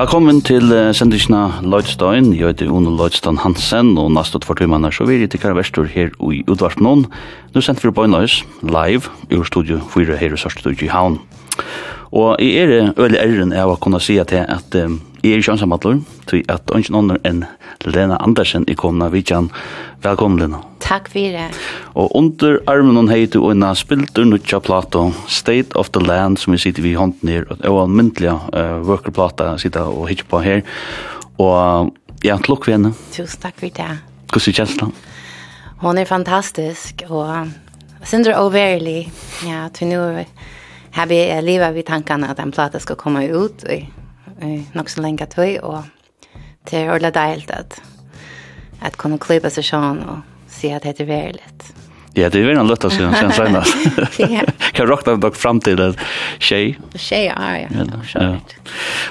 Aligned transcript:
Velkommen 0.00 0.38
til 0.40 0.70
uh, 0.72 0.94
sendisjona 0.96 1.58
Lloydstein. 1.60 2.30
Jeg 2.32 2.54
heter 2.54 2.70
Uno 2.72 2.88
Lloydstein 2.94 3.36
Hansen, 3.42 3.90
og 4.00 4.06
næste 4.14 4.38
tvær 4.40 4.56
timene 4.56 4.88
så 4.96 5.04
vil 5.04 5.20
jeg 5.20 5.28
til 5.34 5.42
Kara 5.42 5.58
Vestor 5.58 5.90
her 5.92 6.08
i 6.24 6.38
Udvarpnån. 6.48 7.02
Nå 7.52 7.60
sendt 7.60 7.84
vi 7.84 7.92
på 7.92 8.06
en 8.06 8.16
løs, 8.16 8.38
live, 8.64 9.12
i 9.28 9.40
studio 9.44 9.76
4 9.92 10.16
her 10.16 10.32
i 10.32 10.40
Sørstudio 10.40 10.86
i 10.86 10.88
Havn. 10.88 11.18
Og 12.16 12.40
jeg 12.40 12.64
er 12.78 12.94
øyelig 12.96 13.20
æren 13.20 13.52
av 13.52 13.74
å 13.74 13.76
kunne 13.76 14.00
si 14.00 14.16
at 14.16 14.32
jeg 14.32 14.48
er 14.48 14.96
ikke 15.20 15.52
ansamhandler, 15.52 16.00
tui 16.30 16.42
at 16.48 16.70
ungen 16.74 16.96
under 16.96 17.20
enn 17.26 17.44
Lena 17.84 18.18
Andersen 18.22 18.64
i 18.70 18.74
komna 18.78 19.10
vidjan. 19.10 19.50
Velkommen 20.02 20.40
Lena. 20.40 20.62
Takk 20.80 21.10
for 21.12 21.34
det. 21.34 21.48
Og 21.98 22.14
under 22.16 22.58
armen 22.70 22.96
hon 22.96 23.10
heit 23.12 23.36
og 23.38 23.50
enn 23.52 23.66
spiltur 23.78 24.28
nutja 24.28 24.60
plato 24.64 25.10
State 25.28 25.76
of 25.78 25.92
the 25.94 26.02
Land 26.02 26.38
som 26.38 26.54
vi 26.54 26.62
sitter 26.62 26.86
vi 26.86 26.96
hånden 26.98 27.30
her 27.30 27.46
og 27.68 27.84
en 27.84 27.96
myndelig 27.98 28.32
uh, 28.32 28.80
workerplata 28.86 29.56
sitter 29.60 29.90
og 29.90 30.08
hittir 30.10 30.28
på 30.30 30.42
her 30.44 30.62
og 31.40 31.94
ja, 32.24 32.36
klokk 32.36 32.66
vi 32.68 32.76
henne. 32.76 32.92
Tusen 33.14 33.40
takk 33.40 33.56
for 33.60 33.72
det. 33.72 33.92
Hvordan 34.30 34.52
er 34.52 34.58
kjenslan? 34.60 34.92
Hon 35.80 35.98
är 35.98 36.04
fantastisk 36.04 37.02
och 37.08 37.46
synder 38.04 38.36
Overly. 38.38 39.08
Ja, 39.46 39.68
til 39.72 39.86
nu 39.88 40.24
har 40.90 41.06
vi 41.06 41.40
livet 41.42 41.74
vid 41.74 41.86
tankarna 41.86 42.28
att 42.28 42.38
en 42.38 42.52
platta 42.52 42.78
ska 42.78 42.94
komma 42.94 43.24
ut 43.24 43.64
og 43.64 43.86
nok 44.72 44.88
så 44.88 45.00
länge 45.00 45.26
tøy, 45.26 45.58
och 45.58 45.84
det 46.68 46.78
er 46.78 46.92
ordentligt 46.92 47.14
deilt 47.14 47.50
at 47.50 47.80
at 48.80 48.96
kunne 48.96 49.18
klippa 49.20 49.50
seg 49.52 49.64
sån 49.64 50.00
og 50.08 50.20
si 50.48 50.70
at 50.72 50.82
det 50.82 51.00
er 51.00 51.08
verkligt. 51.08 51.72
Ja, 52.16 52.28
det 52.28 52.40
er 52.40 52.46
väl 52.46 52.58
en 52.58 52.66
lätt 52.66 52.84
att 52.84 52.92
säga 52.92 53.14
sen 53.14 53.32
senast. 53.32 53.76
Ja. 54.18 54.40
Kan 54.72 54.86
rockna 54.86 55.16
dock 55.16 55.36
fram 55.36 55.60
till 55.60 55.80
att 55.80 55.96
tjej. 56.38 56.78
Tjej, 56.94 57.32
ja, 57.36 57.58
ja. 57.58 57.84
ja. 58.14 58.36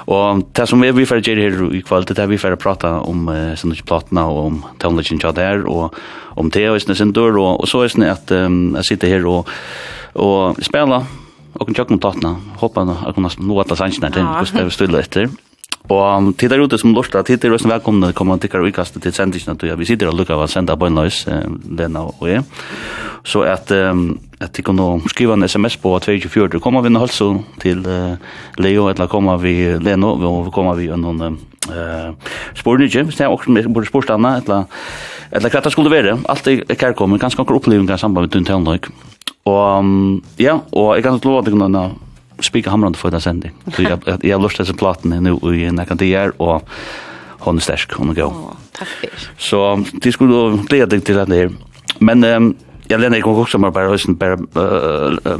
Og 0.06 0.44
det 0.52 0.68
som 0.68 0.82
vi 0.82 1.06
får 1.06 1.22
gjøre 1.24 1.42
her 1.42 1.62
i 1.76 1.82
kveld, 1.82 2.10
det 2.12 2.20
er 2.20 2.28
vi 2.28 2.38
får 2.38 2.58
prata 2.60 3.00
om 3.00 3.30
uh, 3.32 3.56
sånne 3.56 3.80
platene 3.88 4.26
og 4.28 4.40
om 4.46 4.60
tonlagen 4.80 5.22
jag 5.24 5.36
der 5.36 5.64
og 5.64 5.96
om 6.36 6.50
det 6.52 6.68
og 6.70 6.82
sånne 6.82 7.14
dörr 7.14 7.38
och, 7.38 7.62
og 7.62 7.68
så 7.68 7.84
er 7.84 7.88
det 7.96 8.10
at 8.10 8.32
um, 8.32 8.76
jag 8.76 8.86
sitter 8.86 9.08
her 9.08 9.26
og 9.26 9.48
og 10.16 10.58
spela 10.62 11.06
og 11.54 11.66
kan 11.66 11.76
tjocka 11.76 11.94
mot 11.94 12.02
tattna. 12.02 12.36
Hoppas 12.58 12.90
att 12.90 13.06
jag 13.06 13.16
kan 13.16 13.30
nå 13.38 13.60
att 13.60 13.68
det 13.68 13.74
är 13.74 13.76
sant 13.76 14.02
när 14.02 14.10
det 14.10 14.60
är 14.60 14.70
stille 14.70 15.00
efter. 15.00 15.22
Ja. 15.22 15.49
Og 15.90 16.34
til 16.38 16.52
der 16.52 16.62
ute 16.62 16.78
som 16.78 16.94
lortet, 16.94 17.26
tid 17.26 17.46
er 17.46 17.56
også 17.56 17.72
velkomne, 17.72 18.14
kommer 18.14 18.38
til 18.38 18.48
tikkere 18.48 18.70
utkastet 18.70 19.02
til 19.02 19.14
sendingen, 19.14 19.58
og 19.58 19.80
vi 19.80 19.90
sitter 19.90 20.12
og 20.12 20.20
lukker 20.20 20.36
av 20.36 20.46
å 20.46 20.50
sende 20.52 20.78
bøgnløys, 20.78 21.24
Lena 21.66 22.06
og 22.06 22.28
jeg. 22.30 22.44
Så 23.26 23.42
at, 23.50 23.72
at 23.74 24.54
de 24.56 24.64
kunne 24.64 25.02
skrive 25.10 25.34
en 25.34 25.48
sms 25.48 25.80
på 25.82 25.96
24, 26.06 26.62
kommer 26.62 26.86
vi 26.86 26.94
nå 26.94 27.02
altså 27.02 27.32
til 27.60 27.82
Leo, 28.62 28.88
eller 28.90 29.10
kommer 29.10 29.42
vi 29.42 29.56
Leno, 29.82 30.14
og 30.14 30.54
kommer 30.54 30.78
vi 30.78 30.92
noen 30.94 31.40
eh 31.70 32.14
spår 32.56 32.78
hvis 32.78 33.18
det 33.18 33.24
är 33.24 33.28
också 33.28 33.52
både 33.70 33.86
sportarna 33.86 34.38
eller 34.38 34.66
eller 35.32 35.50
hva 35.50 35.62
det 35.62 35.72
skulle 35.72 35.90
vara. 35.90 36.18
Er 36.18 36.72
är 36.72 36.76
kärkommer 36.76 37.18
ganska 37.18 37.42
upplevelser 37.44 37.96
i 37.96 37.98
samband 37.98 38.24
med 38.24 38.32
tuntelnök 38.32 38.86
och 39.44 39.84
ja 40.38 40.62
och 40.72 40.98
jag 40.98 41.04
kan 41.04 41.14
inte 41.14 41.28
lova 41.28 41.42
dig 41.42 41.54
någon 41.54 42.00
spika 42.46 42.74
hamrande 42.74 43.00
for 43.00 43.14
den 43.14 43.22
sending. 43.22 43.54
Så 43.74 43.84
jeg, 43.84 44.00
jeg 44.24 44.34
har 44.34 44.42
lyst 44.44 44.60
til 44.60 44.66
disse 44.66 44.78
platene 44.80 45.20
nå 45.24 45.38
i 45.54 45.70
nekka 45.74 45.98
DR, 46.00 46.34
og 46.40 46.66
hon 47.46 47.60
er 47.60 47.66
sterk, 47.66 47.94
hon 48.00 48.12
er 48.12 48.20
god. 48.22 48.34
Oh, 48.36 48.56
takk 48.76 48.96
for. 49.02 49.28
Så 49.38 49.62
de 50.04 50.12
skulle 50.12 50.64
glede 50.70 50.90
deg 50.96 51.06
til 51.08 51.20
denne 51.20 51.44
her. 51.44 51.54
Men 52.00 52.24
um, 52.24 52.50
jeg 52.90 53.00
lener 53.00 53.22
ikke 53.22 53.30
også 53.44 53.60
med 53.62 53.72
bare 53.76 53.92
høysen, 53.92 54.18
bare 54.20 54.40
uh, 54.56 55.40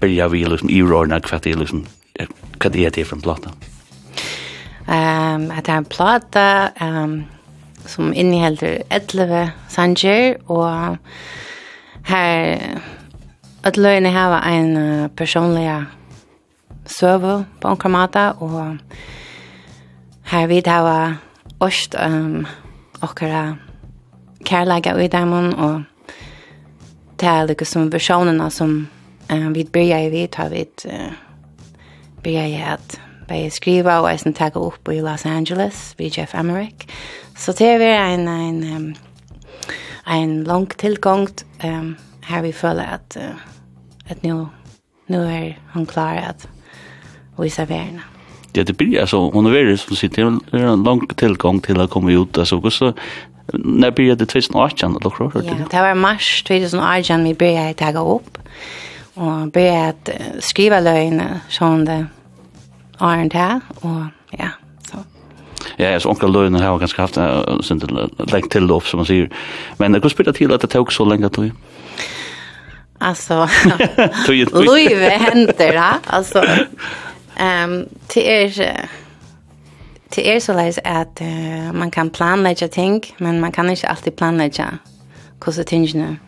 byrja 0.00 0.28
vi 0.32 0.44
liksom 0.48 0.72
i 0.72 0.82
rårene, 0.82 1.20
hva 1.20 1.38
det 1.42 1.54
er 1.54 1.62
liksom, 1.62 1.84
hva 2.18 2.72
det 2.72 2.86
er 2.86 2.94
det 2.94 3.06
for 3.06 3.18
en 3.18 3.24
plata? 3.24 3.54
Um, 4.84 5.50
at 5.54 5.64
det 5.66 5.72
er 5.72 5.80
en 5.80 5.88
plata 5.88 6.46
um, 6.80 7.14
som 7.86 8.12
inneholder 8.12 8.82
11 8.90 9.52
sanger, 9.72 10.36
og 10.48 10.98
her 12.08 12.80
at 13.64 13.76
løgene 13.80 14.12
her 14.12 14.28
var 14.28 14.48
en 14.48 14.76
uh, 14.76 15.08
personlig 15.16 15.68
søve 16.86 17.44
på 17.60 17.68
en 17.68 17.76
kramata, 17.76 18.30
og 18.40 18.78
her 20.30 20.46
vidt 20.46 20.66
hava 20.66 21.16
åst 21.60 21.94
um, 21.94 22.46
okkara 23.02 23.54
kærlega 24.44 24.94
ui 24.96 25.08
dæmon, 25.08 25.52
og 25.54 25.82
det 27.20 27.28
er 27.28 27.46
lukka 27.48 27.64
som 27.64 27.92
versjonene 27.92 28.50
som 28.50 28.76
uh, 29.32 29.48
vi 29.54 29.64
byrja 29.64 30.02
i 30.06 30.10
vidt, 30.12 30.34
har 30.34 30.48
vi 30.48 30.66
uh, 30.88 31.12
byrja 32.22 32.46
i 32.46 32.60
at 32.74 33.00
bei 33.28 33.48
skriva 33.50 34.00
og 34.02 34.10
eisen 34.10 34.34
tagga 34.36 34.60
opp 34.60 34.88
i 34.92 35.00
Los 35.00 35.24
Angeles 35.26 35.94
vi 35.98 36.10
Jeff 36.12 36.34
Emmerich. 36.34 36.86
Så 37.36 37.52
det 37.52 37.82
er 37.82 38.14
en, 38.14 38.28
en, 38.28 38.76
um, 38.76 38.94
en 40.06 40.44
lang 40.44 40.68
tilgångt 40.78 41.46
um, 41.64 41.96
her 42.28 42.42
vi 42.42 42.52
føler 42.52 42.82
at, 42.82 43.16
uh, 43.16 43.40
at 44.08 44.22
nå, 44.24 44.46
nå 45.08 45.22
er 45.22 45.54
han 45.72 45.86
klar 45.86 46.20
at 46.20 46.48
och 47.36 47.46
i 47.46 47.50
saverna. 47.50 48.00
Det 48.52 48.62
det 48.62 48.72
blir 48.72 49.00
alltså 49.00 49.30
hon 49.30 49.46
är 49.46 49.76
som 49.76 49.96
sitter 49.96 50.38
det 50.50 50.58
är 50.58 50.66
en 50.66 50.82
lång 50.82 51.06
tillgång 51.06 51.60
till 51.60 51.80
att 51.80 51.90
komma 51.90 52.12
ut 52.12 52.38
alltså 52.38 52.58
och 52.58 52.72
så 52.72 52.92
när 53.52 53.90
blir 53.90 54.14
det 54.14 54.26
2018 54.26 54.98
då 55.02 55.10
tror 55.10 55.32
jag. 55.34 55.44
Ja, 55.44 55.54
det 55.70 55.80
var 55.80 55.94
mars 55.94 56.42
2018 56.42 57.24
vi 57.24 57.34
började 57.34 57.74
ta 57.74 58.14
upp 58.14 58.38
och 59.14 59.48
började 59.52 59.94
skriva 60.38 60.80
lögner 60.80 61.40
som 61.48 61.84
det 61.84 62.06
är 62.98 63.28
det 63.28 63.60
och 63.80 64.04
ja, 64.30 64.48
Ja, 65.76 66.00
så 66.00 66.08
onkel 66.10 66.32
Løyne 66.32 66.58
har 66.62 66.78
ganska 66.78 67.02
haft 67.02 67.18
uh, 67.18 67.60
sin 67.60 67.78
länge 68.18 68.48
till 68.48 68.70
upp 68.70 68.86
som 68.86 68.98
man 68.98 69.06
säger. 69.06 69.30
Men 69.76 69.92
det 69.92 70.00
går 70.00 70.08
spela 70.08 70.32
till 70.32 70.52
att 70.52 70.60
det 70.60 70.66
tog 70.66 70.92
så 70.92 71.04
länge 71.04 71.28
til. 71.28 71.52
Alltså, 72.98 73.48
Luive 74.52 75.08
händer 75.20 75.54
det, 75.72 75.94
alltså. 76.06 76.44
Ehm 77.36 77.88
det 78.14 78.42
är 78.42 78.88
till 80.10 80.26
er 80.26 80.40
så 80.40 80.52
läs 80.52 80.78
att 80.84 81.20
uh, 81.20 81.72
man 81.72 81.90
kan 81.90 82.10
planlägga 82.10 82.68
ting, 82.68 83.02
men 83.18 83.40
man 83.40 83.52
kan 83.52 83.70
inte 83.70 83.88
alltid 83.88 84.16
planlägga 84.16 84.78
hur 85.44 85.52
så 85.52 85.64
tingen 85.64 86.18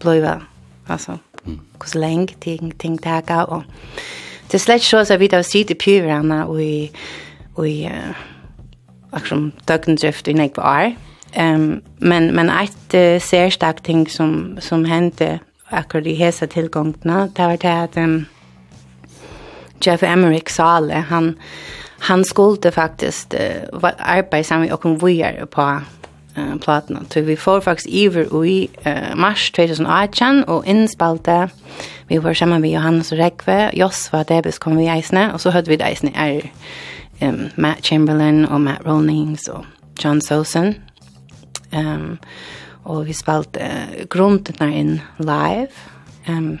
blir 0.00 0.40
alltså 0.86 1.18
hur 1.44 2.00
länge 2.00 2.34
ting 2.40 2.70
ting 2.78 2.96
där 2.96 3.22
går 3.22 3.50
och 3.50 3.62
det 4.50 4.58
släck 4.58 4.82
så 4.82 5.04
så 5.04 5.16
vi 5.16 5.28
då 5.28 5.42
sitter 5.42 5.74
på 5.74 6.06
varandra 6.06 6.44
och 6.44 6.62
i 6.62 6.90
och 7.54 7.68
i 7.68 7.90
liksom 9.14 9.52
dögndrift 9.64 10.28
i 10.28 10.34
nästa 10.34 10.60
år. 10.62 10.94
Ehm 11.32 11.82
men 11.98 12.26
men 12.26 12.50
ett 12.50 12.94
uh, 12.94 13.20
särskilt 13.20 13.84
ting 13.84 14.08
som 14.08 14.58
som 14.60 14.84
hände 14.84 15.38
akkurat 15.70 16.06
i 16.06 16.14
hesa 16.14 16.46
tillgångna, 16.46 17.28
det 17.36 17.46
var 17.46 17.56
det 17.56 17.82
att 17.82 17.96
um, 17.96 18.24
Jeff 19.80 20.02
Emerick 20.02 20.48
Sale, 20.48 20.94
han, 21.08 21.34
han 21.98 22.24
skulle 22.24 22.72
faktiskt 22.72 23.34
uh, 23.34 23.90
arbeta 23.98 24.44
sammen 24.44 24.72
och 24.72 24.80
kom 24.80 24.98
vidare 24.98 25.46
på 25.46 25.80
uh, 26.38 26.56
platna. 26.60 27.00
Så 27.08 27.20
vi 27.20 27.36
får 27.36 27.60
faktiskt 27.60 27.88
iver 27.88 28.46
i 28.46 28.68
uh, 28.86 29.16
mars 29.16 29.50
2018 29.50 30.44
och 30.44 30.66
inspalte. 30.66 31.48
Vi 32.08 32.18
var 32.18 32.34
samman 32.34 32.60
med 32.60 32.70
Johannes 32.70 33.12
och 33.12 33.18
Rekve, 33.18 33.70
Josva 33.74 34.24
Debes 34.24 34.58
kom 34.58 34.76
vi 34.76 34.86
eisne, 34.86 35.32
och 35.32 35.40
så 35.40 35.50
hörde 35.50 35.70
vi 35.70 35.82
eisne 35.82 36.12
är 36.14 36.52
um, 37.20 37.48
Matt 37.54 37.86
Chamberlain 37.86 38.44
och 38.44 38.60
Matt 38.60 38.84
Rawlings 38.84 39.48
och 39.48 39.64
John 39.98 40.20
Sosen. 40.22 40.74
Um, 41.72 42.18
och 42.82 43.08
vi 43.08 43.14
spalt 43.14 43.56
uh, 43.56 44.06
grunden 44.10 44.72
in 44.72 45.00
live. 45.18 45.68
Um, 46.28 46.58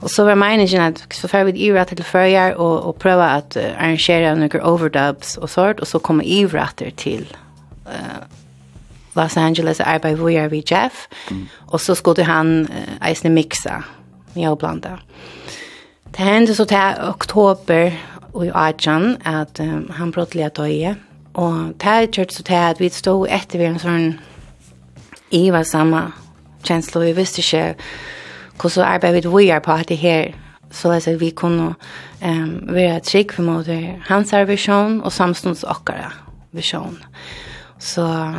Og 0.00 0.10
så 0.10 0.24
var 0.24 0.34
meningen 0.34 0.80
at 0.80 1.06
så 1.12 1.28
får 1.28 1.44
vi 1.44 1.66
ivra 1.66 1.84
til 1.84 2.04
førjar 2.04 2.54
og, 2.56 2.86
og 2.86 2.96
pröva 3.04 3.36
at 3.36 3.56
uh, 3.56 3.62
arrangera 3.76 4.34
noen 4.34 4.62
overdubs 4.62 5.36
og 5.36 5.48
sånt. 5.48 5.80
og 5.80 5.86
så 5.86 5.98
kommer 5.98 6.24
ivra 6.24 6.68
til 6.96 7.36
uh, 7.86 8.24
Los 9.16 9.36
Angeles 9.36 9.80
og 9.80 9.86
och 9.86 9.92
arbetar 9.92 10.24
vi 10.24 10.48
vid 10.48 10.72
Jeff. 10.72 11.08
Mm. 11.30 11.48
Och 11.66 11.80
så 11.80 11.94
skulle 11.94 12.24
han 12.24 12.60
uh, 12.60 13.08
eisne 13.08 13.30
mixa 13.30 13.82
med 14.34 14.48
å 14.50 14.54
blanda. 14.54 14.98
Det 16.10 16.24
hendte 16.24 16.54
så 16.54 16.64
til 16.64 16.78
oktober 17.08 17.92
och 18.32 18.46
i 18.46 18.50
Ajan 18.54 19.16
at 19.24 19.60
um, 19.60 19.90
han 19.90 20.12
brottliga 20.12 20.48
döje. 20.48 20.96
og 21.34 21.74
det 21.76 21.82
här 21.82 22.06
kört 22.06 22.32
så 22.32 22.42
til 22.42 22.54
at 22.54 22.80
vi 22.80 22.88
stod 22.88 23.28
etter 23.30 23.58
vi 23.58 23.64
en 23.64 23.78
sån 23.78 24.20
Iva 25.30 25.64
samma 25.64 26.12
känslor. 26.62 27.04
Vi 27.04 27.12
visste 27.12 27.40
inte 27.40 27.74
Och 28.64 28.72
så 28.72 28.82
arbetar 28.82 29.12
vi 29.12 29.44
vidare 29.44 29.60
på 29.60 29.72
att 29.72 29.88
det 29.88 29.94
här 29.94 30.34
så 30.70 30.90
att 30.90 31.06
vi 31.06 31.30
kunde 31.30 31.74
um, 32.22 32.66
vara 32.66 33.00
trygg 33.00 33.32
för 33.32 33.42
mot 33.42 33.66
hans 34.08 34.32
vision 34.32 35.00
och 35.00 35.12
samstunds 35.12 35.64
åkara 35.64 36.12
vision. 36.50 37.04
Så 37.78 38.34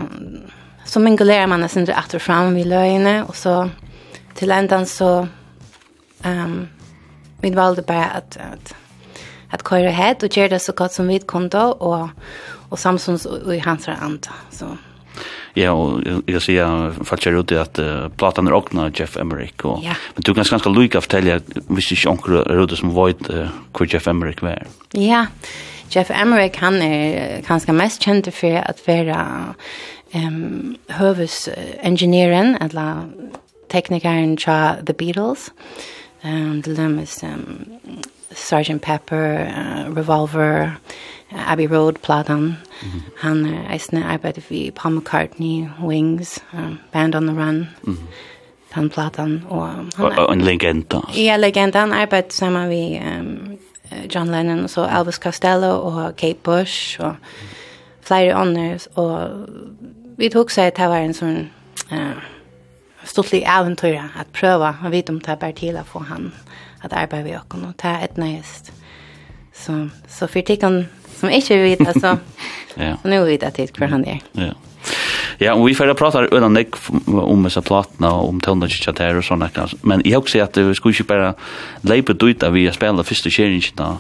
så 0.86 1.00
mingulerar 1.00 1.48
man 1.48 1.62
nästan 1.62 1.86
det 1.86 1.96
åter 2.08 2.20
fram 2.20 2.56
vid 2.56 2.66
löjne 2.66 3.24
och 3.24 3.36
så 3.36 3.70
till 4.34 4.52
ändan 4.52 4.86
så 4.86 5.28
ehm 6.24 6.44
um, 6.44 6.68
vi 7.42 7.52
valde 7.52 7.82
bara 7.82 8.06
att 8.06 8.38
att 8.38 8.76
att 9.50 9.70
köra 9.70 9.90
head 9.90 10.16
och 10.24 10.38
göra 10.38 10.50
det 10.50 10.60
så 10.60 10.72
gott 10.72 10.92
som 10.92 11.08
vi 11.08 11.20
kunde 11.20 11.64
och 11.64 12.10
och 12.70 12.80
samstunds 12.80 13.26
i 13.26 13.60
hans 13.60 13.88
anda 13.88 14.30
så 14.50 14.78
Ja, 15.53 15.74
og 15.74 16.03
jeg 16.06 16.24
kan 16.27 16.42
säga 16.42 16.94
fallet 17.03 17.27
är 17.27 17.39
ute 17.39 17.56
uh, 17.80 18.09
platan 18.09 18.48
er 18.48 18.53
åkna 18.53 18.92
Jeff 18.95 19.18
Emmerich. 19.18 19.65
Og, 19.65 19.83
ja. 19.83 19.95
men 20.15 20.24
du 20.24 20.33
kan 20.33 20.44
ganska 20.44 20.69
lika 20.69 21.01
hvis 21.68 21.92
ikke 21.92 22.09
onker 22.09 22.31
er 22.31 22.56
Rudolf 22.56 22.80
som 22.80 22.95
vet 22.95 23.30
uh, 23.30 23.50
hvor 23.74 23.86
Jeff 23.94 24.07
Emmerich 24.07 24.44
var. 24.44 24.68
Ja. 24.94 25.25
Jeff 25.95 26.09
Emmerich 26.09 26.59
han 26.59 26.81
er 26.81 27.42
ganska 27.48 27.71
mest 27.71 28.01
kjent 28.03 28.33
for 28.33 28.63
at 28.63 28.81
være 28.88 29.53
ehm 30.13 30.27
um, 30.27 30.75
hövs 30.89 31.50
eller 32.62 33.06
teknikeren 33.69 34.38
fra 34.38 34.75
The 34.86 34.94
Beatles. 34.94 35.51
Ehm 36.24 36.51
um, 36.51 36.62
the 36.62 36.74
Lemus 36.74 37.24
um, 37.24 37.68
Sergeant 38.33 38.81
Pepper, 38.81 39.48
uh, 39.48 39.95
Revolver, 39.98 40.71
Abbey 41.36 41.68
Road 41.68 41.94
platan. 41.94 42.39
Mm 42.39 42.56
-hmm. 42.81 43.01
Han 43.18 43.45
er 43.45 43.72
eisne 43.74 44.06
arbeidet 44.06 44.44
vi 44.50 44.72
Paul 44.75 44.94
McCartney, 44.94 45.68
Wings, 45.83 46.44
um, 46.54 46.80
Band 46.92 47.16
on 47.16 47.28
the 47.28 47.45
Run. 47.45 47.68
Mm 47.83 47.94
-hmm. 47.94 48.80
Den 48.80 48.89
platan. 48.89 49.44
Og, 49.50 49.68
han, 49.68 49.92
og, 49.98 50.33
en 50.33 50.42
legenda. 50.42 51.00
Ja, 51.16 51.38
legenda. 51.38 51.80
Han 51.80 51.94
arbeidet 51.94 52.33
sammen 52.33 52.69
med 52.69 53.19
um, 53.19 53.57
John 54.16 54.31
Lennon, 54.31 54.63
og 54.63 54.69
så 54.69 55.00
Elvis 55.00 55.16
Costello 55.16 55.81
og 55.81 56.16
Kate 56.16 56.39
Bush 56.44 57.00
og 57.00 57.16
flere 58.01 58.34
andre. 58.34 58.80
Og 58.95 59.30
vi 60.18 60.30
tok 60.30 60.50
seg 60.50 60.74
til 60.74 60.84
det 60.84 60.89
var 60.89 60.98
en 60.98 61.13
sånn 61.13 61.50
uh, 61.92 62.22
stortlig 63.04 63.44
eventyr 63.60 64.00
at 64.19 64.27
prøve 64.34 64.75
å 64.86 64.89
vite 64.89 65.10
om 65.10 65.19
det 65.19 65.30
er 65.30 65.36
bare 65.36 65.51
til 65.57 65.77
å 65.77 65.84
få 65.84 66.00
han 66.00 66.31
at 66.84 66.94
arbeide 66.94 67.24
vi 67.24 67.36
oss 67.36 67.45
og 67.54 67.74
det 67.81 67.89
er 67.89 68.04
et 68.04 68.18
nøyest. 68.18 68.74
Så, 69.54 69.89
så 70.07 70.27
for 70.27 70.42
tikkene 70.42 70.88
som 71.22 71.30
ikke 71.30 71.62
vet 71.64 71.88
alltså. 71.88 72.18
ja. 72.78 72.98
Och 73.04 73.10
nu 73.10 73.24
vet 73.26 73.44
jeg 73.44 73.54
til 73.54 73.70
hur 73.80 73.96
han 73.96 74.06
er. 74.06 74.20
Ja. 74.36 74.54
Ja, 75.42 75.54
og 75.54 75.66
vi 75.66 75.74
får 75.74 75.94
prata 75.98 76.26
utan 76.30 76.54
Nick 76.54 76.76
om 77.08 77.44
disse 77.44 77.62
platene 77.66 78.10
og 78.10 78.30
om 78.30 78.42
tonarna 78.42 79.18
og 79.18 79.24
sånne. 79.24 79.50
Men 79.82 80.02
jeg 80.06 80.12
Men 80.12 80.16
også 80.16 80.18
också 80.18 80.42
at 80.42 80.58
vi 80.58 80.74
skulle 80.74 80.94
ikke 80.94 81.04
bare 81.04 81.34
lepa 81.84 82.14
ut 82.14 82.44
av 82.44 82.54
vi 82.54 82.66
har 82.66 82.74
spillet 82.74 83.06
første 83.06 83.32
challenge 83.32 83.72
då 83.78 83.98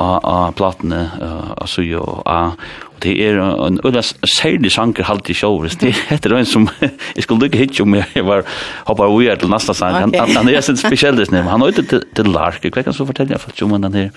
av 0.00 0.52
platene 0.52 1.10
og 1.56 1.68
så 1.68 1.82
jo 1.82 2.00
och 2.00 2.56
det 3.02 3.20
er 3.20 3.38
en 3.66 3.80
ulla 3.84 4.02
særlig 4.02 4.72
sanger 4.72 5.04
halt 5.04 5.30
i 5.30 5.34
show 5.34 5.62
det 5.62 5.94
heter 6.10 6.36
en 6.36 6.46
som 6.46 6.68
jeg 7.16 7.22
skulle 7.22 7.42
lykke 7.42 7.58
hit 7.58 7.80
om 7.80 7.94
jeg 7.94 8.24
var 8.24 8.44
hoppar 8.86 9.18
vi 9.18 9.28
är 9.28 9.36
till 9.36 9.48
nästa 9.48 9.74
sang 9.74 9.94
han 9.94 10.14
han 10.14 10.48
är 10.48 10.60
sin 10.60 10.76
specialist 10.76 11.32
nu 11.32 11.42
han 11.42 11.60
har 11.60 11.68
inte 11.68 12.02
til 12.14 12.24
Lark 12.24 12.64
hva 12.64 12.82
kan 12.82 12.92
så 12.92 13.06
fortelle 13.06 13.38
för 13.38 13.64
om 13.64 13.82
den 13.82 13.94
här 13.94 14.10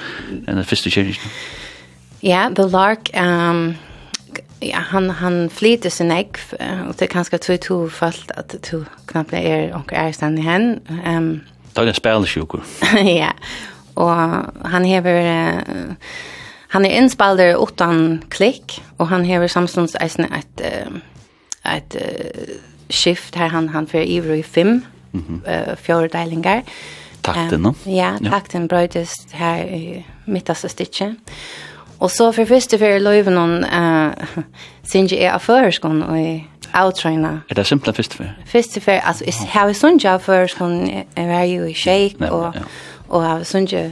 den 0.46 0.64
første 0.64 0.90
challenge 0.90 1.20
Ja, 2.26 2.50
The 2.56 2.64
Lark, 2.64 3.10
um, 3.14 3.76
ja, 4.60 4.78
han, 4.78 5.10
han 5.10 5.50
flyter 5.50 5.90
sin 5.90 6.12
egg, 6.12 6.38
og 6.88 6.96
det 6.98 7.06
är 7.06 7.08
ganska 7.08 7.38
to 7.38 7.58
tofalt 7.58 8.32
at 8.32 8.56
to 8.64 8.84
knappt 9.06 9.34
er 9.34 9.74
og 9.74 9.94
er 9.94 10.12
stand 10.12 10.40
i 10.40 10.42
hen. 10.42 10.80
Um, 11.06 11.42
det 11.76 11.84
er 11.84 11.88
en 11.88 11.94
spelsjukur. 11.94 12.64
ja, 13.22 13.30
og 13.96 14.46
han 14.66 14.86
hever... 14.86 15.22
Uh, 15.22 15.94
han 16.68 16.86
er 16.86 16.98
innspalder 16.98 17.56
utan 17.62 18.24
klikk, 18.30 18.82
og 18.98 19.08
han 19.08 19.26
hever 19.26 19.48
samstånds 19.48 19.96
eisen 20.02 20.26
et, 20.26 20.62
ett, 20.66 21.04
et 21.76 21.96
uh, 22.02 22.56
skift 22.90 23.36
her 23.36 23.48
han, 23.48 23.70
han 23.70 23.88
för 23.88 24.02
Ivro 24.02 24.34
i 24.34 24.44
fem 24.44 24.82
mm 25.12 25.24
-hmm. 25.30 25.70
uh, 25.72 25.76
fjordeilingar. 25.76 26.64
Takten, 27.22 27.62
no? 27.62 27.74
Ja, 27.86 28.18
takten 28.30 28.70
ja. 28.72 29.06
her 29.32 29.64
i 29.64 30.06
mittaste 30.26 30.70
stitje. 30.70 31.16
Og 32.00 32.12
så 32.12 32.32
för 32.32 32.46
första 32.46 32.78
för 32.78 33.00
löven 33.00 33.34
någon 33.34 33.64
eh 33.64 34.12
uh, 34.96 35.14
er 35.14 35.32
av 35.32 35.50
är 35.50 35.86
og 35.86 36.10
och 36.10 36.40
outrøyna. 36.74 37.42
Er 37.50 37.56
det 37.56 37.66
simpla 37.66 37.94
första 37.94 38.16
för? 38.16 38.30
Första 38.46 38.82
för 38.82 38.92
alltså 38.92 39.24
är 39.24 39.32
hur 39.32 40.08
av 40.08 40.22
jag 40.60 41.06
jeg 41.18 41.42
är 41.42 41.44
jo 41.44 41.64
i 41.64 41.74
shake 41.74 42.30
och 42.32 42.56
och 43.10 43.22
har 43.22 43.44
sån 43.44 43.64
uh, 43.64 43.92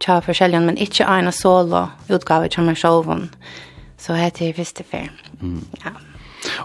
tja 0.00 0.20
för 0.20 0.32
säljan 0.32 0.66
men 0.66 0.76
inte 0.76 1.02
ena 1.02 1.30
solo 1.30 1.86
utgave 2.08 2.48
til 2.48 2.62
meg 2.62 2.76
självon. 2.76 3.30
Så 3.98 4.14
heter 4.14 4.46
det 4.46 4.56
første 4.56 4.84
fyrir. 4.90 5.10
Mm. 5.42 5.66
Ja. 5.84 5.90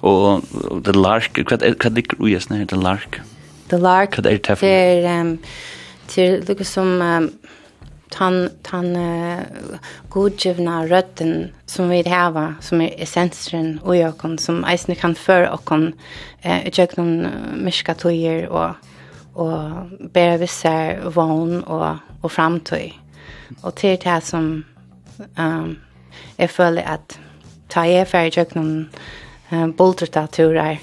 Og 0.01 0.43
the 0.83 0.91
lark, 0.91 1.51
vad 1.51 1.61
vad 1.83 1.95
det 1.95 2.13
är 2.19 2.27
ju 2.27 2.39
snär 2.39 2.65
the 2.65 2.75
lark. 2.75 3.21
The 3.69 3.77
lark. 3.77 4.17
Vad 4.17 4.25
er, 4.25 4.37
det 4.37 4.57
för? 4.57 4.67
Det 4.67 5.03
er, 5.03 5.19
ehm 5.19 5.39
till 6.07 6.45
det 6.45 6.67
som 6.67 7.01
tan 8.09 8.49
tan 8.61 8.95
uh, 8.95 9.39
godgivna 10.09 10.87
rötten 10.87 11.51
som 11.65 11.89
vi 11.89 12.09
hava 12.09 12.55
som 12.61 12.81
är 12.81 13.01
essensen 13.01 13.79
och 13.83 13.95
jag 13.95 14.17
kan 14.17 14.37
som 14.37 14.63
eisne 14.63 14.95
kan 14.95 15.15
för 15.15 15.49
och 15.49 15.65
kan 15.65 15.93
eh 16.41 16.79
jag 16.79 16.99
uh, 16.99 17.27
miska 17.55 17.93
tojer 17.93 18.47
och 18.47 18.75
och 19.33 19.59
bära 20.13 20.37
vissa 20.37 21.09
vån 21.09 21.63
och 21.63 21.95
och 22.21 22.31
framtid. 22.31 22.93
Och 23.61 23.75
till 23.75 23.89
det 23.89 24.09
här 24.09 24.21
som 24.21 24.63
ehm 25.35 25.63
um, 25.63 25.79
är 26.37 26.47
för 26.47 26.77
att 26.77 27.19
ta 27.67 27.85
er 27.85 28.05
för 28.05 28.37
jag 28.37 28.49
kan 28.49 28.89
eh 29.49 29.67
boltertaturar 29.67 30.79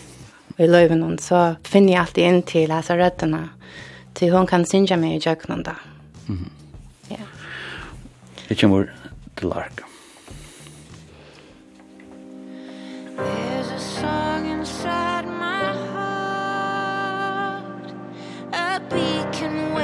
i 0.56 0.66
löven 0.66 1.18
så 1.18 1.54
finner 1.62 1.92
jag 1.92 2.00
alltid 2.00 2.24
in 2.24 2.42
till 2.42 2.70
alltså 2.70 2.94
rötterna 2.94 3.48
till 4.14 4.32
hon 4.32 4.46
kan 4.46 4.66
synja 4.66 4.96
mig 4.96 5.16
i 5.16 5.18
jöknanda. 5.18 5.76
Mhm. 6.26 6.38
Mm 6.38 6.61
Det 8.48 8.60
kommer 8.60 8.84
til 9.36 9.48
Lark. 9.48 9.80
There's 13.16 13.70
a 13.70 13.78
song 13.78 14.46
inside 14.46 15.26
my 15.26 15.64
heart 15.92 17.94
A 18.52 18.80
beacon 18.90 19.74
where 19.74 19.81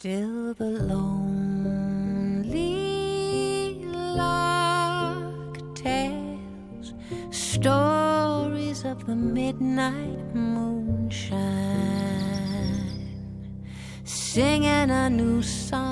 Still 0.00 0.54
the 0.54 0.64
lonely 0.64 1.04
lark 4.16 5.58
tells 5.74 6.94
Stories 7.30 8.86
of 8.86 9.04
the 9.04 9.14
midnight 9.14 10.34
moonshine 10.34 11.20
Singing 14.04 14.90
a 14.90 15.10
new 15.10 15.42
song. 15.42 15.89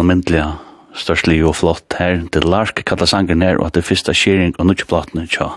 allmyndliga 0.00 0.48
størstlig 0.96 1.40
og 1.46 1.56
flott 1.60 1.96
her. 2.00 2.22
Det 2.32 2.44
lark 2.44 2.82
kallar 2.86 3.08
sangen 3.10 3.44
her, 3.44 3.60
og 3.62 3.74
det 3.74 3.86
første 3.86 4.14
skjering 4.16 4.54
og 4.58 4.70
nutjeplatene 4.70 5.26
tja 5.30 5.52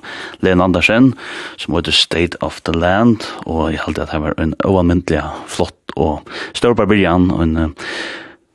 Len 0.46 0.62
Andersen, 0.62 1.14
som 1.58 1.78
heter 1.78 1.96
State 1.96 2.40
of 2.42 2.62
the 2.68 2.76
Land, 2.76 3.26
og 3.46 3.72
jeg 3.74 3.82
halte 3.86 4.06
at 4.06 4.14
det 4.14 4.22
var 4.22 4.38
en 4.42 4.58
oalmyndelig 4.66 5.24
flott 5.50 5.98
og 5.98 6.22
større 6.54 6.78
barbyrjan, 6.78 7.32
og 7.32 7.48
en 7.48 7.74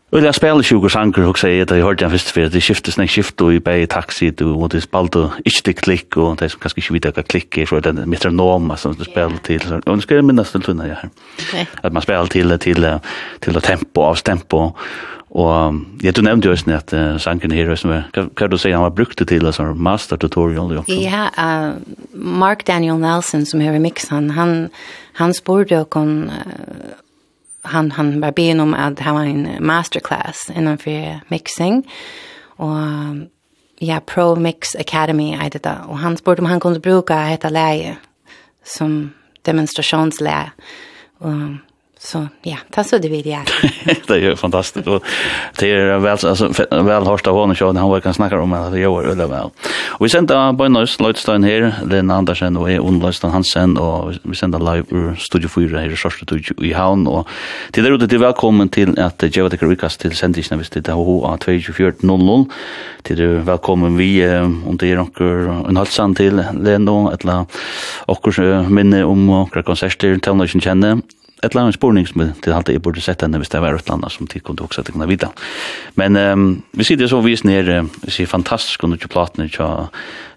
Og 0.09 0.25
jeg 0.25 0.35
spiller 0.35 0.65
sjukker 0.65 0.89
sanger, 0.89 1.27
og 1.29 1.37
sier 1.37 1.67
at 1.67 1.73
jeg 1.75 1.85
hørte 1.85 2.01
den 2.01 2.13
første, 2.15 2.33
for 2.33 2.49
det 2.49 2.63
skiftes 2.65 2.97
nek 2.97 3.11
skift, 3.13 3.43
og 3.45 3.53
i 3.53 3.59
bei 3.61 3.85
taxi, 3.85 4.31
og 4.41 4.71
det 4.73 4.81
spalte 4.83 5.27
ikke 5.45 5.63
til 5.67 5.75
klikk, 5.75 6.17
og 6.17 6.39
det 6.41 6.49
som 6.49 6.63
kanskje 6.63 6.81
ikke 6.81 6.95
vet 6.95 7.19
hva 7.19 7.25
klikk 7.29 7.59
er, 7.59 7.67
så 7.69 7.77
er 7.77 7.85
det 7.85 8.07
metronom 8.09 8.73
som 8.81 8.95
du 8.97 9.05
spiller 9.05 9.37
til. 9.45 9.61
Og 9.69 9.85
nå 9.85 10.01
skal 10.01 10.23
jeg 10.23 10.25
minnes 10.25 10.49
til 10.49 10.65
tunne 10.65 10.89
her. 10.89 11.05
At 11.83 11.93
man 11.93 12.03
spiller 12.03 12.27
til, 12.33 12.57
til, 12.57 12.89
til, 13.45 13.53
til 13.53 13.61
tempo, 13.61 14.07
avstempo, 14.09 14.63
Og 15.31 15.81
ja, 16.03 16.13
du 16.13 16.23
nevnte 16.25 16.49
jo 16.49 16.55
også 16.55 16.73
at 16.73 16.93
uh, 16.97 17.19
sangen 17.21 17.53
her, 17.53 17.69
hva 17.69 18.29
kan 18.37 18.49
du 18.51 18.57
sier 18.57 18.79
han 18.79 18.87
var 18.87 18.95
brukt 18.97 19.21
til 19.21 19.45
altså, 19.47 19.75
master 19.75 20.17
tutorial? 20.17 20.73
Jo. 20.79 20.85
Ja, 20.89 21.29
uh, 21.37 21.77
Mark 22.13 22.65
Daniel 22.67 23.01
Nelson 23.01 23.45
som 23.47 23.61
er 23.61 23.77
i 23.77 23.83
mixen, 23.83 24.31
han, 24.39 24.71
han 25.21 25.37
spurte 25.37 25.77
jo 25.77 25.85
kon, 25.85 26.31
uh, 26.33 26.97
han, 27.69 27.93
han 27.99 28.17
var 28.25 28.33
ben 28.33 28.65
om 28.65 28.73
at 28.75 29.05
han 29.05 29.19
var 29.19 29.29
en 29.29 29.45
masterclass 29.61 30.49
innenfor 30.55 31.21
mixing, 31.29 31.85
og 32.57 33.29
ja, 33.85 34.01
Pro 34.01 34.35
Mix 34.35 34.75
Academy 34.81 35.35
er 35.37 35.53
det 35.53 35.63
da, 35.69 35.83
og 35.87 36.01
han 36.01 36.17
spurte 36.17 36.41
om 36.41 36.49
han 36.51 36.61
kunne 36.61 36.81
bruke 36.83 37.15
dette 37.29 37.53
leie 37.53 37.99
som 38.65 39.13
demonstrasjonsleie, 39.47 40.55
og 41.21 41.59
Så 42.01 42.29
ja, 42.43 42.57
det 42.75 42.85
så 42.85 42.99
det 42.99 43.09
vill 43.09 43.27
jag. 43.27 43.41
det 44.07 44.15
är 44.15 44.19
ju 44.19 44.37
fantastiskt 44.37 44.87
och 44.87 45.03
det 45.59 45.71
är 45.71 45.99
väl 45.99 46.19
alltså 46.23 46.49
väl 46.71 47.05
hörsta 47.05 47.31
hon 47.31 47.51
och 47.51 47.75
han 47.75 47.91
var 47.91 48.01
kan 48.01 48.15
snacka 48.15 48.41
om 48.41 48.53
att 48.53 48.73
det 48.73 48.81
gör 48.81 49.05
öle 49.05 49.27
väl. 49.27 49.51
Och 49.89 50.05
vi 50.05 50.09
sända 50.09 50.55
på 50.55 50.69
Norrs 50.69 51.01
Lloydstein 51.01 51.45
här, 51.45 51.75
Lena 51.87 52.15
Andersen 52.15 52.57
och 52.57 52.73
Jon 52.73 52.99
Lloydstein 52.99 53.33
Hansen 53.33 53.77
och 53.77 54.13
vi 54.23 54.37
sända 54.37 54.59
live 54.59 54.85
ur 54.91 55.15
Studio 55.15 55.49
4 55.49 55.79
här 55.79 55.93
i 55.93 55.97
studio. 56.11 56.65
i 56.65 56.73
Havn 56.73 57.07
och 57.07 57.29
till 57.71 57.87
er 57.87 57.93
ute 57.93 58.09
till 58.09 58.19
välkommen 58.19 58.69
till 58.69 59.01
att 59.01 59.37
Jeva 59.37 59.49
Decker 59.49 59.67
Rikas 59.67 59.97
till 59.97 60.17
sändningen 60.17 60.59
visst 60.59 60.73
det 60.73 60.89
har 60.89 61.37
2400 61.37 62.55
till 63.03 63.21
er 63.21 63.27
välkommen 63.27 63.97
vi 63.97 64.29
om 64.67 64.77
det 64.77 64.93
är 64.93 64.97
några 64.97 65.53
en 65.69 65.77
halsan 65.77 66.15
till 66.15 66.45
Lena 66.61 67.13
eller 67.21 67.45
och 67.99 68.39
minne 68.71 69.05
om 69.05 69.27
några 69.27 69.63
konserter 69.63 70.19
till 70.19 70.33
någon 70.33 70.49
känner 70.49 70.99
ett 71.43 71.55
land 71.55 71.75
spårning 71.75 72.07
som 72.07 72.33
det 72.43 72.53
hade 72.53 72.73
jag 72.73 72.83
borde 72.83 73.01
sett 73.01 73.21
när 73.21 73.39
vi 73.39 73.45
stävar 73.45 73.75
ett 73.75 73.89
land 73.89 74.05
som 74.09 74.27
till 74.27 74.41
kunde 74.41 74.63
också 74.63 74.81
att 74.81 74.93
kunna 74.93 75.07
vidare. 75.07 75.31
Men 75.95 76.17
um, 76.17 76.63
vi 76.71 76.85
ser 76.85 76.97
det 76.97 77.09
så 77.09 77.21
vis 77.21 77.45
ner 77.45 77.87
vi 78.03 78.11
ser 78.11 78.27
fantastiskt 78.27 78.85
under 78.85 78.99
ju 78.99 79.09
platna 79.09 79.49
tja 79.49 79.89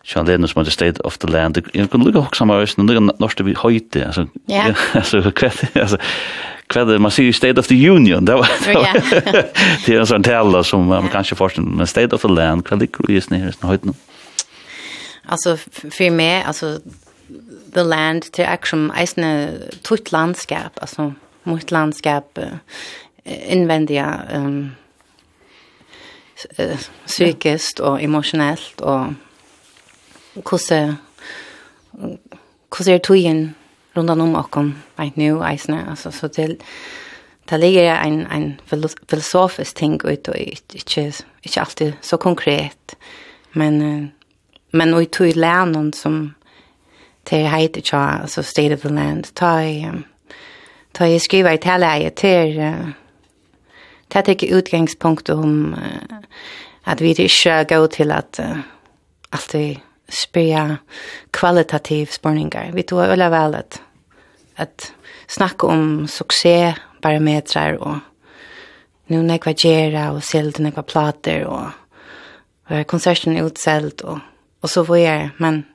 det 0.03 0.23
Lennon 0.23 0.47
som 0.47 0.65
the 0.65 0.71
state 0.71 1.01
of 1.03 1.17
the 1.17 1.27
land. 1.27 1.61
Jag 1.73 1.91
kunde 1.91 2.05
lukka 2.05 2.19
också 2.19 2.45
med 2.45 2.55
östen, 2.55 2.87
lukka 2.87 3.15
norska 3.19 3.43
vi 3.43 3.53
höjte. 3.57 4.05
Alltså, 4.05 4.27
alltså, 4.93 5.31
kvätt, 5.31 5.77
alltså, 5.77 5.97
kvätt, 6.67 7.01
man 7.01 7.11
ser 7.11 7.23
ju 7.23 7.33
state 7.33 7.59
of 7.59 7.67
the 7.67 7.89
union. 7.89 8.25
Det, 8.25 8.33
var, 8.33 8.49
det, 8.65 8.73
var, 8.73 8.87
det 9.85 9.95
är 9.95 9.99
en 9.99 10.07
sån 10.07 10.23
tälla 10.23 10.63
som 10.63 10.85
man 10.85 11.09
kanske 11.09 11.35
forskar, 11.35 11.61
men 11.61 11.87
state 11.87 12.15
of 12.15 12.21
the 12.21 12.27
land, 12.27 12.65
kvätt 12.65 12.79
ligger 12.79 13.11
just 13.11 13.29
nere 13.29 13.49
i 13.49 13.65
höjten. 13.65 13.93
Alltså, 15.25 15.57
för 15.91 16.09
mig, 16.09 16.43
alltså, 16.43 16.79
the 17.73 17.83
land 17.83 18.21
to 18.33 18.43
action 18.43 18.91
eisne 18.91 19.59
tutt 19.83 20.11
landskap, 20.11 20.71
altså 20.81 21.11
mot 21.43 21.71
landskap 21.71 22.39
invändiga 23.25 24.21
um, 24.35 24.71
psykiskt 27.05 27.79
och 27.79 28.01
emotionellt 28.01 28.81
och 28.81 29.13
kusse 30.43 30.95
kusse 32.69 32.91
er 32.91 32.97
tøyen 32.97 33.55
rundt 33.95 34.09
om 34.09 34.35
okken 34.35 34.75
right 34.99 35.17
nu 35.17 35.43
eisne, 35.43 35.89
altså 35.89 36.11
så 36.11 36.27
till 36.27 36.57
Det 37.49 37.59
ligger 37.59 37.95
en, 37.95 38.27
en 38.31 38.59
filosofisk 39.09 39.75
ting 39.75 40.05
ut, 40.05 40.27
og 40.27 40.35
ikke, 40.37 41.13
ikke 41.43 41.59
alltid 41.59 41.93
så 42.01 42.17
konkret. 42.17 42.95
Men, 43.53 44.13
men 44.71 44.93
og 44.93 45.03
i 45.03 45.05
tog 45.05 45.35
lænen 45.35 45.93
som, 45.93 46.35
til 47.31 47.47
heit 47.47 47.77
ikke, 47.79 47.97
altså 47.97 48.43
State 48.43 48.73
of 48.73 48.83
the 48.83 48.91
Land, 48.91 49.31
ta 49.35 49.59
i, 49.63 49.85
um, 49.87 50.03
ta 50.93 51.07
i 51.07 51.19
skriva 51.19 51.53
i 51.55 51.61
taleie 51.63 52.11
til, 52.11 52.59
uh, 52.59 52.89
ta 54.11 54.23
tekke 54.27 54.51
utgangspunkt 54.57 55.31
om 55.31 55.73
uh, 55.77 56.19
at 56.85 57.01
vi 57.01 57.15
ikke 57.15 57.63
går 57.69 57.87
til 57.95 58.11
at 58.11 58.41
uh, 58.43 58.59
alt 59.31 59.53
vi 59.53 59.79
kvalitativ 61.31 62.07
spurningar. 62.11 62.71
Vi 62.73 62.81
tog 62.81 63.07
øyla 63.07 63.29
vel 63.29 63.55
at, 63.55 63.81
at 64.57 64.93
snakka 65.27 65.67
om 65.67 66.07
suksessbarometrar 66.07 67.77
og 67.79 67.99
nu 69.07 69.21
nekva 69.21 69.53
gjerra 69.53 70.11
og 70.11 70.23
selt 70.23 70.59
nekva 70.59 70.81
plater 70.81 71.45
og 71.47 71.71
var 72.69 72.83
konserten 72.83 73.39
utseld 73.39 74.03
og, 74.03 74.19
og 74.61 74.69
så 74.69 74.83
var 74.83 74.95
jeg, 74.95 75.29
men 75.39 75.65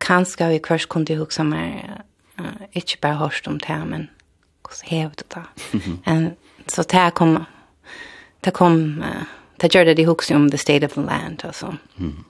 kanskje 0.00 0.48
vi 0.50 0.58
kvørs 0.58 0.86
kunne 0.86 1.18
huske 1.18 1.44
meg, 1.44 1.84
uh, 2.40 2.66
ikke 2.72 2.98
bare 3.02 3.20
hørst 3.22 3.48
om 3.48 3.60
det, 3.60 3.80
men 3.86 4.08
hvordan 4.62 4.90
hevet 4.90 5.18
det 5.18 5.26
da. 5.34 5.44
en, 6.12 6.30
så 6.68 6.82
det 6.82 7.14
kom, 7.14 7.38
det 8.44 8.52
kom, 8.52 9.02
uh, 9.02 9.26
det 9.60 9.74
gjør 9.74 9.84
det 9.84 9.96
de 9.96 10.06
huske 10.06 10.34
om 10.34 10.50
the 10.50 10.58
state 10.58 10.84
of 10.84 10.92
the 10.92 11.02
land, 11.02 11.44
altså. 11.44 11.74
Mm. 11.96 12.24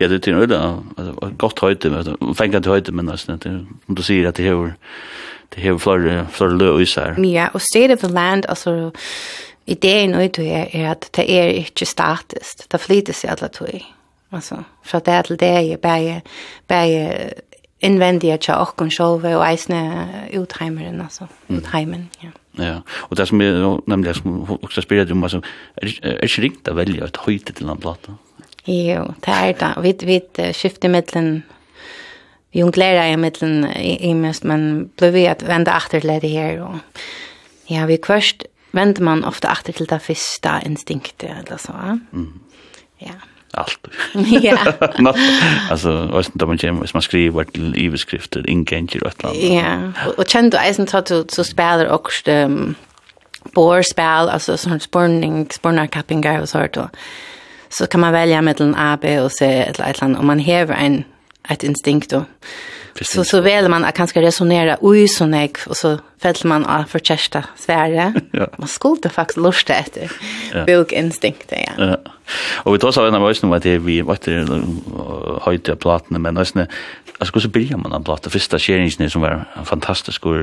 Ja, 0.00 0.08
det 0.08 0.26
är 0.26 0.40
ju 0.40 0.46
då 0.46 0.82
alltså 0.96 1.30
gott 1.36 1.58
höjde 1.58 1.90
men 1.90 2.34
fänga 2.34 2.60
till 2.60 2.70
höjde 2.70 2.92
men 2.92 3.08
altså, 3.08 3.36
det 3.36 3.66
om 3.86 3.94
du 3.94 4.02
säger 4.02 4.28
att 4.28 4.34
det 4.34 4.42
hör 4.42 4.74
det 5.48 5.60
hör 5.60 5.78
flera 5.78 6.26
flera 6.26 6.50
lös 6.50 6.96
här. 6.96 7.24
Ja, 7.24 7.48
og 7.54 7.60
state 7.60 7.94
of 7.94 8.00
the 8.00 8.08
land 8.08 8.46
altså, 8.48 8.90
ideen 9.66 10.14
ut 10.14 10.38
er, 10.38 10.68
er 10.72 10.90
at 10.90 11.10
det 11.16 11.24
er 11.30 11.48
ikke 11.64 11.86
statisk, 11.86 12.66
Det 12.72 12.80
flyter 12.80 13.12
seg 13.12 13.30
alle 13.30 13.48
tog. 13.48 13.84
Alltså 14.34 14.64
för 14.82 15.00
det 15.04 15.10
är 15.10 15.36
det 15.36 15.46
är 15.46 15.78
bäge 15.78 16.22
bäge 16.66 17.34
invändiga 17.78 18.38
tja 18.38 18.56
och 18.62 18.76
kon 18.76 18.90
själva 18.90 19.38
och 19.38 19.46
eisne 19.46 20.08
utheimeren 20.30 21.00
alltså 21.00 21.28
utheimen 21.48 22.08
ja. 22.20 22.28
Ja, 22.56 22.82
och 22.88 23.16
det 23.16 23.26
som 23.26 23.40
är 23.40 23.80
nämligen 23.86 24.14
som 24.14 24.58
också 24.62 24.82
spelar 24.82 25.06
ju 25.06 25.12
om 25.12 25.22
alltså 25.22 25.42
är 26.02 26.40
riktigt 26.40 26.68
att 26.68 26.76
välja 26.76 27.04
ett 27.04 27.16
höjt 27.16 27.54
till 27.54 27.68
en 27.68 27.76
platta. 27.76 28.14
Jo, 28.64 29.14
det 29.20 29.30
är 29.30 29.54
det. 29.54 29.74
Vi 29.80 29.92
vi 30.02 30.52
skiftar 30.52 30.88
mellan 30.88 31.42
junglera 32.50 33.08
i 33.08 33.16
mellan 33.16 33.64
i 33.76 34.14
mest 34.14 34.44
men 34.44 34.90
blev 34.96 35.12
vi 35.12 35.28
att 35.28 35.42
vända 35.42 35.76
efter 35.76 36.20
det 36.20 36.28
här 36.28 36.62
och 36.62 36.76
ja, 37.66 37.86
vi 37.86 37.96
kvörst 37.96 38.44
vänder 38.70 39.02
man 39.02 39.24
ofta 39.24 39.52
efter 39.52 39.72
till 39.72 39.86
det 39.86 39.98
första 39.98 40.62
instinktet 40.62 41.30
eller 41.30 41.56
så. 41.56 41.72
Mm. 42.12 42.40
Ja 42.98 43.10
allt. 43.54 43.86
Ja. 44.42 44.58
alltså 45.70 46.08
alltså 46.12 46.30
då 46.34 46.46
man 46.46 46.56
gem 46.56 46.84
man 46.94 47.02
skriver 47.02 47.44
till 47.44 47.86
överskrifter 47.86 48.50
in 48.50 48.64
kanske 48.64 48.98
rätt 48.98 49.22
land. 49.22 49.36
Ja. 49.36 49.92
Och 50.16 50.26
du 50.50 50.56
eisen 50.56 50.86
tar 50.86 51.02
du 51.02 51.24
så 51.28 51.44
spelar 51.44 51.86
och 51.86 52.08
ehm 52.24 52.74
borspel 53.52 54.28
alltså 54.28 54.56
sån 54.56 54.80
spurning 54.80 55.46
spurnarkappingar 55.50 56.40
och 56.40 56.48
sånt 56.48 56.72
då. 56.72 56.88
Så 57.68 57.86
kan 57.86 58.00
man 58.00 58.12
välja 58.12 58.42
mellan 58.42 58.74
A, 58.74 58.98
B 59.00 59.20
och 59.20 59.32
C 59.32 59.46
ett 59.46 59.80
eller 59.80 60.04
annat 60.04 60.20
om 60.20 60.26
man 60.26 60.38
häver 60.38 60.74
en 60.74 61.04
ett 61.48 61.62
instinkt 61.62 62.10
då. 62.10 62.24
Precis. 62.94 63.14
Så 63.14 63.24
så 63.24 63.40
väl 63.40 63.68
man 63.68 63.84
att 63.84 63.94
kanske 63.94 64.22
resonera 64.22 64.76
oj 64.80 65.08
så 65.08 65.26
nek 65.26 65.56
och 65.66 65.76
så 65.76 65.98
fäller 66.22 66.46
man 66.46 66.64
av 66.64 66.84
för 66.84 66.98
kärsta 66.98 67.44
Sverige. 67.56 68.12
ja. 68.30 68.46
Man 68.58 68.68
skulle 68.68 69.10
faktiskt 69.10 69.38
lusta 69.38 69.74
efter 69.74 70.10
ja. 70.52 70.64
bildinstinkter 70.64 71.58
ja. 71.76 71.84
ja. 71.84 71.96
Och 72.54 72.74
vi 72.74 72.78
tar 72.78 72.92
så 72.92 73.06
en 73.06 73.14
av 73.14 73.24
oss 73.24 73.42
nu 73.42 73.54
att 73.54 73.62
det 73.62 73.78
vi 73.78 74.00
vart 74.00 74.20
det 74.22 74.46
höjde 75.40 75.76
plattan 75.76 76.22
men 76.22 76.34
nästan 76.34 76.66
alltså 77.18 77.40
så 77.40 77.48
börjar 77.48 77.76
man 77.76 77.92
en 77.92 78.04
platta 78.04 78.30
första 78.30 78.58
skärningen 78.58 79.10
som 79.10 79.22
var 79.22 79.44
fantastisk 79.64 80.26
och 80.26 80.36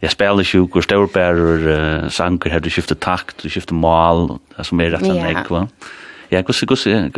jag 0.00 0.10
spelade 0.10 0.44
sjuk 0.44 0.76
och 0.76 0.84
stor 0.84 1.06
bär 1.06 1.34
och 1.34 2.12
sanker 2.12 2.50
hade 2.50 2.70
skiftat 2.70 3.00
takt 3.00 3.44
och 3.44 3.52
skiftat 3.52 3.70
mål 3.70 4.38
som 4.62 4.80
är 4.80 4.90
rätt 4.90 5.06
Ja. 5.06 5.14
nek 5.14 5.50
va. 5.50 5.68
Ja. 5.80 5.86
Ja, 6.30 6.40
gusse 6.40 6.66
gusse 6.66 6.90
er 6.90 7.10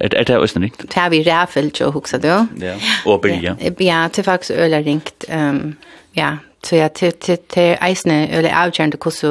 er 0.00 0.24
det 0.24 0.36
også 0.36 0.58
ringt. 0.58 0.82
Det 0.82 0.94
har 0.94 1.08
vi 1.10 1.22
ræfelt 1.22 1.80
jo 1.80 1.90
huxa 1.90 2.18
då. 2.18 2.46
Ja. 2.60 2.74
Og 3.06 3.20
bilja. 3.20 3.54
Ja, 3.60 3.70
Ja, 3.80 4.08
til 4.12 4.24
faktisk 4.24 4.50
øl 4.58 4.74
ringt. 4.74 5.24
Ehm 5.28 5.76
ja, 6.16 6.36
så 6.64 6.76
ja 6.76 6.88
til 6.88 7.12
til 7.12 7.38
til 7.48 7.76
eisne 7.88 8.38
øl 8.38 8.46
avgjørende 8.46 8.96
kusse 8.96 9.26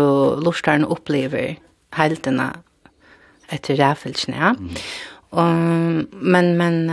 lustaren 0.45 0.85
opplever 0.85 1.55
heltene 1.93 2.51
etter 3.51 3.89
ræfelsen, 3.89 4.33
ja. 4.33 4.51
Og 5.31 5.53
men 6.11 6.57
men 6.57 6.91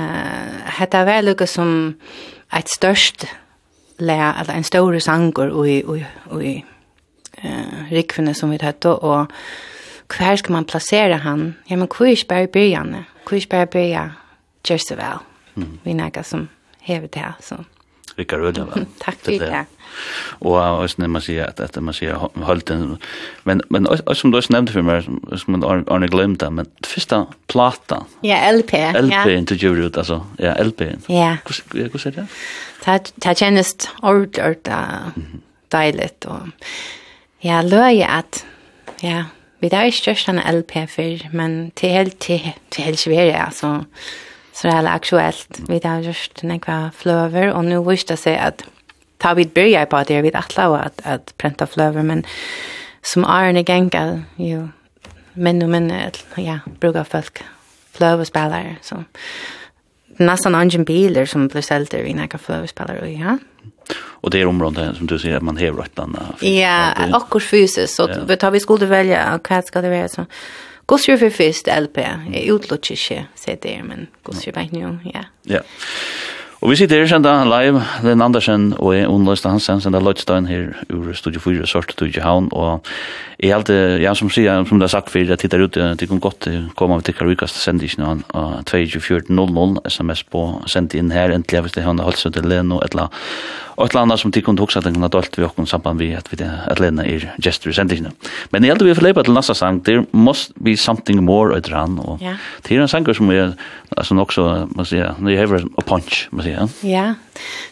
hetta 0.78 1.04
vel 1.04 1.24
lukka 1.24 1.46
som 1.46 1.94
eit 2.56 2.70
størst 2.70 3.26
lä 3.98 4.40
eller 4.40 4.54
en 4.54 4.64
stor 4.64 4.98
sangur 4.98 5.44
og 5.44 5.68
och 6.30 6.42
i 6.42 6.64
eh 7.44 7.92
rikvinne 7.92 8.34
som 8.34 8.50
vi 8.50 8.58
hette 8.60 8.88
och 8.88 9.26
hver 10.10 10.36
skal 10.36 10.52
man 10.52 10.64
plassere 10.64 11.20
han? 11.24 11.56
Ja, 11.70 11.76
men 11.76 11.88
hvor 11.88 12.06
er 12.06 12.16
ikke 12.16 12.28
bare 12.28 12.46
byrjene? 12.46 13.04
Hvor 13.24 13.36
er 13.36 13.42
ikke 13.42 13.48
bare 13.56 13.66
byrja? 13.66 14.06
Gjør 14.66 14.80
så 14.84 14.96
vel. 14.96 15.26
Mm. 15.54 15.78
Vi 15.84 15.92
nægger 15.92 16.22
som 16.22 16.48
hever 16.80 17.06
det 17.06 17.22
her, 17.22 17.36
så. 17.40 17.62
Rikka 18.18 18.36
Rødla, 18.36 18.64
va? 18.64 18.84
Takk 19.00 19.20
for 19.22 19.30
det. 19.30 19.64
Og 20.40 20.56
også 20.56 21.00
når 21.02 21.10
man 21.14 21.22
sier 21.24 21.46
at, 21.46 21.60
at 21.60 21.76
man 21.82 21.94
sier 21.96 22.18
holden, 22.18 22.98
men, 23.44 23.62
men 23.70 23.86
også 23.86 24.14
som 24.20 24.32
du 24.32 24.38
også 24.38 24.52
nevnte 24.54 24.74
for 24.74 24.86
meg, 24.86 25.06
som 25.40 25.56
man 25.56 25.64
har 25.64 26.06
glemt 26.12 26.40
det, 26.42 26.50
men 26.52 26.68
første 26.86 27.22
plata. 27.48 28.02
Ja, 28.26 28.42
LP. 28.52 28.74
LP, 29.00 29.14
ja. 29.14 29.42
til 29.48 29.58
gjør 29.58 29.86
ut, 29.86 29.96
altså. 29.96 30.20
Ja, 30.38 30.54
LP-en. 30.62 31.04
Ja. 31.08 31.36
Hvordan 31.44 32.06
er 32.06 32.16
det? 32.20 33.12
Det 33.24 33.36
kjennes 33.38 33.74
ordentlig, 34.02 34.44
ordet, 34.44 35.34
deilig, 35.72 36.10
og 36.26 36.48
ja, 37.44 37.62
løy 37.62 38.02
at, 38.04 38.44
ja, 39.02 39.24
Vi 39.60 39.68
har 39.72 39.84
ikke 39.84 39.98
størst 39.98 40.28
en 40.28 40.40
LP 40.54 40.72
før, 40.88 41.28
men 41.32 41.72
til 41.76 41.88
helt, 41.88 42.18
til, 42.20 42.40
til 42.70 42.84
helt 42.84 42.98
Sverige, 42.98 43.44
altså, 43.44 43.82
så 44.52 44.68
det 44.68 44.72
er 44.72 44.76
helt 44.76 44.88
aktuelt. 44.88 45.60
Vi 45.68 45.80
har 45.84 46.02
gjort 46.02 46.42
nekva 46.42 46.90
fløver, 46.94 47.52
og 47.52 47.64
nå 47.64 47.82
visste 47.84 48.16
det 48.16 48.22
seg 48.24 48.38
at 48.40 48.64
ta 49.20 49.34
vi 49.34 49.44
börjar 49.44 49.84
på 49.84 50.02
det, 50.08 50.22
vi 50.22 50.30
atla 50.34 50.68
och 50.68 50.86
att, 50.86 51.00
att 51.04 51.34
pränta 51.36 51.66
flöver, 51.66 52.02
men 52.02 52.24
som 53.02 53.24
Arne 53.24 53.64
Genka, 53.64 54.22
jo, 54.36 54.68
men 55.34 55.62
och 55.62 55.68
men, 55.68 55.92
ja, 56.36 56.58
brukar 56.80 57.04
folk 57.04 57.44
flöverspelare, 57.92 58.76
så... 58.82 58.94
So 58.94 59.02
nästan 60.20 60.62
ingen 60.62 60.84
bilar 60.84 61.24
som 61.26 61.48
blir 61.48 61.62
sålda 61.62 61.98
i 61.98 62.14
några 62.14 62.38
flöspelare 62.38 63.00
och 63.00 63.08
ja. 63.08 63.38
Och 64.22 64.30
det 64.30 64.40
är 64.40 64.46
området 64.46 64.96
som 64.96 65.06
du 65.06 65.18
säger 65.18 65.36
att 65.36 65.42
man 65.42 65.56
häver 65.56 65.82
ett 65.82 65.98
annat. 65.98 66.42
Ja, 66.42 66.92
och 67.32 67.42
fysiskt 67.42 67.94
så 67.94 68.08
vi 68.26 68.36
tar 68.36 68.50
vi 68.50 68.60
skulle 68.60 68.86
välja 68.86 69.40
vad 69.48 69.64
ska 69.64 69.80
det 69.80 69.90
vara 69.90 70.08
så. 70.08 70.26
Gossjur 70.86 71.16
för 71.16 71.30
först 71.30 71.68
LP, 71.80 71.98
utlutsch 72.34 72.90
inte, 72.90 73.24
säger 73.34 73.58
det, 73.62 73.82
men 73.84 74.06
gossjur 74.22 74.52
vet 74.52 74.72
nu, 74.72 74.98
ja. 75.14 75.24
Ja. 75.42 75.60
Og 76.60 76.68
vi 76.68 76.76
sitter 76.76 77.00
her 77.00 77.08
senda 77.08 77.30
live, 77.48 77.80
Len 78.04 78.20
Andersen 78.20 78.66
og 78.76 78.92
jeg, 78.92 79.06
Unløyste 79.08 79.48
Hansen, 79.48 79.80
senda 79.80 79.96
Lødstein 80.04 80.44
her 80.44 80.66
ur 80.92 81.06
Studio 81.16 81.40
4, 81.40 81.64
Sørte 81.64 81.94
Studio 81.96 82.20
Havn, 82.20 82.50
og 82.52 82.84
jeg 83.40 83.54
halte, 83.54 83.76
ja, 84.02 84.12
som 84.12 84.28
sier, 84.28 84.60
som 84.68 84.76
det 84.76 84.90
er 84.90 84.92
sagt 84.92 85.08
før, 85.08 85.24
jeg 85.24 85.40
tittar 85.40 85.64
ut, 85.64 85.78
det 85.96 86.08
kan 86.10 86.20
godt 86.20 86.50
komme 86.76 86.98
av 86.98 87.06
tikkar 87.06 87.30
vikast 87.30 87.56
sendisene 87.62 88.10
av 88.36 88.60
22.14.00, 88.68 89.80
sms 89.88 90.24
på, 90.28 90.44
sendi 90.68 91.00
inn 91.00 91.14
her, 91.16 91.32
endelig 91.32 91.64
hvis 91.64 91.78
det 91.78 91.86
har 91.86 91.96
holdt 91.96 92.20
seg 92.20 92.36
til 92.36 92.52
Len 92.52 92.76
og 92.76 92.84
et 92.84 92.92
eller 92.92 93.08
annet 94.02 94.20
som 94.20 94.32
tikkund 94.32 94.60
hoksa, 94.60 94.82
den 94.84 94.98
kan 94.98 95.06
ha 95.06 95.08
dolt 95.08 95.36
vi 95.38 95.44
okken 95.46 95.64
samband 95.68 96.02
vi 96.02 96.10
at 96.12 96.28
vi 96.28 96.36
at 96.44 96.80
Lena 96.82 97.06
er 97.08 97.24
gestur 97.40 97.72
i 97.72 97.76
sendisene. 97.76 98.12
Men 98.52 98.64
jeg 98.64 98.74
halte 98.74 98.84
vi 98.84 98.92
er 98.92 98.98
forleipa 98.98 99.24
til 99.24 99.32
nasta 99.36 99.56
sang, 99.56 99.80
there 99.86 100.04
must 100.12 100.52
be 100.60 100.76
something 100.76 101.22
more, 101.24 101.54
og 101.54 101.62
det 101.64 102.76
er 102.76 102.82
en 102.82 102.88
sanger 102.92 103.16
som 103.16 103.30
er, 103.32 103.54
alltså 103.96 104.18
också 104.18 104.68
man 104.70 104.86
säger 104.86 105.14
ni 105.18 105.36
har 105.36 105.56
a 105.76 105.82
punch 105.86 106.28
man 106.30 106.42
säger. 106.42 106.68
Ja. 106.80 107.14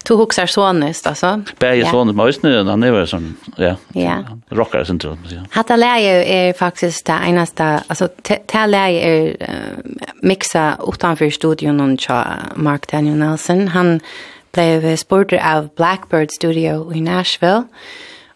Du 0.05 0.15
huxar 0.15 0.47
sonest 0.47 1.07
alltså. 1.07 1.43
Bär 1.59 1.85
sånn, 1.85 2.17
men 2.17 2.29
ösnen 2.29 2.67
han 2.67 2.83
är 2.83 3.07
sånn, 3.07 3.37
sån 3.45 3.65
ja. 3.65 3.77
Ja. 3.93 4.25
Rockar 4.51 4.85
sen 4.85 4.99
tror 4.99 5.15
man 5.15 5.29
säger. 5.29 5.47
Hata 5.51 5.77
läge 5.77 6.25
är 6.25 6.53
faktiskt 6.53 7.07
det 7.07 7.19
enaste 7.27 7.83
alltså 7.87 8.09
ta 8.47 8.67
läge 8.67 9.01
är 9.01 9.37
mixa 10.23 10.77
utanför 10.87 11.31
studion 11.31 11.81
och 11.81 12.11
Mark 12.55 12.93
Daniel 12.93 13.17
Nelson 13.17 13.69
han 13.69 14.01
blev 14.53 14.97
spurter 14.97 15.57
av 15.57 15.69
Blackbird 15.77 16.31
Studio 16.31 16.95
i 16.95 17.01
Nashville 17.01 17.63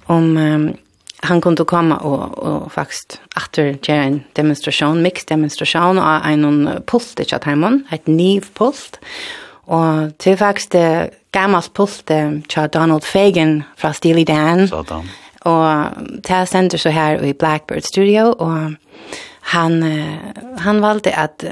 om 0.06 0.36
um, 0.36 0.76
han 1.22 1.40
kunde 1.40 1.64
komma 1.64 1.96
och 1.96 2.38
och 2.38 2.72
faktiskt 2.72 3.20
åter 3.36 3.78
göra 3.82 4.02
en 4.02 4.22
demonstration, 4.32 5.02
mixed 5.02 5.28
demonstration 5.28 5.98
av 5.98 6.22
en 6.24 6.82
pult 6.86 7.20
i 7.20 7.24
Chatham, 7.24 7.84
ett 7.90 8.06
nivpost. 8.06 9.00
Och 9.64 10.12
det 10.24 10.36
faktiskt 10.36 10.74
gammalt 11.32 11.72
post 11.72 12.06
till 12.06 12.68
Donald 12.72 13.04
Fagan 13.04 13.62
från 13.76 13.94
Steely 13.94 14.24
Dan. 14.24 14.68
Sådan. 14.68 15.08
Och 15.40 15.84
det 16.22 16.46
sender 16.46 16.78
så 16.78 16.88
här 16.88 17.24
i 17.24 17.34
Blackbird 17.34 17.84
Studio 17.84 18.22
och 18.22 18.72
han 19.40 20.04
han 20.58 20.80
valde 20.80 21.16
att 21.16 21.44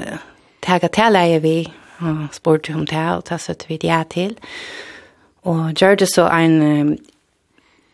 tagga 0.59 0.87
till 0.87 1.39
vi 1.41 1.73
og 2.01 2.27
spurte 2.31 2.73
om 2.73 2.85
det 2.85 3.15
och 3.15 3.25
ta 3.25 3.37
vi 3.67 3.75
ett 3.75 3.79
til. 3.81 4.05
till. 4.09 4.35
Och 5.43 5.81
George 5.81 6.07
så 6.07 6.27
en 6.27 6.97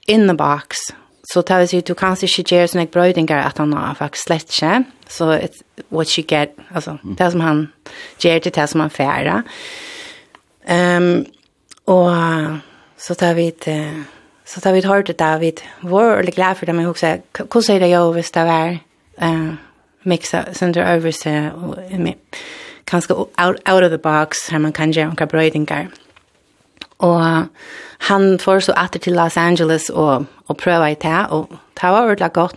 in 0.08 0.28
the 0.28 0.34
box 0.34 0.78
Så 1.32 1.42
det 1.42 1.58
vil 1.60 1.68
si, 1.68 1.82
du 1.82 1.94
kan 1.94 2.16
ikke 2.24 2.44
gjøre 2.44 2.68
sånne 2.72 2.88
brøydinger 2.88 3.42
at 3.44 3.58
han 3.60 3.74
har 3.76 3.98
faktisk 4.00 4.30
slett 4.30 4.54
ikke. 4.54 4.86
Så 5.10 5.32
it's 5.36 5.64
what 5.92 6.14
you 6.16 6.24
get 6.24 6.50
altså, 6.72 6.98
mm. 7.04 7.16
det 7.16 7.32
som 7.32 7.42
han 7.42 7.68
gjør 8.20 8.40
til 8.40 8.56
det 8.56 8.70
som 8.70 8.82
han 8.82 8.90
færer. 8.90 9.42
Um, 10.72 11.26
og 11.86 12.16
så 12.98 13.14
tar 13.14 13.34
vi 13.34 13.48
ett 13.48 13.68
så 14.46 14.62
tar 14.62 14.72
vi 14.72 14.80
ett 14.80 14.86
hårt 14.86 15.20
David 15.20 15.62
var 15.82 16.18
eller 16.18 16.32
glad 16.32 16.56
for 16.56 16.66
det 16.66 16.76
men 16.76 16.86
också 16.86 17.18
hvordan 17.34 17.76
er 17.76 17.80
det 17.80 17.92
jo 17.92 18.12
hvis 18.12 18.32
det 18.32 18.46
var 18.46 18.78
uh, 19.22 19.54
mixa 20.04 20.54
sönder 20.54 20.82
över 20.82 21.12
sig 21.12 21.52
och 21.52 21.78
kanske 22.86 23.14
out, 23.14 23.70
out 23.70 23.84
of 23.84 23.92
the 23.92 23.98
box 23.98 24.50
här 24.50 24.60
man 24.60 24.74
kan 24.74 24.92
göra 24.92 25.08
några 25.08 25.26
brödingar. 25.26 25.82
Mm 25.82 26.07
Og 27.00 27.48
han 28.10 28.40
får 28.40 28.60
så 28.60 28.74
etter 28.78 29.00
til 29.00 29.14
Los 29.14 29.38
Angeles 29.38 29.90
og, 29.90 30.26
og 30.48 30.58
prøve 30.58 30.92
i 30.92 30.96
det, 31.02 31.28
og 31.30 31.50
det 31.50 31.84
var 31.84 32.08
ordentlig 32.08 32.34
godt. 32.34 32.56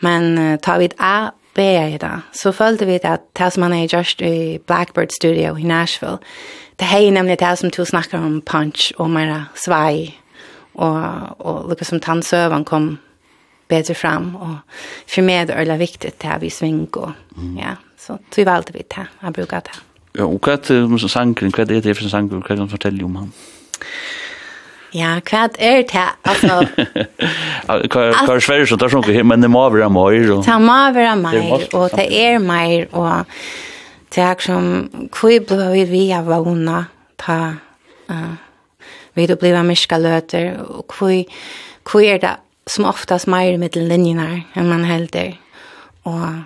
Men 0.00 0.38
uh, 0.38 0.56
tar 0.62 0.78
vi 0.78 0.88
av 0.98 1.30
be 1.54 1.94
i 1.94 1.98
det, 1.98 2.22
så 2.32 2.52
følte 2.52 2.86
vi 2.86 3.00
at 3.02 3.26
det 3.38 3.52
som 3.52 3.62
han 3.66 3.72
er 3.74 3.88
gjort 3.90 4.22
i 4.22 4.58
Blackbird 4.66 5.10
Studio 5.10 5.56
i 5.56 5.66
Nashville, 5.66 6.18
det 6.80 6.86
er 6.86 7.10
nemlig 7.10 7.40
det 7.40 7.58
som 7.58 7.70
to 7.70 7.84
snakker 7.84 8.18
om 8.18 8.40
punch 8.40 8.92
og 8.98 9.10
mer 9.10 9.50
svei, 9.54 10.14
og, 10.74 11.02
og 11.38 11.68
lukket 11.68 11.86
som 11.86 12.00
tannsøven 12.00 12.64
kom 12.64 12.98
bedre 13.68 13.94
fram, 13.94 14.34
og 14.34 14.56
for 15.06 15.26
meg 15.26 15.42
er 15.42 15.50
det 15.50 15.56
ordentlig 15.56 15.78
viktig 15.78 16.12
det 16.22 16.40
vi 16.40 16.50
svinger, 16.50 16.96
og 16.96 17.12
mm. 17.36 17.56
ja, 17.58 17.76
så 17.98 18.16
tog 18.30 18.44
vi 18.44 18.50
alltid 18.50 18.74
vi 18.78 18.86
det, 18.96 19.06
jeg 19.22 19.32
bruker 19.32 19.66
det. 19.66 19.89
Ja, 20.18 20.26
og 20.26 20.40
hva 20.42 20.56
er 20.56 20.64
det 20.66 21.00
som 21.00 21.12
sangren, 21.12 21.52
hva 21.54 21.62
er 21.62 21.84
det 21.84 21.94
for 21.96 22.10
sangren, 22.10 22.42
hva 22.42 22.50
er 22.50 22.58
det 22.58 22.64
som 22.64 22.72
forteller 22.72 23.06
om 23.06 23.16
han? 23.20 23.30
Ja, 24.94 25.14
hva 25.22 25.44
er 25.62 25.84
det, 25.86 26.06
altså... 26.26 26.66
Hva 27.92 28.34
er 28.34 28.42
Sverige 28.42 28.66
som 28.66 28.80
tar 28.80 28.90
sånn, 28.90 29.06
men 29.22 29.44
det 29.44 29.50
må 29.52 29.62
være 29.70 29.86
mer, 29.92 30.16
og... 30.34 30.42
Det 30.42 30.56
må 30.58 30.78
være 30.96 31.14
mer, 31.20 31.66
og 31.78 31.92
det 31.94 32.06
er 32.10 32.40
mer, 32.42 32.88
og 32.90 33.28
det 34.10 34.24
er 34.26 34.42
som, 34.42 34.88
hvor 35.14 35.36
ble 35.46 35.68
vi 35.76 35.84
vi 35.92 36.04
av 36.16 36.26
vana, 36.26 36.82
ta, 37.22 37.38
uh, 38.10 38.32
vi 39.14 39.26
då 39.30 39.36
blev 39.36 39.62
myska 39.64 39.98
løter, 39.98 40.58
og 40.58 40.90
hvor, 40.98 41.14
hvor 41.86 42.02
er 42.02 42.18
det 42.18 42.34
som 42.66 42.88
oftast 42.90 43.30
mer 43.30 43.52
i 43.52 43.58
mittellinjerna 43.62 44.42
enn 44.58 44.70
man 44.70 44.84
helder, 44.88 45.36
og, 46.02 46.42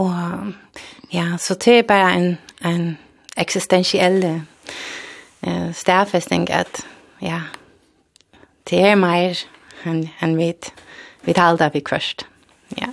og 0.00 0.54
Ja, 1.12 1.36
så 1.38 1.54
det 1.54 1.78
er 1.78 1.82
bare 1.82 2.16
en, 2.16 2.38
en 2.64 2.98
eksistentiell 3.36 4.42
uh, 5.46 5.74
stærfæstning, 5.74 6.50
at 6.50 6.86
ja, 7.22 7.40
det 8.70 8.80
er 8.84 8.94
mer 8.94 9.38
enn 9.86 10.08
en 10.22 10.36
vi, 10.36 10.52
vi 11.24 11.32
talte 11.32 11.70
vi 11.72 11.82
først. 11.88 12.26
Ja. 12.80 12.92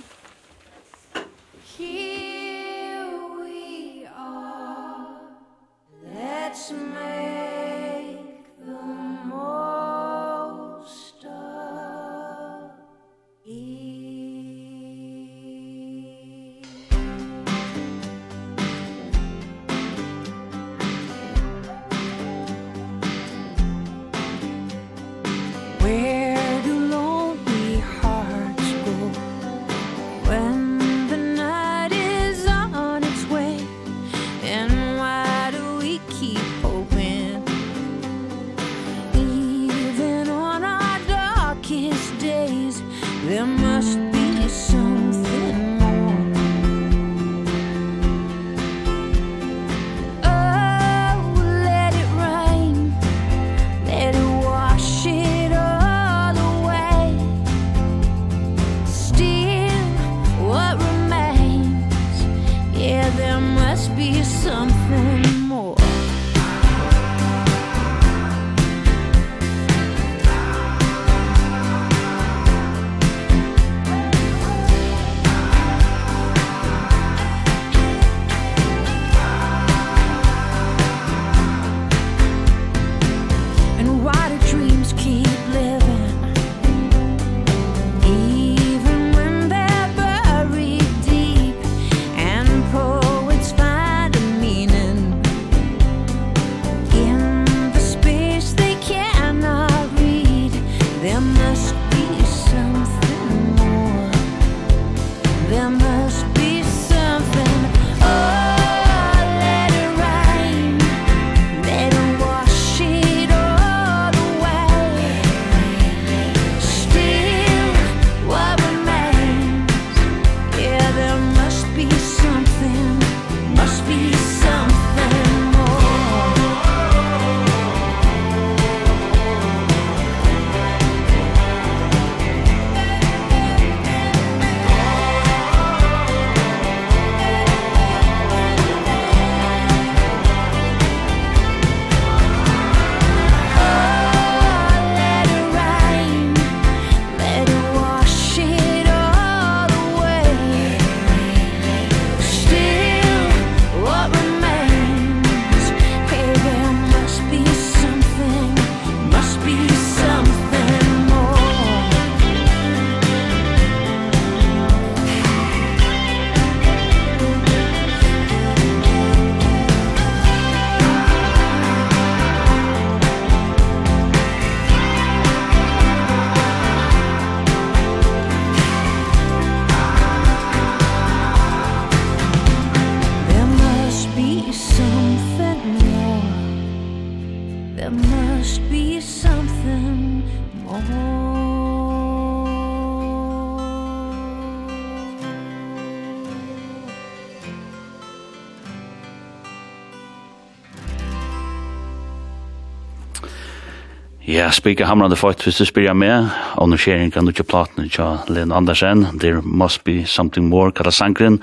spika 204.66 204.88
hamrande 204.88 205.14
fight 205.14 205.44
hvis 205.46 205.60
du 205.60 205.64
spyrir 205.68 205.94
med, 205.94 206.26
og 206.58 206.66
nu 206.66 206.74
skjer 206.80 207.04
kan 207.14 207.22
du 207.22 207.30
ikke 207.30 207.44
platene 207.46 207.86
tja 207.86 208.24
Lena 208.26 208.56
Andersen, 208.58 209.04
There 209.22 209.38
Must 209.44 209.84
Be 209.86 210.00
Something 210.10 210.48
More, 210.50 210.72
kalla 210.74 210.90
sangren, 210.90 211.36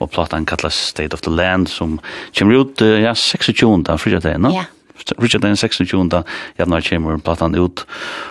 og 0.00 0.08
platan 0.14 0.46
kalla 0.48 0.70
State 0.72 1.12
of 1.12 1.20
the 1.20 1.32
Land, 1.34 1.68
som 1.68 1.98
kommer 2.32 2.56
ut, 2.56 2.80
ja, 2.80 3.12
26. 3.12 3.84
fridagen, 4.00 4.40
no? 4.40 4.54
Ja. 4.56 4.64
Richard 5.20 5.42
den 5.42 5.56
26. 5.56 6.24
januar 6.56 6.88
kommer 6.88 7.20
platan 7.20 7.58
ut, 7.60 7.84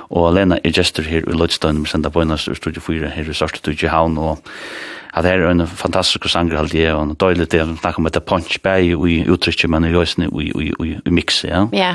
og 0.09 0.33
Lena 0.33 0.57
er 0.63 0.73
gestur 0.73 1.05
her 1.05 1.29
i 1.29 1.37
Lodstein, 1.37 1.83
vi 1.83 1.93
sender 1.93 2.09
på 2.09 2.25
en 2.25 2.33
studio 2.37 2.81
4 2.81 3.13
her 3.19 3.29
i 3.29 3.37
Sørste 3.37 3.61
Studio 3.61 3.93
Havn, 3.93 4.17
og 4.17 4.41
at 5.19 5.25
det 5.27 5.33
er 5.35 5.49
en 5.49 5.65
fantastisk 5.67 6.29
sanger 6.31 6.59
alt 6.61 6.71
det, 6.71 6.85
og 6.93 7.03
en 7.03 7.15
døylig 7.19 7.49
det, 7.51 7.61
og 7.65 7.75
snakker 7.81 7.99
om 7.99 8.07
etter 8.07 8.23
punch 8.23 8.59
bag 8.63 8.87
i 8.87 9.17
uttrykket, 9.27 9.69
men 9.71 9.87
i 9.87 9.91
høysene 9.91 10.29
i 10.31 11.11
mix, 11.11 11.41
ja. 11.43 11.65
Ja. 11.75 11.93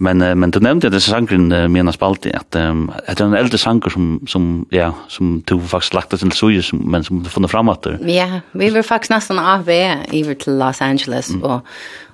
Men, 0.00 0.24
men 0.40 0.54
du 0.54 0.58
nevnte 0.64 0.88
at 0.88 0.96
disse 0.96 1.12
sangeren 1.12 1.50
mener 1.72 1.92
spalt 1.92 2.26
at, 2.32 2.56
um, 2.56 2.86
at 3.04 3.18
det 3.18 3.26
er 3.26 3.28
en 3.28 3.38
eldre 3.38 3.60
sanger 3.60 3.92
som, 3.92 4.06
som, 4.28 4.46
ja, 4.72 4.92
som 5.12 5.40
du 5.48 5.58
faktisk 5.60 5.98
lagt 5.98 6.16
til 6.16 6.32
suje, 6.32 6.62
men 6.72 7.04
som 7.04 7.20
du 7.22 7.28
funnet 7.32 7.52
fram 7.52 7.68
at 7.72 7.90
Ja, 8.08 8.40
vi 8.52 8.70
var 8.72 8.86
faktisk 8.86 9.12
nesten 9.12 9.38
av 9.42 9.66
ved 9.66 10.08
iver 10.12 10.38
til 10.40 10.56
Los 10.62 10.80
Angeles, 10.80 11.34
mm. 11.34 11.42
og, 11.42 11.60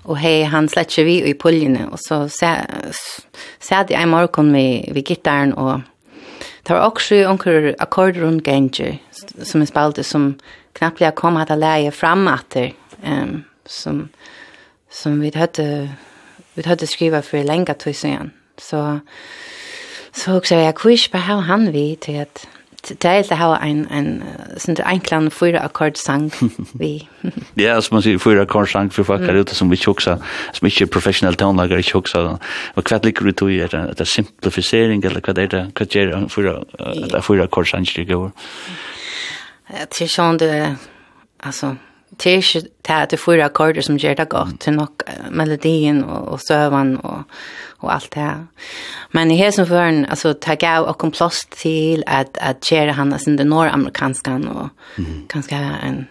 og 0.09 0.19
hei, 0.19 0.43
han 0.49 0.69
slett 0.69 0.91
ikke 0.91 1.07
vi 1.07 1.21
i 1.31 1.37
puljene, 1.39 1.87
og 1.93 2.03
så 2.03 2.25
sæd 2.27 3.93
jeg 3.95 4.03
i 4.03 4.11
morgen 4.11 4.51
med, 4.53 4.91
med 4.95 5.05
gitaren, 5.07 5.55
og 5.55 5.87
Det 6.69 6.75
var 6.75 6.87
också 6.87 7.15
onker 7.15 7.75
akkorder 7.79 8.21
runt 8.21 8.47
gänge 8.47 8.99
som 9.43 9.63
är 9.63 9.67
spalter 9.67 10.03
som 10.03 10.39
knappt 10.73 11.01
jag 11.01 11.15
kom 11.15 11.37
att 11.37 11.59
lära 11.59 11.91
fram 11.91 12.29
att 12.29 12.51
det 12.51 12.73
ehm 13.03 13.45
som 13.67 14.09
som 14.91 15.21
vi 15.21 15.31
hade 15.35 15.89
vi 16.55 16.69
hade 16.69 16.87
skriva 16.87 17.23
för 17.23 17.45
länge 17.45 17.75
tid 17.75 17.97
sedan. 17.97 18.31
Så 18.59 19.01
så 20.13 20.37
också 20.37 20.55
jag 20.55 20.77
kvisch 20.77 21.11
på 21.11 21.19
hur 21.19 21.41
han 21.41 21.73
vi 21.73 21.97
till 21.97 22.21
att 22.21 22.49
det 22.99 23.05
är 23.05 23.13
helt 23.13 23.33
att 23.33 23.39
ha 23.39 23.57
en, 23.57 23.87
en 23.91 24.25
sån 24.57 24.75
där 24.75 24.85
enklan 24.85 25.31
fyra 25.31 25.61
ackordsang. 25.61 26.31
Vi. 26.73 27.09
ja, 27.55 27.83
som 27.83 27.95
man 27.95 28.03
säger 28.03 28.19
fyra 28.19 28.43
ackordsang 28.43 28.91
för 28.91 29.03
folk 29.05 29.21
mm. 29.21 29.37
ute 29.37 29.55
som 29.55 29.71
vi 29.71 29.77
tjocksa, 29.77 30.19
som 30.53 30.67
inte 30.67 30.85
är 30.85 30.87
professionell 30.87 31.35
tonlagare 31.35 31.83
tjocksa. 31.83 32.39
Och 32.75 32.85
kvart 32.85 33.05
ligger 33.05 33.25
det 33.25 33.53
i 33.53 33.59
det, 33.59 33.95
det 33.97 34.01
är 34.01 34.05
eller 35.05 35.21
kvart 35.21 35.39
är 35.39 35.47
det, 35.47 35.71
kvart 35.75 35.97
är 35.97 36.07
det 36.07 36.29
fyra, 36.29 36.65
det 36.79 37.17
är 37.17 37.21
fyra 37.21 37.45
ackordsang 37.45 37.85
det 37.97 38.05
går. 38.05 38.31
Jag 39.79 39.91
tycker 39.91 40.07
sån 40.07 40.37
det, 40.37 40.77
alltså, 41.43 41.77
det 42.11 42.33
er 42.33 42.37
ikke 42.37 42.61
det 42.61 42.95
at 42.95 43.11
det 43.11 43.19
er 43.19 43.23
fyra 43.23 43.49
akkorder 43.49 43.85
som 43.85 43.99
gjør 44.01 44.15
det 44.15 44.29
godt, 44.33 44.59
det 44.65 44.69
er 44.73 44.77
nok 44.77 45.03
melodien 45.31 46.03
og, 46.05 46.29
og 46.33 46.41
søvann 46.41 46.97
og, 47.05 47.23
og 47.79 47.95
alt 47.95 48.11
det 48.15 48.23
her. 48.23 48.45
Men 49.13 49.31
i 49.31 49.37
hesen 49.37 49.67
føren, 49.67 50.07
altså, 50.09 50.33
det 50.33 50.59
gav 50.59 50.89
og 50.89 50.99
kom 50.99 51.13
plass 51.13 51.45
til 51.53 52.03
at, 52.07 52.39
at 52.41 52.61
gjøre 52.61 52.93
han, 52.93 53.13
altså, 53.13 53.31
det 53.31 53.47
nordamerikanskan 53.47 54.49
og 54.49 54.69
mm. 54.97 55.27
kanskje 55.29 55.63
en, 55.87 56.07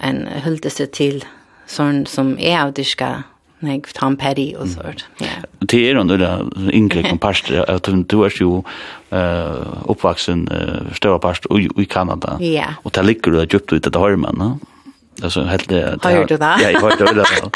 en 0.00 0.26
huldelse 0.44 0.86
til 0.86 1.22
sånn 1.70 2.04
som 2.10 2.34
er 2.38 2.64
av 2.64 2.74
dyrka 2.74 3.20
Nej, 3.62 3.82
Tom 3.94 4.16
Petty 4.16 4.54
och 4.54 4.68
sånt. 4.68 5.04
Ja. 5.18 5.26
Det 5.58 5.90
är 5.90 5.96
ändå 5.96 6.16
där 6.16 6.70
yngre 6.72 7.02
kompast, 7.02 7.50
att 7.50 7.82
du 7.82 8.24
är 8.24 8.32
ju 8.40 8.62
eh 9.10 9.66
uppvuxen 9.86 10.48
stora 10.94 11.18
parst 11.18 11.46
i 11.76 11.84
Kanada. 11.84 12.38
Ja. 12.40 12.64
Och 12.82 12.90
där 12.90 13.02
ligger 13.02 13.30
du 13.30 13.36
där 13.36 13.48
djupt 13.52 13.72
ute 13.72 13.90
där 13.90 14.10
hemma, 14.10 14.32
va? 14.32 14.58
alltså 15.24 15.42
helt 15.42 15.68
det 15.68 15.98
har 16.02 16.24
du 16.24 16.36
det 16.36 16.56
ja 16.62 16.70
jag 16.70 16.80
har 16.80 17.14
det 17.14 17.50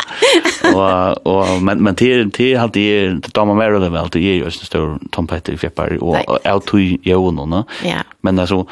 och 0.74 1.26
och 1.26 1.62
men 1.62 1.82
men 1.82 1.94
till 1.94 2.30
till 2.30 2.58
halt 2.58 2.72
det 2.74 3.08
det 3.08 3.30
tar 3.32 3.44
man 3.44 3.56
mer 3.56 3.70
det 3.70 3.88
väl 3.88 4.08
det 4.12 4.18
är 4.18 4.34
ju 4.34 4.44
en 4.44 4.50
stor 4.50 4.98
tompetter 5.10 5.52
i 5.52 5.56
Feppar 5.56 6.02
och 6.02 6.46
out 6.52 6.66
to 6.66 6.78
you 6.78 7.14
och 7.14 7.64
Ja. 7.84 7.98
men 8.20 8.38
alltså 8.38 8.66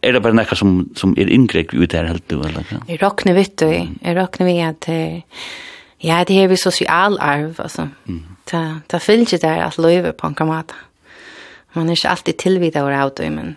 är 0.00 0.12
det 0.12 0.20
bara 0.20 0.32
något 0.32 0.58
som 0.58 0.88
som 0.96 1.14
är 1.18 1.28
ingrepp 1.30 1.74
ut 1.74 1.90
där 1.90 2.04
helt 2.04 2.28
då 2.28 2.42
eller? 2.42 2.64
Jag 2.86 3.02
räknar 3.02 3.32
vet 3.32 3.56
du. 3.56 3.86
Jag 4.00 4.16
räknar 4.16 4.46
vi 4.46 4.62
att 4.62 4.88
ja 5.98 6.24
det 6.26 6.44
är 6.44 6.48
vi 6.48 6.56
social 6.56 7.18
arv 7.20 7.54
alltså 7.58 7.88
ta 8.44 8.74
ta 8.86 8.98
fyllt 8.98 9.30
det 9.30 9.40
där 9.40 9.58
att 9.58 9.78
löva 9.78 10.12
på 10.12 10.26
en 10.26 10.34
kamata 10.34 10.74
man 11.72 11.86
är 11.86 11.90
inte 11.90 12.08
alltid 12.08 12.36
tillvidare 12.36 13.02
av 13.04 13.12
det 13.16 13.30
men 13.30 13.56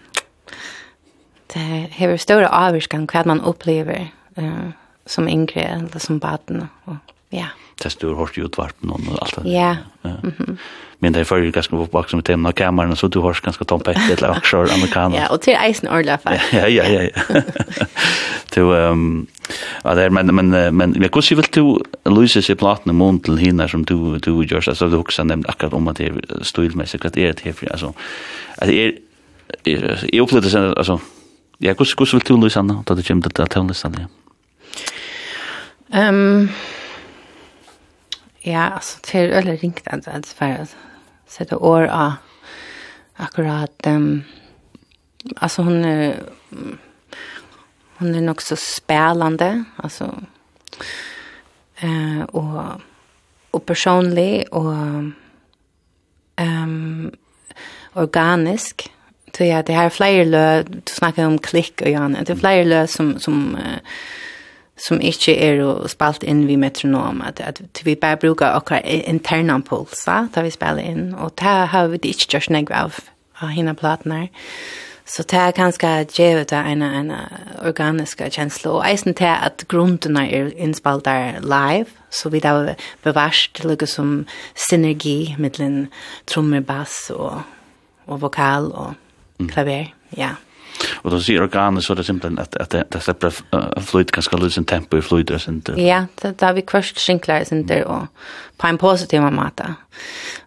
det 1.54 1.88
har 1.98 2.18
stora 2.18 2.50
avskan 2.50 3.08
vad 3.14 3.26
man 3.26 3.42
upplever 3.42 4.08
eh, 4.36 4.72
som 5.06 5.28
yngre 5.28 5.68
eller 5.68 6.00
som 6.00 6.20
baden. 6.20 6.68
Og, 6.86 6.98
ja. 7.34 7.52
Test 7.82 8.02
du 8.02 8.08
har 8.08 8.16
hørt 8.16 8.38
i 8.38 8.42
utvarpen 8.42 8.90
och 8.90 9.00
allt 9.22 9.44
det. 9.44 9.50
Ja. 9.50 9.76
Men 11.04 11.14
det 11.14 11.20
er 11.20 11.28
fyrir 11.28 11.52
ganske 11.52 11.76
oppvaksen 11.76 12.22
med 12.22 12.26
temaen 12.30 12.48
av 12.48 12.56
kameran, 12.56 12.96
så 12.96 13.10
du 13.12 13.20
hörs 13.22 13.42
ganska 13.44 13.66
tomt 13.68 13.88
etter 13.92 14.14
eller 14.14 14.38
också 14.38 14.58
amerikaner. 14.58 15.18
ja, 15.18 15.28
og 15.32 15.42
til 15.42 15.58
eisen 15.60 15.90
orla 15.92 16.16
faktisk. 16.16 16.54
ja, 16.54 16.68
ja, 16.68 16.86
ja. 16.88 17.02
ja. 17.02 17.42
du, 18.56 18.62
ehm 18.72 19.28
ja, 19.84 19.96
det 19.96 20.04
er, 20.04 20.10
men, 20.10 20.36
men, 20.36 20.50
men, 20.50 20.72
men 20.72 21.10
hvordan 21.10 21.38
väl 21.38 21.50
du 21.56 21.84
lyse 22.22 22.42
seg 22.42 22.58
platen 22.58 22.92
i 22.92 22.96
mån 22.96 23.20
till 23.20 23.38
hinna 23.38 23.68
som 23.68 23.84
du, 23.84 24.18
du 24.18 24.32
gjør, 24.44 24.70
alltså 24.70 24.90
du 24.90 24.96
också 24.98 25.24
nevnt 25.24 25.50
akkurat 25.50 25.74
om 25.74 25.88
att 25.88 25.98
det 25.98 26.08
er 26.08 26.44
stilmessig, 26.44 27.06
att 27.06 27.14
det 27.14 27.46
er 27.46 27.54
för 27.54 27.72
alltså 27.72 27.94
att 28.58 28.68
det 28.68 28.86
är 28.86 28.94
Jag 30.14 30.24
upplevde 30.24 30.50
sen 30.50 30.74
alltså 30.78 31.00
ja, 31.60 31.74
hvordan 31.74 32.08
vil 32.12 32.22
du 32.28 32.44
lyse 32.44 32.60
henne 32.60 32.84
da 32.88 32.96
det 32.96 33.08
kommer 33.08 33.30
til 33.30 33.44
å 33.44 33.48
tøvnlistene, 33.48 34.00
ja? 34.00 34.23
Ehm 35.94 36.50
Ja, 38.46 38.60
alltså 38.60 39.00
till 39.02 39.32
eller 39.32 39.58
ringt 39.58 39.88
att 39.88 40.28
for 40.28 40.62
å 40.62 40.66
sette 41.28 41.56
år 41.56 41.88
av 41.88 42.14
akkurat 43.16 43.88
ehm 43.88 44.24
alltså 45.36 45.62
hon 45.62 45.86
är 45.86 46.24
hon 47.98 48.16
är 48.16 48.22
nok 48.22 48.42
så 48.42 48.56
spelande 48.56 49.64
alltså 49.76 50.16
eh 51.76 52.22
och 52.22 52.82
och 53.52 53.66
personlig 53.66 54.46
och 54.52 54.74
ehm 56.36 57.12
organisk. 57.94 58.92
Så 59.38 59.44
ja 59.44 59.64
det 59.64 59.74
här 59.74 59.90
flyerlö 59.90 60.64
du 60.64 60.82
snakker 60.86 61.26
om 61.26 61.40
klikk, 61.40 61.82
och 61.82 61.90
Janne 61.90 62.24
det 62.24 62.36
flyerlö 62.36 62.88
som 62.88 63.20
som 63.20 63.56
eh, 63.56 63.80
som 64.78 65.02
ikke 65.02 65.36
er 65.38 65.62
spalt 65.92 66.24
inn 66.26 66.48
vi 66.48 66.56
metronom, 66.58 67.22
at, 67.22 67.40
at 67.40 67.82
vi 67.86 67.96
bare 67.96 68.18
bruker 68.18 68.56
okkar 68.58 68.82
interna 68.84 69.60
pulsa 69.62 70.28
da 70.34 70.42
vi 70.42 70.54
spiller 70.54 70.84
inn, 70.84 71.12
og 71.14 71.36
det 71.40 71.58
har 71.74 71.92
vi 71.92 72.02
ikke 72.02 72.32
gjort 72.34 72.50
negv 72.54 72.74
av, 72.74 72.98
av 73.42 73.54
henne 73.54 73.76
platene. 73.78 74.28
Så 75.06 75.24
det 75.28 75.36
er 75.38 75.52
ganske 75.52 75.88
djevet 76.16 76.54
av 76.56 76.66
en, 76.72 76.82
en 76.82 77.12
organisk 77.68 78.22
kjensle, 78.32 78.72
og 78.72 78.86
eisen 78.88 79.14
til 79.14 79.28
at 79.30 79.66
grunnene 79.68 80.24
er 80.32 80.54
innspalt 80.56 81.06
der 81.06 81.44
live, 81.44 81.92
så 82.10 82.32
vi 82.32 82.40
da 82.40 82.76
bevarst 83.04 83.54
til 83.60 83.74
noe 83.74 83.90
som 83.90 84.16
synergi 84.56 85.36
mellom 85.38 85.90
trommer, 86.28 86.64
bass 86.64 87.12
og, 87.12 87.44
og 88.08 88.24
vokal 88.24 88.72
og 88.72 89.48
klaver, 89.52 89.92
ja. 90.18 90.34
Och 90.94 91.12
då 91.12 91.22
ser 91.22 91.42
organet 91.42 91.84
så 91.84 91.96
det 91.96 92.04
simpelt 92.04 92.40
att 92.40 92.56
att 92.56 92.70
det 92.70 93.00
släpper 93.02 93.34
fluid 93.82 94.12
kan 94.12 94.24
ska 94.24 94.38
lösa 94.38 94.64
tempo 94.64 94.98
i 94.98 95.02
fluid 95.02 95.32
och 95.32 95.42
sånt. 95.42 95.70
Ja, 95.76 96.06
det 96.22 96.38
där 96.38 96.54
vi 96.54 96.62
kvörst 96.62 97.00
skinklar 97.00 97.44
sånt 97.44 97.68
där 97.68 97.84
och 97.86 98.08
på 98.58 98.68
en 98.68 98.78
positiv 98.78 99.22
måte. 99.22 99.74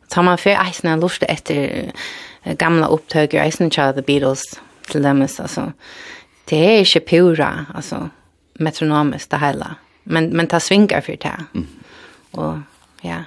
Så 0.09 0.23
man 0.23 0.39
för 0.39 0.51
eisna 0.51 0.97
lust 0.97 1.23
efter 1.23 1.93
gamla 2.45 2.87
upptag 2.87 3.35
eisen 3.35 3.71
tja 3.71 3.93
The 3.93 4.03
Beatles 4.03 4.43
til 4.91 5.03
dem 5.03 5.23
alltså. 5.23 5.73
Det 6.45 6.57
är 6.57 6.97
ju 6.97 7.01
pura 7.01 7.67
alltså 7.75 8.11
metronomiskt 8.55 9.31
det 9.31 9.39
hela. 9.39 9.77
Men 10.05 10.29
men 10.29 10.47
ta 10.47 10.61
svinkar 10.61 11.01
för 11.01 11.17
det. 11.17 11.45
Mm. 11.55 11.67
Och 12.31 12.59
ja 13.01 13.25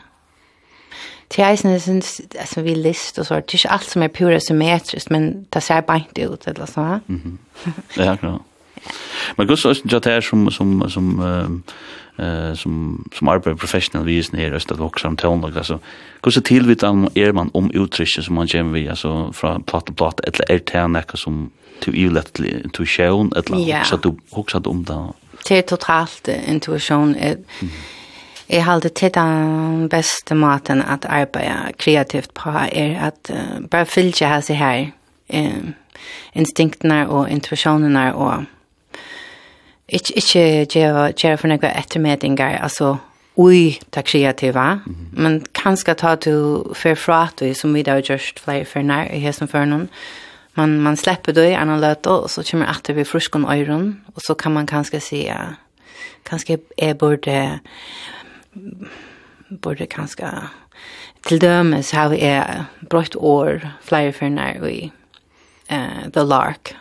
till 1.29 1.43
er 1.43 1.55
sånn, 1.55 2.01
altså 2.39 2.61
vi 2.65 2.73
list 2.75 3.19
og 3.19 3.25
så 3.25 3.35
det 3.35 3.53
er 3.53 3.57
ikke 3.59 3.71
alt 3.71 3.89
som 3.89 4.03
er 4.03 4.07
pura 4.07 4.39
symmetrisk, 4.39 5.11
men 5.11 5.45
det 5.53 5.63
ser 5.63 5.81
beint 5.81 6.17
ut 6.17 6.47
eller 6.47 6.65
så. 6.65 6.99
Mhm. 7.07 7.37
Ja, 7.97 8.15
klart. 8.15 8.41
Men 9.37 9.47
gus 9.47 9.61
så 9.61 9.73
jag 9.91 10.03
tar 10.03 10.21
som 10.21 10.51
som 10.51 10.89
som 10.89 11.19
eh 12.19 12.53
som 12.53 13.05
som 13.13 13.27
arbetar 13.27 13.55
professional 13.55 14.05
vis 14.05 14.31
ner 14.31 14.53
öst 14.53 14.71
att 14.71 14.79
också 14.79 15.07
om 15.07 15.15
tonlag 15.15 15.57
alltså 15.57 15.79
gus 16.21 16.33
så 16.33 16.41
tillvit 16.41 16.83
om 16.83 17.09
är 17.15 17.31
man 17.31 17.49
om 17.53 17.71
uttrycket 17.71 18.23
som 18.23 18.35
man 18.35 18.47
kommer 18.47 18.73
vi 18.73 18.89
alltså 18.89 19.33
från 19.33 19.63
platt 19.63 19.85
till 19.85 19.95
platt 19.95 20.19
eller 20.19 20.51
är 20.51 20.59
det 20.73 20.87
näka 20.87 21.17
som 21.17 21.51
till 21.79 21.95
ju 21.95 22.11
lätt 22.11 22.33
till 22.33 22.85
shown 22.85 23.31
eller 23.35 23.83
så 23.83 23.97
du 23.97 24.15
också 24.29 24.57
om 24.65 24.83
det. 24.83 25.13
Det 25.47 25.57
er 25.57 25.61
totalt 25.61 26.27
intuition 26.27 27.15
Jeg 28.49 28.65
halte 28.65 28.89
til 28.89 29.11
den 29.13 29.89
beste 29.89 30.35
maten 30.35 30.81
at 30.81 31.05
arbeide 31.05 31.73
kreativt 31.77 32.33
på 32.33 32.49
er 32.49 32.95
at 33.07 33.29
uh, 33.29 33.67
bare 33.69 33.85
fylke 33.85 34.25
her 34.25 34.41
seg 34.41 34.57
her 34.57 34.87
uh, 35.33 35.67
instinktene 36.33 37.03
og 37.09 37.29
intuisjonene 37.29 38.07
og 38.15 38.47
ikke, 39.89 40.13
ikke 40.15 40.65
gjøre, 40.65 41.11
gjøre 41.13 41.37
for 41.37 41.51
noen 41.51 41.69
ettermedinger, 41.69 42.57
altså 42.57 42.95
ui 43.37 43.79
det 43.95 44.05
kreativa, 44.05 44.73
mm 44.73 44.81
-hmm. 44.85 45.21
men 45.21 45.45
kanskje 45.53 45.93
ta 45.93 46.15
du 46.15 46.63
for 46.73 46.95
fra 46.95 47.27
du, 47.39 47.53
som 47.53 47.73
vi 47.73 47.83
da 47.83 47.91
har 47.91 48.01
gjort 48.01 48.39
flere 48.39 48.65
for 48.65 48.81
nær 48.81 49.13
i 49.13 49.19
hesten 49.19 49.47
for 49.47 49.65
noen, 49.65 49.89
man, 50.55 50.81
man 50.81 50.97
släpper 50.97 51.33
då 51.33 51.41
i 51.41 51.53
en 51.53 51.81
løt, 51.81 52.07
och 52.07 52.31
så 52.31 52.43
kommer 52.43 52.65
att 52.65 52.83
det 52.83 52.93
blir 52.93 53.05
fruskene 53.05 53.95
och 54.15 54.21
så 54.21 54.33
kan 54.33 54.53
man 54.53 54.67
kanske 54.67 54.99
se 54.99 55.33
kanske 56.23 56.57
är 56.77 56.93
borde 56.93 57.59
borde 59.49 59.85
kanske 59.85 60.25
till 61.21 61.39
dömes 61.39 61.91
har 61.91 62.09
vi 62.09 62.21
är 62.21 62.65
brott 62.79 63.15
år 63.15 63.69
flyer 63.83 64.11
för 64.11 64.29
när 64.29 64.59
vi 64.59 64.91
eh 65.67 66.09
the 66.13 66.23
lark. 66.23 66.75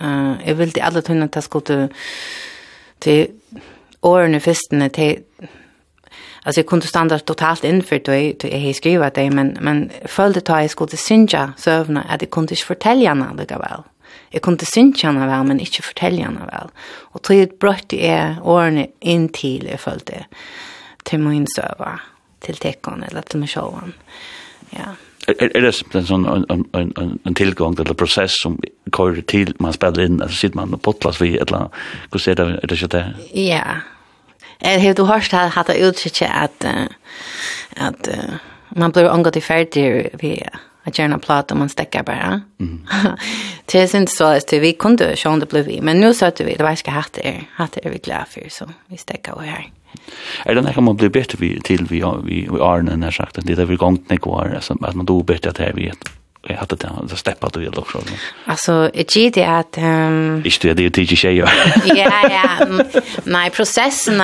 Eh 0.00 0.06
mm 0.06 0.36
jag 0.38 0.46
-hmm. 0.46 0.50
uh, 0.50 0.56
vill 0.56 0.70
det 0.70 0.80
alla 0.80 1.02
tunna 1.02 1.28
ta 1.28 1.42
skulle 1.42 1.88
till 2.98 3.26
åren 4.00 4.34
i 4.34 4.40
festen 4.40 4.90
till 4.90 5.22
Alltså 6.46 6.60
jag 6.60 6.66
kunde 6.66 6.86
stanna 6.86 7.18
totalt 7.18 7.64
inför 7.64 8.00
då 8.04 8.12
jag, 8.12 8.34
då 8.38 8.48
jag 8.48 8.74
skrev 8.74 9.10
det, 9.14 9.30
men, 9.30 9.58
men 9.60 9.90
följde 10.04 10.40
ta 10.40 10.60
jag 10.60 10.70
skulle 10.70 10.96
synja 10.96 11.52
sövna 11.56 12.02
att 12.02 12.22
jag 12.22 12.30
kunde 12.30 12.52
inte 12.52 12.64
fortälja 12.64 13.08
henne 13.08 13.34
lika 13.38 13.58
väl. 13.58 13.82
Jag 14.30 14.42
kunde 14.42 14.64
synja 14.66 14.94
henne 15.02 15.26
väl, 15.26 15.44
men 15.44 15.60
inte 15.60 15.82
fortälja 15.82 16.24
henne 16.24 16.40
väl. 16.46 16.68
Och 17.12 17.22
tog 17.22 17.36
jag 17.36 17.58
brötte 17.58 18.06
jag 18.06 18.46
åren 18.46 18.86
in 19.00 19.28
till 19.28 19.68
jag 19.70 19.80
följde 19.80 20.04
det 20.12 20.24
till 21.04 21.18
min 21.18 21.46
söva 21.46 22.00
till 22.40 22.56
tekon 22.56 23.02
eller 23.02 23.22
till 23.22 23.38
min 23.38 23.48
själv. 23.48 23.92
Ja. 24.70 24.94
Er, 25.26 25.48
er 25.56 25.60
det 25.64 25.70
en, 25.96 26.04
sånn, 26.04 26.26
en 26.28 26.44
en 26.74 26.92
en 26.96 27.18
en 27.24 27.34
tillgång 27.34 27.76
till 27.76 27.94
process 27.94 28.34
som 28.42 28.58
kör 28.92 29.20
til 29.20 29.54
man 29.58 29.72
spiller 29.72 30.04
inn, 30.04 30.20
eller 30.20 30.34
sitter 30.34 30.56
man 30.56 30.74
og 30.74 30.82
potlas 30.82 31.20
vi 31.20 31.38
eller 31.38 31.70
hvordan 32.10 32.30
er 32.30 32.34
det 32.34 32.58
er 32.62 32.66
det 32.66 32.76
ikke 32.76 32.92
det? 32.96 33.04
Ja. 33.34 33.80
Jeg 34.60 34.82
har 34.82 34.94
du 34.94 35.04
hört 35.04 35.32
att 35.32 35.54
hade 35.54 35.78
utsikt 35.78 36.22
at, 36.22 36.64
att 37.76 38.08
man 38.68 38.92
blir 38.92 39.10
omgått 39.10 39.36
i 39.36 39.40
ferdig 39.40 40.10
vi 40.20 40.42
at 40.84 40.98
göra 40.98 41.14
en 41.14 41.20
platt 41.20 41.52
om 41.52 41.58
man 41.58 41.68
stekker 41.68 42.02
bare. 42.02 42.40
Mm. 42.60 42.86
det 43.72 43.78
är 43.78 43.96
inte 43.96 44.12
så 44.12 44.24
at 44.24 44.52
vi 44.52 44.72
kunne 44.72 45.16
se 45.16 45.28
om 45.28 45.40
det 45.40 45.48
ble 45.48 45.62
vi. 45.62 45.80
Men 45.80 46.00
nå 46.00 46.12
søtte 46.12 46.44
vi, 46.44 46.56
det 46.56 46.64
var 46.64 46.76
ikke 46.76 46.90
hatt 46.90 47.14
det, 47.14 47.46
Hatt 47.56 47.74
det 47.74 47.86
er 47.86 47.90
vi 47.90 47.98
glad 47.98 48.28
for, 48.28 48.48
så 48.48 48.68
vi 48.86 48.96
stäcker 48.96 49.34
och 49.34 49.42
här. 49.42 49.70
Er 50.44 50.54
det 50.54 50.64
nekka 50.64 50.80
man 50.80 50.96
blir 50.96 51.12
bedre 51.12 51.38
vi, 51.40 51.54
til 51.64 51.86
vi, 51.90 52.02
vi, 52.24 52.42
vi 52.50 52.60
Arne 52.60 52.94
enn 52.94 53.06
jeg 53.06 53.18
sagt, 53.18 53.40
det 53.46 53.58
er 53.58 53.70
vi 53.70 53.80
gongt 53.80 54.10
nek 54.10 54.26
var, 54.26 54.54
at 54.56 54.94
man 54.94 55.06
do 55.06 55.22
bedre 55.22 55.54
at 55.54 55.58
det 55.58 55.72
vi 55.76 55.88
vet, 55.88 56.10
jag 56.46 56.56
hade 56.56 56.76
det 56.76 57.16
steppet 57.16 57.54
du 57.54 57.70
då 57.70 57.80
også. 57.80 57.98
Altså, 58.46 58.90
jeg 58.94 59.06
gir 59.06 59.30
det 59.30 59.42
at... 59.42 59.78
Um, 59.78 60.42
ikke 60.44 60.58
du, 60.62 60.68
det 60.68 60.76
det 60.76 60.92
tycker 60.94 61.12
jag 61.12 61.18
tjejer. 61.18 61.48
Ja 61.96 62.10
ja. 62.30 62.66
Nej 63.24 63.50
processen 63.50 64.20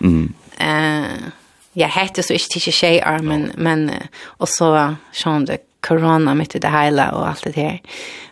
Mm. 0.00 0.34
Uh, 0.60 1.30
jeg 1.74 1.90
heter 1.90 2.22
så 2.22 2.32
ikke 2.32 2.48
tycker 2.48 2.86
jag 2.86 3.02
är 3.06 3.22
men 3.22 3.52
men 3.56 3.90
och 4.26 4.48
så 4.48 4.96
sånn 5.12 5.44
det 5.44 5.58
korona 5.80 6.34
mitt 6.34 6.54
i 6.54 6.58
det 6.58 6.70
hele 6.70 7.10
og 7.12 7.28
alt 7.28 7.44
det 7.44 7.54
her. 7.54 7.80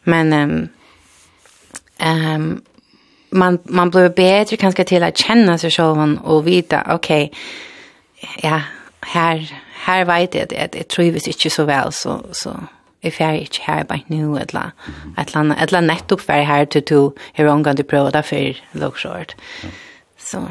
Men 0.05 0.33
Um, 0.33 0.69
um, 2.09 2.63
man 3.33 3.59
man 3.65 3.91
blir 3.91 4.09
bättre 4.09 4.57
kanske 4.57 4.85
till 4.85 5.03
att 5.03 5.19
känna 5.19 5.59
sig 5.59 5.71
själv 5.71 6.19
och 6.25 6.47
vita 6.47 6.83
okej 6.89 7.33
okay, 7.33 8.51
ja 8.51 8.61
här 9.01 9.53
här 9.73 10.05
vet 10.05 10.35
jag 10.35 10.49
det 10.49 10.69
det 10.73 10.89
trivs 10.89 11.29
inte 11.29 11.51
så 11.51 11.65
väl 11.65 11.93
så 11.93 12.25
så 12.33 12.51
if 13.01 13.21
jag 13.21 13.37
inte 13.37 13.59
här 13.63 13.85
bara 13.85 14.01
nu 14.07 14.39
eller 14.39 14.71
att 15.17 15.35
landa 15.35 15.55
att 15.55 15.73
landa 15.73 15.95
nettopp 15.95 16.21
för 16.21 16.33
här 16.33 16.67
till 16.67 16.85
to 16.85 17.13
hur 17.33 17.49
hon 17.49 17.65
kan 17.65 17.77
du 17.77 17.83
prova 17.83 18.11
där 18.11 18.23
for 18.23 18.57
look 18.73 18.97
short 18.99 19.35
så 20.19 20.49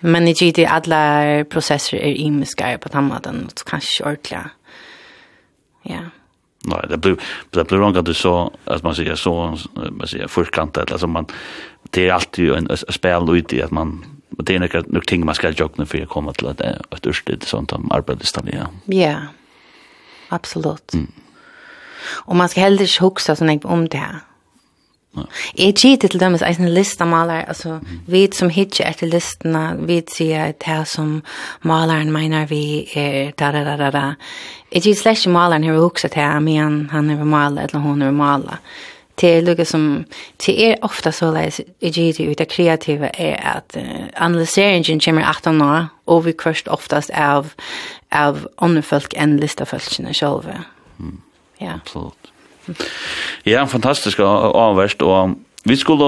men 0.00 0.24
det 0.24 0.42
är 0.42 0.58
ju 0.58 0.64
alla 0.64 1.44
processer 1.44 1.96
är 1.96 2.14
imiska 2.14 2.78
på 2.78 2.88
samma 2.88 3.18
den 3.18 3.48
så 3.54 3.64
kanske 3.64 4.04
ordla 4.04 4.50
ja. 5.82 6.00
Nej, 6.64 6.84
det 6.88 6.96
blir 6.96 7.16
det 7.50 7.64
blir 7.64 7.78
långt 7.78 7.96
att 7.96 8.04
du 8.04 8.14
så 8.14 8.52
att 8.64 8.82
man 8.82 8.94
säger 8.94 9.14
så 9.14 9.58
man 9.90 10.06
säger 10.06 10.28
förkant 10.28 10.76
eller 10.76 10.98
så 10.98 11.06
man 11.06 11.26
det 11.90 12.08
är 12.08 12.12
alltid 12.12 12.50
en 12.50 12.76
spel 12.76 13.36
ut 13.36 13.52
i 13.52 13.62
att 13.62 13.70
man 13.70 14.04
det 14.38 14.54
är 14.54 14.58
några 14.58 14.80
några 14.86 15.04
ting 15.04 15.24
man 15.24 15.34
ska 15.34 15.50
jogga 15.50 15.86
för 15.86 16.02
att 16.02 16.08
komma 16.08 16.32
till 16.32 16.46
att 16.46 16.60
ett 16.60 17.06
urstid 17.06 17.42
sånt 17.42 17.72
om 17.72 17.92
arbetsstaden 17.92 18.54
ja. 18.58 18.94
Ja. 18.94 19.16
Absolut. 20.28 20.94
Mm. 20.94 21.12
Och 22.08 22.36
man 22.36 22.48
ska 22.48 22.60
heller 22.60 22.82
inte 22.82 23.04
huxa 23.04 23.36
sån 23.36 23.60
om 23.64 23.88
det 23.88 23.98
här. 23.98 24.20
Jeg 25.56 25.74
gitt 25.80 26.00
til 26.00 26.20
dem 26.20 26.34
er 26.34 26.42
en 26.44 26.74
lista 26.74 27.04
maler, 27.04 27.44
altså 27.48 27.78
vi 28.06 28.28
som 28.32 28.50
hitje 28.50 28.84
etter 28.84 29.08
listene, 29.08 29.76
vi 29.88 30.02
sier 30.12 30.52
det 30.52 30.88
som 30.88 31.22
maleren 31.62 32.12
mener 32.12 32.46
vi 32.46 32.88
er 32.94 33.32
da 33.38 33.50
da 33.52 33.64
da 33.64 33.76
da 33.76 33.90
da. 33.90 34.04
Jeg 34.72 34.82
gitt 34.82 34.98
slett 34.98 35.18
ikke 35.18 35.32
maleren 35.32 35.64
her 35.64 35.78
og 35.80 35.96
til 35.96 36.10
her, 36.14 36.38
men 36.40 36.90
han 36.90 37.10
er 37.10 37.24
maler 37.24 37.62
eller 37.62 37.80
hun 37.80 38.02
er 38.02 38.10
maler 38.10 38.60
det 39.20 39.28
är 39.28 39.42
lugga 39.42 39.64
som 39.64 40.04
det 40.46 40.72
är 40.72 40.84
ofta 40.84 41.12
så 41.12 41.32
läs 41.32 41.60
i 41.80 41.90
GD 41.90 42.20
ut 42.20 42.38
det 42.38 42.44
kreativa 42.44 43.08
är 43.08 43.56
att 43.56 43.76
analyseringen 44.14 45.00
kommer 45.00 45.22
att 45.22 45.44
nå 45.44 45.86
och 46.04 46.26
vi 46.26 46.32
kvörst 46.32 46.68
oftast 46.68 47.10
av 47.10 47.50
av 48.10 48.48
onfolk 48.56 49.14
en 49.16 49.36
lista 49.36 49.66
folkna 49.66 50.12
själva. 50.12 50.64
Mm. 50.98 51.20
Ja. 51.58 51.72
Absolut. 51.74 52.32
Ja, 53.42 53.66
fantastisk 53.66 54.20
avverst 54.20 55.02
och 55.02 55.28
vi 55.64 55.76
skulle 55.76 56.04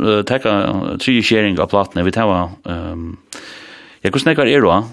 uh, 0.00 0.22
ta 0.22 0.38
tre 0.98 1.22
sharing 1.22 1.60
av 1.60 1.66
plattorna 1.66 2.04
vi 2.04 2.12
tar 2.12 2.50
ehm 2.64 2.92
um, 2.92 3.16
Jag 4.00 4.12
kunde 4.12 4.22
snacka 4.22 4.46
er 4.46 4.60
då. 4.60 4.84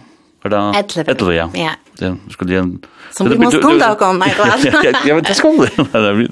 Eller 0.43 0.73
11. 0.97 1.11
11 1.11 1.33
ja. 1.33 1.49
Ja, 1.53 1.71
det 1.99 2.17
skulle 2.29 2.53
jag 2.53 2.77
Som 3.11 3.29
vi 3.29 3.37
måste 3.37 3.59
skunda 3.59 3.91
och 3.91 3.99
komma 3.99 4.25
Michael. 4.25 4.93
Ja, 5.05 5.15
men 5.15 5.23
det 5.23 5.33
skulle. 5.33 5.67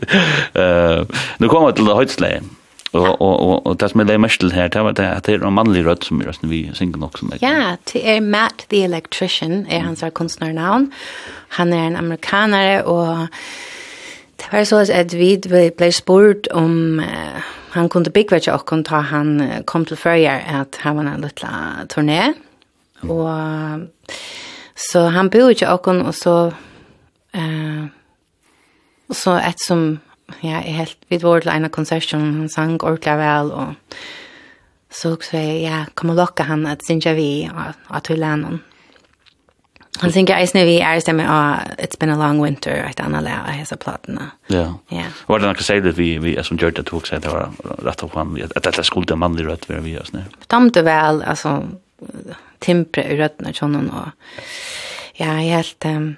Eh, 0.53 1.05
nu 1.37 1.47
kommer 1.47 1.71
till 1.71 1.85
det 1.85 1.95
höjdsläge. 1.95 2.41
Och 2.91 3.21
och 3.21 3.39
och 3.41 3.67
och 3.67 3.77
det 3.77 3.89
som 3.89 3.99
är 3.99 4.05
det 4.05 4.17
mest 4.17 4.43
här 4.53 4.69
det 4.69 4.83
var 4.83 4.93
det 4.93 5.11
att 5.11 5.23
det 5.23 5.33
är 5.33 5.45
en 5.45 5.53
manlig 5.53 5.85
röst 5.85 6.03
som 6.03 6.21
är 6.21 6.33
vi 6.41 6.71
synger 6.73 7.03
också 7.03 7.17
som. 7.17 7.31
Ja, 7.39 7.77
det 7.93 8.15
är 8.15 8.21
Matt 8.21 8.65
the 8.69 8.83
Electrician 8.83 9.65
är 9.69 9.79
hans 9.79 10.03
konstnärnamn. 10.13 10.91
Han 11.49 11.73
är 11.73 11.87
en 11.87 11.95
amerikanare 11.95 12.83
och 12.83 13.17
Det 14.37 14.57
var 14.57 14.63
så 14.63 14.93
at 14.93 15.13
vi 15.13 15.37
ble 15.77 15.91
spurt 15.91 16.47
om 16.51 16.99
uh, 16.99 17.41
han 17.69 17.89
kunde 17.89 18.09
byggve 18.09 18.39
til 18.39 18.53
åkken 18.53 18.83
ta 18.83 18.99
han 18.99 19.41
kom 19.65 19.85
til 19.85 19.97
førjer 19.97 20.39
at 20.61 20.77
han 20.79 20.97
var 20.97 21.03
en 21.03 21.21
liten 21.21 21.87
turné. 21.93 22.33
Og 23.09 23.81
Så 24.75 25.07
han 25.15 25.31
bor 25.31 25.53
ikke 25.53 25.71
åkken, 25.71 26.03
og 26.05 26.15
så... 26.17 26.35
Uh, 27.35 27.87
og 29.09 29.15
så 29.15 29.39
et 29.39 29.63
som... 29.63 29.87
Ja, 30.41 30.59
jeg 30.65 30.75
helt... 30.79 30.97
Vi 31.09 31.21
var 31.21 31.43
til 31.43 31.53
en 31.53 31.67
av 31.67 31.73
konsertene, 31.75 32.35
han 32.41 32.51
sang 32.51 32.77
ordentlig 32.81 33.17
vel, 33.21 33.51
og... 33.55 33.97
Så 34.95 35.17
så 35.19 35.37
jeg, 35.37 35.65
ja, 35.65 35.81
kom 35.95 36.13
og 36.13 36.15
lokka 36.15 36.45
han 36.47 36.63
at 36.71 36.85
synja 36.87 37.11
vi, 37.17 37.49
og 37.51 37.75
at 37.97 38.07
vi 38.09 38.15
lennom. 38.15 38.61
Han 40.01 40.11
synger 40.11 40.39
eisne 40.39 40.65
vi 40.67 40.75
er 40.83 40.99
stemme 41.03 41.23
av 41.27 41.75
It's 41.79 41.99
Been 41.99 42.11
a 42.11 42.17
Long 42.19 42.41
Winter, 42.43 42.81
et 42.83 42.99
annet 42.99 43.23
lær 43.23 43.45
av 43.45 43.55
hese 43.55 43.77
platene. 43.79 44.29
Ja. 44.51 44.67
Ja. 44.91 45.07
Var 45.27 45.39
det 45.39 45.51
noe 45.51 45.67
sier 45.67 45.83
det 45.83 45.95
vi, 45.99 46.09
vi 46.23 46.35
som 46.43 46.59
gjør 46.59 46.75
det 46.79 46.85
tog 46.89 47.07
seg, 47.07 47.23
det 47.23 47.31
var 47.31 47.53
rett 47.85 48.03
og 48.03 48.15
slett, 48.15 48.55
at 48.55 48.67
dette 48.67 48.83
skulle 48.87 49.07
det 49.11 49.19
mannlig 49.19 49.47
rødt 49.47 49.69
være 49.69 49.85
vi 49.85 49.95
oss, 49.99 50.11
ne? 50.15 50.25
Damte 50.51 50.83
vel, 50.87 51.21
altså, 51.23 51.57
timpre 52.65 53.05
i 53.05 53.17
rødden 53.19 53.49
og 53.49 53.57
sånn, 53.57 53.77
og 53.85 54.11
ja, 55.19 55.37
jeg 55.39 55.53
helt, 55.53 55.87
um, 55.87 56.09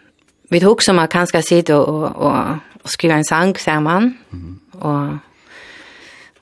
vi 0.50 0.62
tok 0.64 0.82
som 0.86 1.00
at 1.04 1.14
kanskje 1.14 1.44
sitte 1.46 1.78
og, 1.78 1.88
og, 1.92 2.24
og, 2.28 2.80
og 2.84 2.92
skrive 2.92 3.20
en 3.20 3.28
sang 3.28 3.54
sammen, 3.62 4.16
mm. 4.32 4.56
og 4.82 5.18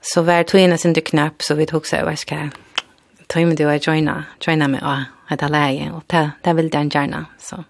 så 0.06 0.22
var 0.22 0.44
det 0.44 0.52
togene 0.54 0.78
sin 0.78 0.94
til 0.94 1.04
knapp, 1.04 1.42
så 1.42 1.58
vi 1.58 1.68
tok 1.70 1.90
seg, 1.90 2.06
hva 2.06 2.16
skal 2.20 2.46
jeg, 2.46 2.52
tog 3.32 3.48
med 3.50 3.58
det 3.58 3.66
og 3.66 3.88
joina, 3.88 4.20
joina 4.46 4.70
med, 4.70 4.84
og 4.86 5.34
et 5.34 5.42
leie. 5.50 5.90
og 5.92 6.04
det, 6.12 6.32
det 6.46 6.56
vil 6.56 6.70
den 6.74 6.92
gjerne, 6.94 7.26
så. 7.42 7.64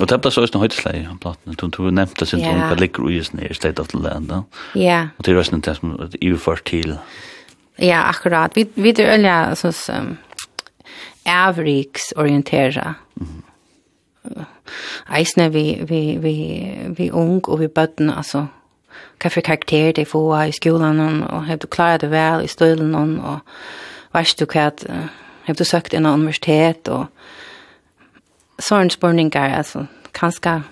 Og 0.00 0.08
det 0.10 0.16
ble 0.20 0.30
så 0.34 0.42
også 0.42 0.56
noe 0.56 0.64
høytesleie 0.64 1.04
av 1.06 1.18
platene. 1.22 1.54
Du, 1.54 1.68
du 1.70 1.90
nevnte 1.94 2.26
sin 2.26 2.40
yeah. 2.42 2.56
unga 2.56 2.74
ligger 2.80 3.04
ui 3.06 3.20
i 3.20 3.54
State 3.54 3.78
of 3.78 3.92
the 3.92 4.00
Land. 4.02 4.32
Ja. 4.74 5.14
Og 5.18 5.26
det 5.26 5.34
er 5.34 5.38
også 5.38 5.54
noe 5.54 5.74
som 5.76 5.92
er 5.94 6.16
iverført 6.18 6.64
til. 6.66 6.96
Ja, 7.78 8.08
akkurat. 8.08 8.56
Vi, 8.56 8.66
vi 8.74 8.90
er 8.90 9.14
øyne, 9.14 9.36
sånn 9.58 9.76
som, 9.76 10.10
avriksorientera. 11.26 12.94
Mm. 13.16 13.42
Eisne 15.16 15.48
vi, 15.52 15.84
vi, 15.88 16.16
vi, 16.16 16.34
vi 16.96 17.10
ung 17.10 17.48
og 17.48 17.60
vi 17.60 17.68
bøtten, 17.68 18.10
altså, 18.10 18.46
hva 19.20 19.30
for 19.30 19.44
karakter 19.44 19.92
de 19.92 20.04
får 20.08 20.48
i 20.48 20.54
skolan, 20.56 21.00
og 21.22 21.44
har 21.44 21.56
du 21.60 21.66
klarat 21.66 22.00
det 22.00 22.10
vel 22.10 22.44
i 22.44 22.48
støylen, 22.50 22.94
og 22.94 23.40
vet 24.14 24.40
du 24.40 24.46
hva, 24.46 24.70
har 25.44 25.58
du 25.58 25.64
søkt 25.64 25.92
innan 25.94 26.20
universitet, 26.20 26.88
og 26.88 27.06
sånne 28.58 28.90
spørninger, 28.90 29.56
altså, 29.58 29.86
kanskje, 30.14 30.62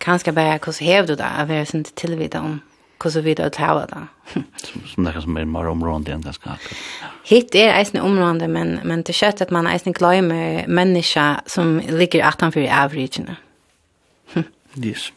kanskje 0.00 0.32
bare 0.32 0.58
hvordan 0.58 0.86
har 0.86 1.06
du 1.06 1.14
det, 1.14 1.26
av 1.26 1.44
å 1.44 1.52
være 1.52 1.66
sin 1.66 1.84
tilvida 1.84 2.40
om 2.40 2.60
hvordan 3.00 3.24
vi 3.24 3.34
da 3.34 3.48
tar 3.48 3.86
det. 3.90 4.02
Som 4.32 4.44
som 4.86 5.04
det 5.04 5.14
er 5.16 5.20
som 5.20 5.36
er 5.36 5.44
mer 5.44 5.70
områdende 5.70 6.12
enn 6.14 6.24
ganske 6.24 6.50
akkurat. 6.50 7.10
Hitt 7.24 7.54
er 7.54 7.74
eisne 7.78 8.02
område, 8.02 8.48
men, 8.48 8.78
men 8.84 9.02
det 9.02 9.16
kjøtt 9.16 9.42
at 9.42 9.50
man 9.50 9.66
eisne 9.70 9.92
glemmer 9.96 10.66
mennesker 10.68 11.40
som 11.46 11.78
ligger 11.80 12.24
18 12.26 12.52
for 12.52 12.60
averagene. 12.60 13.36
yes. 14.84 15.12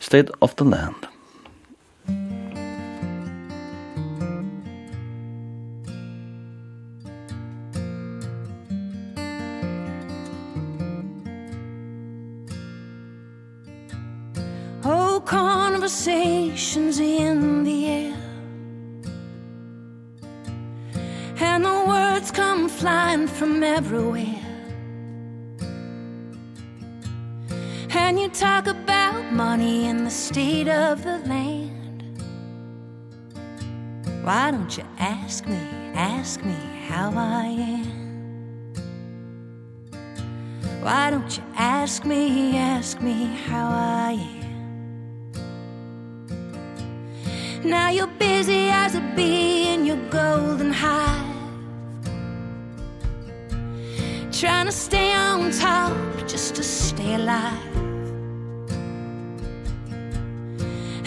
State 0.00 0.32
of 0.40 0.56
the 0.56 0.64
land. 0.64 1.08
conversations 15.86 16.98
in 16.98 17.62
the 17.62 17.86
air. 17.86 18.16
And 21.38 21.64
the 21.64 21.84
words 21.86 22.32
come 22.32 22.68
flying 22.68 23.28
from 23.28 23.62
everywhere. 23.62 24.42
And 27.90 28.18
you 28.18 28.28
talk 28.30 28.66
about 28.66 29.32
money 29.32 29.86
and 29.86 30.04
the 30.04 30.10
state 30.10 30.66
of 30.66 31.04
the 31.04 31.18
land. 31.18 32.02
Why 34.24 34.50
don't 34.50 34.76
you 34.76 34.84
ask 34.98 35.46
me, 35.46 35.60
ask 35.94 36.44
me 36.44 36.56
how 36.88 37.12
I 37.14 37.46
am? 37.46 38.72
Why 40.82 41.10
don't 41.10 41.36
you 41.36 41.44
ask 41.54 42.04
me, 42.04 42.58
ask 42.58 43.00
me 43.00 43.26
how 43.46 43.68
I 43.68 44.12
am? 44.14 44.35
Now 47.66 47.90
you're 47.90 48.06
busy 48.06 48.68
as 48.70 48.94
a 48.94 49.00
bee 49.16 49.74
in 49.74 49.84
your 49.84 49.96
golden 50.08 50.72
hive. 50.72 51.26
Trying 54.30 54.66
to 54.66 54.72
stay 54.72 55.12
on 55.12 55.50
top 55.50 55.96
just 56.28 56.54
to 56.54 56.62
stay 56.62 57.14
alive. 57.14 57.76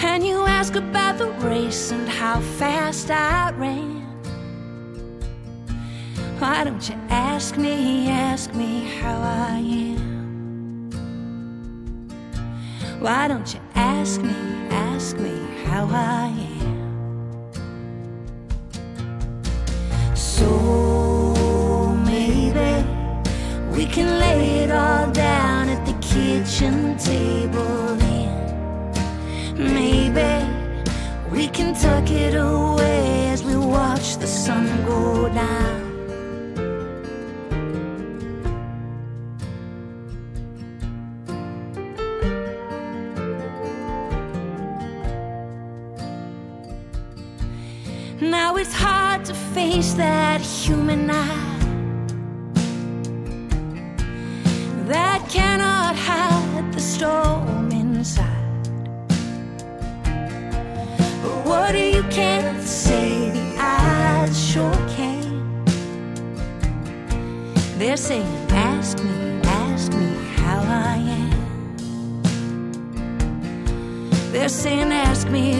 And 0.03 0.28
you 0.28 0.45
ask 0.45 0.76
about 0.76 1.18
the 1.18 1.32
race 1.47 1.91
and 1.91 2.10
how 2.10 2.41
fast 2.41 3.10
I 3.10 3.51
ran. 3.51 4.01
Why 6.39 6.66
don't 6.66 6.89
you 6.89 6.95
ask 7.07 7.55
me, 7.55 8.10
ask 8.10 8.53
me 8.53 8.84
how 8.99 9.18
I 9.22 9.60
am? 9.60 10.09
Why 13.00 13.30
don't 13.30 13.54
you 13.54 13.62
ask 13.76 14.22
me, 14.22 14.36
ask 14.72 15.18
me 15.18 15.32
how 15.64 15.88
I 15.89 16.28
am? 16.62 17.56
So 20.16 21.95
maybe 22.06 22.86
we 23.72 23.86
can 23.86 24.20
lay 24.20 24.64
it 24.64 24.72
all 24.72 25.10
down 25.12 25.70
at 25.70 25.86
the 25.86 25.93
kitchen 26.02 26.97
table 26.97 27.95
then. 27.95 28.36
Maybe 29.56 30.45
we 31.32 31.47
can 31.47 31.74
tuck 31.74 32.12
it 32.12 32.36
away 32.36 33.30
as 33.30 33.45
we 33.45 33.56
watch 33.56 34.18
the 34.18 34.28
sun 34.28 34.68
go 34.86 35.30
down. 35.30 35.88
it's 48.60 48.74
hard 48.74 49.24
to 49.24 49.34
face 49.34 49.93
that 49.93 50.41
human 50.41 51.10
eye 51.10 51.60
That 54.89 55.30
cannot 55.30 55.95
hide 55.95 56.74
the 56.74 56.80
storm 56.82 57.72
inside. 57.72 58.64
But 61.24 61.45
what 61.45 61.76
you 61.76 62.03
can't 62.10 62.62
say? 62.64 63.30
The 63.30 63.55
eyes 63.60 64.51
sure 64.51 64.74
can. 64.97 65.64
They're 67.78 67.97
saying 67.97 68.26
ask 68.49 68.97
me, 69.03 69.39
ask 69.43 69.93
me 69.93 70.10
how 70.38 70.60
I 70.60 70.97
am. 71.22 71.78
They're 74.32 74.49
saying 74.49 74.91
ask 74.91 75.30
me 75.30 75.59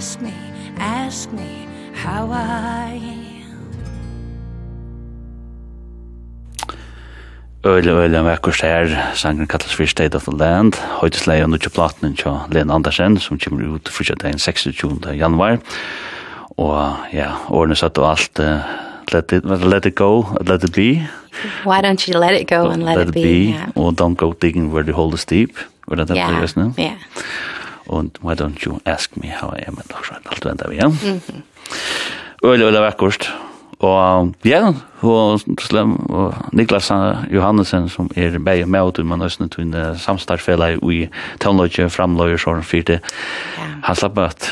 ask 0.00 0.20
me, 0.22 0.32
ask 0.78 1.30
me 1.32 1.68
how 1.92 2.24
I 2.32 2.96
am. 2.96 3.26
Øyla, 7.64 7.92
øyla, 7.92 8.22
vekkurs 8.22 8.60
her, 8.60 9.12
sangen 9.14 9.46
kallas 9.46 9.74
for 9.74 9.86
State 9.86 10.14
of 10.14 10.22
the 10.22 10.36
Land, 10.38 10.72
høytesleie 11.02 11.44
og 11.44 11.50
nutje 11.50 11.68
platen 11.70 12.16
til 12.16 12.32
Lena 12.52 12.74
Andersen, 12.74 13.18
som 13.20 13.38
kommer 13.38 13.74
ut 13.74 13.88
fyrtja 13.92 14.16
dagen 14.22 14.38
26. 14.38 15.12
januar, 15.18 15.58
og 16.56 16.96
ja, 17.12 17.34
årene 17.50 17.76
satt 17.76 17.98
og 17.98 18.10
alt, 18.10 18.40
let 19.12 19.32
it 19.32 19.44
let 19.44 19.86
it 19.86 19.94
go 19.94 20.24
let 20.46 20.64
it 20.64 20.72
be 20.72 21.08
why 21.64 21.82
don't 21.82 22.08
you 22.08 22.18
let 22.18 22.40
it 22.40 22.48
go 22.48 22.70
and 22.70 22.84
let, 22.84 22.96
let 22.96 23.08
it, 23.08 23.08
it 23.08 23.14
be, 23.14 23.22
be. 23.22 23.50
Yeah. 23.50 23.68
og 23.76 24.00
don't 24.00 24.16
go 24.16 24.32
digging 24.32 24.72
where 24.72 24.82
the 24.82 24.92
hole 24.92 25.14
is 25.14 25.24
deep 25.24 25.58
var 25.88 25.96
det 25.96 26.08
det 26.08 26.16
yeah. 26.16 26.46
that 26.46 26.78
yeah 26.78 26.96
and 27.98 28.18
why 28.22 28.34
don't 28.34 28.64
you 28.66 28.80
ask 28.86 29.16
me 29.16 29.28
how 29.28 29.48
I 29.48 29.64
am? 29.66 29.78
And 29.78 29.92
all 29.92 30.02
right, 30.10 30.26
alt 30.26 30.44
venda 30.44 30.68
vi, 30.68 30.76
ja. 30.76 30.90
Øyla, 32.44 32.64
øyla 32.66 32.80
vekkort, 32.86 33.30
og 33.80 34.34
ja, 34.44 34.72
og 35.02 35.40
slem, 35.60 35.96
og 36.10 36.34
Niklas 36.52 36.90
Johannesen, 37.32 37.88
som 37.88 38.10
er 38.16 38.38
bæg 38.38 38.66
med 38.68 38.82
ut, 38.82 39.06
men 39.06 39.22
også 39.22 39.42
nødt 39.42 39.52
til 39.52 39.64
en 39.64 39.98
samstarfella 39.98 40.70
i 40.76 41.08
tøvnløyke, 41.40 41.90
framløyke, 41.90 42.38
sånn 42.38 42.62
fyrt, 42.62 42.90
han 43.82 43.96
slapp 43.96 44.18
at 44.18 44.50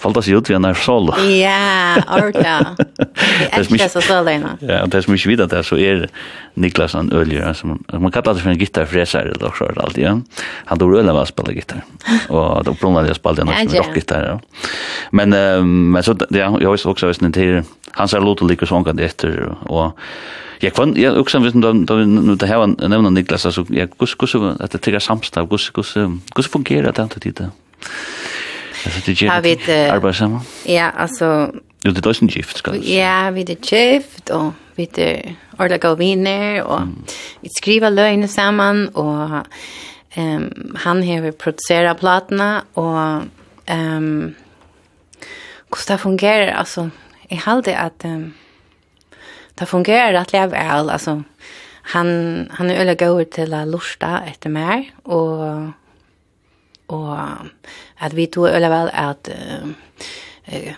Faltas 0.00 0.28
ju 0.28 0.38
ut 0.38 0.50
vi 0.50 0.58
när 0.58 0.74
sol. 0.74 1.12
Ja, 1.28 1.96
orta. 2.16 2.76
Det 2.96 3.80
er 3.80 3.88
så 3.88 4.00
så 4.00 4.22
länge. 4.22 4.56
Ja, 4.60 4.86
det 4.86 4.98
är 4.98 5.10
mycket 5.10 5.40
at 5.40 5.50
det 5.50 5.62
så 5.64 5.76
er 5.76 6.08
Niklas 6.54 6.92
han 6.92 7.12
öljer 7.12 7.52
som 7.52 7.84
man 7.92 8.12
kallar 8.12 8.34
det 8.34 8.40
for 8.40 8.50
en 8.50 8.58
gitarrfräsare 8.58 9.30
eller 9.30 9.52
så 9.58 9.64
där 9.64 9.82
alltid. 9.82 10.04
Ja. 10.04 10.20
Han 10.64 10.78
då 10.78 10.88
rullar 10.90 11.12
var 11.12 11.24
spela 11.24 11.52
gitarr. 11.52 11.84
Och 12.28 12.64
då 12.64 12.74
plånar 12.74 13.06
jag 13.06 13.16
spelade 13.16 13.44
något 13.44 13.74
rockgitarr. 13.74 14.24
Ja. 14.24 14.40
Men 15.10 15.30
men 15.92 16.02
så 16.02 16.16
ja, 16.30 16.60
jeg 16.60 16.68
har 16.68 16.86
också 16.86 17.06
visst 17.06 17.20
till 17.32 17.62
han 17.92 18.08
ser 18.08 18.20
låt 18.20 18.42
och 18.42 18.48
lika 18.48 18.66
sång 18.66 18.84
kan 18.84 18.96
det 18.96 19.04
efter 19.04 19.54
och 19.68 19.98
jag 20.60 20.74
kan 20.74 20.94
jag 20.96 21.18
också 21.20 21.38
visst 21.38 21.56
då 21.56 21.72
då 21.72 21.94
nu 21.94 22.34
det 22.34 22.46
här 22.46 22.66
nämna 22.88 23.10
Niklas 23.10 23.46
altså, 23.46 23.66
jag 23.68 23.88
gus, 23.98 24.14
gus, 24.14 24.34
at 24.34 24.70
det 24.70 24.78
trigger 24.78 24.98
samstag 25.00 25.50
gus, 25.50 25.70
gus, 25.70 25.94
gus, 26.34 26.46
fungerar 26.46 26.92
det 26.92 27.02
inte 27.02 27.20
det. 27.20 27.50
Altså, 28.84 29.02
det 29.06 29.22
ger 29.22 29.40
vi 29.40 29.54
det 29.66 29.86
arbeid 29.90 30.12
sammen? 30.12 30.40
Ja, 30.66 30.90
alltså 30.96 31.50
Jo, 31.84 31.90
det 31.90 32.06
er 32.06 32.08
også 32.08 32.24
en 32.24 32.28
gift, 32.28 32.58
skal 32.58 32.74
ska 32.74 32.82
si. 32.82 32.94
Ja, 32.94 33.30
vi 33.30 33.40
er 33.40 33.54
gift 33.54 34.30
og 34.30 34.52
vi 34.76 34.88
er 34.98 35.32
ordla 35.58 35.78
gå 35.80 35.94
viner 35.94 36.62
og 36.62 36.88
vi 37.40 37.48
skriver 37.56 37.90
løgene 37.90 38.28
sammen, 38.28 38.88
og 38.94 39.46
um, 40.16 40.76
han 40.76 41.02
har 41.02 41.30
producerat 41.30 41.96
platene, 41.96 42.60
og 42.74 43.24
um, 43.72 44.34
hur 45.70 45.84
det 45.88 46.00
fungerar, 46.00 46.52
alltså 46.52 46.90
jag 47.28 47.36
hade 47.36 47.78
att 47.78 48.04
um, 48.04 48.32
det 49.54 49.66
fungerar 49.66 50.14
att 50.14 50.32
leva 50.32 50.46
väl, 50.46 50.90
alltså 50.90 51.22
han 51.82 52.48
han 52.50 52.70
är 52.70 52.80
öliga 52.80 52.94
går 52.94 53.24
till 53.24 53.54
att 53.54 53.68
lusta 53.68 54.22
efter 54.26 54.50
mig 54.50 54.92
och 55.02 55.68
och 56.86 57.18
att 58.00 58.12
vi 58.12 58.26
tror 58.26 58.48
eller 58.48 58.68
väl 58.68 58.90
att 58.92 59.28
eh 60.44 60.74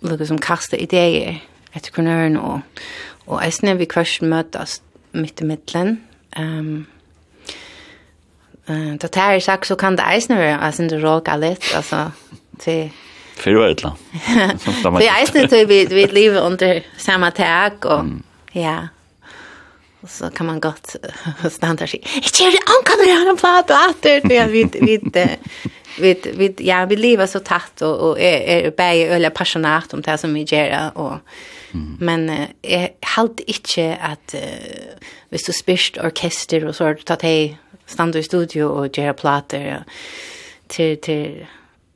lukar 0.00 0.24
som 0.24 0.38
kasta 0.38 0.76
idéer 0.76 1.42
efter 1.72 1.90
kunörn 1.90 2.36
och 2.36 2.60
och 3.24 3.44
äsna 3.44 3.74
vi 3.74 3.86
kvart 3.86 4.20
mötas 4.20 4.82
mitt 5.12 5.40
i 5.40 5.44
mitten. 5.44 5.96
Ehm 6.30 6.58
um, 6.58 6.86
Eh, 8.70 8.94
det 9.00 9.16
här 9.16 9.34
är 9.34 9.40
sagt 9.40 9.66
så 9.66 9.76
kan 9.76 9.96
det 9.96 10.02
äsna 10.02 10.36
vara, 10.36 10.58
alltså 10.58 10.82
det 10.82 10.98
råka 10.98 11.36
litt, 11.36 11.74
altså 11.74 12.10
til... 12.58 12.90
för 13.36 13.54
vad 13.54 13.68
det 13.68 13.82
då. 13.82 13.92
Vi 14.98 15.08
äsna 15.22 15.46
till 15.46 15.66
vi 15.66 15.86
vi 15.86 16.06
lever 16.20 16.40
under 16.40 16.82
samma 16.96 17.30
tak 17.30 17.84
och 17.84 18.04
ja. 18.52 18.88
Och 20.00 20.10
så 20.10 20.30
kan 20.30 20.46
man 20.46 20.60
gott 20.60 20.96
stanna 21.50 21.86
sig. 21.86 22.02
Jag 22.14 22.52
det 22.52 22.58
ankan 22.78 22.96
det 23.04 23.12
här 23.12 23.36
på 23.36 23.46
att 23.46 23.70
åter 23.70 24.28
det 24.28 24.34
jag 24.34 24.48
vet 24.48 24.74
vet 24.74 25.14
vi 26.00 26.20
vi 26.34 26.54
ja 26.58 26.86
vi 26.86 26.96
lever 26.96 27.26
så 27.26 27.38
tätt 27.38 27.82
och 27.82 28.10
och 28.10 28.20
är 28.20 28.40
är 28.40 28.70
bäge 28.70 29.06
eller 29.06 29.30
passionerat 29.30 29.94
om 29.94 30.02
det 30.02 30.18
som 30.18 30.34
vi 30.34 30.42
gör 30.42 30.90
och 30.94 31.16
mm. 31.74 31.96
men 32.00 32.46
är 32.62 32.88
halt 33.00 33.40
inte 33.40 33.98
att 34.00 34.34
uh, 34.34 34.40
visst 35.28 35.46
du 35.46 35.52
spist 35.52 35.98
orkester 35.98 36.64
och 36.64 36.76
så 36.76 36.84
att 37.06 37.22
hej 37.22 37.58
standa 37.86 38.18
i 38.18 38.22
studio 38.22 38.64
och 38.64 38.98
göra 38.98 39.14
plattor 39.14 39.84
till 40.66 41.00
till 41.00 41.46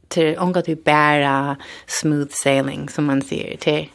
till 0.09 0.39
onga 0.39 0.61
du 0.61 0.75
bära 0.75 1.57
smooth 1.87 2.31
sailing 2.31 2.89
som 2.89 3.05
man 3.05 3.23
säger 3.23 3.57
till 3.57 3.89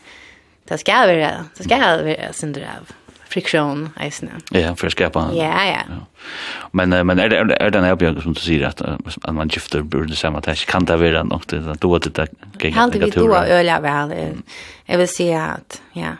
det 0.64 0.78
ska 0.78 0.93
vara 0.93 1.45
det 1.57 1.64
ska 1.64 1.78
vara 1.78 2.34
synder 2.34 2.62
av 2.62 2.98
friktion 3.30 3.89
eisne. 3.99 4.32
Ja, 4.51 4.75
för 4.75 4.88
att 4.88 4.93
skapa. 4.93 5.30
Ja, 5.34 5.65
ja. 5.65 5.82
Men 6.71 6.89
men 7.07 7.19
är 7.19 7.30
det 7.30 7.55
är 7.55 7.69
det 7.69 7.80
en 7.80 8.21
som 8.21 8.34
du 8.34 8.39
säger 8.39 8.67
att 8.67 8.82
att 8.82 9.36
man 9.36 9.47
gifter 9.47 9.82
borde 9.82 10.15
samma 10.15 10.41
test 10.41 10.65
kan 10.65 10.86
det 10.86 10.97
vara 10.97 11.23
något 11.23 11.47
det 11.47 11.75
då 11.80 11.95
att 11.95 12.03
det 12.03 12.27
kan 12.57 12.71
jag 12.71 12.91
det 12.91 13.11
då 13.15 13.36
öliga 13.36 13.80
väl. 13.80 14.13
Jag 14.86 14.97
vill 14.97 15.07
säga 15.07 15.45
att 15.45 15.82
ja. 15.93 16.11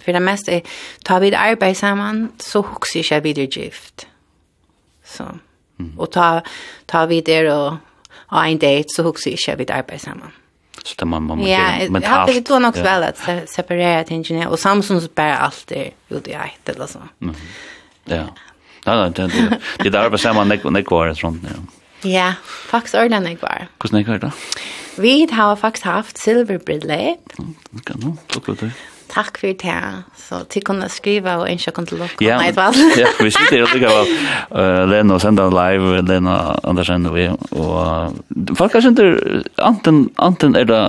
För 0.00 0.12
det 0.12 0.20
mesta 0.20 0.60
tar 1.04 1.20
vi 1.20 1.34
arbete 1.34 1.74
samman 1.74 2.28
så 2.38 2.62
huxar 2.62 3.14
jag 3.14 3.20
vidare 3.20 3.44
gift. 3.44 4.06
Så. 5.04 5.24
Och 5.96 6.12
ta 6.12 6.42
ta 6.86 7.06
vi 7.06 7.20
det 7.20 7.52
och 7.52 7.74
ha 8.26 8.46
en 8.46 8.58
date 8.58 8.84
så 8.86 9.02
huxar 9.02 9.32
jag 9.46 9.56
vidare 9.56 9.78
arbete 9.78 9.98
samman 9.98 10.32
så 10.86 10.94
det 10.98 11.06
man 11.06 11.22
man 11.22 11.42
ja, 11.42 11.60
men 11.90 12.02
ja, 12.02 12.26
det 12.26 12.50
var 12.50 12.60
nog 12.60 12.76
väl 12.76 13.02
att 13.02 13.50
separera 13.50 14.04
tingen 14.04 14.48
och 14.48 14.58
Samsung 14.58 15.00
så 15.00 15.08
bara 15.14 15.36
allt 15.36 15.66
det 15.66 15.90
gjorde 16.08 16.30
jag 16.30 16.50
inte 16.58 16.72
eller 16.72 16.86
så. 16.86 16.98
Ja. 18.04 18.24
Ja, 18.84 18.94
det 18.94 19.26
det 19.26 19.58
det 19.78 19.90
där 19.90 20.10
på 20.10 20.18
samma 20.18 20.44
neck 20.44 20.64
neck 20.64 20.90
var 20.90 21.08
det 21.08 21.14
sånt 21.14 21.42
ja. 21.44 21.62
Ja, 22.10 22.32
faktiskt 22.68 22.94
ordentligt 22.94 23.22
neck 23.22 23.42
var. 23.42 23.66
Hur 23.82 23.88
snäcker 23.88 24.18
då? 24.18 24.30
Vi 24.98 25.28
har 25.32 25.56
faktiskt 25.56 25.84
haft 25.84 26.18
silver 26.18 26.58
brillep. 26.58 27.32
Kan 27.84 28.00
nog, 28.00 28.16
så 28.30 28.40
klart. 28.40 28.58
Takk 29.12 29.38
for 29.40 29.54
det. 29.54 29.76
Så 30.18 30.40
til 30.50 30.64
kunne 30.66 30.88
skrive 30.90 31.36
og 31.40 31.50
ikke 31.50 31.72
kunne 31.76 31.90
til 31.90 32.00
dere. 32.02 32.08
Ja, 32.20 32.38
ja, 33.02 33.10
vi 33.20 33.30
sitter 33.30 33.66
og 33.66 33.74
lykker 33.74 33.92
av 33.92 34.14
Uh, 34.46 34.86
Lena 34.88 35.16
og 35.16 35.20
sender 35.20 35.50
live, 35.50 36.00
Lena 36.06 36.54
Andersen 36.64 37.08
og 37.08 37.16
vi. 37.16 37.26
Og 37.58 38.54
folk 38.56 38.76
har 38.76 38.84
sendt 38.84 39.02
anten, 39.58 40.06
anten 40.22 40.54
er 40.56 40.68
det 40.68 40.80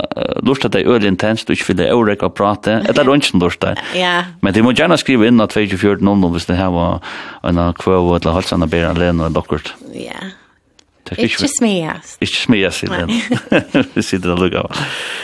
lurt 0.46 0.64
at 0.64 0.72
det 0.72 0.84
er 0.84 0.92
øyelig 0.94 1.10
intenst, 1.12 1.48
du 1.48 1.52
ikke 1.56 1.72
vil 1.72 1.80
det 1.82 1.90
øyelig 1.90 2.20
å 2.22 2.30
prate, 2.32 2.78
eller 2.86 2.96
det 2.96 3.04
er 3.04 3.12
ikke 3.18 3.42
lurt 3.42 3.60
det. 3.64 3.74
Ja. 3.98 4.14
Men 4.40 4.54
de 4.54 4.62
må 4.64 4.72
gjerne 4.78 4.96
skrive 5.00 5.28
inn 5.28 5.42
at 5.44 5.56
24.00 5.58 6.32
hvis 6.32 6.48
det 6.48 6.56
her 6.56 6.70
var 6.72 7.02
en 7.44 7.60
kvøv 7.82 8.14
eller 8.16 8.38
halsene 8.38 8.70
bedre 8.70 8.94
enn 8.94 9.02
Lena 9.02 9.28
og 9.28 9.36
dere. 9.36 9.74
Ja. 9.98 10.30
Tack 11.08 11.18
inte 11.18 11.48
smeas. 11.48 12.16
Inte 12.20 12.34
smeas 12.34 12.84
i 12.84 12.86
den. 12.86 13.10
Vi 13.94 14.02
sitter 14.02 14.32
och 14.32 14.38
luggar. 14.38 14.76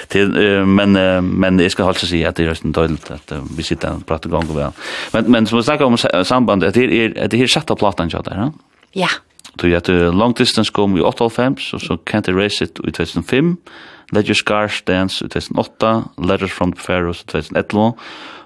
Till 0.09 0.29
men 0.67 0.93
men 1.39 1.59
jag 1.59 1.73
ska 1.73 1.85
alltså 1.85 2.07
säga 2.07 2.29
att 2.29 2.37
det 2.37 2.45
är 2.45 2.59
en 2.65 2.73
dåligt 2.73 3.11
att 3.11 3.33
vi 3.57 3.63
sitter 3.63 3.93
och 3.93 4.07
pratar 4.07 4.31
gång 4.31 4.49
och 4.51 4.59
väl. 4.59 4.73
Men 5.13 5.25
men 5.25 5.47
som 5.47 5.59
vi 5.59 5.65
snackar 5.65 5.85
om 5.85 5.97
samband 6.25 6.65
att 6.65 6.75
det 6.75 6.85
är 6.85 7.29
det 7.29 7.43
är 7.43 7.47
sjätte 7.47 7.75
plattan 7.75 8.11
jag 8.13 8.25
där, 8.25 8.37
va? 8.37 8.53
Ja. 8.93 9.09
Du 9.55 9.71
vet 9.71 9.89
long 9.89 10.33
distance 10.33 10.73
kom 10.73 10.97
i 10.97 11.01
85 11.01 11.57
och 11.73 11.83
så 11.83 11.95
Can't 11.95 12.31
Erase 12.31 12.65
It 12.65 12.81
i 12.89 12.91
2005. 12.91 13.57
Let 14.13 14.27
Your 14.27 14.35
Scars 14.35 14.83
Dance 14.83 15.25
i 15.25 15.29
2008, 15.29 16.05
Letters 16.17 16.53
from 16.53 16.73
the 16.73 16.81
Pharaohs 16.81 17.23
i 17.23 17.27
2011 17.27 17.95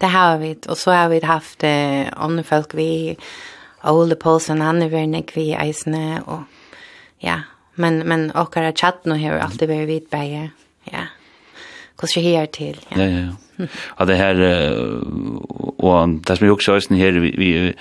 Det 0.00 0.10
har 0.10 0.38
vi. 0.38 0.56
og 0.68 0.76
så 0.76 0.92
har 0.92 1.08
vi 1.08 1.20
haft 1.22 1.64
eh, 1.64 2.10
andre 2.16 2.44
folk 2.44 2.74
vi 2.74 3.16
Ole 3.84 4.16
Paulsen, 4.16 4.60
han 4.60 4.82
er 4.82 4.88
väl 4.88 5.10
nek 5.12 5.32
vi 5.36 5.52
eisene, 5.52 6.22
og 6.26 6.44
ja, 7.20 7.42
men 7.76 8.02
men 8.08 8.30
åkara 8.34 8.72
chatten 8.72 9.12
og 9.12 9.20
har 9.20 9.38
alltid 9.38 9.68
vært 9.68 9.88
vidt 9.88 10.10
begge, 10.10 10.50
Ja. 10.92 11.06
Hva 11.94 12.08
skal 12.10 12.22
jeg 12.26 12.50
til? 12.52 12.78
Ja, 12.90 13.02
ja. 13.02 13.08
ja. 13.08 13.32
Ja, 13.98 14.04
det 14.04 14.16
her, 14.18 14.40
og 15.78 16.14
det 16.26 16.36
som 16.38 16.46
jag 16.46 16.56
også 16.56 16.74
ösn 16.74 16.96
her, 16.98 17.20
vi 17.20 17.30
vi 17.38 17.72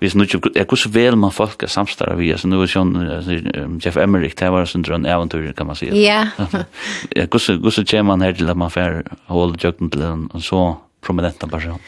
vi 0.00 0.08
så 0.08 0.18
mycket 0.18 0.56
är 0.56 0.64
kus 0.64 0.86
väl 0.86 1.16
man 1.16 1.32
folk 1.32 1.68
samstar 1.68 2.14
vi 2.14 2.32
alltså 2.32 2.48
nu 2.48 2.62
är 2.62 3.32
ju 3.32 3.78
Jeff 3.84 3.96
Emmerich, 3.96 4.34
det 4.34 4.50
var 4.50 4.64
sån 4.64 4.82
drön 4.82 5.06
eventyr, 5.06 5.52
kan 5.52 5.66
man 5.66 5.76
si. 5.76 6.06
Ja. 6.06 6.26
Ja, 7.16 7.26
kus 7.26 7.46
kus 7.46 7.78
tjänar 7.78 8.02
man 8.02 8.20
her 8.20 8.32
til 8.32 8.50
at 8.50 8.56
man 8.56 8.70
får 8.70 9.02
holde 9.26 9.58
jøkken 9.64 9.90
til 9.90 10.00
till 10.00 10.28
och 10.32 10.42
så 10.42 10.76
prominenta 11.00 11.46
person? 11.46 11.80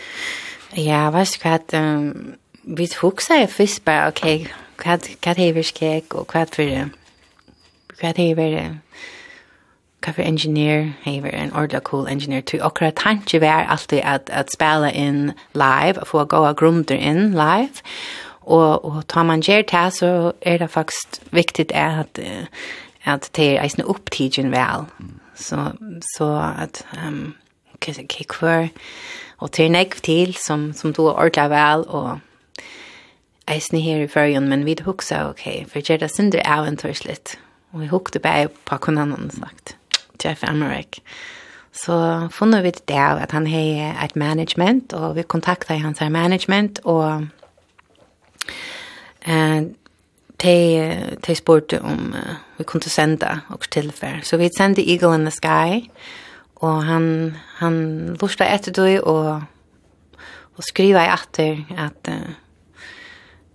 Ja, 0.76 1.10
vet 1.10 1.34
du 1.34 1.48
hva, 1.48 1.58
um, 1.80 2.34
vi 2.62 2.88
hugsa 3.00 3.40
jeg 3.40 3.50
først 3.50 3.84
bare, 3.84 4.12
ok, 4.12 4.50
hva, 4.82 4.98
hva 5.24 5.34
er 5.36 5.56
vi 5.56 5.64
skjegg, 5.66 6.14
og 6.14 6.30
hva 6.30 6.44
for, 6.50 6.92
hva 8.00 8.12
er 8.12 8.34
vi, 8.38 8.48
hva 10.00 10.14
for 10.14 10.22
engineer, 10.22 10.92
hva 11.04 11.32
en 11.32 11.52
ordentlig 11.52 11.82
cool 11.88 12.08
engineer, 12.08 12.40
til 12.40 12.62
akkurat 12.62 12.94
tanke 12.96 13.40
var 13.40 13.66
alltid 13.68 14.00
at, 14.04 14.30
at 14.30 14.52
spela 14.52 14.92
inn 14.92 15.32
live, 15.54 16.06
få 16.06 16.24
gåa 16.24 16.52
grunder 16.52 16.96
inn 16.96 17.32
live, 17.34 17.82
og, 18.42 18.84
og 18.84 19.02
tar 19.08 19.26
man 19.28 19.42
gjør 19.42 19.66
det, 19.68 19.86
så 19.94 20.32
er 20.42 20.58
det 20.58 20.70
faktisk 20.70 21.20
viktig 21.30 21.66
at, 21.74 22.18
at 23.04 23.30
det 23.36 23.50
er 23.56 23.62
eisne 23.62 23.86
opptidgen 23.86 24.50
vel, 24.52 24.86
så, 25.34 25.72
så 26.16 26.32
at, 26.62 26.84
um, 27.06 27.34
kick 27.84 28.32
för 28.32 28.68
och 29.36 29.52
till 29.52 29.70
näck 29.70 30.00
till 30.00 30.34
som 30.34 30.74
som 30.74 30.92
då 30.92 31.12
ordla 31.12 31.48
väl 31.48 31.82
och 31.82 32.18
Eisen 33.50 33.80
her 33.80 34.00
i 34.00 34.08
førjen, 34.08 34.48
men 34.48 34.64
vi 34.64 34.76
huksa, 34.84 35.30
ok, 35.30 35.66
for 35.68 35.80
det 35.80 36.10
synder 36.10 36.42
av 36.46 36.66
en 36.66 36.76
torslitt. 36.76 37.38
Og 37.72 37.80
vi 37.80 37.86
hukte 37.86 38.18
bare 38.18 38.48
på 38.64 38.76
kunnannan 38.76 39.30
sagt, 39.30 39.76
Jeff 40.24 40.44
Emmerich. 40.44 41.00
Så 41.72 42.28
funnet 42.30 42.64
vi 42.64 42.72
det 42.88 42.96
av 42.96 43.18
at 43.18 43.32
han 43.32 43.46
har 43.46 44.04
et 44.04 44.16
management, 44.16 44.92
og 44.92 45.16
vi 45.16 45.22
kontaktet 45.22 45.80
hans 45.80 45.98
her 45.98 46.08
management, 46.08 46.80
og 46.84 47.26
eh, 49.26 49.62
de, 50.42 51.16
de 51.26 51.34
spurte 51.34 51.82
om 51.82 52.14
uh, 52.14 52.36
vi 52.58 52.64
kunne 52.64 52.90
senda 52.90 53.40
og 53.48 53.70
tilfell. 53.70 54.22
Så 54.22 54.36
vi 54.36 54.48
sendte 54.56 54.90
Eagle 54.90 55.14
in 55.14 55.20
the 55.20 55.30
Sky, 55.30 55.86
og 55.86 55.90
Og 56.60 56.84
han, 56.84 57.06
han 57.60 57.78
lortet 58.20 58.46
etter 58.48 58.76
det, 58.76 59.00
og, 59.08 59.40
og 60.56 60.66
skriva 60.66 61.06
i 61.06 61.12
atter 61.14 61.64
at 61.80 62.12
uh, 62.12 62.36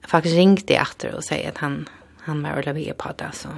faktisk 0.09 0.39
ringte 0.39 0.73
i 0.73 0.81
atter 0.81 1.13
og 1.13 1.25
sier 1.25 1.53
at 1.53 1.61
han, 1.61 1.83
han 2.25 2.41
var 2.41 2.57
ordentlig 2.57 2.87
via 2.87 2.97
på 2.97 3.13
det, 3.19 3.31
så. 3.37 3.53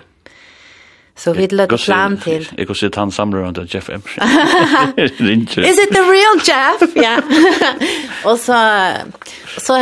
Så 1.17 1.33
vi 1.33 1.47
lødde 1.49 1.77
plan 1.85 2.17
til. 2.21 2.49
Jeg 2.57 2.67
kan 2.67 2.75
si 2.75 2.85
at 2.85 2.95
han 2.95 3.11
samler 3.11 3.47
under 3.47 3.65
Jeff 3.73 3.89
Emerson. 3.89 4.21
Is 5.65 5.79
it 5.81 5.89
the 5.89 6.03
real 6.05 6.37
Jeff? 6.45 6.83
Ja. 7.07 7.17
og 8.29 8.37
så, 8.39 8.59
så 9.57 9.73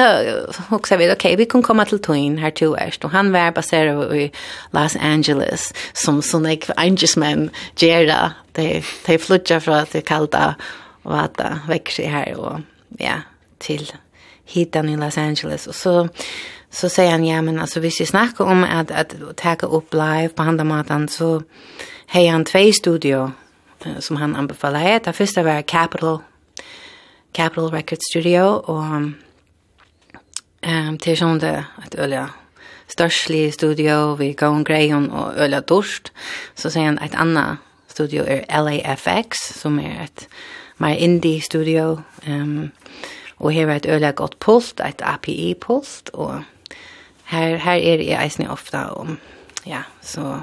hukser 0.69 0.97
vi, 0.97 1.11
ok, 1.11 1.25
vi 1.37 1.43
kan 1.43 1.63
komme 1.63 1.85
til 1.85 1.99
Twin 1.99 2.39
her 2.39 2.49
till 2.49 2.75
erst, 2.79 3.03
og 3.05 3.11
han 3.11 3.33
var 3.33 3.51
baseret 3.51 4.15
i 4.15 4.31
Los 4.73 4.95
Angeles, 4.95 5.73
som 5.93 6.21
sånne 6.21 6.57
engelsmenn 6.77 7.49
gjør 7.75 8.05
det 8.07 8.44
de, 8.55 8.81
de 9.07 9.17
flyttar 9.19 9.59
fra 9.63 9.81
at 9.83 9.93
det 9.93 10.03
er 10.03 10.09
kaldt 10.09 10.35
og 11.05 11.15
at 11.19 11.37
det 11.37 11.51
vekker 11.69 12.09
her 12.09 12.35
og 12.37 12.61
ja, 12.99 13.21
til 13.59 13.85
hitan 14.45 14.89
i 14.89 14.95
Los 14.95 15.17
Angeles. 15.17 15.67
Og 15.67 15.75
så, 15.75 16.07
så 16.71 16.89
sier 16.89 17.13
han, 17.13 17.25
ja, 17.25 17.41
men 17.41 17.59
altså, 17.59 17.79
hvis 17.79 17.99
jeg 17.99 18.07
snakker 18.07 18.45
om 18.45 18.63
at, 18.63 18.91
at 18.91 19.15
takke 19.37 19.67
opp 19.67 19.93
live 19.93 20.33
på 20.35 20.43
handamaten, 20.43 21.07
så 21.07 21.41
har 22.07 22.31
han 22.31 22.45
tve 22.45 22.73
studio 22.73 23.29
som 23.99 24.17
han 24.17 24.35
anbefaler. 24.35 24.99
Det 24.99 25.15
første 25.15 25.43
var 25.45 25.61
Capital, 25.61 26.17
Capital 27.33 27.69
Record 27.69 28.01
Studio, 28.11 28.61
og 28.63 29.13
um, 30.65 30.97
til 30.97 31.17
sånn 31.17 31.41
det 31.43 31.59
at 31.83 31.97
øye 31.99 32.25
størslig 32.89 33.53
studio, 33.53 34.15
vi 34.15 34.33
går 34.37 34.55
en 34.55 34.65
grei 34.65 34.93
og 34.93 35.37
øye 35.37 35.61
dorsk. 35.61 36.11
Så 36.55 36.69
sier 36.69 36.89
han 36.89 37.01
et 37.01 37.17
annet 37.17 37.64
studio 37.95 38.25
er 38.27 38.43
LAFX, 38.61 39.39
som 39.55 39.79
er 39.79 40.03
et 40.03 40.27
mer 40.83 40.99
indie-studio. 40.99 42.01
Um, 42.27 42.71
og 43.39 43.51
her 43.51 43.67
er 43.67 43.75
et 43.75 43.87
øyelig 43.89 44.15
godt 44.15 44.39
pult, 44.39 44.81
et 44.83 45.01
API-pult, 45.03 46.09
og 46.13 46.43
her, 47.25 47.55
her 47.57 47.71
er 47.71 48.03
jeg 48.03 48.23
eisne 48.23 48.51
ofta 48.51 48.85
om, 48.95 49.17
ja, 49.65 49.81
så, 50.01 50.41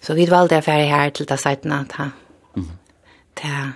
så 0.00 0.14
vi 0.14 0.30
valgte 0.30 0.54
jeg 0.54 0.64
ferdig 0.64 0.88
her 0.90 1.10
til 1.10 1.28
det 1.28 1.40
seitene, 1.40 1.84
ha. 1.94 2.08
mm. 2.54 2.70
ta 3.36 3.72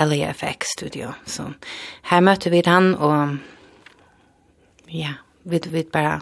LAFX-studio. 0.00 1.12
Så 1.26 1.52
her 2.10 2.20
møtte 2.20 2.50
vi 2.50 2.62
han, 2.66 2.94
og 2.94 3.38
ja, 4.92 5.14
vi, 5.44 5.60
vi 5.66 5.82
bare 5.82 6.20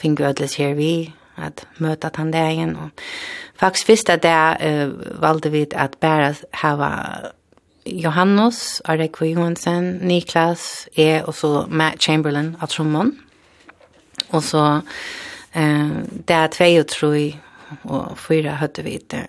finner 0.00 0.30
ødeles 0.30 0.56
her 0.56 0.74
vi, 0.74 1.12
att 1.34 1.66
möta 1.76 2.10
han 2.14 2.30
där 2.30 2.48
igen 2.48 2.76
och 2.76 3.00
faktiskt 3.56 3.86
första 3.86 4.16
det 4.16 4.56
eh, 4.60 4.88
valde 5.20 5.48
vi 5.48 5.66
att 5.74 6.00
bara 6.00 6.34
ha 6.62 6.92
Johannes, 7.84 8.82
Arekve 8.84 9.28
Johansen, 9.28 9.96
Niklas, 9.96 10.88
E 10.94 11.22
och 11.22 11.34
så 11.34 11.66
Matt 11.68 12.02
Chamberlain 12.02 12.56
av 12.60 12.66
Trommon. 12.66 13.18
Och 14.28 14.44
så 14.44 14.80
eh, 15.52 15.88
där 16.24 16.48
två 16.48 16.80
och 16.80 16.88
tre 16.88 17.38
och 17.82 18.18
fyra 18.18 18.50
hade 18.50 18.82
vi 18.82 19.04
det. 19.06 19.26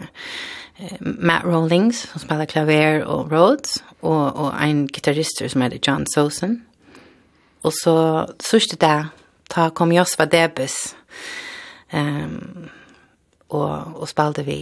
Matt 1.00 1.44
Rawlings 1.44 2.08
som 2.12 2.20
spelar 2.20 2.46
klaver 2.46 3.04
och 3.04 3.32
Rhodes 3.32 3.84
och 4.00 4.36
och 4.36 4.62
en 4.62 4.88
gitarrist 4.88 5.52
som 5.52 5.62
heter 5.62 5.80
John 5.82 6.06
Sosen. 6.08 6.66
Och 7.62 7.74
så 7.74 8.28
sist 8.40 8.80
där 8.80 9.08
ta 9.48 9.70
kom 9.70 9.92
Josva 9.92 10.26
Debes 10.26 10.96
Um, 11.94 12.70
og, 13.54 13.94
og 14.02 14.08
spalte 14.10 14.46
vi 14.48 14.58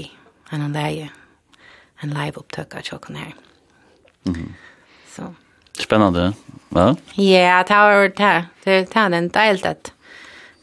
en 0.51 0.73
leie, 0.75 1.07
en 2.03 2.11
live 2.11 2.41
opptøk 2.41 2.75
av 2.75 2.83
tjokken 2.83 3.19
her. 3.21 3.31
Mm. 4.27 4.51
Så. 5.11 5.29
spennande, 5.79 6.33
va? 6.75 6.91
Ja, 7.15 7.63
det 7.67 7.77
var 7.77 8.11
det. 8.17 8.35
Det 8.65 8.95
var 8.95 9.15
en 9.15 9.31
deilig 9.31 9.65
at 9.65 9.93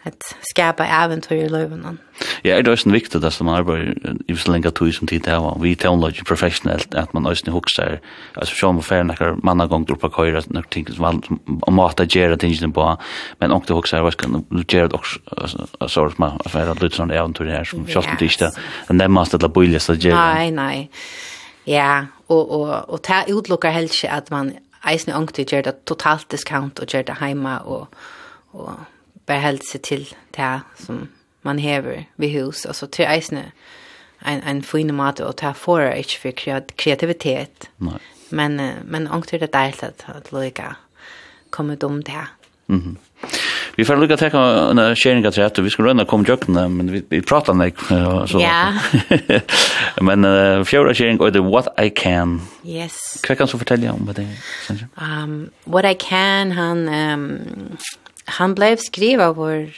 att 0.08 0.36
skapa 0.40 0.86
äventyr 0.86 1.36
i 1.36 1.48
livet. 1.48 1.80
Ja, 2.42 2.62
det 2.62 2.70
är 2.70 2.72
också 2.72 2.90
viktigt 2.90 3.24
att 3.24 3.40
man 3.40 3.54
arbetar 3.54 4.16
i 4.26 4.36
så 4.36 4.52
länge 4.52 4.70
tog 4.70 4.94
som 4.94 5.06
tid 5.06 5.22
det 5.22 5.38
var. 5.38 5.58
Vi 5.62 5.76
teologer 5.76 6.24
professionellt 6.24 6.94
att 6.94 7.12
man 7.12 7.26
också 7.26 7.50
huxar 7.50 8.00
alltså 8.34 8.54
så 8.54 8.72
man 8.72 8.82
får 8.82 9.02
några 9.02 9.36
manna 9.36 9.66
gång 9.66 9.86
upp 9.90 10.00
på 10.00 10.10
köra 10.10 10.42
några 10.46 10.68
ting 10.68 10.86
som 10.86 11.04
allt 11.04 11.28
och 11.60 11.72
mata 11.72 12.04
gera 12.04 12.36
tingen 12.36 12.72
på 12.72 12.96
men 13.38 13.52
också 13.52 13.74
huxar 13.74 14.02
vad 14.02 14.12
ska 14.12 14.26
du 14.48 14.64
gera 14.68 14.86
också 14.86 15.20
så 15.86 16.12
man 16.16 16.40
affär 16.44 16.70
att 16.70 16.82
lutsa 16.82 17.02
äventyr 17.02 17.44
här 17.44 17.64
som 17.64 17.86
just 17.88 18.08
det 18.18 18.24
inte. 18.24 18.52
Men 18.88 18.98
det 18.98 19.08
måste 19.08 19.38
det 19.38 19.48
bli 19.48 19.80
så 19.80 19.94
gera. 19.94 20.34
Nej, 20.34 20.50
nej. 20.50 20.90
Ja, 21.64 22.06
och 22.26 22.60
och 22.60 22.88
och 22.88 23.02
ta 23.02 23.22
utlockar 23.26 23.70
helst 23.70 24.04
att 24.04 24.30
man 24.30 24.52
eisen 24.84 25.14
ångte 25.14 25.42
gjør 25.42 25.62
det 25.62 25.74
totalt 25.84 26.30
discount 26.30 26.80
og 26.80 26.86
gjør 26.86 27.02
det 27.02 27.18
heima 27.20 27.58
og, 27.64 27.88
og 28.52 28.70
bara 29.28 29.38
helt 29.38 29.64
sig 29.64 29.80
till 29.80 30.14
det 30.30 30.60
som 30.76 31.08
man 31.42 31.58
häver 31.58 32.04
vid 32.16 32.30
hus. 32.30 32.66
Alltså 32.66 32.86
till 32.86 33.04
eisne 33.04 33.52
en, 34.18 34.42
en 34.42 34.62
fin 34.62 34.94
mat 34.94 35.20
och 35.20 35.36
ta 35.36 35.46
här 35.46 35.52
får 35.52 36.02
för 36.18 36.30
kreativitet. 36.76 37.70
Nej. 37.76 37.94
Men, 38.28 38.70
men 38.84 39.08
ångt 39.08 39.30
det 39.30 39.52
dejligt 39.52 39.82
att, 39.82 40.04
att 40.06 40.32
lycka 40.32 40.76
komma 41.50 41.76
om 41.80 42.02
det 42.04 42.26
Mhm. 42.70 42.80
Mm. 42.80 42.96
Vi 43.76 43.84
får 43.84 43.96
lukka 43.96 44.16
teka 44.16 44.38
en 44.70 44.96
sharing 44.96 45.26
av 45.26 45.30
trett, 45.30 45.58
og 45.58 45.64
vi 45.64 45.70
skal 45.70 45.84
rønna 45.84 46.04
kom 46.04 46.24
jøkkene, 46.26 46.68
men 46.68 46.90
vi, 46.92 47.00
vi 47.10 47.20
pratar 47.22 47.54
nek. 47.54 47.78
Så. 48.26 48.40
Ja. 48.42 48.74
men 50.08 50.24
uh, 50.24 50.64
fjorda 50.64 50.94
sharing, 50.94 51.20
og 51.20 51.32
det 51.32 51.40
What 51.40 51.68
I 51.78 51.88
Can. 51.88 52.40
Yes. 52.66 52.98
Hva 53.22 53.34
kan 53.38 53.46
du 53.46 53.56
fortelle 53.58 53.92
om 53.92 54.10
det? 54.12 54.26
Um, 54.98 55.50
what 55.66 55.86
I 55.86 55.94
Can, 55.94 56.52
han... 56.52 56.88
Um, 56.88 57.78
han 58.28 58.54
blev 58.54 58.76
skriva 58.76 59.32
vår 59.32 59.70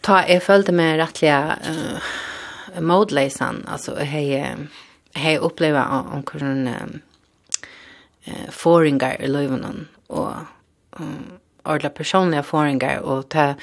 ta 0.00 0.28
jag 0.28 0.42
följde 0.42 0.72
med 0.72 0.96
rättliga 0.96 1.58
uh, 1.70 2.80
modlejsan 2.80 3.66
alltså 3.68 3.96
hej 3.96 4.56
hej 5.14 5.38
uppleva 5.38 6.04
om 6.14 6.22
kun 6.22 6.66
eh 6.66 8.50
foringar 8.50 9.22
i 9.22 9.26
Lövenon 9.26 9.88
och 10.06 10.32
um, 10.90 11.38
ordla 11.62 11.90
personliga 11.90 12.42
foringar 12.42 12.98
och 12.98 13.28
ta 13.28 13.54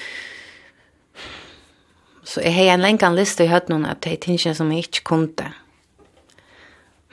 så 2.24 2.42
jag 2.42 2.52
har 2.52 2.64
en 2.64 2.82
länkan 2.82 3.16
lista 3.16 3.44
i 3.44 3.48
hört 3.48 3.68
någon 3.68 3.86
att 3.86 4.02
det 4.02 4.28
är 4.28 4.54
som 4.54 4.72
jag 4.72 4.78
inte 4.78 5.00
kunde. 5.00 5.54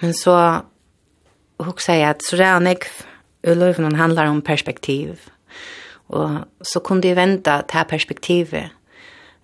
Men 0.01 0.15
så 0.15 0.63
hugsa 1.59 1.97
jag 1.97 2.11
att 2.11 2.23
så 2.23 2.37
där 2.37 2.61
nek 2.61 2.85
Ulöven 3.43 3.95
handlar 3.95 4.27
om 4.27 4.43
perspektiv 4.43 5.21
Og 6.09 6.45
så 6.63 6.81
kunde 6.81 7.09
jeg 7.09 7.17
vänta 7.17 7.63
det 7.63 7.73
här 7.73 7.85
perspektivet 7.85 8.71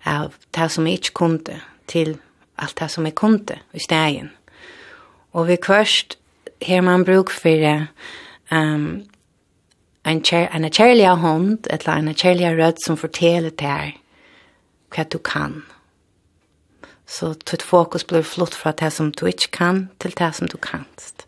av 0.05 0.33
det 0.51 0.69
som 0.69 0.87
jag 0.87 0.95
inte 0.95 1.09
kunde 1.09 1.61
till 1.85 2.17
allt 2.55 2.75
det 2.75 2.89
som 2.89 3.05
jag 3.05 3.15
kunde 3.15 3.59
i 3.71 3.79
stegen. 3.79 4.29
Og 5.31 5.47
vi 5.47 5.55
kvørst 5.55 6.17
her 6.61 6.81
man 6.81 7.03
bruk 7.03 7.29
for 7.29 7.87
um, 8.51 9.03
en, 10.05 10.21
kjær, 10.23 10.47
en 10.53 10.71
kjærlig 10.71 11.09
hånd, 11.19 11.67
eller 11.69 11.93
en 11.93 12.15
kjærlig 12.15 12.57
rød 12.57 12.79
som 12.85 12.97
forteller 12.97 13.49
til 13.49 13.67
her 13.67 13.91
hva 14.95 15.03
du 15.03 15.17
kan. 15.17 15.63
Så 17.05 17.33
ditt 17.51 17.61
fokus 17.61 18.03
blir 18.03 18.23
flott 18.23 18.55
fra 18.55 18.71
det 18.71 18.93
som 18.93 19.11
du 19.11 19.25
ikke 19.25 19.51
kan 19.51 19.89
til 19.99 20.15
det 20.17 20.35
som 20.35 20.47
du 20.47 20.57
kanst. 20.57 21.25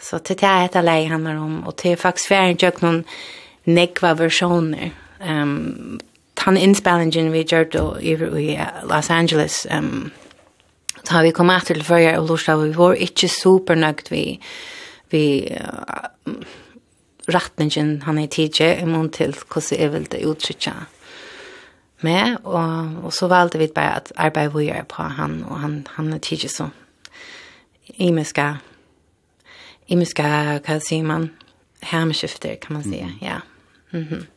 Så 0.00 0.18
til 0.18 0.36
det 0.36 0.48
er 0.48 0.64
et 0.68 0.84
leie 0.84 1.08
handler 1.08 1.36
om, 1.36 1.66
og 1.66 1.76
til 1.76 1.96
faktisk 1.96 2.30
være 2.30 2.50
en 2.50 2.78
noen 2.82 3.04
nekva 3.64 4.14
versjoner. 4.18 4.92
Um, 5.20 6.00
tan 6.34 6.58
innspillingen 6.60 7.32
vi 7.32 7.44
gjør 7.48 7.70
da 7.72 7.84
i, 8.00 8.14
i 8.14 8.56
Los 8.90 9.10
Angeles, 9.10 9.66
um, 9.70 10.10
da 11.08 11.22
vi 11.24 11.32
kom 11.36 11.52
etter 11.52 11.78
til 11.78 11.86
førre 11.86 12.18
og 12.18 12.28
lort 12.28 12.48
vi 12.60 12.74
var 12.76 12.98
ikke 13.06 13.28
supernøgt 13.28 14.10
vi, 14.12 14.24
vi 15.12 15.24
uh, 15.56 16.34
retningen 17.28 18.02
han 18.04 18.18
er 18.18 18.28
tidlig 18.28 18.82
i 18.82 18.88
mån 18.88 19.10
til 19.12 19.32
hvordan 19.32 19.80
jeg 19.80 19.92
vil 19.92 20.10
det 20.12 20.26
uttrykke 20.28 20.74
med, 22.04 22.36
og, 22.44 23.04
og 23.04 23.12
så 23.16 23.28
valgte 23.32 23.58
vi 23.58 23.70
bare 23.72 23.96
at 23.96 24.12
arbeid 24.16 24.52
vi 24.52 24.66
gjør 24.68 24.84
på 24.88 25.02
han, 25.02 25.44
og 25.48 25.60
han, 25.60 25.86
han 25.96 26.12
er 26.12 26.18
tidlig 26.18 26.50
så 26.50 26.68
imiska, 27.96 28.58
imiska, 29.88 30.28
hva 30.66 30.78
sier 30.84 31.04
man, 31.06 31.30
hermeskifter, 31.84 32.56
kan 32.60 32.76
man 32.76 32.82
si, 32.82 32.90
säga, 32.90 33.10
ja. 33.20 33.40
Mm. 33.40 33.53
Mhm. 33.94 34.14
Mm 34.14 34.33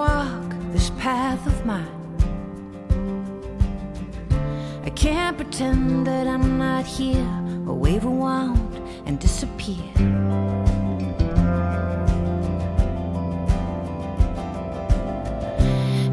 walk 0.00 0.48
this 0.72 0.88
path 1.04 1.46
of 1.46 1.66
mine. 1.66 1.96
I 4.82 4.90
can't 4.90 5.36
pretend 5.36 6.06
that 6.06 6.26
I'm 6.26 6.56
not 6.56 6.86
here. 6.86 7.30
A 7.66 7.74
wave 7.84 8.06
around 8.06 8.72
and 9.06 9.18
disappear. 9.20 9.92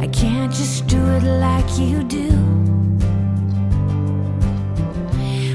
I 0.06 0.08
can't 0.22 0.52
just 0.62 0.88
do 0.88 1.02
it 1.18 1.24
like 1.48 1.70
you 1.80 2.04
do. 2.20 2.32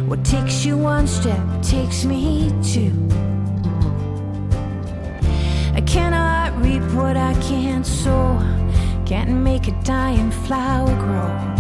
What 0.09 0.24
takes 0.24 0.64
you 0.64 0.78
one 0.78 1.07
step 1.07 1.45
takes 1.62 2.07
me 2.07 2.51
two. 2.72 3.12
what 6.95 7.16
I 7.16 7.34
can't 7.40 7.86
sow. 7.86 8.38
Can't 9.07 9.30
make 9.30 9.68
a 9.68 9.72
dying 9.82 10.30
flower 10.30 10.95
grow. 11.05 11.53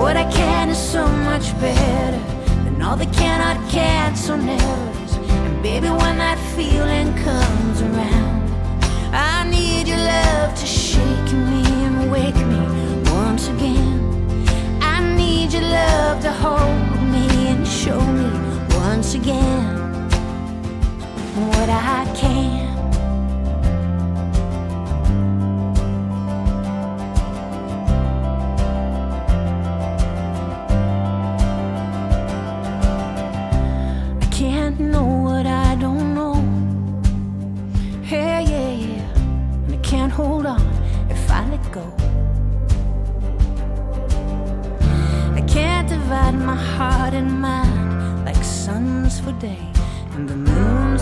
What 0.00 0.16
I 0.16 0.30
can 0.30 0.68
is 0.70 0.78
so 0.78 1.06
much 1.06 1.58
better 1.60 2.18
Than 2.64 2.82
all 2.82 2.96
the 2.96 3.06
cannot 3.06 3.56
cancel 3.70 4.36
never 4.36 4.90
And 5.46 5.62
baby 5.62 5.88
when 5.88 6.18
that 6.18 6.38
feeling 6.56 7.14
comes 7.22 7.80
around 7.80 8.44
I 9.14 9.48
need 9.48 9.86
your 9.86 9.98
love 9.98 10.54
to 10.56 10.66
shake 10.66 11.32
me 11.32 11.62
and 11.86 12.10
wake 12.10 12.34
me 12.34 12.60
once 13.12 13.46
again. 13.46 14.46
I 14.82 15.14
need 15.16 15.52
your 15.52 15.62
love 15.62 16.20
to 16.22 16.32
hold 16.32 17.00
me 17.12 17.26
and 17.48 17.64
show 17.66 18.00
me 18.00 18.28
once 18.76 19.14
again 19.14 19.83
what 21.34 21.68
I 21.68 22.04
can. 22.14 22.68
I 34.22 34.26
can't 34.30 34.78
know 34.78 35.04
what 35.04 35.46
I 35.46 35.74
don't 35.74 36.14
know. 36.14 36.34
Hey 38.04 38.44
yeah 38.52 38.70
yeah. 38.86 39.64
And 39.64 39.74
I 39.74 39.78
can't 39.78 40.12
hold 40.12 40.46
on 40.46 40.62
if 41.10 41.28
I 41.30 41.44
let 41.50 41.72
go. 41.72 41.84
I 45.34 45.40
can't 45.48 45.88
divide 45.88 46.34
my 46.34 46.54
heart 46.54 47.12
and 47.12 47.40
mind 47.40 48.24
like 48.24 48.42
suns 48.44 49.18
for 49.18 49.32
day 49.32 49.58
and 50.14 50.28
the 50.28 50.36
moon 50.36 50.63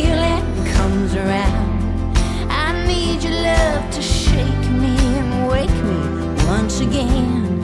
feeling 0.00 0.44
comes 0.76 1.14
around. 1.14 2.16
I 2.48 2.68
need 2.86 3.22
your 3.22 3.38
love 3.50 3.90
to 3.96 4.02
shake 4.02 4.66
me 4.82 4.94
and 5.20 5.48
wake 5.48 5.78
me 5.90 6.00
once 6.46 6.80
again. 6.80 7.62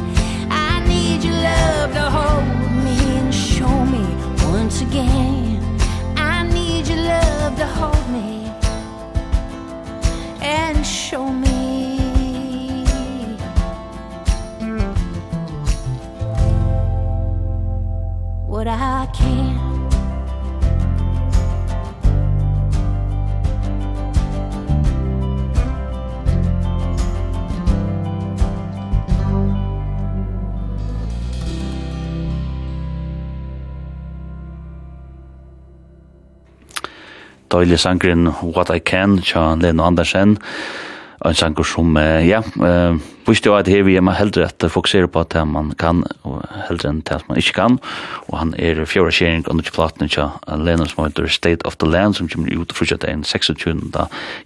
I 0.50 0.86
need 0.86 1.24
your 1.24 1.38
love 1.50 1.92
to 1.98 2.04
hold 2.16 2.46
me 2.84 2.98
and 3.20 3.34
show 3.34 3.76
me 3.94 4.04
once 4.52 4.82
again. 4.82 5.62
I 6.16 6.42
need 6.56 6.86
your 6.88 7.02
love 7.14 7.56
to 7.62 7.66
hold 7.78 8.06
me 8.16 8.30
and 10.42 10.84
show 10.86 11.26
me. 11.32 11.54
What 18.46 18.66
I 18.68 19.06
can 19.12 19.55
døylig 37.56 37.78
sangren 37.80 38.28
What 38.42 38.70
I 38.70 38.80
Can, 38.84 39.16
tja 39.24 39.54
Leno 39.56 39.86
Andersen, 39.86 40.36
en 41.24 41.34
sanger 41.34 41.64
som, 41.64 41.96
ja, 41.96 42.42
visste 43.28 43.50
jo 43.50 43.56
at 43.58 43.68
her 43.70 43.84
vi 43.86 43.96
er 43.98 44.04
man 44.04 44.16
heldre 44.18 44.46
at 44.48 44.66
fokusere 44.70 45.10
på 45.10 45.22
at 45.24 45.36
man 45.48 45.72
kan, 45.78 46.04
og 46.24 46.44
heldre 46.68 46.92
enn 46.92 47.02
at 47.10 47.28
man 47.28 47.40
ikke 47.40 47.56
kan, 47.58 47.78
og 48.28 48.38
han 48.38 48.54
er 48.58 48.84
fjorda 48.86 49.14
skjering 49.14 49.44
og 49.46 49.56
nødvendig 49.56 49.74
platen 49.76 50.06
ikke 50.06 50.30
Lena 50.56 50.86
som 50.86 51.04
heter 51.04 51.28
State 51.28 51.66
of 51.66 51.76
the 51.76 51.88
Land, 51.90 52.16
som 52.16 52.28
kommer 52.28 52.52
ut 52.54 52.72
fortsatt 52.72 53.06
den 53.06 53.24
26. 53.24 53.92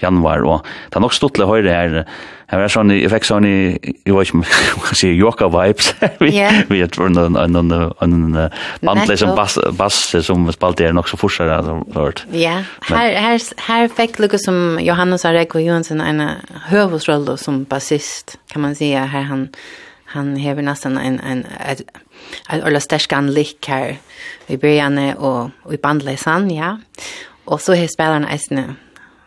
januar, 0.02 0.44
og 0.44 0.66
det 0.88 0.96
er 0.96 1.06
nok 1.06 1.16
stortlig 1.16 1.46
høyre 1.46 1.72
her, 1.72 2.04
Jeg 2.50 2.58
var 2.58 2.72
sånn, 2.72 2.88
jeg 2.90 3.10
fikk 3.12 3.26
sånn 3.28 3.44
i, 3.46 3.56
jeg 3.78 4.14
vet 4.16 4.26
ikke 4.26 4.38
om 4.40 4.40
jeg 4.48 4.80
kan 4.82 4.98
si, 4.98 5.10
joka 5.14 5.46
vibes. 5.54 5.92
Vi 6.24 6.80
er 6.82 6.96
en 8.02 8.38
bandle 8.82 9.16
som 9.20 9.36
bass 9.38 9.54
bass 9.78 10.00
som 10.26 10.48
spalte 10.50 10.88
er 10.88 10.96
nok 10.96 11.06
så 11.10 11.18
forsere. 11.20 11.60
Ja, 12.34 12.56
her 12.90 13.88
fikk 13.94 14.18
Lukas 14.18 14.48
som 14.48 14.80
Johannes 14.82 15.26
Arek 15.28 15.54
og 15.54 15.62
Johansson 15.62 16.02
en 16.02 16.24
høvesrolle 16.72 17.38
som 17.38 17.62
bassist, 17.70 18.34
kan 18.50 18.64
man 18.66 18.69
man 18.70 18.76
säga 18.76 19.04
här 19.04 19.22
han 19.22 19.48
han 20.04 20.40
har 20.40 20.54
nästan 20.54 20.98
en 20.98 21.20
en 21.20 21.46
ett 21.66 21.80
ett 22.50 22.64
eller 22.64 22.80
stärskan 22.80 23.32
lik 23.32 23.68
här 23.68 23.96
i 24.46 24.56
början 24.56 24.98
och, 25.16 25.50
och 25.62 25.74
i 25.74 25.76
bandlesan 25.76 26.50
ja 26.50 26.78
och 27.44 27.60
så 27.60 27.74
har 27.74 27.86
spelarna 27.86 28.30
äsna 28.30 28.74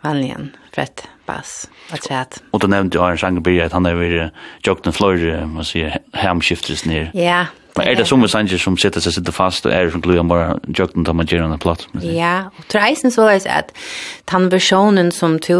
vanligen 0.00 0.56
frätt 0.72 1.08
bass 1.26 1.70
och 1.92 2.00
trätt. 2.00 2.42
Och 2.50 2.60
då 2.60 2.66
nämnde 2.66 2.98
jag 2.98 3.10
en 3.10 3.16
genre 3.16 3.64
att 3.64 3.72
han 3.72 3.86
är 3.86 3.94
vid 3.94 4.30
Jokten 4.62 4.92
Florida, 4.92 5.46
man 5.46 5.64
säger 5.64 5.98
hemskiftes 6.12 6.84
ner. 6.84 7.10
Ja, 7.14 7.46
Men 7.76 7.88
er 7.88 7.94
det 7.94 8.06
som 8.06 8.22
sanger 8.28 8.58
som 8.58 8.76
sitter 8.78 9.02
seg 9.02 9.16
sitter 9.16 9.34
fast 9.34 9.66
og 9.66 9.72
er 9.74 9.88
som 9.90 10.02
gluer 10.02 10.22
bare 10.30 10.60
jøkken 10.78 11.06
til 11.06 11.16
man 11.18 11.26
gjør 11.26 11.48
en 11.48 11.58
platt? 11.58 11.88
Ja, 12.06 12.50
og 12.54 12.68
tror 12.70 12.86
eisen 12.86 13.10
så 13.10 13.26
er 13.32 13.40
at 13.50 13.72
den 14.30 14.46
versjonen 14.52 15.10
som 15.12 15.40
to 15.42 15.56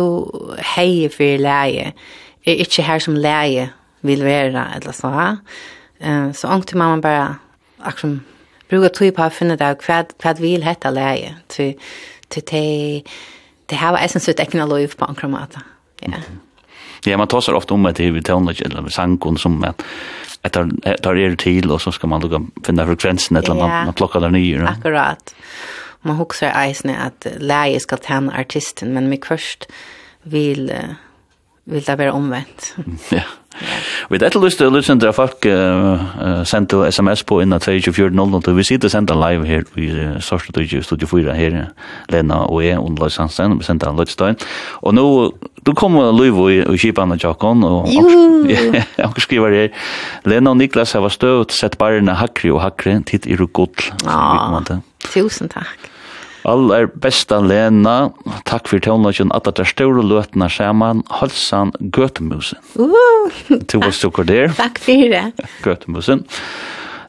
heier 0.77 1.11
for 1.11 1.43
leie, 1.43 1.91
er 2.47 2.61
ikke 2.65 2.85
her 2.87 3.03
som 3.03 3.17
leie 3.17 3.71
vil 4.05 4.25
være, 4.25 4.67
eller 4.77 4.93
så. 4.93 5.11
Uh, 6.01 6.31
så 6.37 6.51
ångte 6.53 6.77
mamma 6.77 7.01
bare, 7.01 7.35
akkurat 7.81 8.21
bruker 8.69 8.93
tog 8.93 9.15
på 9.17 9.27
å 9.27 9.33
finne 9.33 9.57
det, 9.61 9.71
hva, 9.85 10.03
hva 10.23 10.35
vil 10.41 10.65
hette 10.67 10.91
leie, 10.93 11.37
til, 11.53 11.75
til 12.33 12.45
det, 12.51 13.13
det 13.71 13.79
her 13.81 13.95
var 13.95 14.05
jeg 14.05 14.15
synes 14.15 14.33
ut 14.33 14.43
ekne 14.45 14.67
lov 14.69 14.97
på 14.99 15.09
en 15.13 15.35
måte. 15.35 15.63
Ja. 16.03 16.21
Ja, 17.05 17.19
man 17.21 17.29
tar 17.29 17.53
ofta 17.53 17.75
om 17.77 17.85
at 17.87 17.99
det 18.01 18.09
er 18.09 18.23
tonlag 18.25 18.61
eller 18.65 18.87
med 18.87 18.93
sangon 18.93 19.37
som 19.37 19.59
at 19.65 19.83
at 20.45 20.53
tar 20.53 21.17
er 21.17 21.37
til 21.41 21.71
og 21.73 21.81
så 21.81 21.91
skal 21.93 22.11
man 22.13 22.21
lukka 22.21 22.43
finna 22.67 22.85
frekvensen 22.85 23.37
eller 23.37 23.55
yeah. 23.55 23.61
man, 23.61 23.87
man 23.89 23.97
plockar 23.97 24.21
der 24.21 24.33
nye. 24.33 24.59
Ja. 24.61 24.75
Akkurat. 24.75 25.33
Man 26.05 26.17
hugsar 26.17 26.53
eisne 26.53 26.99
at 27.01 27.25
leie 27.41 27.81
skal 27.81 28.03
tjene 28.05 28.33
artisten, 28.37 28.93
men 28.93 29.09
mig 29.09 29.25
først 29.25 29.65
vil 30.25 30.69
vil 31.67 31.87
det 31.87 31.99
være 31.99 32.13
omvendt. 32.13 32.77
ja. 33.13 33.23
Vi 34.11 34.19
det 34.19 34.35
lyst 34.43 34.59
til 34.59 34.73
lyst 34.73 34.91
til 34.91 35.13
folk 35.15 35.47
uh, 35.47 36.43
sendte 36.45 36.91
sms 36.91 37.23
på 37.25 37.41
innan 37.41 37.61
24.00 37.63 38.49
og 38.49 38.57
vi 38.57 38.63
sitter 38.63 38.89
sendt 38.89 39.11
live 39.15 39.47
her 39.47 39.63
i 39.77 39.87
uh, 39.91 40.21
Sørste 40.21 40.83
Studio 40.83 41.07
4 41.07 41.35
her 41.35 41.67
Lena 42.11 42.35
og 42.35 42.65
jeg, 42.65 42.79
og 42.79 42.99
Lars 43.01 43.17
Hansen, 43.17 43.59
vi 43.59 43.65
sendte 43.65 43.87
en 43.87 43.97
løtstøy 43.97 44.35
og 44.83 44.95
nå 44.95 45.07
du 45.67 45.73
kommer 45.73 46.13
Løyv 46.13 46.43
i, 46.51 46.59
i 46.75 46.77
Kipan 46.77 47.13
og 47.13 47.23
Jakon 47.23 47.65
og 47.65 47.89
jeg 48.51 49.13
skriver 49.27 49.55
her. 49.55 49.69
Lena 50.27 50.51
og 50.51 50.57
Niklas 50.57 50.93
har 50.93 51.09
støvt 51.09 51.53
sett 51.53 51.79
barna 51.79 52.19
hakri 52.19 52.51
og 52.51 52.61
hakri 52.61 52.99
titt 53.07 53.27
i 53.27 53.39
rukodl 53.39 53.93
Tusen 55.05 55.49
takk. 55.49 55.94
All 56.45 56.69
er 56.77 56.91
besta 57.01 57.39
Lena. 57.41 58.11
Takk 58.45 58.69
for 58.69 58.83
tonlagen. 58.85 59.33
Alla 59.33 59.53
der 59.57 59.69
store 59.69 60.05
løtene 60.05 60.51
sammen. 60.53 61.01
Halsan 61.09 61.73
Gøtemusen. 61.81 62.61
Uh, 62.77 63.59
to 63.71 63.81
var 63.81 63.95
stukker 63.97 64.29
der. 64.29 64.53
Takk 64.53 64.79
for 64.85 65.09
det. 65.15 65.25
Gøtemusen. 65.65 66.27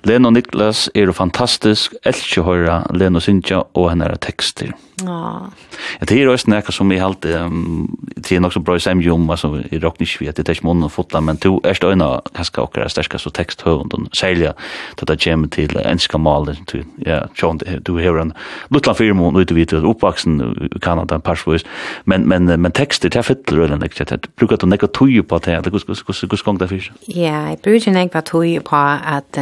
Lena 0.08 0.30
og 0.30 0.38
Niklas 0.38 0.88
er 0.96 1.12
fantastisk. 1.18 1.98
Elkje 2.08 2.46
høyre 2.48 2.84
Lena 2.96 3.20
Sintja 3.20 3.66
og 3.74 3.90
henne 3.92 4.14
tekster. 4.24 4.72
Ja. 5.04 5.52
Ja, 6.00 6.06
det 6.08 6.14
är 6.16 6.18
ju 6.18 6.38
snäcka 6.38 6.72
som 6.72 6.92
i 6.92 6.98
halt 6.98 7.26
um, 7.26 7.98
det 8.16 8.36
är 8.36 8.46
också 8.46 8.60
bra 8.60 8.80
sam 8.80 9.02
jum 9.02 9.30
alltså 9.30 9.62
i 9.72 9.80
rocknish 9.80 10.22
vet 10.22 10.36
det 10.36 10.50
är 10.50 10.66
mun 10.66 10.84
och 10.84 10.92
fotla 10.92 11.22
men 11.22 11.36
du 11.36 11.60
är 11.64 11.74
stå 11.74 11.92
ena 11.92 12.22
kaska 12.34 12.62
och 12.62 12.72
det 12.74 12.90
stärka 12.90 13.18
så 13.18 13.30
text 13.30 13.62
hund 13.62 13.94
och 13.94 14.16
sälja 14.16 14.54
det 14.96 15.26
gem 15.26 15.50
till 15.50 15.78
enska 15.78 16.18
mal 16.18 16.56
till 16.66 16.86
ja 16.98 17.28
John 17.36 17.60
du 17.82 18.00
hör 18.00 18.18
en 18.18 18.34
lilla 18.70 18.94
firma 18.94 19.28
och 19.28 19.34
nu 19.34 19.44
vet 19.44 19.70
du 19.70 19.78
uppvuxen 19.78 20.70
i 20.76 20.80
Kanada 20.80 21.20
passvis 21.20 21.66
men 22.04 22.22
men 22.22 22.62
men 22.62 22.72
text 22.72 23.02
det 23.02 23.24
fyller 23.24 23.62
eller 23.62 23.76
något 23.76 24.08
det 24.08 24.36
brukar 24.36 24.58
du 24.58 24.68
neka 24.68 24.88
tuju 24.88 25.24
på 25.24 25.38
det 25.38 25.62
det 25.62 25.72
kus 25.72 26.04
kus 26.04 26.22
kus 26.30 26.42
gång 26.42 26.58
där 26.58 26.68
fisk. 26.68 26.92
Ja, 27.06 27.50
jag 27.50 27.60
brukar 27.60 27.92
neka 27.92 28.22
tuju 28.22 28.60
på 28.60 28.76
att 28.76 29.38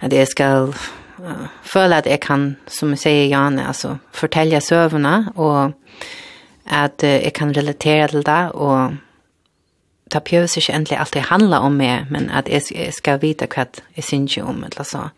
att 0.00 0.10
det 0.10 0.26
ska 0.26 0.68
uh, 1.18 1.46
føle 1.62 1.96
at 2.02 2.06
jeg 2.06 2.20
kan, 2.20 2.54
som 2.66 2.94
jeg 2.94 3.04
sier 3.04 3.26
Janne, 3.30 3.66
altså 3.66 3.96
fortelle 4.12 4.60
søvnene, 4.60 5.32
og 5.34 5.72
at 6.66 7.04
uh, 7.04 7.08
jeg 7.08 7.32
kan 7.36 7.56
relatere 7.56 8.08
til 8.08 8.26
det, 8.26 8.52
og 8.52 8.96
det 10.12 10.22
behøver 10.24 10.56
ikke 10.56 10.72
endelig 10.72 10.98
alltid 10.98 11.20
handla 11.20 11.58
om 11.58 11.72
meg, 11.72 12.06
men 12.10 12.30
at 12.30 12.48
jeg, 12.48 12.62
jeg 12.74 12.92
skal 12.94 13.20
vite 13.22 13.48
hva 13.50 13.64
jeg 13.96 14.04
synes 14.04 14.36
om, 14.38 14.64
eller 14.64 14.86
så. 14.86 15.08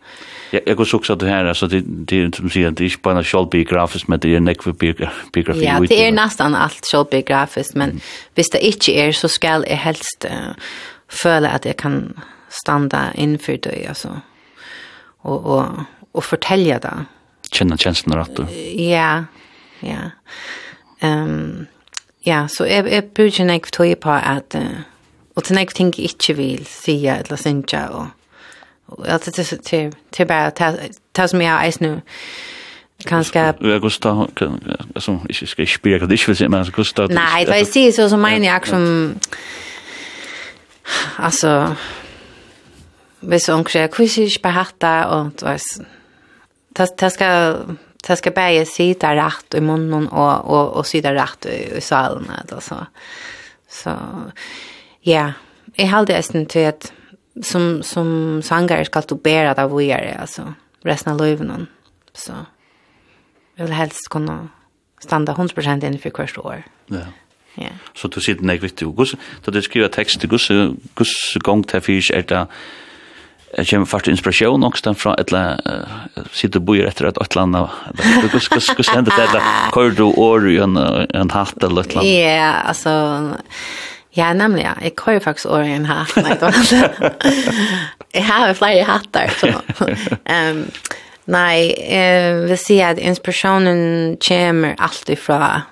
Ja, 0.53 0.59
jeg 0.67 0.75
kunne 0.75 0.87
også 0.93 1.15
det 1.15 1.29
her, 1.29 1.47
altså 1.47 1.67
det, 1.67 1.83
det 2.09 2.21
er 2.23 2.29
som 2.35 2.49
sier, 2.49 2.69
det 2.69 2.85
er 2.85 2.91
ikke 2.91 3.03
bare 3.09 3.23
selvbiografisk, 3.23 4.09
men 4.09 4.19
det 4.19 4.35
er 4.35 4.39
nekve 4.39 4.73
biografi. 4.73 5.65
Ja, 5.65 5.79
det 5.79 5.99
er 6.05 6.15
nesten 6.15 6.55
alt 6.55 6.87
selvbiografisk, 6.89 7.75
men 7.75 7.97
mm. 7.97 8.01
hvis 8.35 8.49
det 8.53 8.63
ikke 8.63 8.95
er, 8.95 9.11
så 9.11 9.27
skal 9.27 9.67
jeg 9.67 9.79
helst 9.83 10.25
uh, 10.29 10.55
føle 11.07 11.51
at 11.51 11.65
jeg 11.65 11.77
kan 11.77 12.15
standa 12.49 13.11
innenfor 13.15 13.59
det, 13.63 13.83
altså 13.87 14.19
og, 15.23 15.45
og, 15.45 15.83
og 16.13 16.23
fortelle 16.23 16.79
det. 16.79 17.05
Känna 17.51 17.77
känslan 17.77 18.17
rett 18.17 18.35
då. 18.35 18.45
Ja. 18.75 19.23
Ja. 19.79 20.11
Um, 21.01 21.67
ja, 22.25 22.47
så 22.47 22.65
jeg, 22.65 22.85
jeg 22.91 23.03
bruker 23.03 23.25
ikke 23.25 23.43
nekv 23.43 23.71
tog 23.71 23.97
på 24.01 24.11
at 24.11 24.55
uh, 24.55 24.81
og 25.35 25.43
til 25.43 25.55
nekv 25.55 25.73
ting 25.77 25.93
jeg 25.97 26.09
ikke 26.09 26.35
vil 26.35 26.65
si 26.65 26.97
eller 27.07 27.35
synja 27.35 27.87
og, 27.87 28.07
og 28.87 29.07
att 29.07 29.25
det 29.25 29.33
til, 29.33 29.59
til, 29.59 29.93
til 30.11 30.25
bare 30.25 30.51
ta 30.51 30.73
ta 31.13 31.27
som 31.27 31.41
jeg 31.41 31.51
har 31.51 31.65
eis 31.65 31.81
nu 31.81 32.01
kanske 33.05 33.39
Augusta 33.61 34.27
alltså 34.95 35.19
ich 35.29 35.49
ska 35.49 35.65
spela 35.65 36.07
det 36.07 36.13
ich 36.13 36.27
vill 36.27 36.35
säga 36.35 36.49
men 36.49 36.59
Augusta 36.59 37.07
Nej, 37.07 37.45
det 37.45 37.75
är 37.75 37.91
så 37.91 38.09
som 38.09 38.21
menar 38.21 38.45
jag 38.45 38.67
som 38.67 39.15
alltså 41.17 41.75
hvis 43.19 43.47
hon 43.47 43.63
kräver 43.63 43.87
kusish 43.87 44.41
på 44.41 44.49
hatta 44.49 45.07
och 45.07 45.31
vad 45.41 45.59
det 46.77 46.97
det 46.99 47.09
ska 47.09 47.55
det 48.07 48.15
ska 48.15 48.31
bäge 48.31 48.65
sida 48.65 49.15
rätt 49.15 49.53
i 49.53 49.61
munnen 49.61 50.07
och 50.07 50.45
och 50.45 50.77
och 50.77 50.87
sida 50.87 51.13
rätt 51.13 51.45
i, 51.45 51.77
i 51.77 51.81
salen 51.81 52.31
alltså. 52.51 52.85
Så 53.69 53.91
ja, 55.01 55.33
jag 55.75 55.87
hade 55.87 56.17
ästen 56.17 56.45
till 56.45 56.67
att 56.67 56.93
som 57.43 57.83
som 57.83 58.41
sangare 58.43 58.85
ska 58.85 59.01
du 59.01 59.15
bära 59.15 59.53
det 59.53 59.67
vad 59.67 59.83
gör 59.83 59.97
det 59.97 60.17
alltså 60.21 60.53
resten 60.83 61.13
av 61.13 61.21
livet 61.21 61.47
Så 62.13 62.33
jag 63.55 63.65
vill 63.65 63.73
helst 63.73 64.09
kunna 64.09 64.47
standa 64.99 65.33
100% 65.33 65.85
in 65.85 65.99
hvert 65.99 66.37
år. 66.37 66.63
Ja. 66.85 67.05
Ja. 67.57 67.69
Så 67.93 68.07
du 68.07 68.21
sitter 68.21 68.45
nek 68.45 68.63
viktig. 68.63 68.87
Gus, 68.95 69.15
da 69.45 69.51
du 69.51 69.61
skriver 69.61 69.87
tekst, 69.87 70.21
gus, 70.29 70.47
gus 70.95 71.13
gong 71.43 71.63
til 71.67 71.81
fyrs 71.81 72.11
er 72.13 72.21
det 72.21 72.47
Jeg 73.55 73.67
kommer 73.69 73.87
faktisk 73.87 74.11
inspirasjon 74.11 74.63
også 74.67 74.91
fra 74.99 75.13
et 75.21 75.31
eller 75.31 75.55
annet, 75.55 76.31
sitter 76.35 76.59
og 76.59 76.65
bor 76.67 76.81
etter 76.83 77.07
et 77.07 77.19
eller 77.21 77.43
annet, 77.45 77.75
hva 78.33 78.83
stender 78.83 79.13
det, 79.13 79.23
eller 79.23 79.45
kører 79.71 79.95
du 79.95 80.09
år 80.11 80.47
i 80.51 80.57
en, 80.63 80.75
en 80.75 81.31
hatt 81.31 81.63
eller 81.63 81.85
et 81.85 81.95
eller 81.95 82.01
annet? 82.01 82.11
Ja, 82.11 82.49
altså, 82.67 82.91
ja, 84.17 84.33
nemlig, 84.35 84.65
ja. 84.65 84.73
Jeg 84.83 84.95
kører 84.99 85.23
faktisk 85.23 85.47
år 85.55 85.63
i 85.63 85.77
en 85.77 85.87
hatt, 85.87 86.11
nei, 86.19 86.35
det 86.35 86.41
var 86.41 86.59
det. 86.59 87.31
Jeg 88.17 88.25
har 88.27 88.53
flere 88.57 88.83
hatter, 88.87 89.33
så. 89.39 89.53
Um, 90.37 90.61
nei, 91.31 91.71
jeg 91.87 92.43
vil 92.49 92.59
si 92.59 92.81
at 92.83 92.99
inspirasjonen 92.99 94.17
kommer 94.27 94.75
alltid 94.75 95.23
fra, 95.23 95.63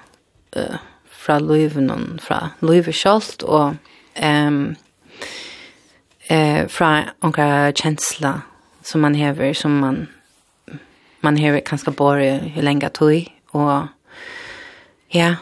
uh, 0.56 0.80
fra 1.12 1.38
løyven, 1.44 1.92
fra 2.24 2.42
løyven 2.64 2.96
selv, 2.96 3.44
og... 3.44 3.76
Um, 4.16 4.78
eh 6.28 6.68
från 6.68 7.04
några 7.22 7.72
känsla 7.72 8.42
som 8.82 9.02
man 9.02 9.16
häver 9.16 9.54
som 9.54 9.80
man 9.80 10.08
man 11.20 11.38
hever 11.38 11.60
kanskje 11.60 11.92
bare 11.92 12.40
hur 12.54 12.62
lenge 12.62 12.90
tog 12.90 13.32
och 13.52 13.88
ja 15.08 15.36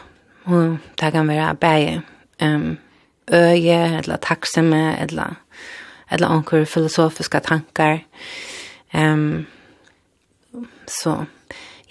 og 0.44 0.76
det 1.00 1.12
kan 1.12 1.28
være 1.28 1.54
bäge 1.54 2.02
ehm 2.38 2.78
øye 3.32 3.98
eller 3.98 4.16
tacksamma 4.16 4.96
eller 4.96 5.34
eller 6.10 6.30
onkur 6.30 6.64
filosofiska 6.64 7.40
tankar 7.40 8.04
ehm 8.94 9.46
så 10.86 11.24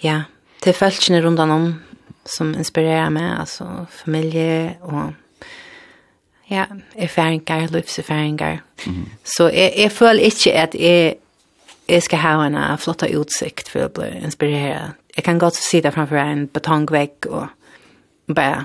ja 0.02 0.22
det 0.64 0.72
følelsene 0.72 1.20
runt 1.20 1.40
om 1.40 1.82
som 2.24 2.54
inspirerar 2.54 3.10
mig 3.10 3.30
alltså 3.38 3.86
familje 3.90 4.76
och 4.80 5.12
Ja, 6.54 6.64
erfaringar, 6.96 7.66
livserfaringar. 7.72 8.58
Mm 8.86 8.92
-hmm. 8.92 9.08
Så 9.24 9.48
jeg, 9.48 9.72
jeg 9.76 9.92
føler 9.92 10.20
ikke 10.20 10.52
at 10.52 10.74
jeg, 10.74 11.14
jeg 11.88 12.02
skal 12.02 12.18
ha 12.18 12.46
en 12.46 12.78
flott 12.78 13.02
utsikt 13.02 13.68
for 13.68 13.84
å 13.84 13.88
bli 13.88 14.08
inspireret. 14.22 14.92
Jeg 15.16 15.24
kan 15.24 15.38
godt 15.38 15.56
sitte 15.56 15.92
framfor 15.92 16.16
en 16.16 16.48
betongvegg 16.48 17.26
og 17.26 17.46
bare 18.34 18.64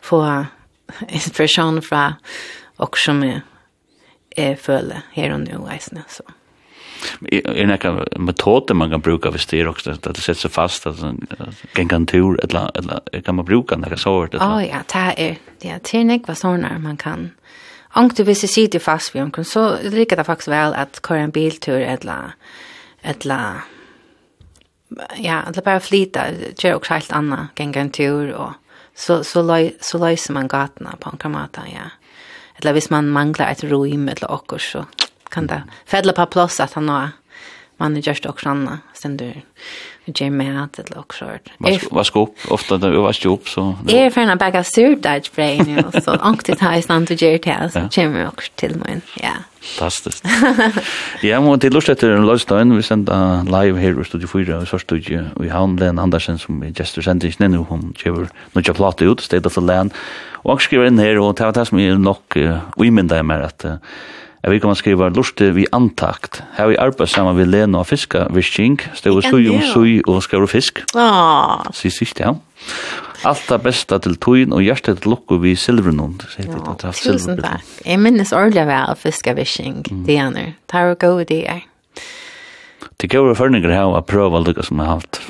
få 0.00 0.44
inspirasjon 1.08 1.82
fra 1.82 2.14
og 2.78 2.98
som 2.98 3.22
jeg, 3.22 3.40
jeg 4.36 4.58
føler 4.58 5.06
her 5.12 5.32
og 5.32 5.40
nå, 5.40 5.68
eisne, 5.72 6.04
så 6.08 6.22
är 7.30 7.66
nekka 7.66 8.04
metoder 8.16 8.74
man 8.74 8.90
kan 8.90 9.00
bruka 9.00 9.32
för 9.32 9.50
det 9.50 9.66
också 9.66 9.90
att 9.90 10.02
det 10.02 10.20
sätts 10.20 10.46
fast 10.46 10.86
att 10.86 11.02
en 11.74 11.88
kan 11.88 12.06
tur 12.06 12.44
eller 12.44 12.70
eller 12.78 13.22
kan 13.22 13.34
man 13.34 13.44
bruka 13.44 13.76
nekka 13.76 13.96
sort 13.96 14.34
eller 14.34 14.44
Ja 14.44 14.62
ja, 14.62 14.82
det 14.92 15.14
är 15.16 15.36
det 15.60 15.94
er 15.94 16.04
nek 16.04 16.28
vad 16.28 16.38
såna 16.38 16.78
man 16.78 16.96
kan. 16.96 17.30
Om 17.94 18.08
du 18.08 18.22
vill 18.22 18.36
se 18.36 18.66
det 18.66 18.80
fast 18.80 19.14
vi 19.14 19.22
omkring, 19.22 19.44
så 19.44 19.76
lika 19.82 20.16
det 20.16 20.24
faktiskt 20.24 20.48
väl 20.48 20.74
att 20.74 21.00
köra 21.08 21.18
en 21.18 21.30
biltur 21.30 21.80
eller 21.80 22.34
eller 23.02 23.60
ja, 25.16 25.42
eller 25.48 25.62
bare 25.62 25.80
flyta, 25.80 26.20
kör 26.58 26.74
også 26.74 26.94
helt 26.94 27.12
annan, 27.12 27.48
gänga 27.56 27.80
en 27.80 27.90
tur 27.90 28.32
och 28.32 28.52
så 28.94 29.24
så 29.24 29.42
løy, 29.42 29.70
så 29.80 29.98
løyser 29.98 30.32
man 30.32 30.48
gatene 30.48 30.96
på 31.00 31.10
en 31.10 31.18
kamata, 31.18 31.60
ja. 31.72 31.90
Eller 32.58 32.72
hvis 32.72 32.90
man 32.90 33.08
manglar 33.08 33.50
et 33.50 33.64
rum 33.64 34.08
eller 34.08 34.30
okkur, 34.30 34.58
så 34.58 34.84
kan 35.36 35.46
det 35.46 35.62
fälla 35.86 36.12
på 36.12 36.26
plass 36.26 36.60
at 36.60 36.72
han 36.72 36.88
har 36.88 37.08
man 37.76 37.96
är 37.96 38.08
just 38.08 38.26
också 38.26 38.48
anna 38.48 38.78
sen 38.94 39.16
du 39.16 39.32
jag 40.04 40.32
med 40.32 40.62
att 40.62 40.72
det 40.72 40.96
också 40.96 41.24
vart 41.58 41.82
vad 41.90 42.06
skop 42.06 42.36
ofta 42.48 42.78
det 42.78 42.90
var 42.90 43.12
skop 43.12 43.48
så 43.48 43.74
är 43.88 44.10
för 44.10 44.20
en 44.20 44.38
bag 44.38 44.56
av 44.56 44.62
surdage 44.62 45.30
brain 45.34 45.84
så 46.04 46.10
anktigt 46.10 46.60
här 46.60 46.80
stand 46.80 47.06
till 47.06 47.22
JT 47.22 47.72
så 47.72 47.88
kommer 47.94 48.28
också 48.28 48.52
till 48.54 48.76
min 48.84 49.00
ja. 49.22 49.28
fantastiskt 49.60 50.24
ja. 51.22 51.40
Men 51.40 51.58
det 51.58 51.70
lust 51.70 51.88
efter 51.88 52.10
en 52.10 52.26
lösning 52.26 52.76
vi 52.76 52.82
sända 52.82 53.42
live 53.42 53.80
här 53.80 54.00
i 54.00 54.04
studio 54.04 54.28
4 54.28 54.66
så 54.66 54.78
studio 54.78 55.24
vi 55.40 55.48
har 55.48 55.78
Len 55.78 55.98
Andersen 55.98 56.38
som 56.38 56.62
är 56.62 56.72
just 56.76 57.04
sända 57.04 57.26
in 57.26 57.34
nu 57.38 57.56
hon 57.56 57.94
kör 57.96 58.28
nu 58.52 58.62
jag 58.64 58.76
platta 58.76 59.04
ut 59.04 59.20
state 59.20 59.48
of 59.48 59.54
the 59.54 59.60
land. 59.60 59.94
Och 60.46 60.62
skriver 60.62 60.86
in 60.86 60.98
här 60.98 61.18
och 61.18 61.36
tar 61.36 61.52
det 61.52 61.64
som 61.64 61.78
är 61.78 61.94
nog 61.94 62.16
vi 62.76 62.90
men 62.90 63.06
det 63.06 63.16
är 63.16 63.22
mer 63.22 63.50
uh, 63.64 63.72
Jeg 64.46 64.52
vil 64.54 64.60
komme 64.62 64.76
skriva 64.78 65.08
lustig 65.10 65.48
vi 65.56 65.64
antakt. 65.74 66.38
Her 66.54 66.68
vi 66.70 66.76
arbeid 66.78 67.10
sammen 67.10 67.34
med 67.34 67.48
Lena 67.50 67.80
og 67.80 67.88
Fiska, 67.88 68.28
Visking, 68.30 68.76
stod 68.94 69.24
sui 69.26 69.48
om 69.50 69.58
sui 69.72 69.96
og 70.06 70.20
skrev 70.22 70.46
fisk. 70.46 70.84
Ah. 70.94 71.66
Sist 71.74 72.04
ikke, 72.04 72.28
ja. 72.28 72.36
Alt 73.26 73.42
det 73.50 73.58
beste 73.64 73.98
til 74.04 74.14
tøyen 74.22 74.54
og 74.54 74.62
hjertet 74.62 75.02
til 75.02 75.10
lukko 75.10 75.40
vi 75.42 75.56
silvernund. 75.58 76.22
Ja, 76.38 76.76
Tusen 76.94 77.42
takk. 77.42 77.66
Jeg 77.82 77.98
minnes 77.98 78.30
ordelig 78.30 78.68
vel 78.70 78.94
Fiska, 79.02 79.34
Visking, 79.34 79.82
mm. 79.82 80.04
Dianer. 80.06 80.54
Tar 80.70 80.94
og 80.94 81.00
gode 81.02 81.26
dier. 81.32 81.66
Det 83.02 83.10
går 83.10 83.34
førninger 83.34 83.74
her 83.74 83.90
å 83.90 84.04
prøve 84.06 84.38
å 84.38 84.46
lykke 84.46 84.62
som 84.62 84.78
jeg 84.78 84.86
har 84.86 85.02
hatt 85.02 85.24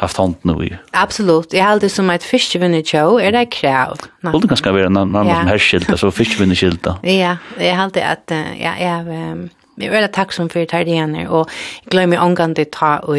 haft 0.00 0.16
hånd 0.16 0.36
hånden 0.42 0.66
i. 0.66 0.76
Absolut. 0.90 1.52
Jag 1.52 1.64
har 1.64 1.70
alltid 1.70 1.92
som 1.92 2.10
ett 2.10 2.22
fiskevinnertjå 2.22 3.20
är 3.20 3.32
det 3.32 3.46
krav. 3.46 3.98
Det 4.20 4.30
borde 4.30 4.46
ganska 4.46 4.72
vara 4.72 4.88
någon 4.88 5.16
annan 5.16 5.36
som 5.36 5.46
härskylta, 5.46 5.96
så 5.96 6.10
fiskevinnerskylta. 6.10 6.98
Ja, 7.02 7.36
jag 7.58 7.74
har 7.74 7.82
alltid 7.84 8.02
att 8.02 8.30
ja, 8.60 8.72
jag 8.78 8.88
är 8.88 9.90
väldigt 9.90 10.12
tacksam 10.12 10.48
för 10.48 10.60
italiener 10.60 11.28
och 11.28 11.50
glömmer 11.84 12.18
omgående 12.18 12.64
ta 12.64 12.96
och 12.96 13.16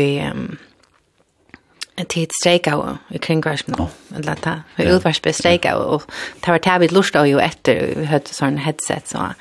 til 2.08 2.24
et 2.24 2.34
streika 2.42 2.76
og 2.78 2.98
i 3.12 3.18
græsken 3.18 3.80
og 3.80 3.90
lata 4.24 4.62
for 4.76 4.88
ulvarsbe 4.88 5.34
streika 5.34 5.74
og 5.74 6.04
det 6.46 6.48
var 6.48 6.58
tævig 6.58 6.92
lust 6.92 7.16
og 7.16 7.32
jo 7.32 7.40
etter 7.44 8.00
vi 8.00 8.06
hørte 8.06 8.34
sånn 8.34 8.60
headset 8.64 9.10
så 9.10 9.32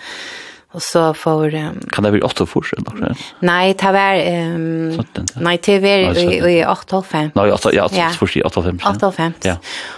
Og 0.79 0.83
så 0.83 1.15
för 1.15 1.55
um, 1.55 1.81
Kan 1.93 2.05
det 2.05 2.11
bli 2.11 2.21
8 2.23 2.47
forskjell 2.47 2.83
då? 2.87 2.93
Nei, 3.41 3.73
det 3.73 3.93
var 3.93 4.15
ehm 4.15 4.91
um, 4.95 5.25
Nei, 5.43 5.57
det 5.57 5.79
var 5.83 6.49
i 6.49 6.65
8.5. 6.65 7.31
Nej, 7.35 7.53
8 7.53 7.73
ja, 7.73 7.89
Ja. 7.93 8.07
8 8.07 8.19
forskjell 8.19 8.45
8.5. 8.45 8.79
8.5. 8.79 9.33
Ja. 9.43 9.57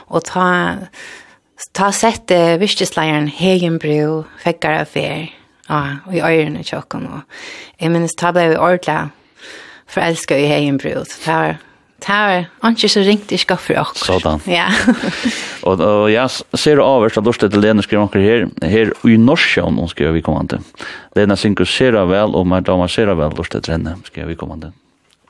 Og 0.09 0.25
ta 0.25 0.77
ta 1.73 1.93
sett 1.93 2.31
uh, 2.31 2.57
virkesleiren 2.57 3.27
Hegenbro 3.29 4.25
fäckar 4.45 4.81
affär. 4.81 5.29
Ja, 5.69 5.83
og 6.07 6.15
i 6.15 6.23
øyrene 6.23 6.65
tjokken. 6.65 7.07
Og, 7.07 7.21
jeg 7.81 7.91
minnes, 7.91 8.17
ta 8.17 8.33
ble 8.33 8.49
vi 8.49 8.57
ordentlig 8.57 9.11
förälskad 9.87 10.39
i 10.39 10.47
Hegenbro. 10.47 11.05
Så 11.05 11.21
det 11.25 11.37
var 11.37 11.57
Det 12.01 12.17
er 12.17 12.75
ikke 12.75 12.91
så 12.93 13.03
ringt 13.07 13.33
i 13.33 13.39
skaffer 13.41 13.81
akkur. 13.81 14.07
Sådan. 14.07 14.43
Ja. 14.51 14.69
og, 15.69 15.81
og 15.81 16.07
jeg 16.13 16.31
ser 16.31 16.81
det 16.81 16.85
avhørst 16.85 17.21
at 17.21 17.29
Lorsted 17.29 17.55
til 17.55 17.65
Lene 17.65 17.85
skriver 17.87 18.09
akkur 18.09 18.25
her, 18.25 18.47
her 18.63 18.93
i 19.09 19.17
Norsjøen, 19.21 19.81
hun 19.81 19.91
skriver 19.91 20.17
vi 20.17 20.25
kommande. 20.25 20.61
Lene 21.17 21.37
synker 21.37 21.69
ser 21.69 21.99
vel, 22.11 22.37
og 22.37 22.47
mer 22.49 22.65
damer 22.67 22.91
ser 22.91 23.13
vel 23.13 23.37
Lorsted 23.37 23.67
til 23.67 23.79
henne, 23.79 23.97
skriver 24.09 24.33
vi 24.33 24.39
kommande. 24.41 24.73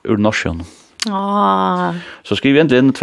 Ur 0.08 0.20
Norsjøen. 0.20 0.62
Åh. 1.10 1.96
Så 2.24 2.36
skriver 2.36 2.58
vi 2.58 2.62
egentlig 2.62 2.82
inn 2.84 2.94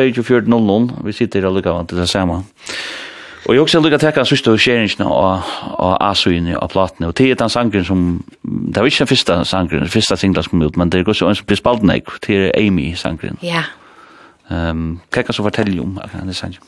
24.00, 0.47 0.89
vi 1.05 1.17
sitter 1.17 1.41
her 1.41 1.49
og 1.49 1.59
lukker 1.59 1.83
til 1.89 2.01
det 2.03 2.09
samme. 2.11 2.43
Ja. 2.43 3.06
Og 3.47 3.53
jeg 3.53 3.61
også 3.61 3.79
lukket 3.79 4.01
tekka 4.03 4.25
sørste 4.27 4.51
siste 4.51 4.59
skjeringen 4.59 5.07
og, 5.07 5.45
av 5.79 5.93
Asuini 6.03 6.55
av 6.55 6.67
platene, 6.67 7.07
og 7.07 7.15
det 7.15 7.29
er 7.31 7.37
den 7.39 7.49
sangren 7.49 7.85
som, 7.87 8.01
det 8.43 8.81
var 8.81 8.89
ikke 8.89 9.05
den 9.05 9.11
første 9.13 9.37
sangren, 9.47 9.85
den 9.85 9.93
første 9.93 10.17
singla 10.19 10.43
som 10.43 10.51
kom 10.51 10.65
ut, 10.67 10.77
men 10.77 10.91
det 10.91 10.99
er 10.99 11.07
også 11.07 11.29
en 11.29 11.37
som 11.39 11.47
blir 11.47 11.59
spalt 11.59 11.85
nek, 11.87 12.11
det 12.25 12.35
er 12.35 12.51
Amy 12.59 12.89
sangren. 12.99 13.39
Ja. 13.41 13.63
Um, 14.51 14.99
hva 15.13 15.23
kan 15.23 15.31
du 15.37 15.43
fortelle 15.43 15.79
om 15.81 15.95
denne 16.11 16.35
sangren? 16.35 16.63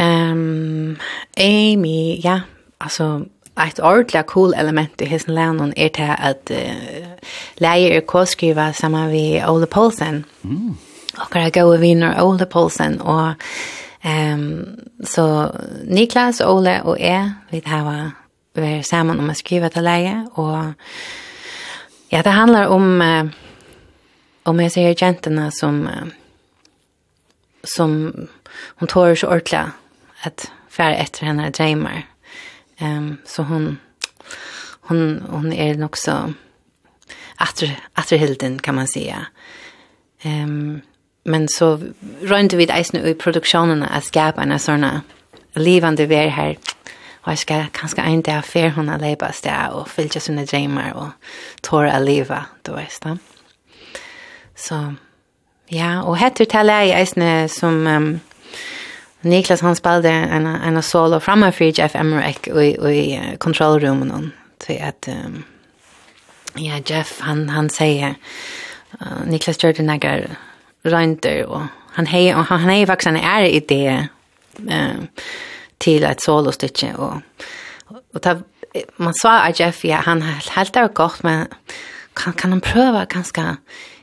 Um, 0.00 0.98
Amy, 1.38 2.18
ja, 2.24 2.40
altså, 2.80 3.24
Et 3.56 3.80
ordentlig 3.80 4.26
cool 4.26 4.52
element 4.54 5.00
i 5.00 5.06
hessen 5.08 5.34
land 5.34 5.72
er 5.76 5.88
til 5.88 6.10
at 6.18 6.50
uh, 6.50 7.06
läger 7.58 7.96
är 7.96 8.00
korskriva 8.00 8.72
sammen 8.72 9.10
vi 9.10 9.42
Ole 9.48 9.66
Poulsen. 9.66 10.24
Mm. 10.42 10.76
Och 11.18 11.36
er 11.36 11.50
gode 11.50 11.80
viner 11.80 12.22
Ole 12.22 12.46
Poulsen, 12.46 13.00
og 13.00 13.34
Um, 14.06 14.78
så 15.04 15.50
Niklas, 15.84 16.40
Ole 16.40 16.82
og 16.84 17.00
jeg, 17.00 17.32
vi 17.50 17.62
har 17.66 18.12
vært 18.54 18.86
sammen 18.86 19.18
om 19.18 19.32
å 19.32 19.34
skrive 19.34 19.70
til 19.74 19.82
leie, 19.82 20.20
og 20.38 20.74
ja, 22.12 22.20
det 22.22 22.36
handler 22.36 22.70
om, 22.70 23.00
uh, 23.02 23.26
om 24.46 24.62
jeg 24.62 24.74
ser 24.76 24.94
jentene 24.94 25.48
som, 25.50 25.82
uh, 25.90 26.06
som 27.66 27.96
hon 28.78 28.92
tårer 28.92 29.18
så 29.18 29.32
ordentlig 29.32 29.64
at 30.22 30.46
færre 30.70 31.02
efter 31.02 31.26
henne 31.26 31.50
dreimer. 31.50 32.06
Um, 32.80 33.18
så 33.26 33.42
hun, 33.42 33.78
hon 34.80 35.26
hon 35.30 35.52
är 35.52 35.70
er 35.70 35.76
nog 35.76 35.96
så 35.96 36.34
atterhilden 37.94 38.58
kan 38.58 38.74
man 38.74 38.88
säga. 38.88 39.26
Ehm 40.22 40.50
um, 40.50 40.82
men 41.26 41.48
så 41.48 41.80
rönte 42.22 42.56
vi 42.56 42.66
det 42.66 42.72
eisen 42.72 43.06
i 43.06 43.14
produktionen 43.14 43.82
att 43.82 44.04
skapa 44.04 44.42
en 44.42 44.58
sån 44.58 44.86
livande 45.54 46.06
vär 46.06 46.28
här. 46.28 46.58
Och 47.20 47.32
jag 47.32 47.38
ska 47.38 47.64
kanske 47.72 48.02
en 48.02 48.22
dag 48.22 48.44
för 48.44 48.68
hon 48.68 48.88
att 48.88 49.00
leva 49.00 49.32
där 49.42 49.70
och 49.72 49.88
fylja 49.88 50.20
sina 50.20 50.44
drömmar 50.44 50.92
och 50.92 51.08
tåra 51.60 51.92
att 51.92 52.02
leva, 52.02 52.44
du 52.62 52.72
vet 52.72 53.00
det. 53.02 53.18
Så, 54.54 54.94
ja, 55.68 56.02
og 56.02 56.16
heter 56.16 56.44
det 56.44 56.72
jeg 56.72 57.00
eisne 57.00 57.48
som 57.48 57.86
um, 57.86 58.20
Niklas 59.22 59.60
han 59.60 59.76
spelade 59.76 60.08
en, 60.08 60.46
en 60.46 60.82
solo 60.82 61.18
framme 61.18 61.52
for 61.52 61.64
Jeff 61.64 61.94
Emmerich 61.94 62.48
i, 62.48 62.76
i 62.76 63.18
uh, 63.18 63.36
kontrollrummen. 63.36 64.32
til 64.60 64.72
at 64.72 65.08
um, 65.08 65.44
ja, 66.58 66.80
Jeff 66.90 67.20
han, 67.20 67.48
han 67.48 67.70
sier 67.70 68.14
uh, 69.00 69.26
Niklas 69.26 69.58
gjorde 69.58 69.82
några 69.82 70.20
Reinter 70.86 71.46
och 71.46 71.62
han 71.92 72.06
hej 72.06 72.34
och 72.34 72.44
han 72.44 72.60
hej 72.60 72.86
faktiskt 72.86 73.06
en 73.06 73.16
är 73.16 73.42
idé 73.42 74.08
eh 74.68 74.96
till 75.78 76.04
ett 76.04 76.20
solo 76.20 76.52
stycke 76.52 76.94
och 76.94 77.14
och 78.14 78.22
ta 78.22 78.36
man 78.96 79.14
sa 79.14 79.38
att 79.38 79.60
Jeff 79.60 79.84
ja 79.84 79.96
han 79.96 80.22
helt 80.22 80.72
där 80.72 80.88
gott 80.88 81.22
men 81.22 81.46
kan 82.14 82.32
kan 82.32 82.50
han 82.50 82.60
pröva 82.60 83.04
ganska 83.04 83.56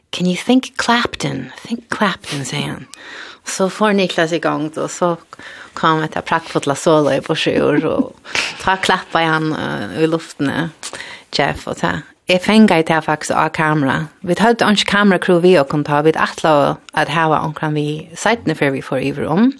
can 0.10 0.28
you 0.28 0.38
think 0.38 0.78
Clapton? 0.78 1.52
Think 1.68 1.90
Clapton 1.90 2.46
säger 2.46 2.68
han 2.68 2.86
så 3.46 3.70
får 3.70 3.94
Niklas 3.94 4.32
igång 4.32 4.72
då 4.76 4.88
så 4.88 5.18
kom 5.74 6.04
ett 6.04 6.26
praktfullt 6.26 6.78
solo 6.78 7.22
på 7.22 7.36
sju 7.36 7.62
och 7.62 8.16
ta 8.62 8.78
klappa 8.78 9.20
han 9.20 9.56
uh, 9.56 10.04
i 10.04 10.08
luften 10.08 10.70
Jeff 11.32 11.68
och 11.68 11.78
ta 11.78 11.92
Jeg 12.30 12.42
fengar 12.42 12.82
det 12.82 13.04
faktisk 13.04 13.32
av 13.36 13.50
kamera. 13.50 14.08
Vi 14.22 14.36
tar 14.36 14.56
ikke 14.56 14.72
ikke 14.72 14.92
kamerakro 14.92 15.40
vi 15.44 15.58
og 15.60 15.68
kunne 15.68 15.84
ta, 15.84 16.02
vi 16.02 16.14
atla 16.16 16.76
at 16.94 17.10
var 17.12 17.44
omkring 17.44 17.76
vi 17.76 18.10
seitene 18.16 18.56
før 18.56 18.72
vi 18.72 18.82
får 18.82 18.98
iver 18.98 19.28
om. 19.28 19.52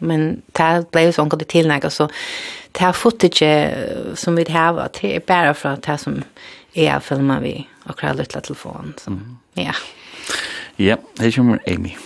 Men 0.00 0.42
det 0.56 0.88
ble 0.92 1.12
så 1.12 1.22
omkring 1.22 1.40
det 1.40 1.48
tilnæg, 1.48 1.92
så 1.92 2.08
det 2.72 2.80
her 2.80 2.92
footage 2.92 4.16
som 4.16 4.36
vi 4.36 4.44
hava, 4.48 4.88
det 4.88 5.14
er 5.16 5.20
bare 5.20 5.54
fra 5.54 5.76
det 5.76 6.00
som 6.00 6.22
jeg 6.74 7.02
filmer 7.02 7.40
vi 7.40 7.68
akkurat 7.86 8.16
lytla 8.16 8.40
telefon. 8.40 8.94
Så, 8.98 9.12
ja. 9.56 9.72
Ja, 10.78 10.96
her 11.20 11.30
kommer 11.30 11.58
Amy. 11.66 11.96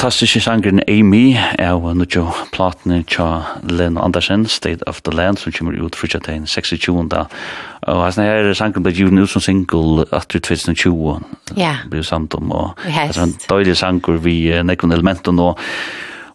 fantastiske 0.00 0.40
sangren 0.40 0.80
Amy 0.88 1.36
av 1.58 1.82
Nujo 1.92 2.22
Platne 2.54 3.02
tja 3.04 3.42
Len 3.68 3.98
Andersen, 4.00 4.46
State 4.48 4.86
of 4.88 5.02
the 5.04 5.12
Land, 5.12 5.38
som 5.38 5.52
kommer 5.52 5.76
ut 5.76 5.96
fritja 5.96 6.22
til 6.24 6.46
26. 6.48 6.88
Og 6.96 8.00
hans 8.00 8.16
her 8.16 8.48
sangren 8.56 8.86
ble 8.86 8.94
givet 8.96 9.20
ut 9.20 9.28
som 9.28 9.44
single 9.44 10.06
etter 10.08 10.40
2020. 10.40 11.20
Ja. 11.60 11.74
Ble 11.92 12.00
jo 12.00 12.08
samt 12.08 12.32
om, 12.38 12.48
og 12.48 12.80
det 12.86 13.10
er 13.10 13.26
en 13.26 13.36
døylig 13.44 13.76
sanger 13.76 14.22
vi 14.24 14.38
nekvun 14.64 14.96
elementen, 14.96 15.36
og 15.36 15.60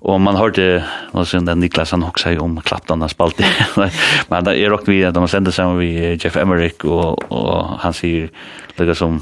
Og 0.06 0.20
man 0.22 0.38
hørte, 0.38 0.84
og 1.18 1.26
så 1.26 1.40
den 1.42 1.64
Niklas 1.64 1.92
han 1.96 2.04
også 2.06 2.36
om 2.40 2.60
klappan 2.62 3.02
han 3.02 3.10
spalte. 3.10 3.48
Men 4.30 4.48
er 4.52 4.70
råkte 4.70 4.92
vi 4.92 5.00
at 5.02 5.18
han 5.18 5.28
sender 5.28 5.52
sammen 5.52 5.80
med 5.80 6.22
Jeff 6.22 6.38
Emmerich, 6.38 6.86
og, 6.86 7.24
og 7.34 7.80
han 7.82 7.94
sier, 7.94 8.28
lukka 8.78 8.94
som, 8.94 9.18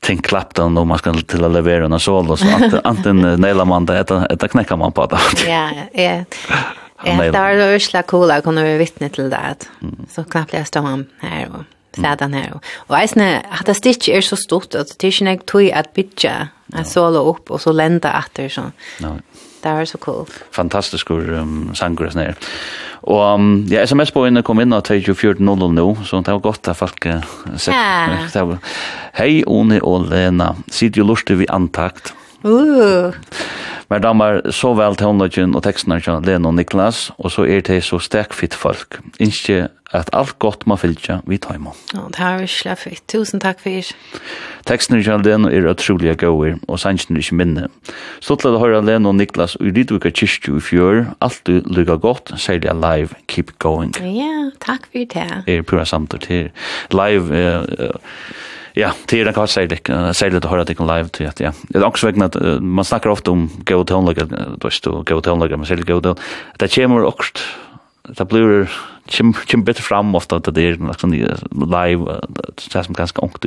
ting 0.00 0.22
klappan 0.22 0.78
om 0.78 0.88
man 0.88 0.98
ska 0.98 1.12
till 1.12 1.44
att 1.44 1.52
leverera 1.52 1.84
en 1.84 2.00
sol 2.00 2.30
och 2.30 2.38
så 2.38 2.46
att 2.46 2.86
antingen 2.86 3.40
nailar 3.40 3.64
man 3.64 3.86
det 3.86 4.10
eller 4.10 4.26
eller 4.26 4.48
knäcker 4.48 4.76
man 4.76 4.92
på 4.92 5.06
det. 5.06 5.18
Ja, 5.46 5.70
ja. 5.92 6.24
Ja, 7.04 7.22
det 7.22 7.38
var 7.38 7.50
ju 7.50 7.80
slag 7.80 8.06
coola 8.06 8.40
kunna 8.40 8.62
vi 8.62 8.76
vittne 8.76 9.08
till 9.08 9.30
det. 9.30 9.54
Så 10.08 10.24
knappt 10.24 10.52
jag 10.52 10.60
läste 10.60 10.78
han 10.78 11.06
här 11.20 11.48
och 11.48 11.64
sædan 11.96 12.34
her. 12.34 12.60
Och 12.88 12.98
eisne, 12.98 13.42
att 13.50 13.66
det 13.66 13.74
stitch 13.74 14.08
är 14.08 14.20
så 14.20 14.36
stort, 14.36 14.74
att 14.74 14.98
det 14.98 15.06
är 15.06 15.22
inte 15.22 15.24
nek 15.24 15.46
tog 15.46 15.70
att 15.70 15.94
bytja 15.94 16.48
en 16.72 16.84
solo 16.84 17.30
upp 17.30 17.50
och 17.50 17.60
så 17.60 17.72
lända 17.72 18.10
atter 18.10 18.48
sånn. 18.48 18.72
No. 19.00 19.18
Det 19.62 19.72
var 19.72 19.84
så 19.84 19.98
cool. 19.98 20.26
Fantastisk 20.50 21.10
um, 21.10 21.72
sanger 21.74 22.06
og 22.06 22.12
sånn 22.14 22.36
Og 23.10 23.34
um, 23.34 23.50
ja, 23.68 23.82
sms 23.84 24.12
på 24.12 24.26
inne 24.28 24.42
kom 24.44 24.60
inn 24.60 24.72
av 24.72 24.84
24.00 24.84 25.40
nå, 25.40 25.86
så 26.04 26.20
det 26.24 26.32
var 26.32 26.40
godt 26.44 26.68
at 26.68 26.78
folk 26.78 27.06
uh, 27.06 27.20
sett. 27.56 27.74
Ja. 28.34 28.58
Hei, 29.16 29.42
Oni 29.46 29.80
og 29.82 30.08
Lena. 30.10 30.54
Sitt 30.70 30.96
jo 30.96 31.04
lustig 31.04 31.40
vi 31.40 31.48
antakt. 31.48 32.14
Uh. 32.44 33.16
Men 33.90 34.04
damer 34.04 34.36
så 34.54 34.70
vel 34.78 34.94
til 34.94 35.08
håndløgjen 35.08 35.56
og 35.58 35.64
tekstene 35.66 35.96
til 36.04 36.22
Lena 36.22 36.52
og 36.52 36.54
Niklas, 36.54 37.08
og 37.18 37.32
så 37.34 37.42
er 37.50 37.64
det 37.66 37.80
så 37.82 37.98
stekfitt 37.98 38.54
folk. 38.54 39.00
Innskje 39.18 39.64
at 39.90 40.12
alt 40.14 40.36
godt 40.38 40.62
må 40.70 40.76
fylltja 40.78 41.16
vi 41.26 41.40
tar 41.42 41.56
imot. 41.58 41.78
Ja, 41.90 42.04
det 42.06 42.20
har 42.22 42.38
vi 42.38 42.46
slett 42.46 43.02
Tusen 43.10 43.42
takk 43.42 43.58
for. 43.64 43.90
Tekstene 44.70 45.02
til 45.02 45.24
Lene 45.26 45.50
er 45.50 45.66
utrolig 45.72 46.14
gode, 46.22 46.52
og 46.68 46.78
sannsyn 46.78 47.18
er 47.18 47.24
ikke 47.24 47.40
minne. 47.40 47.66
Så 48.22 48.36
til 48.38 48.54
å 48.54 48.62
høre 48.62 48.84
Lene 48.86 49.10
og 49.10 49.18
Niklas 49.18 49.56
i 49.58 49.72
Lidvika 49.74 50.14
kyrkju 50.14 50.60
i 50.60 50.62
fjør, 50.62 51.02
alt 51.18 51.42
du 51.50 51.58
lykker 51.66 51.98
godt, 51.98 52.30
særlig 52.38 52.70
live, 52.78 53.18
keep 53.26 53.50
going. 53.58 53.90
Ja, 53.98 54.52
takk 54.62 54.86
for 54.92 55.10
det. 55.16 55.26
Er 55.50 55.66
pura 55.66 55.82
samtidig 55.82 56.22
til 56.28 56.94
Live, 56.94 57.26
uh, 57.34 57.90
uh, 57.90 58.38
Ja, 58.74 58.92
det 59.06 59.20
är 59.20 59.24
det 59.24 59.32
kan 59.32 59.48
særlig 59.48 59.82
det 59.82 60.14
säga 60.14 60.40
det 60.40 60.48
höra 60.48 60.64
det 60.64 60.74
kan 60.74 60.86
live 60.86 61.08
til, 61.08 61.26
att 61.26 61.40
ja. 61.40 61.52
Det 61.68 61.78
är 61.78 61.84
också 61.84 62.06
vägna 62.06 62.30
man 62.60 62.84
snakker 62.84 63.10
ofte 63.10 63.30
om 63.30 63.50
go 63.64 63.84
to 63.84 64.08
like 64.08 64.24
vet, 64.24 64.72
står 64.72 65.02
go 65.04 65.20
to 65.20 65.34
like 65.34 65.56
man 65.56 65.66
säger 65.66 65.82
go. 65.82 66.00
Det 66.00 66.74
kommer 66.74 67.04
også, 67.04 67.32
det 68.16 68.28
blir 68.28 68.68
chim 69.08 69.34
chim 69.46 69.64
bit 69.64 69.78
fram 69.78 70.14
ofta 70.14 70.36
att 70.36 70.54
det 70.54 70.62
är 70.62 70.76
liksom 70.76 71.12
live 71.12 72.20
det 72.72 72.84
som 72.84 72.94
ganska 72.94 73.20
ångt, 73.20 73.44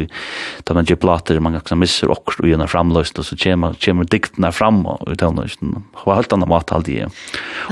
då 0.63 0.73
man 0.73 0.85
ju 0.85 0.95
plater, 0.95 1.39
man 1.39 1.61
kan 1.61 1.79
missa 1.79 2.07
och 2.07 2.39
och 2.39 2.47
gärna 2.47 2.67
framlöst 2.67 3.19
och 3.19 3.25
så 3.25 3.37
kommer 3.37 3.73
chim 3.73 4.05
diktna 4.05 4.51
fram 4.51 4.85
och 4.85 5.11
utan 5.11 5.35
något 5.35 5.57
vad 6.05 6.15
helt 6.15 6.33
annat 6.33 6.49
mat 6.49 6.71
allt 6.71 6.85
det. 6.85 7.07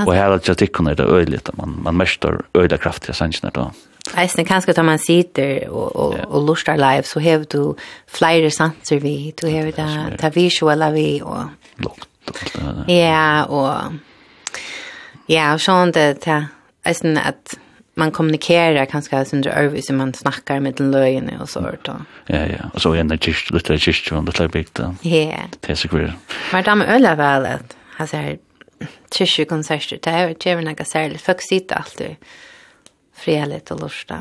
Och 0.06 0.14
här 0.14 0.30
att 0.30 0.48
jag 0.48 0.58
tycker 0.58 0.94
det 0.94 1.02
är 1.02 1.06
öligt 1.06 1.50
man 1.56 1.80
man 1.84 1.96
mästar 1.96 2.42
öda 2.54 2.76
kraft 2.76 3.08
i 3.08 3.12
sängen 3.12 3.50
då. 3.52 3.70
Eisen, 4.18 4.44
kanskje 4.44 4.74
tar 4.74 4.84
man 4.84 4.98
sitter 4.98 5.68
og, 5.70 5.96
og, 5.96 6.14
ja. 6.18 6.24
og 6.26 6.46
lustar 6.48 6.76
live, 6.76 7.06
så 7.06 7.20
hever 7.22 7.44
du 7.44 7.74
flere 8.10 8.50
sanser 8.50 8.98
vi, 9.00 9.32
du 9.40 9.46
hever 9.46 9.70
det 9.76 10.18
ta 10.20 10.30
visuella 10.34 10.90
vi, 10.94 11.20
og... 11.22 11.50
Ja, 12.88 13.44
og... 13.48 14.00
Ja, 15.30 15.52
og 15.54 15.62
sånn 15.62 15.94
det, 15.94 16.06
ta, 16.26 16.42
eisen 16.84 17.16
at 17.16 17.54
man 17.94 18.10
kommunikerer 18.10 18.72
kommunikerar 18.72 18.86
kanske 18.86 19.24
sin 19.24 19.44
över 19.44 19.80
som 19.80 19.96
man 19.96 20.14
snakker 20.14 20.60
med 20.60 20.74
den 20.74 20.90
løgene 20.90 21.40
og 21.40 21.48
sånt. 21.48 21.88
Og. 21.88 22.00
Ja 22.26 22.46
ja, 22.46 22.70
och 22.74 22.82
så 22.82 22.92
är 22.92 23.04
det 23.04 23.26
just 23.26 23.50
lite 23.50 23.74
just 23.74 24.08
från 24.08 24.24
det 24.24 24.40
like 24.40 24.70
då. 24.72 24.94
Ja. 25.02 25.38
Det 25.60 25.72
är 25.72 25.74
så 25.74 25.88
kul. 25.88 26.12
Men 26.52 26.64
de 26.64 26.82
ölla 26.82 27.14
väl 27.14 27.46
att 27.46 27.76
alltså 27.96 28.16
här 28.16 28.38
tjusje 29.10 29.44
konserter 29.44 29.98
det 30.02 30.12
er 30.12 30.22
jo 30.22 30.28
ikke 30.28 30.54
noe 30.64 30.84
særlig, 30.84 31.20
folk 31.20 31.42
sitter 31.42 31.76
alltid 31.76 32.16
freligt 33.24 33.70
och 33.70 33.80
lusta. 33.80 34.16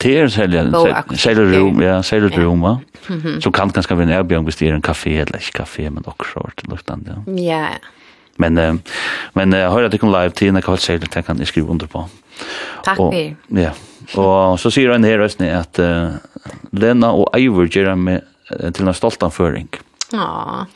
Det 0.00 0.18
är 0.18 0.28
säljer 0.28 0.64
säljer 1.16 1.44
rum, 1.44 1.80
ja, 1.80 2.02
säljer 2.02 2.28
rum. 2.28 2.60
va? 2.60 2.80
Så 3.40 3.52
kan 3.52 3.68
ganska 3.68 3.94
vara 3.94 4.04
en 4.04 4.10
erbjudning 4.10 4.44
hvis 4.44 4.56
det 4.56 4.68
är 4.68 4.72
en 4.72 4.82
kafé 4.82 5.18
eller 5.18 5.36
inte 5.36 5.52
kafé 5.52 5.90
men 5.90 6.02
också 6.06 6.40
sort 6.40 6.66
luktande. 6.68 7.22
Ja. 7.26 7.32
ja. 7.32 7.68
Men 8.36 8.82
men 9.32 9.52
jag 9.52 9.70
hörde 9.70 9.86
att 9.86 9.92
det 9.92 9.98
kom 9.98 10.12
live 10.12 10.30
till 10.30 10.52
när 10.52 10.60
Karl 10.60 10.76
säger 10.76 11.02
att 11.04 11.26
kan 11.26 11.46
skriva 11.46 11.70
under 11.70 11.86
på. 11.86 12.08
Tack 12.84 12.98
vi. 13.12 13.36
Ja. 13.48 13.70
Och 14.22 14.60
så 14.60 14.70
säger 14.70 14.88
han 14.88 15.04
här 15.04 15.18
rösten 15.18 15.56
att 15.56 15.80
Lena 16.70 17.12
och 17.12 17.38
Ivor 17.38 17.76
gör 17.76 17.94
med 17.94 18.22
till 18.72 18.88
en 18.88 18.94
stoltan 18.94 19.30
föring. 19.30 19.68
Mm 19.72 19.91
Ja. 20.12 20.66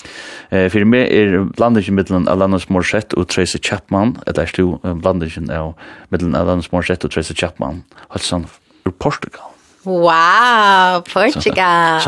Eh 0.49 0.69
för 0.69 0.85
mig 0.85 1.19
är 1.23 1.45
blandningen 1.45 1.95
mellan 1.95 2.29
Alanis 2.29 2.69
Morissette 2.69 3.17
och 3.17 3.29
Tracy 3.29 3.59
Chapman, 3.63 4.19
eller 4.27 4.43
är 4.43 4.79
det 4.83 4.95
blandningen 4.95 5.51
av 5.51 5.75
mellan 6.09 6.35
Alanis 6.35 6.73
Morissette 6.73 7.07
och 7.07 7.13
Tracy 7.13 7.35
Chapman, 7.35 7.83
alltså 8.09 8.43
ur 8.85 8.91
Portugal. 8.91 9.51
Wow, 9.83 11.01
Portugal. 11.13 12.01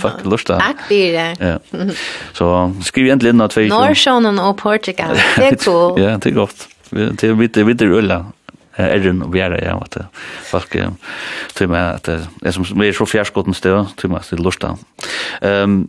Fuck 0.00 0.24
lusta. 0.24 0.52
där. 0.52 0.60
Tack 0.60 0.80
för 0.88 0.94
det. 0.94 1.36
Ja. 1.38 1.58
Så 2.32 2.72
skriv 2.84 3.06
egentligen 3.06 3.36
något 3.36 3.52
för 3.52 3.68
Norrshonen 3.68 4.38
och 4.38 4.56
Portugal. 4.56 5.16
Det 5.36 5.44
är 5.44 5.54
cool. 5.54 6.00
Ja, 6.00 6.18
det 6.18 6.26
är 6.26 6.34
gott. 6.34 6.68
Det 6.90 7.22
är 7.24 7.34
lite 7.34 7.64
lite 7.64 7.84
ölla 7.84 8.24
erren 8.76 9.22
og 9.22 9.32
vera 9.32 9.58
ja 9.62 9.76
at 9.82 9.98
folk 10.50 10.76
tror 11.54 11.68
meg 11.68 11.94
att 11.94 12.02
det 12.04 12.20
är 12.42 12.50
som 12.50 12.80
vi 12.80 12.88
är 12.88 12.92
så 12.92 13.06
fjærskotten 13.06 13.54
stø 13.54 13.84
tøy 13.96 14.08
meg 14.10 14.22
det 14.30 14.40
lusta. 14.40 14.76
Ehm 15.42 15.88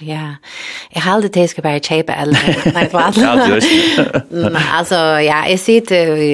ja. 0.00 0.38
Jeg 0.94 1.02
har 1.02 1.14
aldri 1.14 1.28
til 1.34 1.48
skal 1.48 1.62
bare 1.66 1.82
kjøpe 1.82 2.14
eller 2.14 2.72
nei, 2.74 2.86
for 2.92 3.02
alt. 3.02 3.18
Ja, 3.18 3.34
just. 3.48 3.98
altså, 4.78 4.96
ja, 5.24 5.42
jeg 5.48 5.58
sitter 5.60 6.14
i 6.16 6.32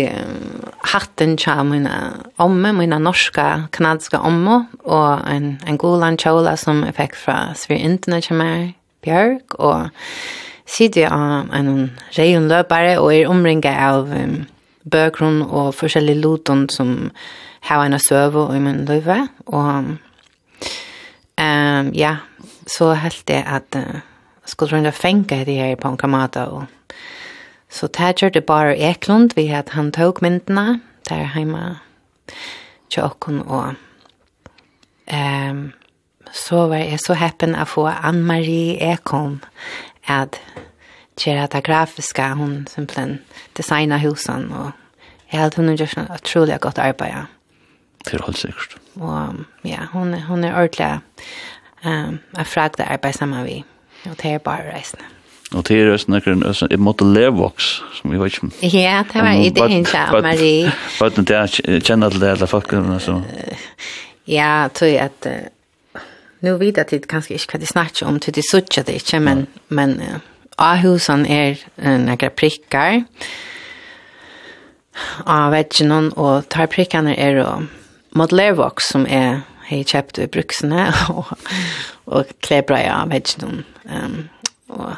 hatten 0.84 1.36
til 1.36 1.64
mine 1.64 1.90
omme, 2.38 2.72
mine 2.72 2.98
norske, 2.98 3.44
kanadiske 3.72 4.18
omme, 4.18 4.66
og 4.84 5.30
en, 5.30 5.60
en 5.66 5.78
god 5.78 6.00
landkjøla 6.00 6.56
som 6.60 6.84
jeg 6.84 6.96
fikk 6.98 7.16
fra 7.16 7.38
Svir 7.58 7.80
Internet 7.80 8.28
til 8.28 8.40
meg, 8.40 8.74
Bjørk, 9.04 9.56
og 9.58 9.90
sitter 10.66 11.12
av 11.12 11.52
en 11.52 11.90
reion 12.16 12.48
løpare, 12.48 12.98
og 13.00 13.12
er 13.14 13.28
omringet 13.28 13.76
av 13.76 14.08
um, 14.08 14.44
bøkron 14.90 15.42
og 15.44 15.74
forskjellige 15.76 16.20
loton 16.20 16.68
som 16.72 17.10
har 17.68 17.84
en 17.84 17.98
søve 18.00 18.46
og 18.46 18.56
i 18.56 18.60
min 18.60 18.84
løyve, 18.88 19.28
og 19.46 19.96
um, 21.40 21.92
ja, 21.96 22.16
så 22.66 22.94
helt 22.94 23.28
det 23.28 23.42
at 23.46 23.76
uh, 23.76 24.00
skulle 24.44 24.76
runde 24.76 24.92
fänka 24.92 25.44
det 25.44 25.54
her 25.54 25.76
på 25.76 25.88
en 25.88 25.96
kamata 25.96 26.44
og 26.44 26.64
så 27.70 27.86
tager 27.86 28.28
det 28.28 28.46
bare 28.46 28.78
Eklund. 28.78 29.30
Vi 29.36 29.46
hade 29.46 29.70
han 29.70 29.92
tog 29.92 30.22
myndene 30.22 30.80
der 31.08 31.24
hemma 31.24 31.76
tjocken 32.88 33.42
och 33.42 33.74
ehm 35.06 35.50
um, 35.50 35.72
så 36.32 36.66
var 36.66 36.76
jeg 36.76 37.00
så 37.00 37.14
happen 37.14 37.54
å 37.54 37.64
få 37.64 37.86
Ann-Marie 37.86 38.92
Ekholm 38.92 39.40
at 40.06 40.40
göra 41.26 41.46
det 41.46 41.64
grafiska 41.64 42.34
hun 42.34 42.66
simpelthen 42.66 43.18
designa 43.56 43.98
husen 43.98 44.52
och 44.52 44.70
jag 45.30 45.40
hade 45.40 45.56
hon 45.56 45.76
gjort 45.76 45.96
ett 45.96 46.10
otroligt 46.10 46.60
gott 46.60 46.78
arbete. 46.78 47.26
Det 48.04 48.14
er 48.14 48.22
helt 48.26 48.38
sikkert. 48.38 48.76
Og 48.94 49.44
ja, 49.62 49.78
hon, 49.92 50.14
hon 50.14 50.44
är 50.44 50.52
ordentlig 50.52 51.00
um, 51.84 52.18
jeg 52.36 52.46
fragde 52.46 52.84
arbeid 52.84 53.12
sammen 53.12 53.44
vi, 53.44 53.64
og 54.04 54.16
det 54.22 54.30
er 54.30 54.38
bare 54.38 54.74
reisende. 54.74 55.04
Og 55.54 55.68
det 55.68 55.76
er 55.80 55.92
også 55.92 56.10
nøkker 56.10 56.32
en 56.70 56.80
måte 56.82 57.04
levoks, 57.06 57.82
som 57.94 58.10
vi 58.10 58.18
vet 58.18 58.32
ikke. 58.32 58.50
Ja, 58.62 59.04
det 59.12 59.22
var 59.22 59.32
ideen 59.38 59.84
til 59.84 60.22
Marie. 60.22 60.72
Hva 60.98 61.06
er 61.06 61.20
det 61.20 61.36
jeg 61.36 61.82
kjenner 61.84 62.10
til 62.10 62.20
det, 62.20 62.30
eller 62.30 62.50
folk? 62.50 62.72
Ja, 64.26 64.68
tror 64.74 64.88
jeg 64.88 65.10
at 65.12 65.28
nu 66.44 66.56
vet 66.58 66.76
jag 66.76 66.86
det 66.90 67.08
kanske 67.08 67.34
inte 67.34 67.46
kan 67.46 67.60
det 67.60 67.66
snacka 67.66 68.06
om 68.06 68.20
till 68.20 68.32
det 68.32 68.44
såch 68.44 68.84
det 68.86 68.92
inte 68.92 69.20
men 69.20 69.46
men 69.68 70.02
Ahusan 70.56 71.26
är 71.26 71.58
några 71.98 72.30
prickar 72.30 73.04
av 75.24 75.50
vetchen 75.50 76.12
och 76.12 76.48
tar 76.48 76.66
prickarna 76.66 77.14
är 77.14 77.36
då 77.36 77.62
modlervox 78.10 78.84
som 78.84 79.06
är 79.06 79.40
hei 79.68 79.82
kjøpt 79.84 80.20
i 80.22 80.28
bruksene, 80.30 80.86
og, 81.16 81.34
og 82.06 82.32
klebra 82.44 82.80
jeg 82.82 82.94
av 82.94 83.14
hedgen. 83.14 83.64
Um, 83.84 84.28
og, 84.68 84.94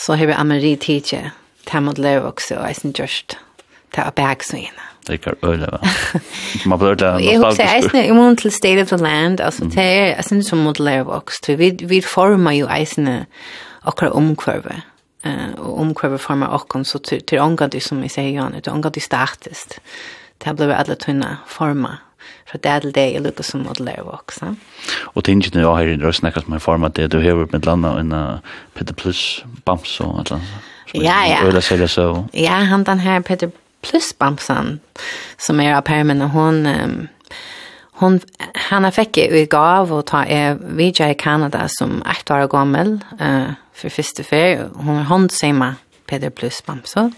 så 0.00 0.16
har 0.18 0.26
vi 0.26 0.36
Amari 0.36 0.74
tidje, 0.80 1.30
til 1.66 1.82
mot 1.82 1.98
løv 1.98 2.24
også, 2.32 2.56
og 2.58 2.66
jeg 2.66 2.76
synes 2.76 3.00
just, 3.00 3.38
til 3.94 4.06
å 4.06 4.14
bæg 4.16 4.46
så 4.46 4.58
inne. 4.60 4.86
Det 5.06 5.16
er 5.26 5.34
øyne, 5.44 5.66
va? 5.72 5.78
Man 6.68 6.78
blir 6.78 6.94
det 6.94 7.08
nostalgisk. 7.08 7.30
Jeg 7.30 7.40
husker, 7.40 7.64
jeg 7.64 7.82
synes, 7.88 8.06
i 8.06 8.12
mån 8.12 8.36
til 8.36 8.52
State 8.52 8.82
of 8.82 8.92
the 8.92 8.96
Land, 8.96 9.40
altså, 9.40 9.64
det 9.64 9.82
er, 9.82 10.06
jeg 10.14 10.24
synes 10.24 10.46
som 10.46 10.58
mot 10.58 10.78
løv 10.78 11.08
også, 11.08 11.56
vi, 11.56 11.72
vi 11.88 12.00
former 12.04 12.52
jo 12.58 12.68
eisene 12.70 13.24
akkurat 13.86 14.12
omkvarve, 14.12 14.82
eh 15.24 15.50
och 15.58 15.80
omkvarve 15.80 16.18
former 16.18 16.48
och 16.48 16.86
så 16.86 16.98
till 16.98 17.38
ångat 17.38 17.82
som 17.82 18.00
vi 18.00 18.08
säger 18.08 18.42
ju 18.42 18.48
nu, 18.48 18.60
till 18.60 18.72
ångat 18.72 18.94
det 18.94 19.08
blir 19.10 19.78
Det 20.38 20.54
blev 20.54 20.70
alla 20.70 20.94
tunna 20.94 21.36
former 21.46 21.96
fra 22.50 22.58
det 22.58 22.82
til 22.82 22.94
det 22.94 23.06
er 23.16 23.24
lukket 23.24 23.46
som 23.46 23.64
modellerer 23.66 24.04
voksa. 24.04 24.54
Og 25.14 25.24
til 25.24 25.32
ingen 25.32 25.60
jeg 25.60 25.66
har 25.66 25.88
i 25.88 25.96
røsten 26.00 26.28
akkurat 26.28 26.48
med 26.48 26.60
form 26.60 26.84
at 26.84 26.96
det 26.96 27.12
du 27.12 27.20
har 27.20 27.46
med 27.52 27.66
landa 27.66 27.96
enn 28.00 28.14
Peter 28.74 28.94
Plus, 28.94 29.44
Bams 29.64 30.00
og 30.00 30.20
et 30.20 30.26
eller 30.26 30.40
annet. 30.40 30.68
Ja, 30.94 31.22
ja. 31.28 31.46
Øyla 31.46 31.60
seg 31.60 31.88
så. 31.88 32.24
Ja, 32.34 32.64
han 32.66 32.84
den 32.84 33.00
her 33.00 33.20
Peter 33.20 33.50
Plus 33.82 34.12
Bamsan 34.12 34.80
som 35.38 35.60
er 35.60 35.76
av 35.76 35.82
permen 35.82 36.22
og 36.22 36.30
hun... 36.30 36.66
Um, 36.66 37.08
hon 38.00 38.20
han 38.54 38.84
har 38.84 38.90
fick 38.90 39.18
i 39.18 39.46
gav 39.46 39.92
och 39.92 40.06
ta 40.06 40.24
är 40.24 40.58
VJ 40.60 41.14
Canada 41.14 41.68
som 41.68 42.02
ett 42.02 42.30
år 42.30 42.48
gammal 42.48 43.04
eh 43.20 43.52
för 43.72 43.88
första 43.88 44.22
fär 44.22 44.68
hon 44.74 44.96
har 44.96 45.28
säger 45.28 45.74
Peter 46.06 46.30
Plus 46.30 46.62
Bamso 46.66 47.10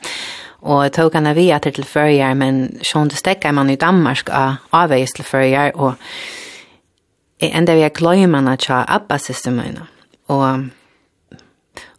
Og 0.62 0.84
jeg 0.84 0.92
tok 0.94 1.16
henne 1.18 1.34
via 1.34 1.56
etter 1.58 1.74
til 1.74 1.86
førjer, 1.86 2.36
men 2.38 2.60
sånn 2.86 3.10
det 3.10 3.18
stekker 3.18 3.54
man 3.54 3.70
i 3.72 3.78
Danmark 3.80 4.30
av 4.30 4.62
avveis 4.84 5.14
til 5.16 5.26
førjer, 5.26 5.74
og 5.74 5.98
jeg 7.42 7.50
enda 7.58 7.74
vi 7.74 7.82
er 7.82 7.90
kløymene 7.94 8.54
til 8.62 8.78
Abba-systemene. 8.78 9.88
Og 10.30 10.68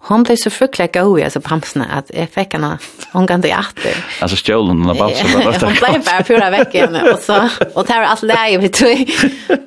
hon 0.08 0.24
blev 0.24 0.38
så 0.38 0.50
fruktlig 0.50 0.92
god 0.92 1.20
i 1.20 1.24
alltså 1.24 1.42
pamsna 1.42 1.86
att 1.86 2.12
jag 2.14 2.30
fick 2.30 2.54
henne 2.54 2.78
hon 3.12 3.28
kan 3.28 3.36
inte 3.36 3.48
åter. 3.48 4.06
Alltså 4.22 4.38
stjålen 4.38 4.82
hon 4.82 4.98
bara 4.98 5.10
så 5.10 5.38
bara. 5.38 5.58
Hon 5.62 5.74
blev 5.74 6.06
bara 6.06 6.24
fyra 6.24 6.50
veckor 6.50 7.14
och 7.14 7.20
så 7.20 7.50
och 7.76 7.90
var 7.90 7.96
allt 7.96 8.24
läge 8.24 8.58
vi 8.58 8.70
tog. 8.70 9.12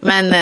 Men 0.00 0.34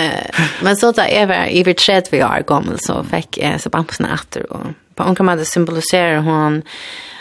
men 0.62 0.76
så 0.76 0.92
där 0.92 1.08
över 1.08 1.46
i 1.46 1.62
vart 1.62 1.76
tredje 1.76 2.08
vi 2.10 2.18
är 2.18 2.42
gammal 2.42 2.78
så 2.78 3.04
fick 3.04 3.38
jag 3.38 3.60
så 3.60 3.70
pamsna 3.70 4.14
åter 4.14 4.52
och 4.52 4.66
på 4.94 5.02
hon 5.02 5.14
kan 5.14 5.26
man 5.26 5.44
symbolisera 5.44 6.20
hon 6.20 6.62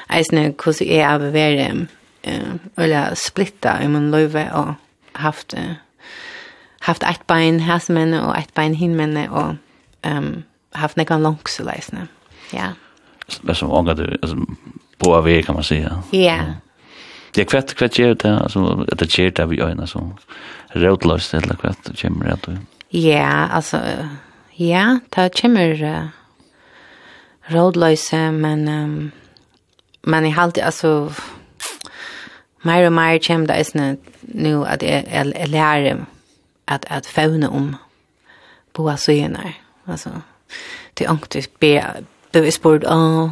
eisne 0.09 0.53
så 0.57 0.83
är 0.83 1.07
av 1.07 1.21
vært 1.31 1.87
eh 2.23 2.53
eller 2.77 3.15
splitta 3.15 3.83
i 3.83 3.87
mun 3.87 4.11
löve 4.11 4.51
och 4.51 4.73
haft 5.11 5.53
uh, 5.53 5.73
haft 6.79 7.03
ett 7.03 7.27
bein 7.27 7.59
hæsmenne 7.59 8.21
och 8.21 8.37
ett 8.37 8.53
bein 8.53 8.73
hinmenne 8.73 9.29
och 9.29 9.55
ehm 10.01 10.43
haft 10.71 10.97
nekkan 10.97 11.23
langsel 11.23 11.67
eisne. 11.67 12.07
Ja. 12.51 12.73
Det 13.41 13.55
som 13.55 13.71
ångar 13.71 13.93
du, 13.93 14.17
altså, 14.21 14.37
på 14.97 15.15
av 15.15 15.41
kan 15.41 15.55
man 15.55 15.63
säga. 15.63 16.03
Ja. 16.11 16.39
Det 17.33 17.41
är 17.41 17.45
kvart 17.45 17.73
kvart 17.73 17.99
ger 17.99 18.15
det 18.15 18.39
alltså 18.39 18.85
att 18.91 18.99
det 18.99 19.17
ger 19.17 19.31
det 19.31 19.45
vi 19.45 19.61
öarna 19.61 19.87
så 19.87 20.11
rotlöst 20.73 21.33
eller 21.33 21.55
kvart 21.55 22.01
kommer 22.01 22.25
det 22.25 22.37
då. 22.45 22.57
Ja, 22.89 23.47
alltså 23.51 23.79
ja, 24.55 24.99
ta 25.09 25.29
kommer 25.29 25.83
uh, 25.83 26.07
rotlöst 27.47 28.13
men 28.13 28.67
um, 28.67 29.11
men 30.03 30.25
jag 30.25 30.31
halte, 30.31 30.65
alltså 30.65 31.13
mer 32.61 32.85
och 32.85 32.93
mer 32.93 33.19
kommer 33.19 33.47
det 33.47 33.53
är 33.53 33.97
nu 34.21 34.65
att 34.65 34.83
jeg, 34.83 35.07
jeg 35.11 35.33
jag 35.39 35.49
lär 35.49 36.05
att, 36.65 36.85
att 36.85 37.05
fauna 37.05 37.49
om 37.49 37.75
båda 38.73 38.97
synar. 38.97 39.53
Alltså, 39.85 40.09
det 40.93 41.05
är 41.05 41.11
ångte 41.11 41.41
be 41.59 42.03
du 42.33 42.45
er 42.45 42.51
spurt, 42.51 42.83
åh, 42.83 43.29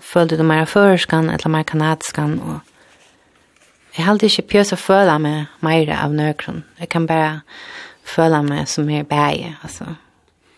følte 0.00 0.36
du 0.36 0.42
mer 0.42 0.64
førskan, 0.64 1.30
eller 1.30 1.48
mer 1.48 1.62
kanadskan 1.62 2.40
och 2.40 2.60
jag 3.96 4.04
halte 4.04 4.26
ikke 4.26 4.42
pjøs 4.42 4.72
å 4.72 4.76
føle 4.76 5.18
mig 5.18 5.46
mer 5.60 5.90
av 5.92 6.14
nøkron. 6.14 6.62
Jag 6.78 6.88
kan 6.88 7.06
bara 7.06 7.40
föla 8.04 8.42
mig 8.42 8.66
som 8.66 8.90
är 8.90 9.04
bäge, 9.04 9.56
alltså. 9.62 9.84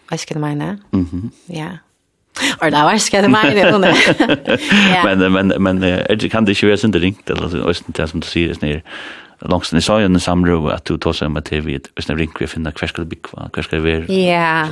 Hva 0.09 0.19
skal 0.19 0.35
du 0.35 0.41
mene? 0.41 0.79
Mm 0.93 1.07
-hmm. 1.07 1.31
Ja. 1.47 1.69
Or 2.61 2.71
da 2.71 2.85
var 2.85 2.99
skal 2.99 3.23
det 3.23 3.31
meg 3.31 3.55
det 3.55 3.69
under. 3.75 3.95
Men 5.05 5.33
men 5.33 5.53
men 5.63 5.83
det 5.83 6.31
kan 6.31 6.45
det 6.45 6.63
ju 6.63 6.69
vara 6.69 6.77
sånt 6.77 6.97
ringt 6.97 7.31
eller 7.31 7.49
så 7.49 7.69
östen 7.69 7.95
där 7.97 8.07
som 8.07 8.21
du 8.21 8.27
ser 8.27 8.55
det 8.61 8.83
långs 9.41 9.71
den 9.71 9.83
så 9.83 9.99
den 9.99 10.21
samro 10.21 10.69
att 10.69 10.85
du 10.85 10.99
tar 10.99 11.13
sig 11.13 11.29
med 11.29 11.45
TV 11.45 11.79
och 11.97 12.03
sen 12.03 12.19
ringt 12.19 12.41
vi 12.41 12.47
finna 12.47 12.73
kvar 12.73 12.89
ska 12.89 13.03
det 13.03 13.09
bli 13.09 13.19
kvar 13.19 13.49
kvar 13.53 13.63
ska 13.63 13.77
det 13.77 13.83
vara. 13.83 14.13
Ja. 14.13 14.69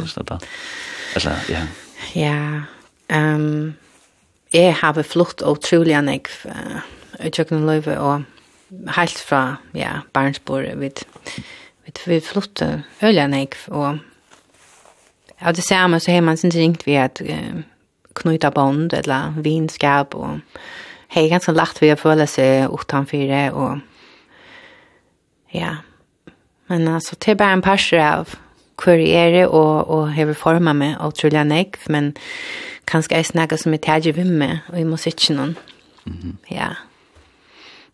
Alltså 1.15 1.31
ja. 1.49 1.61
Ja. 2.15 2.63
Ehm 3.09 3.75
jeg 4.53 4.75
har 4.83 5.03
flukt 5.03 5.43
otroligt 5.43 5.97
enn 5.97 6.11
jeg 6.13 6.29
i 7.25 7.31
tjøkken 7.33 7.65
løyve 7.67 7.97
og 8.01 8.25
helt 8.97 9.19
fra 9.19 9.57
ja 9.77 10.03
Barnsborg 10.13 10.77
vid 10.81 11.05
Vi 11.85 11.93
vi 12.07 12.21
flutte 12.21 12.83
Ölanäck 13.01 13.55
och 13.69 13.97
Ja, 15.45 15.53
det 15.53 15.63
samma 15.63 16.01
så 16.01 16.13
har 16.13 16.21
man 16.21 16.37
sin 16.37 16.51
ringt 16.51 16.87
vid 16.89 16.99
att 16.99 17.21
uh, 17.21 17.61
knyta 18.15 18.51
bond 18.51 18.93
eller 18.93 19.35
vinskap 19.39 20.15
och 20.15 20.39
hej 21.09 21.29
ganska 21.29 21.53
lätt 21.53 21.83
vi 21.83 21.91
att 21.91 22.01
följa 22.01 22.27
sig 22.27 22.69
utanför 22.81 23.51
och 23.51 23.79
ja. 25.51 25.77
Men 26.67 26.89
alltså 26.89 27.17
det 27.19 27.31
är 27.31 27.35
bara 27.35 27.51
en 27.51 27.63
parser 27.63 27.99
av 27.99 28.29
kuriere 28.77 29.47
och 29.47 29.89
och 29.89 30.13
hur 30.13 30.35
forma 30.35 30.73
med 30.73 30.97
otroliga 31.01 31.45
nek 31.45 31.77
men 31.89 32.15
kanske 32.85 33.15
är 33.15 33.23
snacka 33.23 33.57
som 33.57 33.75
ett 33.75 33.83
tagevim 33.83 34.39
med 34.39 34.59
och 34.69 34.79
i 34.79 34.85
musiken. 34.85 35.57
Mhm. 36.05 36.37
Ja. 36.47 36.77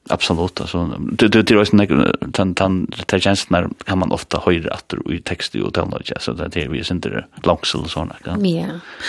Absolut 0.08 0.60
alltså 0.60 0.94
det 0.98 1.28
det 1.28 1.42
det 1.42 1.54
är 1.54 1.90
ju 1.90 2.12
tan 2.32 2.54
tan 2.54 2.86
det 3.06 3.20
känns 3.20 3.50
när 3.50 3.68
kan 3.84 3.98
man 3.98 4.12
ofta 4.12 4.42
höra 4.46 4.74
att 4.74 4.94
i 5.10 5.20
text 5.20 5.54
och 5.54 5.74
tal 5.74 6.02
så 6.20 6.32
där 6.32 6.48
det 6.48 6.62
är 6.62 6.74
ju 6.74 6.84
inte 6.90 7.24
långs 7.42 7.74
och 7.74 7.90
såna 7.90 8.16
kan. 8.24 8.44
Ja. 8.44 8.66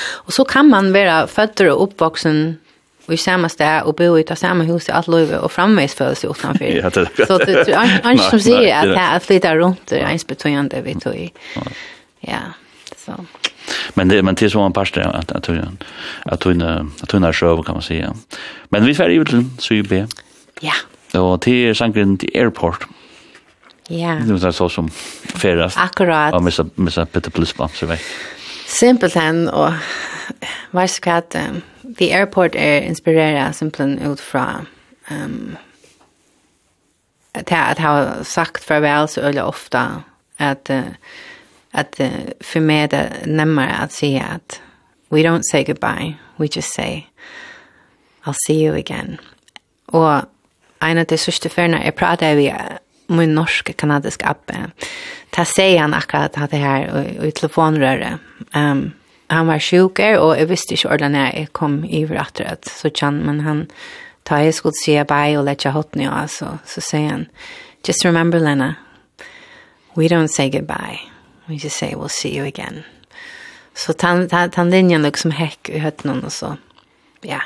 Och 0.10 0.34
så 0.34 0.46
kan 0.46 0.70
man 0.70 0.94
vara 0.94 1.28
född 1.28 1.62
och 1.62 1.84
uppvuxen 1.84 2.58
i 3.08 3.18
samma 3.18 3.50
stad 3.50 3.84
och 3.84 3.96
bo 3.96 4.18
i 4.18 4.22
ett 4.22 4.40
samma 4.40 4.64
hus 4.64 4.90
i 4.90 4.92
allt 4.92 5.08
liv 5.08 5.34
och 5.34 5.52
framvis 5.52 5.94
för 5.94 6.14
sig 6.14 6.30
utanför. 6.30 6.66
ja, 6.66 6.90
det, 6.90 7.28
så 7.28 7.38
det 7.38 7.68
är 7.68 8.02
han 8.04 8.18
som 8.18 8.40
säger 8.40 8.76
att 8.78 8.84
det 8.84 9.00
här 9.00 9.20
flyttar 9.20 9.56
runt 9.56 9.92
är 9.92 9.98
ens 9.98 10.28
betydande 10.28 10.82
vi 10.82 10.96
tog 10.96 11.16
i. 11.16 11.32
Ja, 12.20 12.40
så. 12.98 13.26
Men 13.94 14.08
det 14.08 14.24
men 14.24 14.36
det 14.36 14.46
är 14.46 14.50
så 14.50 14.62
en 14.62 14.74
pastor 14.74 15.02
att 15.02 15.32
att 15.32 15.50
att 15.50 15.50
att 16.24 16.46
att 17.02 17.34
att 17.34 17.66
kan 17.66 17.76
man 17.76 17.82
säga. 17.82 18.14
Men 18.70 18.86
vi 18.86 18.96
färdig 18.96 19.16
ut 19.16 19.28
till 19.30 19.46
Syrien. 19.60 20.08
Ja. 20.64 20.76
Og 21.20 21.42
til 21.42 21.76
sangren 21.76 22.18
til 22.18 22.30
Airport. 22.36 22.86
Ja. 23.90 24.20
Det 24.28 24.42
var 24.42 24.52
så 24.52 24.70
som 24.70 24.90
ferast. 24.90 25.78
Akkurat. 25.78 26.34
Og 26.34 26.44
missa, 26.44 26.64
missa 26.76 27.06
Peter 27.06 27.32
Plisbam, 27.32 27.70
så 27.74 27.86
vei. 27.90 27.98
Simpelt 28.68 29.14
hen, 29.18 29.48
og 29.48 29.74
vars 30.72 31.00
hva 31.02 31.18
at 31.24 31.36
um, 31.40 31.62
The 31.98 32.12
Airport 32.14 32.56
er 32.56 32.86
inspireret 32.86 33.56
simpelthen 33.56 34.12
ut 34.12 34.22
fra 34.22 34.66
um, 35.10 35.58
at 37.34 37.52
jeg, 37.52 37.60
at 37.60 37.78
jeg 37.78 37.86
har 37.86 38.24
sagt 38.24 38.64
farvel 38.64 39.08
så 39.08 39.22
øyelig 39.22 39.44
ofte 39.44 39.80
at, 40.40 40.70
uh, 40.70 40.94
at 41.74 42.00
uh, 42.00 42.32
for 42.42 42.60
meg 42.60 42.92
det 42.92 43.00
er 43.00 43.26
nemmere 43.26 43.84
at 43.84 43.94
si 43.94 44.16
at 44.16 44.62
we 45.12 45.24
don't 45.24 45.50
say 45.52 45.64
goodbye, 45.66 46.18
we 46.40 46.48
just 46.48 46.74
say 46.74 47.08
I'll 48.26 48.38
see 48.46 48.66
you 48.66 48.76
again. 48.76 49.20
Og 49.88 50.24
en 50.82 51.02
av 51.02 51.10
de 51.10 51.18
sørste 51.20 51.50
førene 51.52 51.82
jeg 51.84 51.98
pratet 52.00 52.38
vi 52.40 52.50
min 53.10 53.34
norske 53.34 53.74
kanadisk 53.74 54.24
appe. 54.28 54.70
Ta 55.34 55.46
sier 55.48 55.82
han 55.82 55.96
akkurat 55.98 56.38
at 56.38 56.52
det 56.52 56.62
her 56.62 56.90
i 57.26 57.32
telefonrøret. 57.32 58.20
Um, 58.54 58.92
han 59.30 59.48
var 59.48 59.62
sjuker, 59.62 60.18
og 60.18 60.38
jeg 60.38 60.50
visste 60.50 60.74
ikke 60.74 60.90
hvordan 60.90 61.16
jeg 61.16 61.50
kom 61.54 61.84
i 61.86 62.04
etter 62.04 62.48
at 62.50 62.70
så 62.70 62.90
kjenn, 62.90 63.22
men 63.26 63.42
han 63.46 63.68
tar 64.26 64.46
jeg 64.46 64.54
skulle 64.58 64.78
si 64.78 64.98
bye 65.04 65.38
og 65.38 65.46
lette 65.46 65.70
hotne, 65.74 66.06
ned. 66.10 66.30
så, 66.30 66.58
så 66.66 66.82
sier 66.82 67.10
han, 67.10 67.28
just 67.86 68.06
remember, 68.06 68.40
Lena, 68.40 68.76
we 69.96 70.08
don't 70.08 70.28
say 70.28 70.50
goodbye. 70.50 71.00
We 71.48 71.56
just 71.56 71.78
say 71.78 71.96
we'll 71.96 72.10
see 72.10 72.36
you 72.36 72.46
again. 72.46 72.84
Så 73.74 73.94
tan, 73.94 74.28
tan, 74.30 74.52
tan 74.52 74.70
linjen 74.70 75.02
liksom 75.02 75.32
hekk 75.32 75.70
i 75.70 75.80
høttene, 75.80 76.20
og 76.26 76.32
så, 76.32 76.56
ja, 77.24 77.40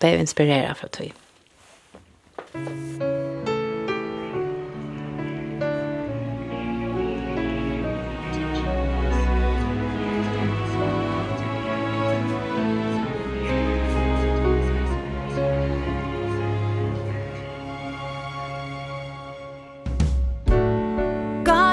ble 0.00 0.16
inspireret 0.20 0.76
fra 0.76 0.88
tog. 0.88 1.23
Gone 2.54 2.68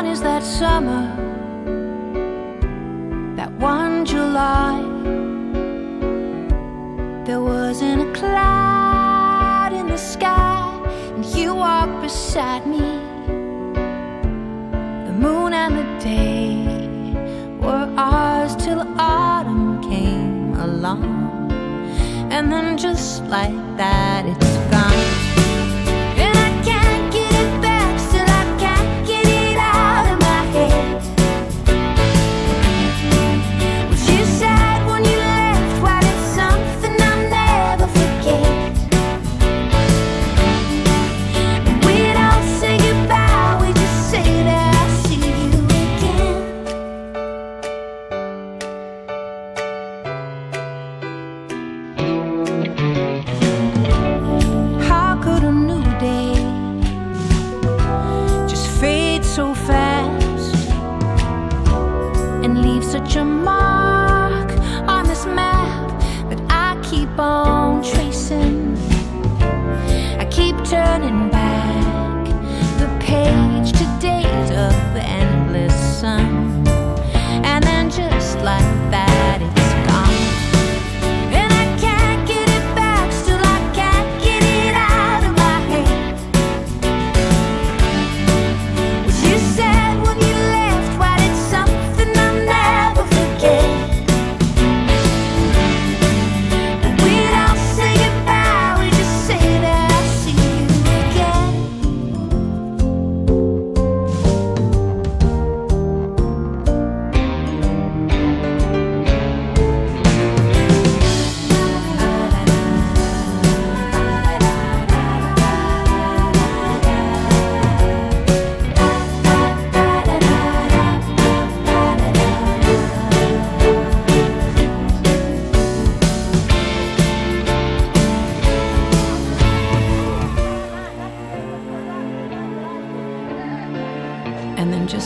is 0.08 0.22
that 0.22 0.42
summer 0.42 1.16
That 3.36 3.52
one 3.60 4.04
July. 4.04 4.82
There 7.26 7.40
wasn't 7.40 8.02
a 8.02 8.14
cloud 8.20 8.61
you 11.42 11.56
walk 11.56 11.90
beside 12.02 12.68
me. 12.68 12.86
The 15.08 15.14
moon 15.24 15.54
and 15.54 15.74
the 15.80 15.88
day 16.00 16.54
were 17.60 17.88
ours 17.98 18.56
till 18.56 18.82
autumn 19.00 19.82
came 19.82 20.54
along. 20.68 21.04
And 22.32 22.52
then 22.52 22.78
just 22.78 23.24
like 23.26 23.60
that 23.78 24.26
it's 24.28 24.71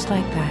like 0.10 0.30
that. 0.36 0.45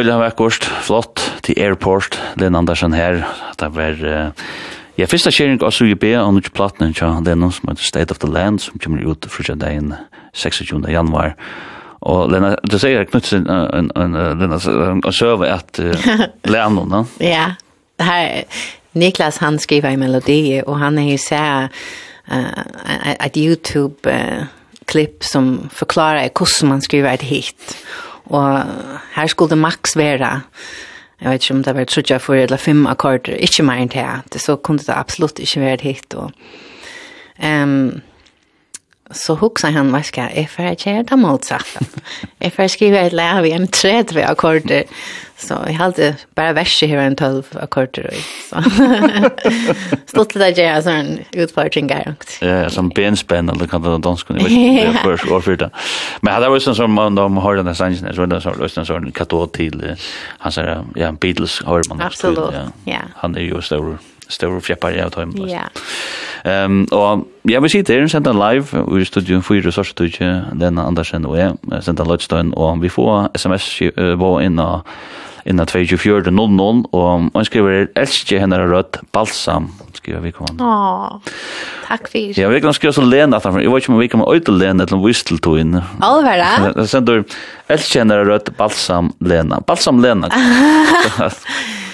øyla 0.00 0.18
vekkort, 0.20 0.66
flott, 0.84 1.22
til 1.46 1.58
airport, 1.58 2.18
Len 2.40 2.56
Andersen 2.58 2.94
her, 2.96 3.22
det 3.60 3.68
var, 3.74 4.02
uh, 4.02 4.50
ja, 4.98 5.08
første 5.08 5.32
kjering 5.34 5.62
av 5.62 5.72
Suje 5.74 5.96
B, 5.98 6.12
og 6.20 6.34
nukje 6.36 6.52
platen, 6.56 6.94
tja, 6.96 7.14
Lennon, 7.24 7.54
som 7.54 7.70
heter 7.70 7.86
State 7.86 8.14
of 8.14 8.20
the 8.22 8.30
Land, 8.30 8.64
som 8.64 8.80
kommer 8.82 9.04
ut 9.06 9.28
frutja 9.30 9.56
dagen 9.58 9.94
26. 10.34 10.84
januar, 10.92 11.36
Og 12.06 12.30
Lena, 12.30 12.52
du 12.62 12.76
sier 12.78 13.06
Knutsen, 13.08 13.46
en, 13.50 13.68
en, 13.74 13.88
en, 13.98 14.38
Lena, 14.38 14.58
en 14.94 15.02
søve 15.14 15.48
at 15.50 15.80
uh, 15.82 16.10
Lennon, 16.52 16.88
no? 16.88 17.04
ja, 17.20 17.54
det 17.98 18.06
her, 18.06 18.60
Niklas, 18.96 19.40
han 19.42 19.58
skriver 19.58 19.92
en 19.92 20.00
melodi, 20.04 20.60
og 20.62 20.78
han 20.80 20.98
er 21.00 21.10
jo 21.10 21.18
sær, 21.20 21.72
uh, 22.30 22.62
et 23.16 23.36
YouTube-klipp 23.36 25.16
uh, 25.20 25.26
som 25.26 25.68
forklarer 25.72 26.30
hvordan 26.30 26.76
man 26.76 26.84
skriver 26.84 27.16
et 27.16 27.26
hit. 27.26 27.76
Og 28.26 28.66
her 29.14 29.26
skulle 29.26 29.56
Max 29.56 29.72
maks 29.78 29.96
være, 29.96 30.40
jeg 31.20 31.30
vet 31.30 31.44
ikke 31.44 31.54
om 31.54 31.62
det 31.64 31.74
var 31.74 31.84
trutja 31.84 32.16
for 32.20 32.34
eller 32.34 32.60
fem 32.60 32.86
akkorder, 32.86 33.38
ikke 33.40 33.62
mer 33.62 33.80
enn 33.84 33.92
det. 34.32 34.40
Så 34.42 34.56
kunne 34.56 34.78
det 34.78 34.92
absolutt 34.92 35.38
ikke 35.38 35.60
være 35.60 35.82
hit. 35.82 36.14
Og, 36.14 36.32
um, 37.38 38.02
så 39.10 39.34
huxar 39.34 39.70
han 39.70 39.92
vad 39.92 40.04
ska 40.04 40.20
jag 40.20 40.50
för 40.50 40.64
att 40.64 40.86
göra 40.86 41.02
det 41.02 41.16
motsatta. 41.16 41.80
Jag 42.38 42.52
för 42.52 42.68
skriva 42.68 42.98
ett 42.98 43.12
lära 43.12 43.42
vi 43.42 43.52
en 43.52 43.68
träd 43.68 44.12
vi 44.12 44.22
akkorder. 44.22 44.84
Så 45.36 45.54
jag 45.66 45.72
hade 45.72 46.14
bara 46.34 46.52
verser 46.52 46.86
här 46.86 46.96
en 46.96 47.16
12 47.16 47.42
akkorder 47.60 48.06
och 48.06 48.14
så. 48.50 48.70
Stått 50.06 50.32
det 50.32 50.38
där 50.38 50.62
jag 50.62 50.82
sån 50.82 50.92
en 50.92 51.18
utparting. 51.32 51.90
Ja, 52.40 52.70
som 52.70 52.88
benspänn 52.88 53.48
eller 53.48 53.66
kan 53.66 53.82
det 53.82 53.98
danska 53.98 54.34
ni 54.34 54.84
vet 54.84 54.96
för 54.96 55.32
år 55.32 55.40
för 55.40 55.56
det. 55.56 55.70
Men 56.20 56.34
hade 56.34 56.48
var 56.48 56.58
sån 56.58 56.74
som 56.74 56.92
man 56.92 57.14
de 57.14 57.36
har 57.36 57.56
den 57.56 57.74
sangen 57.74 58.14
så 58.14 58.26
den 58.26 58.40
så 58.40 58.54
lösen 58.54 58.86
sån 58.86 59.12
katot 59.12 59.52
till 59.52 59.96
han 60.38 60.52
säger 60.52 60.84
ja 60.94 61.12
Beatles 61.12 61.62
har 61.62 61.82
man. 61.88 62.00
Absolut. 62.00 62.54
Ja. 62.84 62.98
Han 63.14 63.36
är 63.36 63.40
ju 63.40 63.62
stor 63.62 63.98
stor 64.28 64.60
fjäppar 64.60 64.90
jag 64.90 65.12
tar 65.12 65.22
emot. 65.22 65.50
Ja. 65.50 65.60
Ehm 66.50 66.84
och 66.84 67.28
jag 67.42 67.60
vill 67.60 67.70
sitta 67.70 67.92
här 67.92 68.08
sända 68.08 68.50
live 68.50 68.78
och 68.78 69.00
i 69.00 69.04
studion 69.04 69.42
för 69.42 69.54
resurser 69.54 70.08
till 70.08 70.42
den 70.52 70.78
Andersen 70.78 71.26
och 71.26 71.38
jag 71.38 71.56
sända 71.80 72.04
Lodstein 72.04 72.52
och 72.52 72.84
vi 72.84 72.88
får 72.88 73.28
SMS 73.34 73.82
var 74.16 74.40
inna 74.40 74.82
inna 75.44 75.66
2400 75.66 76.30
och 76.90 77.20
man 77.34 77.44
skriver 77.44 77.88
älskar 77.94 78.38
henne 78.38 78.58
rött 78.58 79.00
balsam 79.12 79.68
skriver 79.92 80.20
vi 80.20 80.32
kommer 80.32 80.50
Ja. 80.58 81.20
Tack 81.86 82.08
för. 82.08 82.40
Jag 82.40 82.48
vill 82.48 82.58
gärna 82.62 82.72
skriva 82.72 82.92
så 82.92 83.00
Lena 83.00 83.36
att 83.36 83.44
jag 83.44 83.52
vet 83.52 83.64
inte 83.64 83.92
om 83.92 83.98
vi 83.98 84.08
kommer 84.08 84.34
ut 84.34 84.48
Lena 84.48 84.84
eller 84.84 85.06
Whistle 85.06 85.38
to 85.38 85.58
in. 85.58 85.82
Allvar. 86.00 86.36
Jag 86.76 86.88
sänder 86.88 87.24
älskar 87.66 88.00
henne 88.00 88.24
rött 88.24 88.56
balsam 88.56 89.12
Lena. 89.20 89.62
Balsam 89.66 90.02
Lena. 90.02 90.28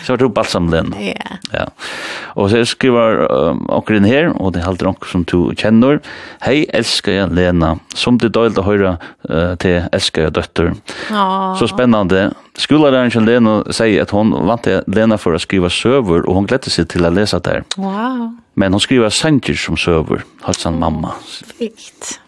så 0.02 0.16
har 0.16 0.28
balsam 0.34 0.68
lena. 0.72 0.98
Ja. 1.00 1.36
ja. 1.52 1.66
Og 2.34 2.50
så 2.50 2.62
skriver 2.68 3.24
um, 3.30 3.64
inn 3.92 4.08
her, 4.08 4.30
og 4.40 4.54
det 4.56 4.64
halter 4.64 4.90
onker 4.90 5.10
som 5.10 5.24
du 5.28 5.52
kjenner, 5.58 6.00
Hei, 6.42 6.64
elsker 6.74 7.12
jeg 7.12 7.34
Lena, 7.36 7.74
som 7.94 8.18
det 8.18 8.32
døylt 8.34 8.58
å 8.58 8.66
høre 8.66 8.94
uh, 9.28 9.54
til 9.62 9.82
elsker 9.92 10.28
jeg 10.28 10.36
døtter. 10.38 10.72
Så 11.58 11.68
spennende. 11.70 12.30
Skolareren 12.58 13.12
til 13.12 13.26
Lena 13.28 13.60
sier 13.72 14.04
at 14.04 14.12
hun 14.12 14.34
vant 14.48 14.64
til 14.66 14.82
Lena 14.90 15.18
for 15.20 15.36
å 15.36 15.42
skrive 15.42 15.70
søver, 15.72 16.26
og 16.26 16.40
hun 16.40 16.50
gledde 16.50 16.72
seg 16.72 16.90
til 16.92 17.06
å 17.06 17.12
lese 17.12 17.40
der. 17.44 17.64
Wow. 17.76 18.32
Men 18.58 18.76
hun 18.76 18.82
skriver 18.82 19.12
sanger 19.14 19.56
som 19.58 19.78
søver, 19.80 20.26
hatt 20.44 20.60
sin 20.60 20.80
mamma. 20.82 21.14
Fikt. 21.56 22.18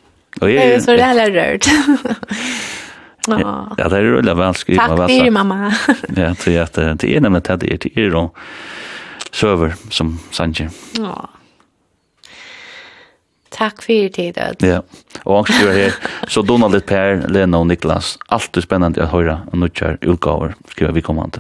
Og 0.43 0.51
jeg, 0.51 0.81
så 0.83 0.97
det 0.97 1.05
er 1.05 1.13
heller 1.13 1.37
rørt. 1.37 1.69
Ja, 3.29 3.75
det 3.77 3.97
är 3.97 4.03
veldig 4.03 4.37
vel 4.37 4.55
skriva 4.55 4.89
vad 4.89 4.99
Tack 4.99 5.11
för 5.11 5.31
mamma. 5.31 5.73
ja, 6.17 6.35
til 6.35 6.53
jag 6.53 6.69
det 6.75 6.95
det 7.01 7.17
är 7.17 7.21
nämligen 7.21 7.53
at 7.53 7.61
det 7.61 7.73
er 7.73 7.77
till 7.77 7.99
er 7.99 8.15
og 8.15 8.35
server 9.33 9.73
som 9.91 10.19
sanger. 10.31 10.71
Ja. 10.99 11.29
Tack 13.51 13.83
för 13.83 14.09
tiden. 14.09 14.55
Ja. 14.59 14.83
Och 15.23 15.39
angst 15.39 15.61
du 15.61 15.73
här. 15.73 15.95
Så 16.29 16.43
Donald 16.43 16.87
Per, 16.87 17.29
Lena 17.29 17.59
och 17.59 17.67
Niklas. 17.67 18.19
Allt 18.27 18.57
är 18.57 18.61
spännande 18.61 19.05
att 19.05 19.11
höra 19.11 19.41
och 19.53 19.59
nu 19.59 19.69
kör 19.69 19.99
utgåvor. 20.01 20.55
skriver 20.69 20.93
vi 20.93 21.03
komma. 21.03 21.31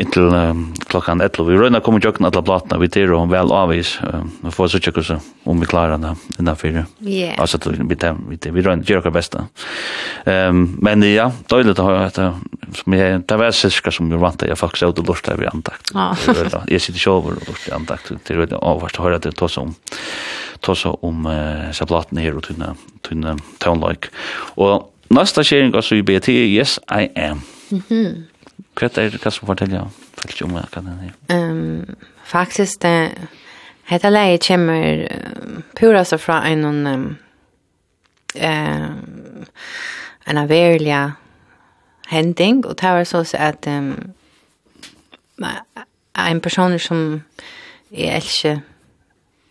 inntil 0.00 0.32
um, 0.34 0.64
klokkan 0.90 1.22
11. 1.22 1.44
Vi 1.46 1.58
røyna 1.60 1.78
kommer 1.84 2.02
tjøkken 2.02 2.26
alle 2.26 2.42
platene, 2.42 2.80
vi 2.82 2.88
tar 2.90 3.12
og 3.14 3.28
vel 3.30 3.54
avvis, 3.54 3.92
um, 4.02 4.32
vi 4.42 4.50
får 4.56 4.72
så 4.72 4.80
tjøkken 4.82 5.06
så, 5.06 5.18
om 5.46 5.62
vi 5.62 5.68
klarer 5.70 6.02
det 6.02 6.16
innenfor. 6.40 6.80
Yeah. 7.06 7.38
Altså, 7.38 7.62
vi, 7.62 7.94
tar, 7.94 8.18
vi, 8.26 8.40
tar, 8.42 8.56
vi 8.56 8.66
røyner, 8.66 8.82
gjør 8.88 9.06
dere 9.06 9.14
beste. 9.14 9.46
Um, 10.26 10.64
men 10.82 11.06
ja, 11.06 11.28
døylig 11.52 11.76
å 11.78 11.86
høre 11.86 12.10
etter, 12.10 12.42
som 12.80 12.98
jeg, 12.98 13.22
det 13.30 13.40
var 13.44 13.54
siska 13.54 13.94
som 13.94 14.10
vi 14.10 14.18
vant, 14.18 14.40
til. 14.42 14.50
jeg 14.50 14.58
faktisk 14.58 14.82
er 14.82 14.94
ute 14.96 15.06
og 15.06 15.14
lort 15.14 15.26
der 15.30 15.38
vi 15.38 15.50
antakt. 15.52 15.94
Ja. 15.94 16.10
jeg 16.66 16.82
sitter 16.82 16.98
ikke 16.98 17.18
over 17.20 17.38
og 17.38 17.52
lort 17.52 17.68
i 17.70 17.76
antakt, 17.78 18.14
det 18.18 18.34
er 18.34 18.42
veldig 18.48 18.58
avvarst 18.58 18.98
å 18.98 19.06
høre 19.06 19.22
det 19.22 19.36
tås 19.38 19.60
om 19.62 19.76
tåsa 20.62 20.92
om 21.02 21.26
uh, 21.26 21.70
seg 21.74 21.90
platene 21.90 22.22
her 22.22 22.36
og 22.38 22.46
tunne, 22.46 22.72
tunne 23.06 23.34
tånløyk. 23.62 24.10
Og 24.62 24.91
Nästa 25.12 25.42
kjering 25.42 25.74
også 25.74 25.94
i 25.94 26.02
BT, 26.02 26.28
yes, 26.28 26.78
I 26.90 27.08
am. 27.16 27.42
Mm 27.70 27.82
-hmm. 27.88 28.22
Hva 28.74 28.86
er 28.86 29.08
det, 29.10 29.20
hva 29.20 29.30
skal 29.30 29.46
fortelle 29.46 29.80
om? 29.80 29.90
Følg 30.18 30.32
ikke 30.32 30.44
om 30.44 30.50
hva 30.50 30.62
den 30.74 30.88
er. 30.88 31.50
Um, 31.50 31.94
faktisk, 32.24 32.82
det, 32.82 33.28
dette 33.90 34.10
leie 34.10 34.38
kommer 34.38 35.06
pura 35.76 36.04
så 36.04 36.16
fra 36.16 36.48
en 36.48 36.64
um, 36.64 37.16
uh, 38.36 38.90
en 40.26 40.48
verlig 40.48 41.12
hending, 42.08 42.66
og 42.66 42.80
det 42.80 42.88
var 42.88 43.04
så 43.04 43.36
at 43.38 43.66
um, 43.66 44.12
en 46.28 46.40
person 46.40 46.78
som 46.78 47.22
jeg 47.90 48.16
elsker 48.16 48.58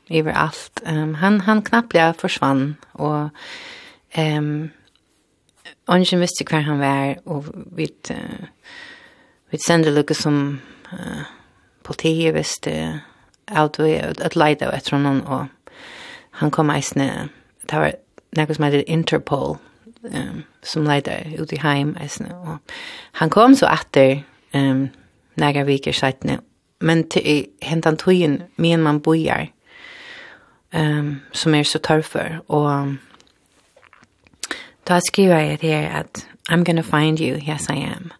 iver 0.10 0.34
alt, 0.34 0.82
um, 0.88 1.14
han, 1.14 1.42
han 1.42 1.62
knappliga 1.62 2.12
forsvann, 2.12 2.78
og 2.94 3.30
um, 4.18 4.72
Ongen 5.88 6.22
visste 6.22 6.46
hver 6.46 6.62
han 6.68 6.80
var, 6.80 7.16
og 7.26 7.48
vi 7.76 7.90
uh, 8.12 8.48
vi 9.52 9.58
sendte 9.58 9.92
lukket 9.92 10.18
som 10.18 10.62
uh, 10.94 11.24
politiet 11.84 12.36
visste 12.36 13.02
at 13.52 13.80
vi 13.80 13.98
at 14.00 14.38
leide 14.40 14.68
av 14.68 14.76
etter 14.78 14.96
honom, 14.96 15.20
og 15.28 15.48
han 16.40 16.52
kom 16.52 16.72
eisne, 16.72 17.28
det 17.68 17.82
var 17.82 17.98
noe 18.38 18.56
som 18.56 18.66
heter 18.66 18.86
Interpol, 18.88 19.58
um, 20.08 20.44
som 20.64 20.88
leide 20.88 21.18
ut 21.36 21.52
i 21.52 21.60
heim 21.60 21.98
eisne, 22.00 22.32
og 22.32 22.76
han 23.20 23.34
kom 23.34 23.58
så 23.60 23.68
etter 23.74 24.22
um, 24.56 24.88
nægra 25.36 25.66
viker 25.68 25.96
seitne, 25.96 26.40
men 26.80 27.04
til 27.12 27.50
hentan 27.62 28.00
tøyen, 28.00 28.44
men 28.56 28.84
man 28.88 29.02
bojar, 29.04 29.50
um, 30.72 31.18
som 31.34 31.56
er 31.56 31.68
så 31.68 31.84
tørr 31.84 32.08
for, 32.08 32.40
og 32.48 32.96
God 34.92 35.02
skriver 35.02 35.38
jeg 35.38 35.58
her 35.62 35.90
at 35.90 36.28
I'm 36.52 36.64
gonna 36.64 36.82
find 36.82 37.20
you, 37.20 37.40
yes 37.50 37.70
I 37.70 37.76
am. 37.96 38.12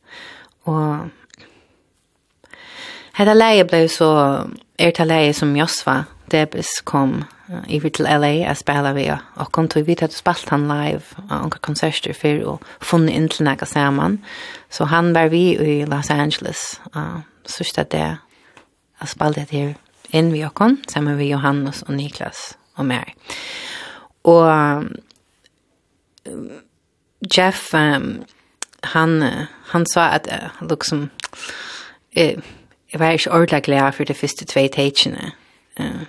Og 0.64 1.10
Hetta 3.14 3.34
leie 3.34 3.66
blei 3.68 3.90
så 3.92 4.08
er 4.80 4.94
ta 4.96 5.04
leie 5.04 5.34
som 5.36 5.52
Josva 5.58 6.04
Debes 6.32 6.70
kom 6.88 7.26
uh, 7.50 7.66
i 7.68 7.80
til 7.90 8.08
LA 8.08 8.48
a 8.48 8.54
spela 8.56 8.94
vi 8.94 9.10
og 9.12 9.52
kom 9.52 9.68
til 9.68 9.88
vi 9.88 9.98
at 10.02 10.14
spalt 10.14 10.50
han 10.50 10.68
live 10.68 11.04
og 11.30 11.44
onka 11.44 11.60
konserter 11.60 12.14
fyrir 12.14 12.48
og 12.48 12.64
funnet 12.80 13.16
inn 13.16 13.30
til 13.30 13.46
nega 13.46 13.66
saman. 13.66 14.22
Så 14.70 14.86
han 14.86 15.14
var 15.14 15.28
vi 15.28 15.58
i 15.60 15.86
Los 15.86 16.10
Angeles 16.10 16.82
uh, 16.96 17.20
sørste 17.46 17.84
det 17.84 18.18
a 19.02 19.06
spalt 19.06 19.52
her 19.52 19.74
inn 20.14 20.32
vi 20.32 20.46
okon 20.46 20.80
saman 20.88 21.18
vi 21.18 21.34
Johannes 21.34 21.84
og 21.84 21.94
Niklas 21.94 22.56
og 22.78 22.86
mer. 22.86 23.12
Og 24.24 24.88
Jeff 27.38 27.74
um, 27.74 28.24
han 28.84 29.24
han 29.72 29.86
sa 29.86 30.10
at 30.16 30.28
uh, 30.32 30.68
liksom 30.68 31.10
eh 32.16 32.40
jag 32.94 33.00
var 33.00 33.10
ikke 33.12 33.32
ordentlig 33.32 33.64
glad 33.64 33.92
for 33.94 34.04
de 34.04 34.14
første 34.14 34.46
tve 34.46 34.68
tagerna. 34.68 35.32
Uh, 35.80 36.04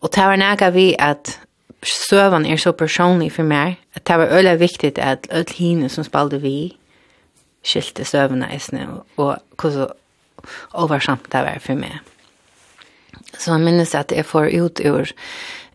og 0.00 0.14
det 0.14 0.24
var 0.24 0.36
nægget 0.36 0.74
vi 0.74 0.94
at 0.98 1.40
søvann 1.82 2.46
er 2.46 2.56
så 2.56 2.72
personlig 2.72 3.32
for 3.32 3.42
meg, 3.42 3.80
at 3.94 4.06
det 4.06 4.18
var 4.18 4.36
øyelig 4.36 4.60
viktig 4.60 4.98
at 4.98 5.26
alle 5.30 5.54
hine 5.56 5.88
som 5.88 6.04
spalte 6.04 6.40
vi 6.40 6.76
skilte 7.62 8.04
sövna 8.04 8.54
isne 8.54 8.88
och 8.88 9.06
og 9.16 9.38
hvordan 9.56 9.88
oversamt 10.72 11.32
det 11.32 11.40
var 11.40 11.58
for 11.60 11.74
meg. 11.74 11.98
Så 13.38 13.52
jeg 13.52 13.60
minnes 13.60 13.94
at 13.94 14.12
jeg 14.12 14.24
får 14.24 14.50
ut 14.64 14.80
ur 14.84 15.06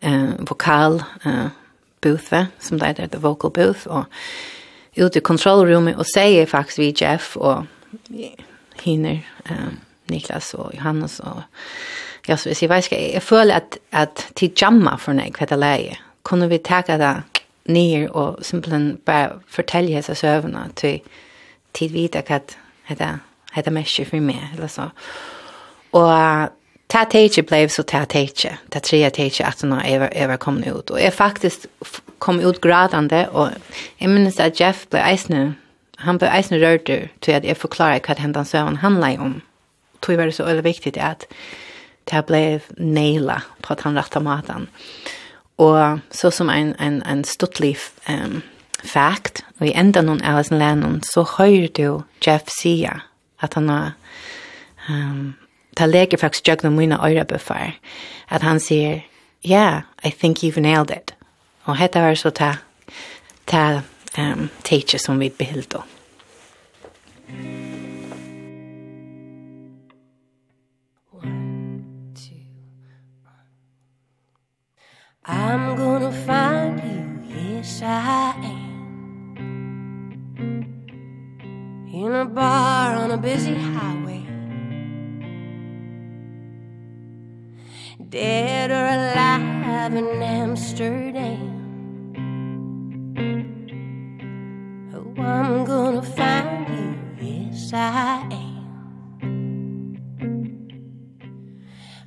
uh, 0.06 0.49
vokal 0.49 1.03
uh, 1.26 1.49
booth, 2.08 2.34
som 2.60 2.80
det 2.80 2.88
heter, 2.88 3.08
The 3.08 3.18
Vocal 3.18 3.52
Booth, 3.52 3.88
og 3.88 4.04
ut 4.98 5.16
i 5.16 5.20
control 5.20 5.68
room 5.68 5.88
og 5.88 6.06
säger 6.06 6.46
faktiskt 6.46 6.80
vi 6.80 6.94
Jeff 7.02 7.38
och 7.38 7.66
hinner 8.76 9.28
eh, 9.46 9.56
Niklas 10.06 10.54
och 10.54 10.76
Johannes 10.76 11.20
och 11.20 11.42
jag 12.28 12.40
så 12.40 12.50
jag 12.62 12.70
vet 12.70 12.92
jag 12.92 13.24
föll 13.24 13.52
att 13.52 13.78
att 13.90 14.32
till 14.34 14.52
jamma 14.56 14.98
för 14.98 15.14
när 15.14 15.30
kvätta 15.30 15.56
vet 15.56 15.60
läge 15.60 15.98
kunde 16.24 16.48
vi 16.48 16.58
ta 16.58 16.82
det 16.82 17.24
ner 17.64 18.12
och 18.12 18.46
simpelthen 18.46 18.98
bara 19.06 19.40
fortälja 19.48 20.04
sig 20.04 20.16
sövna 20.16 20.70
till 20.74 21.00
tid 21.72 21.92
vita 21.92 22.20
att 22.20 22.58
heter 22.84 23.20
heter 23.52 23.72
mesh 23.72 24.06
för 24.06 24.20
mig 24.20 24.50
eller 24.58 24.68
så. 24.68 24.92
Och 25.92 26.12
ta 26.88 27.05
teitje 27.05 27.43
blev 27.43 27.68
så 27.68 27.84
ta 27.84 28.05
teitje. 28.05 28.57
Ta 28.69 28.80
trea 28.80 29.09
teitje 29.09 29.45
att 29.45 29.64
när 29.64 29.85
Eva 29.85 30.07
Eva 30.07 30.38
kom 30.38 30.64
ut 30.64 30.89
och 30.89 31.01
är 31.01 31.11
faktiskt 31.11 31.65
kom 32.18 32.39
ut 32.39 32.61
gradande 32.61 33.27
och 33.27 33.49
jag 33.97 34.09
minns 34.09 34.39
att 34.39 34.59
Jeff 34.59 34.89
blev 34.89 35.03
eisne 35.05 35.53
han 35.99 36.18
blev 36.18 36.31
eisne 36.34 36.59
rörd 36.59 37.09
till 37.19 37.35
att 37.35 37.43
jag 37.43 37.57
förklarar 37.57 38.01
vad 38.07 38.18
händan 38.18 38.45
han 38.51 38.76
handlar 38.76 39.19
om. 39.19 39.41
Tog 39.99 40.15
var 40.15 40.26
det 40.26 40.31
så 40.31 40.45
väldigt 40.45 40.65
viktigt 40.65 40.97
att 40.97 41.27
det 42.03 42.27
blev 42.27 42.61
naila 42.69 43.41
på 43.61 43.73
att 43.73 43.81
han 43.81 43.95
rätta 43.95 44.19
maten. 44.19 44.68
Och 45.55 45.99
så 46.09 46.31
som 46.31 46.49
en 46.49 46.76
en 46.80 47.01
en 47.01 47.23
stuttlig 47.23 47.77
ehm 48.05 48.23
um, 48.23 48.41
fact 48.84 49.45
och 49.59 49.65
i 49.65 49.72
ändan 49.72 50.05
någon 50.05 50.22
Alison 50.22 50.59
Lennon 50.59 51.01
så 51.03 51.27
hör 51.38 51.69
du 51.73 52.01
Jeff 52.22 52.49
säga 52.61 53.01
att 53.38 53.53
han 53.53 53.69
har 53.69 53.91
ehm 54.89 55.11
um, 55.11 55.34
ta 55.78 55.86
leker 55.86 56.18
faktisk 56.18 56.48
jag 56.48 56.72
mina 56.72 57.10
öra 57.10 57.26
at 58.28 58.41
han 58.41 58.60
sier, 58.60 59.02
yeah, 59.44 59.82
I 60.04 60.12
think 60.12 60.44
you've 60.44 60.60
nailed 60.60 60.91
it. 60.91 61.14
Og 61.64 61.76
hetta 61.76 62.02
var 62.02 62.16
så 62.16 62.30
ta, 62.30 62.56
ta 63.45 63.82
um, 64.18 64.49
teacher 64.64 64.98
som 64.98 65.20
vi 65.20 65.30
behilt 65.30 65.70
då. 65.70 65.84
I'm 75.30 75.76
gonna 75.76 76.12
find 76.12 76.80
you, 76.80 77.06
yes 77.36 77.82
I 77.82 78.34
am 78.44 78.68
In 81.94 82.14
a 82.14 82.26
bar 82.26 82.95
on 82.95 83.12
a 83.12 83.18
busy 83.18 83.54
highway 83.54 84.27
dead 88.10 88.72
or 88.72 88.86
alive 88.86 89.94
in 89.94 90.24
Amsterdam. 90.24 91.54
Oh, 94.94 95.22
I'm 95.22 95.66
gonna 95.66 96.02
find 96.02 96.70
you, 96.70 96.96
yes 97.28 97.74
I 97.74 98.26
am. 98.32 98.56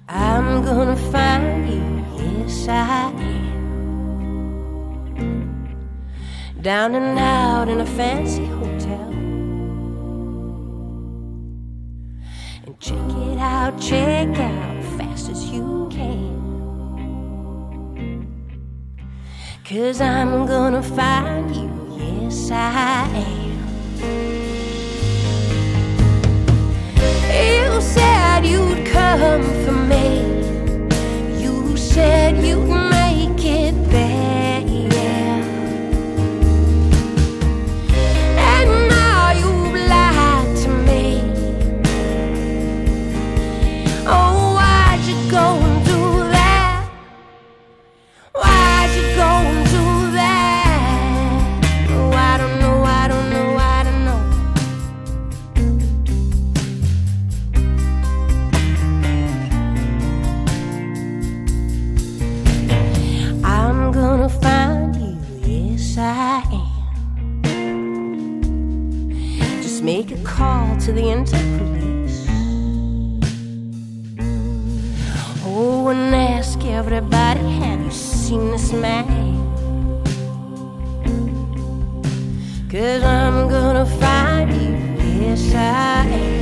I'm 0.08 0.64
gonna 0.64 0.96
find 0.96 1.68
you, 1.68 2.04
yes 2.16 2.68
I 2.68 3.12
am. 3.12 3.50
Down 6.62 6.94
and 6.94 7.18
out 7.18 7.68
in 7.68 7.80
a 7.80 7.86
fancy 7.86 8.46
hotel. 8.46 9.10
And 12.64 12.78
check 12.80 13.10
it 13.28 13.38
out, 13.38 13.78
check 13.80 14.38
out 14.38 14.49
Cause 19.70 20.00
I'm 20.00 20.46
gonna 20.46 20.82
find 20.82 21.54
you, 21.54 21.70
yes 21.96 22.50
I 22.50 23.06
am 23.14 23.60
You 27.30 27.80
said 27.80 28.44
you'd 28.44 28.84
come 28.86 29.44
for 29.64 29.70
me. 29.70 30.24
You 31.40 31.76
said 31.76 32.44
you'd 32.44 32.89
call 70.40 70.74
to 70.78 70.90
the 70.92 71.02
interpolice 71.02 72.18
Oh, 75.44 75.88
and 75.88 76.14
ask 76.14 76.64
everybody, 76.64 77.44
have 77.60 77.80
you 77.84 77.90
seen 77.90 78.50
this 78.50 78.72
man? 78.72 79.04
Cause 82.70 83.02
I'm 83.02 83.50
gonna 83.50 83.84
find 83.84 84.50
you, 84.62 84.72
yes 85.22 85.54
I 85.54 86.06
am 86.06 86.39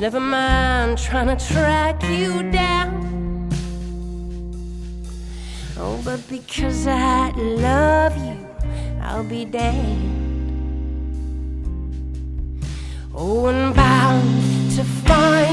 Never 0.00 0.20
mind 0.20 0.96
trying 0.96 1.36
to 1.36 1.52
track 1.52 2.00
you 2.04 2.48
down. 2.52 3.50
Oh, 5.76 6.00
but 6.04 6.20
because 6.28 6.86
I 6.86 7.30
love 7.30 8.16
you, 8.16 8.46
I'll 9.02 9.24
be 9.24 9.44
damned 9.44 10.28
Oh, 13.12 13.46
and 13.46 13.74
bound 13.74 14.70
to 14.76 14.84
find 14.84 15.47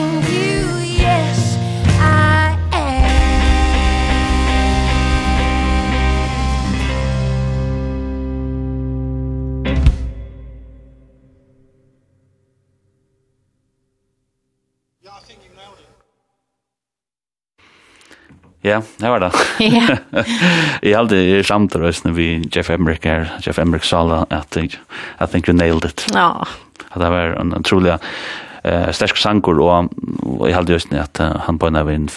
Ja, 18.66 18.82
det 18.98 19.10
var 19.10 19.20
det. 19.22 19.32
Ja. 19.62 19.98
Jeg 20.86 20.98
hadde 20.98 21.20
i 21.22 21.44
samtidig 21.46 22.16
vi 22.16 22.30
Jeff 22.50 22.72
Emmerich 22.74 23.06
her, 23.06 23.28
Jeff 23.46 23.60
Emmerich 23.62 23.86
Sala, 23.86 24.26
I 24.32 24.42
think, 24.50 24.80
I 25.22 25.28
think 25.30 25.48
you 25.48 25.54
nailed 25.54 25.86
it. 25.86 26.08
Ja. 26.14 26.48
At 26.92 27.02
det 27.02 27.12
var 27.12 27.36
en 27.38 27.54
utrolig 27.54 27.94
uh, 27.94 28.90
sterk 28.92 29.20
sankur, 29.22 29.60
og, 29.62 29.92
og 30.24 30.48
jeg 30.48 30.56
hadde 30.56 30.74
just 30.74 30.94
at 30.94 31.22
uh, 31.22 31.36
han 31.46 31.60
på 31.62 31.70
en 31.70 31.78
av 31.78 31.92
en 31.94 32.10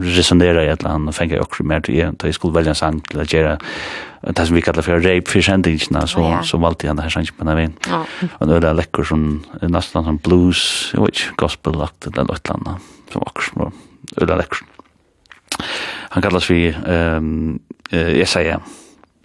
resonera 0.00 0.64
i 0.64 0.70
et 0.72 0.80
eller 0.80 0.94
annet, 0.94 1.12
og 1.12 1.18
fengi 1.18 1.40
okkur 1.42 1.68
mer 1.68 1.84
til 1.84 1.98
jeg, 1.98 2.14
da 2.16 2.30
jeg 2.30 2.38
skulle 2.38 2.56
velja 2.56 2.72
en 2.72 2.80
sang 2.80 3.02
til 3.10 3.20
å 3.20 3.26
gjøre 3.28 3.58
det 4.26 4.46
som 4.46 4.56
vi 4.56 4.62
kallar 4.64 4.82
for 4.82 5.04
rape 5.04 5.30
for 5.30 5.44
sendingina, 5.44 6.06
så, 6.08 6.24
ja. 6.24 6.38
så 6.42 6.58
valgte 6.62 6.88
jeg 6.88 6.96
denne 6.96 7.12
sangen 7.12 7.36
på 7.36 7.44
en 7.44 7.52
av 7.52 7.60
en. 7.62 7.76
Ja. 7.90 8.00
Og 8.40 8.48
det 8.48 8.62
er 8.64 8.80
lekkur 8.80 9.06
som 9.12 9.26
nesten 9.60 10.08
som 10.08 10.22
blues, 10.24 10.62
jeg 10.94 11.04
vet 11.04 11.20
ikke, 11.20 11.36
gospel-lagt 11.44 12.08
eller 12.08 12.30
noe 12.30 12.40
eller 12.40 12.56
annet, 12.56 12.88
som 13.12 13.28
akkur 13.28 13.50
som 13.50 13.66
var, 13.66 13.76
eller 14.16 14.40
lekkur 14.40 14.64
han 16.08 16.22
kallas 16.22 16.50
vi 16.50 16.76
ehm 16.86 17.58
eh 17.90 18.18
Jesaja. 18.18 18.60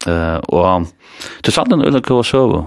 Eh 0.07 0.35
och 0.35 0.87
det 1.41 1.51
satt 1.51 1.71
en 1.71 1.81
öliga 1.81 2.01
kurs 2.01 2.33
över. 2.33 2.65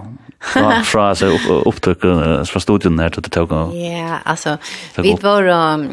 Ja, 0.54 0.72
fra 0.84 1.14
så 1.14 1.38
upptöken 1.64 2.46
från 2.46 2.60
studion 2.60 2.98
här 2.98 3.08
till 3.08 3.22
tog. 3.22 3.52
Ja, 3.52 4.18
alltså 4.24 4.58
vi 4.96 5.16
var 5.22 5.48
um, 5.48 5.88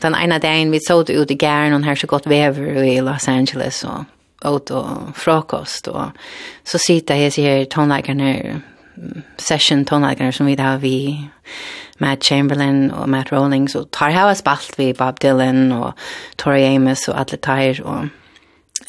den 0.00 0.14
ena 0.14 0.38
dagen 0.38 0.70
vi 0.70 0.80
såg 0.80 1.10
ut 1.10 1.30
i 1.30 1.34
gärn 1.34 1.72
och 1.72 1.80
här 1.80 1.94
så 1.94 2.06
gott 2.06 2.26
väder 2.26 2.82
i 2.82 3.00
Los 3.00 3.28
Angeles 3.28 3.84
och 3.84 4.04
åt 4.50 4.70
och 4.70 4.86
frukost 5.14 5.86
och 5.86 6.04
så 6.64 6.78
sitter 6.78 7.14
jag 7.14 7.32
så 7.32 7.40
här 7.40 7.64
tonläkaren 7.64 8.20
här 8.20 8.60
session 9.36 9.84
tonläggare 9.84 10.32
som 10.32 10.46
vi 10.46 10.56
har 10.56 10.78
vi 10.78 11.28
Matt 11.98 12.24
Chamberlain 12.24 12.90
och 12.90 13.08
Matt 13.08 13.32
Rawlings 13.32 13.72
så 13.72 13.84
tar 13.84 14.10
jag 14.10 14.36
spalt 14.36 14.74
vi 14.76 14.94
Bob 14.94 15.20
Dylan 15.20 15.72
och 15.72 15.92
Tori 16.36 16.76
Amos 16.76 17.08
och 17.08 17.18
alla 17.18 17.24
tar 17.24 17.82
och 17.82 18.04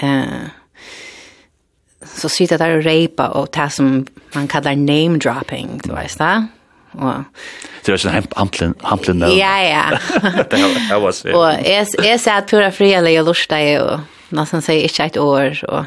eh 0.04 0.24
så 2.06 2.30
sitter 2.30 2.58
där 2.58 2.78
och 2.78 2.84
repa 2.84 3.28
och 3.28 3.52
ta 3.52 3.70
som 3.70 4.06
man 4.34 4.48
kallar 4.48 4.76
name 4.76 5.18
dropping 5.18 5.82
du 5.84 5.94
vet 5.94 6.20
va 6.20 6.48
og 6.94 7.24
det 7.86 7.94
är 7.94 7.98
sånn 7.98 8.16
en 8.16 8.28
hamplin 8.36 8.74
hamplin 8.84 9.20
där 9.20 9.32
ja 9.38 9.62
ja. 9.64 9.84
Det 10.50 11.00
var 11.00 11.08
det 11.08 11.14
så 11.14 11.38
och 11.38 11.52
är 11.52 12.06
är 12.06 12.18
så 12.18 12.32
att 12.32 12.50
pura 12.50 12.72
fria 12.72 13.00
og 13.00 13.26
lusta 13.26 13.62
ju 13.62 13.80
och 13.80 14.00
nästan 14.30 14.62
säger 14.62 14.84
inte 14.84 15.04
ett 15.04 15.18
år 15.18 15.64
og 15.70 15.86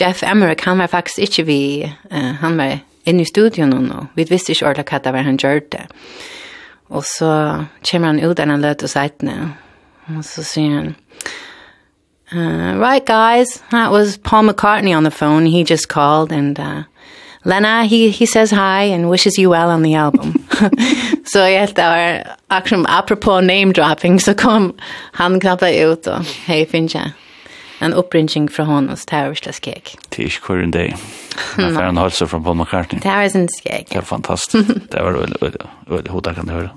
Jeff 0.00 0.22
Emmerich 0.22 0.64
han 0.64 0.78
var 0.78 0.86
faktisk 0.86 1.18
ikke 1.18 1.42
vi 1.42 1.92
uh, 2.12 2.34
han 2.40 2.56
var 2.56 2.78
inne 3.04 3.22
i 3.22 3.28
studion 3.28 3.70
nå. 3.70 4.06
Vi 4.14 4.26
visste 4.28 4.52
ikke 4.52 4.66
ordentlig 4.66 4.90
hva 4.90 5.02
det 5.04 5.12
var 5.14 5.28
han 5.28 5.38
gjør 5.40 5.60
det. 5.72 5.86
Og 6.90 7.04
så 7.06 7.30
kommer 7.90 8.06
han 8.06 8.20
ut 8.20 8.36
den 8.36 8.50
han 8.50 8.62
løter 8.62 8.90
seitene. 8.90 9.54
Og 10.16 10.24
så 10.24 10.42
sier 10.44 10.74
han, 10.74 10.94
uh, 12.32 12.78
right 12.78 13.06
guys, 13.06 13.62
that 13.70 13.92
was 13.92 14.18
Paul 14.18 14.42
McCartney 14.42 14.96
on 14.96 15.04
the 15.04 15.10
phone. 15.10 15.46
He 15.46 15.64
just 15.64 15.88
called 15.88 16.32
and 16.32 16.58
uh, 16.58 16.82
Lena, 17.44 17.84
he, 17.84 18.10
he 18.10 18.26
says 18.26 18.50
hi 18.50 18.82
and 18.82 19.08
wishes 19.08 19.38
you 19.38 19.50
well 19.50 19.70
on 19.70 19.82
the 19.82 19.94
album. 19.94 20.34
så 21.24 21.38
jeg 21.38 21.60
helt 21.60 21.78
av, 21.78 22.22
akkurat 22.50 22.86
apropos 22.88 23.40
name 23.40 23.72
dropping, 23.72 24.20
så 24.26 24.34
kom 24.34 24.74
han 25.12 25.40
knappt 25.40 25.62
ut 25.62 26.06
og 26.06 26.24
hei, 26.46 26.66
finnes 26.66 26.94
jeg 26.94 27.12
en 27.80 27.92
uppringning 27.92 28.48
från 28.48 28.66
honom 28.66 28.96
så 28.96 29.06
det 29.10 29.16
här 29.16 29.24
är 29.24 29.30
vissla. 29.30 29.52
Det 30.08 30.22
är 30.22 30.24
inte 30.24 30.36
kvar 30.36 30.56
en 30.56 30.70
dag. 30.70 30.94
Han 31.56 31.74
får 31.74 31.82
en 31.82 31.96
halsa 31.96 32.26
från 32.26 32.44
Paul 32.44 32.56
McCartney. 32.56 33.00
Det 33.02 33.08
här 33.08 33.24
är 33.24 33.28
sin 33.28 33.48
skräck. 33.48 33.86
Det 33.90 33.98
är 33.98 34.02
fantastiskt. 34.02 34.70
det 34.90 35.02
var 35.02 35.12
väldigt 35.86 36.08
hotat 36.08 36.36
kan 36.36 36.46
du 36.46 36.52
höra. 36.52 36.70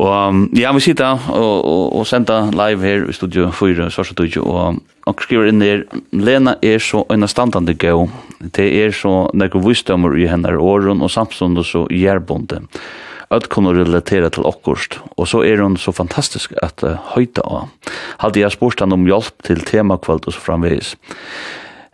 Og 0.00 0.28
um, 0.28 0.50
ja, 0.54 0.72
vi 0.72 0.80
sitter 0.80 1.18
og, 1.28 1.64
og, 1.64 1.96
og 1.98 2.06
sender 2.06 2.52
live 2.54 2.86
her 2.86 3.08
i 3.10 3.12
studio 3.12 3.50
4, 3.50 3.90
Svarsa 3.90 4.14
Studio, 4.14 4.46
og 4.48 4.78
og 5.08 5.22
skriver 5.24 5.48
inn 5.48 5.60
der, 5.62 5.84
Lena 6.12 6.54
er 6.62 6.78
så 6.78 7.02
en 7.10 7.26
standande 7.28 7.74
gøy, 7.74 8.06
det 8.54 8.68
er 8.84 8.92
så 8.94 9.30
nekko 9.34 9.62
visdommer 9.64 10.14
i 10.18 10.28
henne 10.30 10.52
åren, 10.58 11.02
og 11.02 11.10
samstånd 11.10 11.58
og 11.58 11.66
så 11.66 11.86
gjerbonde. 11.90 12.60
Og 12.60 12.80
at 13.30 13.48
kunne 13.52 13.72
relatera 13.76 14.30
til 14.32 14.46
okkurst. 14.48 14.98
Og 15.16 15.28
så 15.30 15.42
er 15.46 15.62
hun 15.62 15.76
så 15.78 15.94
fantastisk 15.94 16.54
at 16.62 16.82
uh, 16.86 16.98
høyta 17.14 17.44
av. 17.46 17.68
Hadde 18.22 18.42
jeg 18.42 18.56
spurt 18.56 18.82
han 18.82 18.94
om 18.96 19.06
hjelp 19.06 19.44
til 19.46 19.62
temakvalt 19.66 20.26
og 20.26 20.34
så 20.34 20.42
framvegis. 20.42 20.96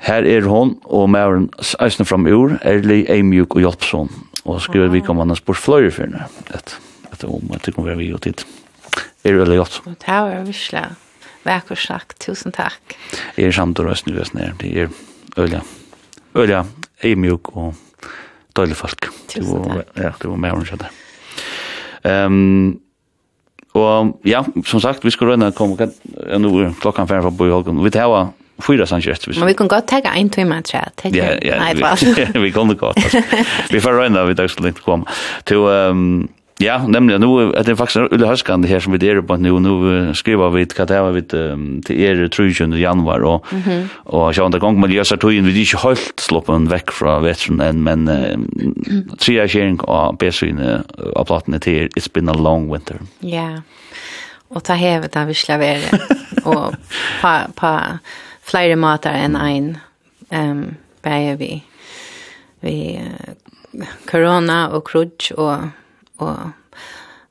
Her 0.06 0.26
er 0.28 0.48
hon 0.48 0.76
og 0.84 1.08
mæren 1.12 1.48
eisne 1.82 2.06
fram 2.08 2.28
ur, 2.28 2.58
erlig, 2.62 3.04
eimjuk 3.12 3.56
og 3.56 3.64
hjelpsom. 3.64 4.12
Og 4.46 4.60
skriver 4.62 4.92
vi 4.92 5.02
kom 5.04 5.18
han 5.20 5.32
har 5.32 5.40
spurt 5.40 5.60
fløyre 5.60 5.90
for 5.90 6.06
henne. 6.06 6.28
Et, 6.54 6.76
et 7.12 7.26
om 7.28 7.56
at 7.56 7.66
det 7.66 7.74
kommer 7.74 7.98
vi 7.98 8.12
og 8.14 8.22
tid. 8.24 8.44
Er 9.24 9.34
det 9.34 9.42
veldig 9.42 9.58
godt. 9.58 9.80
Det 9.84 10.12
er 10.12 10.44
virkelig 10.46 10.84
vekker 11.46 11.78
sagt. 11.78 12.18
Tusen 12.22 12.54
takk. 12.54 12.96
Jeg 13.36 13.50
er 13.50 13.56
samt 13.56 13.80
og 13.82 13.90
røsten 13.90 14.12
i 14.12 14.18
Vestnær. 14.18 14.54
Det 14.60 14.72
er 14.86 14.92
øyla. 15.38 15.62
Øyla, 16.36 16.64
eimjuk 17.04 17.52
og 17.56 17.74
døylig 18.56 18.78
folk. 18.78 19.10
Tusen 19.32 19.66
takk. 19.66 19.92
Ja, 19.96 20.14
det 20.20 20.30
var 20.30 20.40
mæren 20.40 20.66
kjøttet. 20.66 21.05
Ehm 22.06 22.76
og 23.76 24.20
ja, 24.24 24.40
som 24.64 24.80
sagt, 24.80 25.04
vi 25.04 25.10
skal 25.12 25.34
rønne 25.34 25.50
komme 25.52 25.76
kan 25.76 25.90
ja, 26.16 26.38
nu 26.40 26.48
klokkan 26.80 27.08
fem 27.10 27.20
fra 27.20 27.28
Bøy 27.28 27.50
Holgen. 27.52 27.82
Vi 27.84 27.90
tar 27.92 28.30
fyra 28.64 28.86
sannsett. 28.88 29.26
Men 29.34 29.50
vi 29.50 29.56
kan 29.58 29.68
godt 29.68 29.88
ta 29.90 30.00
en 30.16 30.30
timme 30.32 30.62
tre. 30.64 30.80
Ja, 31.12 31.34
ja, 31.44 31.58
vi 31.76 32.40
vi 32.46 32.52
kan 32.54 32.72
godt. 32.72 32.96
Vi 33.70 33.82
får 33.84 33.98
rønne, 34.00 34.24
vi 34.30 34.38
tar 34.38 34.48
så 34.48 34.64
lenge 34.64 34.80
komme. 34.80 35.04
Til, 35.44 35.68
ehm 35.68 36.28
Ja, 36.58 36.86
nämligen 36.86 37.20
nu 37.20 37.56
att 37.56 37.66
det 37.66 37.76
faktiskt 37.76 37.96
är 37.96 38.26
härskande 38.26 38.68
här 38.68 38.80
som 38.80 38.92
vi 38.92 39.06
er 39.06 39.20
på 39.20 39.36
nu 39.36 39.60
nu 39.60 40.14
skriver 40.14 40.50
vi 40.50 40.64
hva 40.64 40.86
det 40.86 41.00
var 41.00 41.12
vid 41.12 41.28
till 41.84 42.00
er 42.00 42.28
tröjan 42.28 42.72
i 42.72 42.80
januari 42.80 43.22
och 43.22 43.44
och 43.94 44.34
så 44.34 44.44
andra 44.44 44.58
gång 44.58 44.80
man 44.80 44.90
gör 44.90 45.04
så 45.04 45.16
tog 45.16 45.30
vi 45.30 45.40
vi 45.40 45.60
inte 45.60 45.78
helt 45.78 46.20
sloppen 46.20 46.68
veck 46.68 46.90
från 46.92 47.22
vetren 47.22 47.60
enn, 47.60 47.82
men 47.82 48.08
tre 49.18 49.38
är 49.38 49.48
kjering 49.48 49.80
och 49.80 50.16
bäsvin 50.16 50.60
av 51.16 51.24
plattan 51.24 51.60
till 51.60 51.88
it's 51.88 52.08
been 52.12 52.28
a 52.28 52.34
long 52.34 52.72
winter. 52.72 53.00
Ja. 53.20 53.62
Och 54.48 54.64
ta 54.64 54.72
hävet 54.72 55.12
där 55.12 55.26
vi 55.26 55.34
slaver 55.34 55.80
och 56.44 56.74
på 57.20 57.38
på 57.54 57.80
flere 58.42 58.76
måter 58.76 59.12
enn 59.12 59.36
en 59.36 59.78
ehm 60.30 60.74
bare 61.02 61.36
vi 61.36 61.62
vi 62.60 63.00
corona 64.10 64.68
och 64.68 64.88
krutch 64.88 65.30
och 65.30 65.56
og 66.18 66.50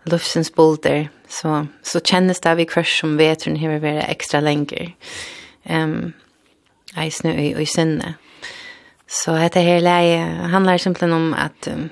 lufsens 0.06 0.52
bolder 0.52 1.08
så 1.30 1.66
så 1.84 2.00
kjennes 2.00 2.40
det 2.40 2.58
vi 2.58 2.66
kvärs 2.66 3.00
som 3.00 3.18
vet 3.18 3.48
hur 3.48 3.56
har 3.56 3.80
här 3.80 3.98
ekstra 3.98 4.12
extra 4.12 4.40
länge. 4.40 4.94
Ehm 5.64 5.94
um, 5.94 6.14
i 7.04 7.12
snö 7.12 7.34
i 7.34 7.62
i 7.62 7.66
sinne. 7.66 8.14
Så 9.08 9.32
dette 9.32 9.60
här 9.60 9.82
leie 9.82 10.26
handlar 10.48 10.78
simpelthen 10.78 11.14
om 11.14 11.34
att 11.34 11.68
um, 11.68 11.90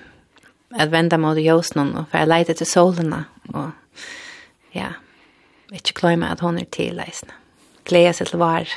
att 0.79 0.89
vända 0.89 1.17
mot 1.17 1.37
jøsnen 1.37 1.95
og 1.95 2.05
for 2.11 2.17
för 2.17 2.25
lite 2.25 2.53
til 2.53 2.65
solene. 2.65 3.25
Og 3.53 3.71
ja. 4.71 4.93
Inte 5.73 5.93
glömma 5.93 6.27
at 6.27 6.39
hon 6.39 6.57
är 6.57 6.65
till 6.65 6.95
läsna. 6.95 7.33
Glädje 7.83 8.13
sig 8.13 8.27
var. 8.33 8.67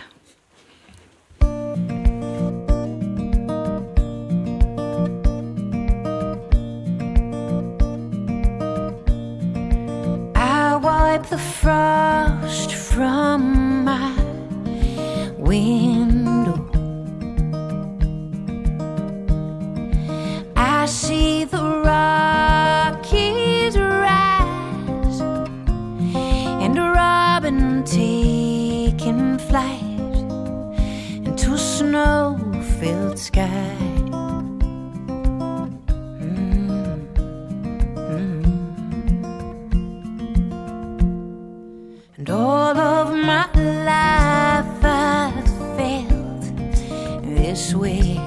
wipe 11.16 11.28
the 11.30 11.38
frost 11.38 12.74
from 12.74 13.84
my 13.84 14.12
window. 15.38 16.54
I 20.56 20.86
see 20.86 21.44
the 21.44 21.62
Rockies 21.84 23.76
rise 23.78 25.20
And 26.62 26.78
a 26.78 26.90
robin 26.90 27.84
taking 27.84 29.38
flight 29.38 30.16
Into 31.26 31.54
a 31.54 31.58
snow-filled 31.58 33.18
sky 33.18 33.95
all 42.36 42.76
of 42.76 43.16
my 43.16 43.46
life 43.54 44.84
I 44.84 45.32
felt 45.76 46.42
this 47.24 47.74
way. 47.74 48.25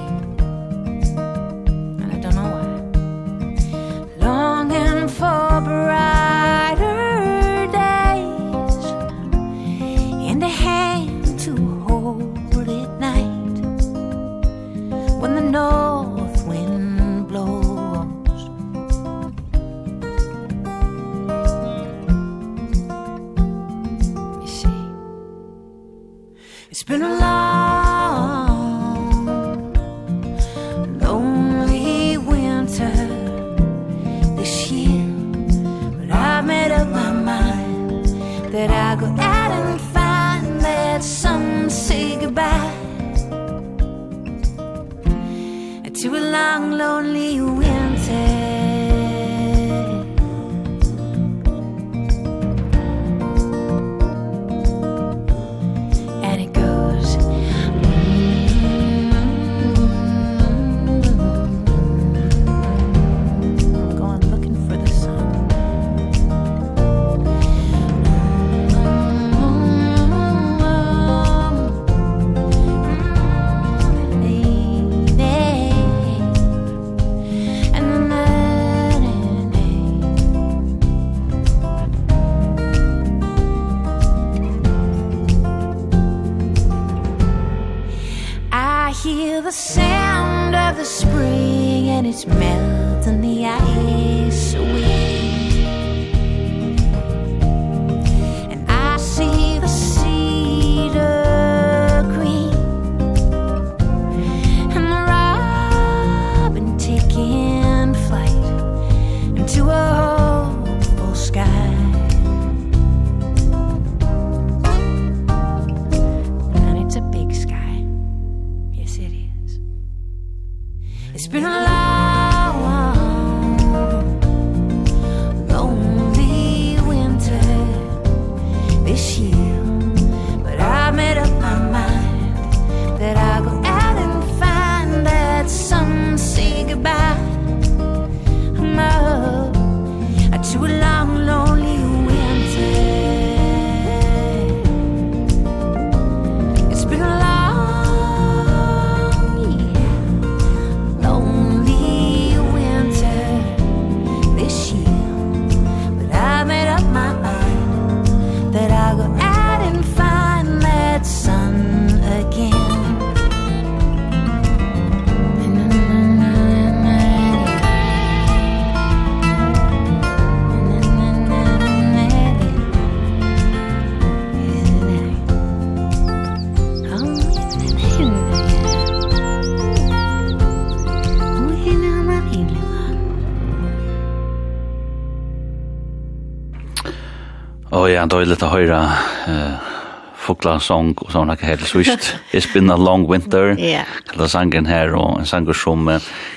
ja, 188.00 188.08
døyligt 188.08 188.44
å 188.44 188.48
høre 188.48 188.80
uh, 189.28 189.72
fokla 190.20 190.56
sång 190.64 190.94
og 191.04 191.12
sånn 191.12 191.32
her 191.32 191.42
helt 191.44 191.66
svisht. 191.68 192.14
It's 192.32 192.48
been 192.52 192.72
a 192.72 192.78
long 192.80 193.06
winter. 193.10 193.52
Ja. 193.60 193.84
Kalla 194.08 194.28
sangen 194.30 194.68
her 194.70 194.94
og 194.96 195.20
en 195.20 195.28
sanger 195.28 195.56
som 195.56 195.88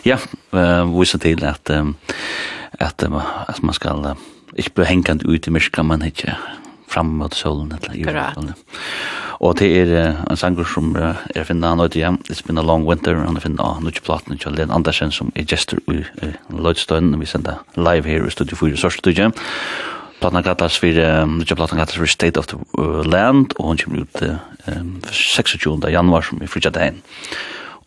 ja, 0.04 0.20
uh, 0.52 0.84
viser 0.92 1.24
til 1.24 1.44
at 1.48 1.72
um, 1.72 1.96
at, 2.80 3.04
um, 3.04 3.20
at 3.48 3.64
man 3.64 3.76
skal 3.76 4.04
uh, 4.06 4.20
ikke 4.58 4.82
bli 4.82 4.90
hengende 4.90 5.30
ut 5.30 5.48
i 5.48 5.54
myska, 5.54 5.84
man 5.84 6.04
ikke 6.06 6.36
fram 6.92 7.16
mot 7.18 7.34
solen 7.34 7.72
eller 7.74 7.96
i 7.96 8.04
solen. 8.06 8.54
Og 9.44 9.58
det 9.60 9.70
er 9.76 9.94
uh, 9.94 10.22
en 10.32 10.40
sanger 10.40 10.68
som 10.68 10.94
uh, 10.96 11.24
er 11.36 11.48
finna 11.48 11.74
han 11.74 11.84
ut 11.84 11.96
igjen. 11.96 12.20
It's 12.30 12.44
been 12.46 12.58
a 12.58 12.66
long 12.66 12.86
winter. 12.88 13.16
Han 13.16 13.38
er 13.40 13.44
finna 13.44 13.64
av 13.64 13.82
Nutje 13.84 14.04
Platen 14.06 14.36
og 14.36 14.58
Len 14.58 14.72
Andersen 14.72 15.12
som 15.12 15.32
er 15.36 15.48
gestor 15.50 15.82
i 15.92 16.04
uh, 16.04 16.36
Lødstøyen. 16.54 17.16
Vi 17.20 17.30
sender 17.30 17.64
live 17.76 18.10
her 18.10 18.28
i 18.28 18.32
Studio 18.32 18.60
4 18.60 18.78
Sørstudien. 18.86 19.34
Og 19.34 19.93
Platna 20.24 20.42
Gattas 20.42 20.80
um, 20.82 21.40
Nudja 21.40 21.56
Platna 21.56 21.78
Gattas 21.78 21.98
for 21.98 22.08
State 22.08 22.38
of 22.38 22.48
the 22.48 22.56
uh, 22.78 23.04
Land, 23.04 23.54
og 23.60 23.66
hun 23.66 23.78
kommer 23.78 24.06
ut 24.06 24.22
uh, 24.22 24.38
um, 24.72 25.02
26. 25.12 25.68
januar, 25.92 26.24
som 26.24 26.40
er 26.42 26.48
fritja 26.48 26.72
dagen. 26.72 27.02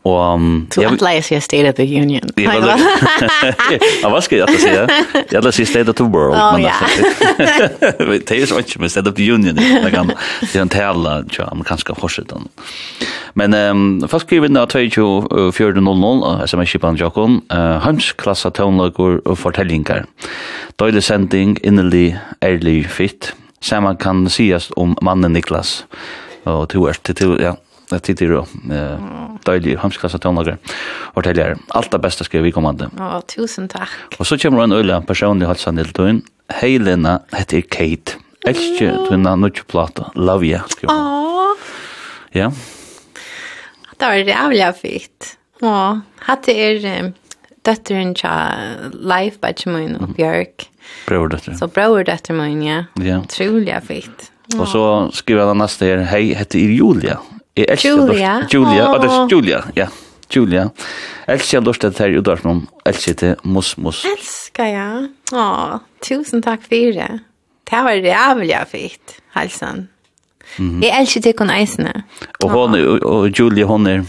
Och 0.07 0.41
så 0.70 0.83
jag 0.83 1.03
läser 1.03 1.23
sig 1.23 1.41
State 1.41 1.70
of 1.70 1.77
the 1.77 2.01
Union. 2.03 2.20
Jag 2.35 2.61
var 2.61 2.81
Jag 4.03 4.11
var 4.11 4.20
ska 4.20 4.37
jag 4.37 4.51
säga. 4.51 4.89
Jag 5.31 5.45
läser 5.45 5.65
State 5.65 5.91
of 5.91 5.97
the 5.97 6.03
World 6.03 6.35
Oh, 6.35 6.53
men 6.53 6.62
det. 7.99 8.05
Vi 8.05 8.20
tar 8.20 8.47
så 8.47 8.55
mycket 8.55 8.81
med 8.81 8.91
State 8.91 9.11
of 9.11 9.16
the 9.16 9.33
Union. 9.33 9.55
Det 9.55 9.91
kan 9.91 10.12
det 10.53 10.59
en 10.59 10.69
tälla 10.69 11.23
tror 11.23 11.49
jag 11.51 11.66
kanske 11.66 11.95
fortsätten. 11.95 12.49
Men 13.35 13.55
ehm 13.55 14.09
fast 14.09 14.27
skriver 14.27 14.49
det 14.49 14.66
2400 14.66 16.45
SMS 16.45 16.69
chipan 16.69 16.97
Jokon, 16.97 17.41
eh 17.51 17.78
hans 17.78 18.12
klassa 18.12 18.51
tonlagur 18.51 19.28
och 19.28 19.39
fortellingar. 19.39 20.05
Døylig 20.77 21.03
sending 21.03 21.59
innerly 21.62 22.15
ærlig, 22.43 22.91
fit. 22.91 23.33
Samma 23.61 23.95
kan 23.95 24.28
sies 24.31 24.70
om 24.77 24.97
mannen 25.03 25.33
Niklas. 25.33 25.85
Og 26.45 26.69
to 26.69 26.87
er 26.87 26.93
til, 26.93 27.39
ja, 27.41 27.53
det 27.91 28.01
tid 28.07 28.19
til 28.19 28.33
å 28.41 28.43
døylig 29.47 29.77
hamskassa 29.83 30.19
tøvnager 30.23 30.57
og 31.15 31.25
teller 31.27 31.55
alt 31.77 31.93
det 31.93 32.01
beste 32.03 32.27
skal 32.27 32.43
vi 32.45 32.53
komme 32.55 32.73
an 32.73 32.81
det. 32.81 32.89
Å, 32.99 33.21
tusen 33.31 33.69
takk. 33.71 33.93
Og 34.19 34.27
så 34.27 34.39
kommer 34.43 34.65
en 34.65 34.75
øyla 34.77 35.01
personlig 35.07 35.49
halsan 35.51 35.79
til 35.81 35.93
tøyn. 35.97 36.23
Hei 36.61 36.77
Lena, 36.83 37.21
heter 37.35 37.63
Kate. 37.71 38.19
Elskje 38.47 38.93
tøyna 39.09 39.35
nødje 39.39 39.67
plata. 39.71 40.11
Love 40.15 40.47
ya. 40.47 40.63
Åh. 40.91 41.71
Ja. 42.37 42.51
Det 43.97 44.11
var 44.11 44.27
rævlig 44.29 44.73
fint. 44.79 45.33
Å, 45.65 45.73
hette 46.27 46.53
er 46.53 47.13
døtteren 47.67 48.13
tja 48.19 48.35
Leif 48.93 49.39
Batchemoin 49.43 49.97
og 49.99 50.13
Bjørk. 50.19 50.69
Brøverdøtteren. 51.09 51.59
Så 51.59 51.67
brøverdøtteren, 51.73 52.61
ja. 52.63 52.83
Ja. 53.03 53.23
Trolig 53.33 53.79
fint. 53.87 54.29
Og 54.55 54.69
så 54.71 54.83
skriver 55.17 55.51
han 55.51 55.59
neste 55.59 55.89
her, 55.89 56.05
hei, 56.13 56.29
heter 56.39 56.61
er 56.61 56.77
Julia. 56.77 57.17
Jeg 57.57 57.66
elsker 57.73 57.91
Julia. 57.91 58.35
Julia, 58.53 58.89
oh. 58.91 59.01
det 59.01 59.33
Julia, 59.33 59.62
ja. 59.77 59.87
Julia. 60.37 60.69
Elsker 61.28 61.61
lort 61.65 61.85
at 61.85 61.99
her 61.99 62.12
i 62.12 62.19
Udarsmån. 62.19 62.66
Elsker 62.87 63.15
til 63.15 63.35
Moss 63.45 63.77
Moss. 63.78 64.05
Elsker, 64.05 64.69
ja. 64.74 64.89
Åh, 65.33 65.78
tusen 66.05 66.43
takk 66.45 66.66
for 66.66 66.93
det. 66.99 67.09
Det 67.66 67.83
var 67.87 68.03
rævlig 68.05 68.59
fint, 68.70 69.16
halsen. 69.35 69.89
Mm 70.59 70.70
-hmm. 70.70 70.85
Jeg 70.85 71.01
elsker 71.01 71.20
til 71.20 71.33
kun 71.33 71.51
eisene. 71.51 71.93
Og, 72.43 72.51
hon, 72.51 72.74
og, 72.74 73.03
og 73.03 73.39
Julia, 73.39 73.65
hon 73.65 73.87
er... 73.87 74.05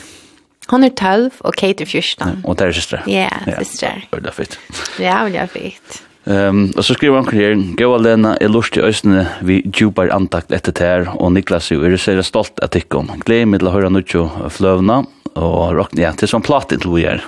Hon 0.68 0.84
er 0.84 0.90
12 0.90 1.32
og 1.40 1.54
Kate 1.54 1.84
er 1.84 1.88
14. 1.88 2.28
Ja, 2.28 2.34
og 2.44 2.60
det 2.60 2.68
er 2.68 2.72
søstre. 2.72 3.00
Ja, 3.08 3.30
yeah, 3.48 3.66
søstre. 3.66 3.88
Ja, 3.88 4.18
det 4.18 4.28
er 4.28 4.32
fint. 4.32 4.60
Rævlig 5.00 5.50
fint. 5.50 6.07
Um, 6.28 6.66
og 6.76 6.84
så 6.84 6.92
skriver 6.98 7.22
han 7.22 7.30
her, 7.32 7.54
gå 7.80 7.88
alene 7.96 8.34
er 8.44 8.52
lust 8.52 8.76
i 8.76 8.82
øsne 8.84 9.24
vi 9.48 9.62
djupar 9.64 10.10
antakt 10.12 10.52
etter 10.52 10.76
tær, 10.76 11.06
og 11.16 11.32
Niklas 11.32 11.70
jo 11.72 11.80
er 11.88 11.96
så 11.96 12.18
stolt 12.26 12.60
at 12.66 12.76
ikkom. 12.76 13.14
Gled 13.24 13.48
meg 13.48 13.62
til 13.62 13.70
å 13.70 13.76
høre 13.78 13.92
nuttjo 13.94 14.26
fløvna, 14.52 15.06
og 15.38 15.76
rockne, 15.78 16.04
ja, 16.04 16.12
til 16.20 16.28
sånn 16.28 16.44
plat 16.44 16.68
til 16.68 16.84
vi 16.92 17.06
er. 17.08 17.24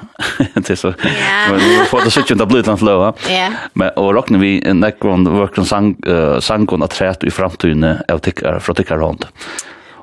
til 0.68 0.76
så, 0.76 0.92
ja. 1.00 1.48
men 1.54 1.64
vi 1.64 1.88
får 1.92 2.10
det 2.10 2.14
suttjent 2.18 2.44
av 2.44 2.52
blodland 2.52 2.82
fløva. 2.82 3.14
Ja. 3.32 3.48
Men, 3.80 3.94
og 4.02 4.12
rockne 4.18 4.42
vi 4.42 4.58
nekkron, 4.60 5.28
vøkron 5.32 5.70
sang, 5.70 5.94
uh, 6.10 6.38
sangon 6.44 6.84
at 6.84 6.98
træt 6.98 7.24
i 7.24 7.34
framtidene 7.34 8.00
av 8.12 8.24
tikkar, 8.26 8.60
fra 8.64 8.76
tikkar 8.76 9.00
hånd. 9.06 9.30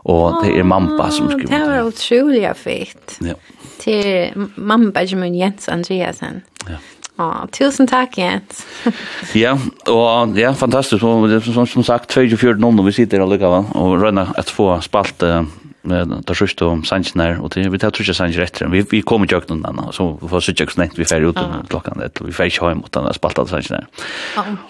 Og 0.06 0.40
det 0.40 0.54
er 0.54 0.64
mamma 0.64 1.10
som 1.10 1.28
skriver. 1.28 1.50
Det 1.50 1.62
var 1.66 1.88
utrolig 1.90 2.44
fint. 2.56 3.16
Ja. 3.26 3.34
Til 3.82 4.46
mamma 4.54 4.92
Benjamin 4.94 5.34
Jens 5.36 5.68
Andreasen. 5.68 6.44
Ja. 6.70 6.78
Ja, 7.16 7.48
tusen 7.52 7.86
tack 7.86 8.18
Jens. 8.18 8.66
ja, 9.34 9.58
och 9.86 10.38
ja, 10.38 10.54
fantastiskt. 10.54 11.02
Och 11.02 11.42
som, 11.42 11.66
som 11.66 11.84
sagt, 11.84 12.16
24.00 12.16 12.84
vi 12.84 12.92
sitter 12.92 13.20
och 13.20 13.28
lyckas 13.28 13.66
och 13.72 14.00
rönna 14.00 14.22
att 14.36 14.50
få 14.50 14.80
spalt 14.80 15.22
eh, 15.22 15.42
med 15.86 16.26
ta 16.26 16.34
sjukt 16.34 16.62
om 16.62 16.84
sanjnar 16.84 17.40
och 17.40 17.50
det 17.54 17.68
vi 17.68 17.78
tar 17.78 17.90
tror 17.90 18.06
jag 18.06 18.16
sanj 18.16 18.32
rätt. 18.32 18.62
Vi 18.62 18.86
vi 18.90 19.02
kommer 19.02 19.26
ju 19.26 19.40
undan 19.48 19.78
annan 19.78 19.92
så 19.92 20.18
vi 20.22 20.28
får 20.28 20.40
söka 20.40 20.66
snett 20.66 20.98
vi 20.98 21.04
färd 21.04 21.22
ut 21.22 21.36
om 21.36 21.66
klockan 21.68 21.98
det 21.98 22.20
vi 22.20 22.32
färd 22.32 22.52
hem 22.60 22.78
mot 22.78 22.92
den 22.92 23.14
spaltade 23.14 23.48
sanjnar. 23.48 23.86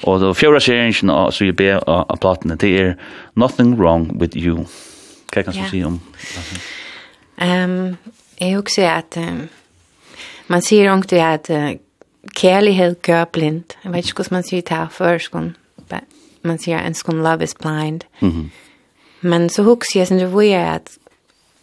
Och 0.02 0.20
då 0.20 0.34
fjärde 0.34 0.60
serien 0.60 1.10
och 1.10 1.34
så 1.34 1.44
ju 1.44 1.52
be 1.52 1.80
a 1.86 2.16
platten 2.20 2.56
det 2.60 2.78
är 2.78 2.96
nothing 3.34 3.76
wrong 3.76 4.18
with 4.18 4.36
you. 4.36 4.64
Kan 5.30 5.44
kan 5.44 5.54
så 5.54 5.60
se 5.70 5.84
om. 5.84 6.00
Ehm, 7.36 7.96
jag 8.36 8.58
också 8.58 8.82
att 8.82 9.18
man 10.46 10.62
ser 10.62 10.98
också 10.98 11.16
att 11.16 11.50
kärlighet 12.34 13.08
gör 13.08 13.26
blind. 13.32 13.74
Jag 13.82 13.90
vet 13.90 14.06
inte 14.06 14.22
hur 14.22 14.30
man 14.30 14.42
säger 14.42 14.62
det 14.62 14.74
här 14.74 14.86
för 14.86 15.20
man 16.42 16.58
säger 16.58 16.78
en 16.78 16.94
skon 16.94 17.22
love 17.22 17.44
is 17.44 17.58
blind. 17.58 18.04
Mm 18.18 18.34
-hmm. 18.34 18.48
Men 19.20 19.50
så 19.50 19.62
hooks 19.62 19.96
jag 19.96 20.08
sen 20.08 20.18
det 20.18 20.26
var 20.26 20.42
ju 20.42 20.54
att 20.54 20.98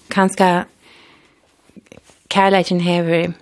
kanske 0.08 0.66
kärleken 2.30 2.80
häver 2.80 3.34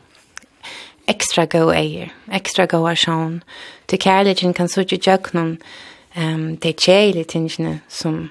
extra 1.05 1.45
go 1.45 1.71
eier, 1.71 2.13
extra 2.31 2.65
go 2.65 2.87
a 2.87 2.95
sjón. 2.95 3.41
Til 3.87 3.99
kærleikin 3.99 4.53
kan 4.53 4.69
så 4.69 4.81
ikke 4.81 4.97
gjøre 4.97 5.33
noen 5.33 5.57
um, 6.17 6.57
te 6.57 6.73
kjælige 6.73 7.23
tingene 7.23 7.79
som 7.89 8.29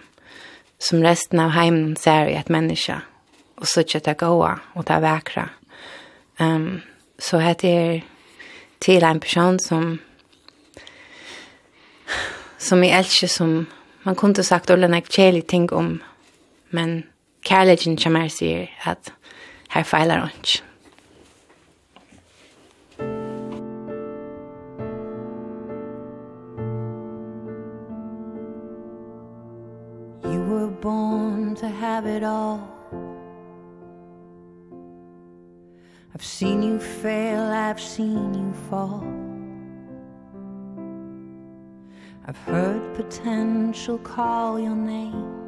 som 0.81 1.03
resten 1.03 1.41
av 1.41 1.51
heimen 1.51 1.97
ser 1.97 2.27
i 2.27 2.35
at 2.35 2.51
menneska 2.51 3.01
og 3.57 3.67
så 3.67 3.81
ikke 3.81 3.99
det 3.99 4.17
goa 4.17 4.55
og 4.75 4.89
det 4.89 5.03
vakra. 5.03 5.49
Um, 6.41 6.81
så 7.19 7.39
hetta 7.39 7.69
er 7.69 8.01
till 8.81 9.05
en 9.05 9.21
person 9.21 9.59
som 9.59 9.99
som 12.59 12.85
jag 12.85 12.99
älskar 12.99 13.29
som 13.29 13.67
man 14.03 14.15
kunde 14.15 14.45
sagt 14.45 14.71
alla 14.71 14.89
nek 14.89 15.11
jag 15.11 15.47
ting 15.47 15.73
om 15.73 16.03
men 16.71 17.03
kärleken 17.43 17.99
som 17.99 18.17
jag 18.17 18.33
säger 18.33 18.79
att 18.85 19.13
här 19.69 19.83
fejlar 19.83 20.19
hon 20.19 20.29
inte. 20.37 20.59
You 30.25 30.45
were 30.45 30.71
born 30.83 31.57
to 31.57 31.67
have 31.67 32.17
it 32.17 32.23
all 32.23 32.61
I've 36.13 36.25
seen 36.25 36.63
you 36.63 36.81
fail, 36.81 37.41
I've 37.41 37.81
seen 37.81 38.35
you 38.35 38.53
fall. 38.69 39.05
I've 42.27 42.37
heard 42.39 42.95
potential 42.97 43.99
call 43.99 44.59
your 44.59 44.75
name. 44.75 45.41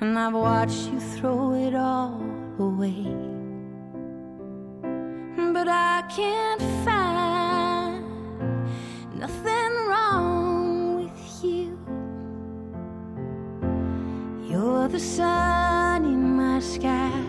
And 0.00 0.18
I've 0.18 0.34
watched 0.34 0.88
you 0.92 0.98
throw 1.00 1.54
it 1.54 1.74
all 1.74 2.20
away. 2.58 3.06
But 5.52 5.68
I 5.68 6.02
can't 6.14 6.62
find 6.84 8.04
nothing 9.14 9.72
wrong 9.88 11.04
with 11.04 11.44
you. 11.44 11.78
You're 14.50 14.88
the 14.88 15.00
sun 15.00 16.04
in 16.04 16.36
my 16.36 16.58
sky. 16.60 17.25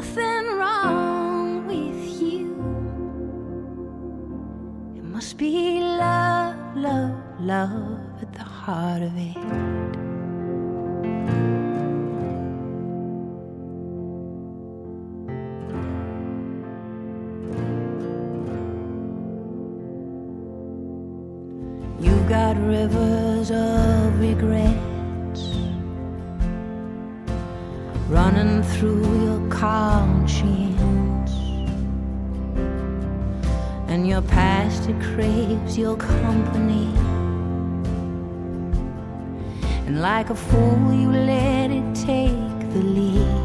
nothing 0.00 0.46
wrong 0.56 1.66
with 1.66 2.22
you. 2.22 2.46
It 4.96 5.04
must 5.04 5.36
be 5.36 5.78
love, 5.80 6.56
love, 6.74 7.14
love 7.38 8.22
at 8.22 8.32
the 8.32 8.42
heart 8.42 9.02
of 9.02 9.12
it. 9.14 10.09
loves 35.70 35.78
your 35.78 35.96
company. 35.96 36.86
And 39.86 40.00
like 40.00 40.30
a 40.30 40.34
fool 40.34 40.92
you 40.92 41.10
let 41.10 41.70
it 41.70 41.94
take 41.94 42.72
the 42.72 42.82
lead. 42.82 43.39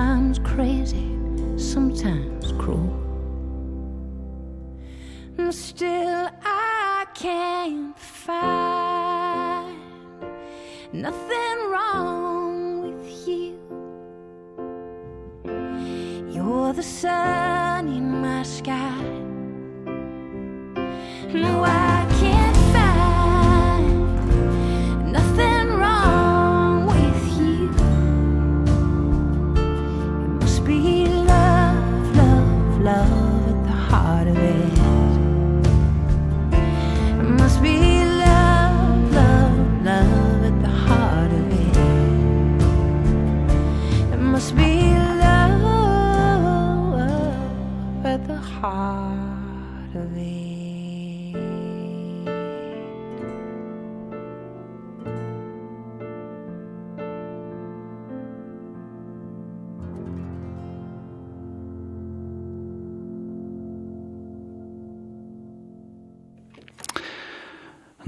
time 0.00 0.29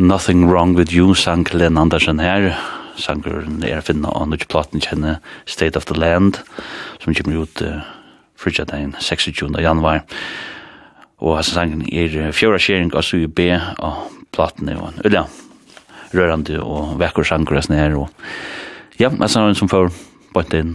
Nothing 0.03 0.51
Wrong 0.51 0.75
With 0.75 0.93
You 0.93 1.15
sang 1.15 1.47
Len 1.53 1.79
Andersen 1.79 2.19
her. 2.19 2.59
sanger 2.99 3.45
er 3.63 3.81
finna 3.81 4.11
av 4.11 4.27
nødvendig 4.27 4.49
platen 4.51 4.83
kjenne 4.83 5.21
State 5.47 5.79
of 5.79 5.87
the 5.87 5.95
Land, 5.95 6.41
som 6.99 7.15
kommer 7.15 7.45
ut 7.45 7.63
uh, 7.63 7.85
frutja 8.35 8.65
den 8.65 8.97
26. 8.99 9.45
januar. 9.63 10.03
Og 11.23 11.37
hans 11.39 11.53
sangen 11.55 11.87
er 11.87 12.33
fjøra 12.35 12.59
skjering 12.59 12.91
av 12.91 13.07
Sui 13.07 13.29
B 13.31 13.47
og 13.55 14.03
platen 14.35 14.75
og 14.75 14.89
en 14.91 15.01
ulla 15.07 15.23
rørende 16.11 16.59
og 16.59 16.99
vekker 16.99 17.23
sanger 17.23 17.61
og 17.61 17.65
sånn 17.69 17.79
her. 17.79 17.95
Og 17.95 18.11
ja, 18.99 19.09
jeg 19.09 19.31
sa 19.31 19.47
som 19.55 19.71
får 19.71 19.93
bort 20.35 20.53
inn. 20.53 20.75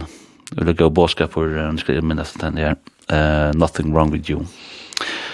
Ulla 0.56 0.72
gå 0.72 0.88
båskap 0.88 1.36
for, 1.36 1.52
uh, 1.52 1.76
jeg 1.76 2.00
minnes 2.00 2.32
den 2.40 2.56
her, 2.56 2.80
uh, 3.12 3.52
Nothing 3.52 3.92
Wrong 3.92 4.08
With 4.08 4.32
You. 4.32 4.48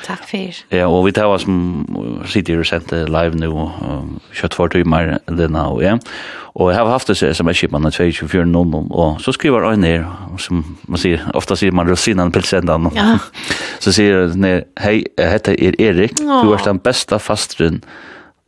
Takk 0.04 0.24
for. 0.28 0.62
Ja, 0.74 0.86
og 0.86 1.06
vi 1.06 1.12
tar 1.16 1.30
oss 1.32 1.46
som 1.46 1.84
sitter 2.28 2.60
og 2.60 2.68
sendte 2.68 3.04
live 3.08 3.38
nå, 3.40 3.66
kjøtt 4.36 4.56
for 4.56 4.72
timer, 4.72 5.16
Lena 5.32 5.68
og 5.72 5.80
jeg. 5.84 6.00
Og 6.54 6.70
jeg 6.70 6.78
har 6.78 6.90
haft 6.92 7.08
det 7.10 7.16
som 7.18 7.26
er 7.26 7.34
sms-kipene 7.34 7.90
22400, 7.90 8.90
og 8.94 9.20
så 9.24 9.32
skriver 9.34 9.64
jeg 9.70 9.80
ned, 9.82 10.04
som 10.38 10.60
man 10.86 11.00
sier, 11.02 11.24
ofta 11.34 11.56
sier 11.58 11.74
man 11.74 11.88
rosinen 11.90 12.30
pilsendan. 12.34 12.90
Ja. 12.94 13.16
så 13.82 13.94
sier 13.96 14.20
jeg 14.20 14.36
ned, 14.38 14.68
hei, 14.84 15.00
jeg 15.18 15.32
heter 15.32 15.56
er 15.58 15.78
Erik, 15.82 16.20
du 16.20 16.52
er 16.52 16.66
den 16.66 16.82
beste 16.84 17.18
fasteren 17.18 17.80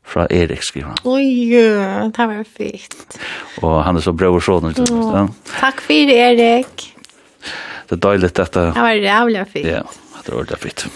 fra 0.07 0.29
Erik, 0.31 0.63
skriver 0.63 0.93
han. 0.93 1.03
Oi, 1.09 2.13
det 2.15 2.29
var 2.31 2.45
fint. 2.47 3.19
Og 3.65 3.81
han 3.83 3.99
er 3.99 4.07
så 4.07 4.15
bra 4.15 4.31
og 4.31 4.45
sånn. 4.45 4.71
Ja. 4.77 5.27
Takk 5.57 5.83
for 5.83 6.15
Erik. 6.15 6.93
Det 7.87 7.99
er 7.99 8.03
deilig 8.03 8.31
dette. 8.35 8.69
Det 8.71 8.87
var 8.87 9.03
rævlig 9.03 9.45
fint. 9.51 9.67
Ja, 9.67 9.83
det 10.23 10.31
var 10.31 10.45
ordentlig 10.45 10.63
fint. 10.69 10.87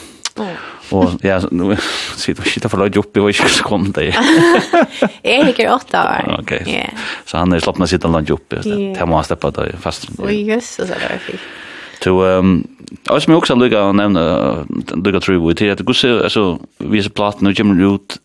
Og 0.91 1.21
ja, 1.23 1.41
nu 1.51 1.77
sitter 2.17 2.43
vi 2.43 2.51
sitter 2.51 2.69
för 2.69 2.85
lite 2.85 2.99
uppe 2.99 3.21
och 3.21 3.31
jag 3.31 3.49
kom 3.63 3.93
där. 3.93 4.17
Jag 5.23 5.47
gick 5.47 5.59
åtta 5.71 6.05
år. 6.05 6.33
Ok. 6.33 6.41
Okej. 6.41 6.95
Så 7.25 7.39
han 7.39 7.53
är 7.53 7.61
slappna 7.61 7.87
sitta 7.87 8.09
långt 8.09 8.31
uppe. 8.31 8.57
Det 8.57 9.07
må 9.07 9.15
han 9.15 9.25
steppa 9.25 9.51
det 9.51 9.77
fast. 9.81 10.09
Oj, 10.19 10.43
just 10.43 10.75
så 10.75 10.83
det 10.83 10.89
där 10.89 11.19
fint. 11.19 11.41
Så 12.03 12.25
ehm 12.25 12.67
jag 13.05 13.23
som 13.23 13.35
också 13.35 13.55
lukar 13.55 13.83
och 13.83 13.95
nämna 13.95 14.55
lukar 14.95 15.21
tror 15.21 15.49
vi 15.49 15.55
till 15.55 15.71
att 15.71 15.81
gå 15.81 15.95
så 15.95 16.23
alltså 16.23 16.59
vi 16.79 16.99
är 16.99 17.03
så 17.03 17.11
platt 17.11 17.41
nu 17.41 17.55
kommer 17.55 17.95
ut 17.95 18.19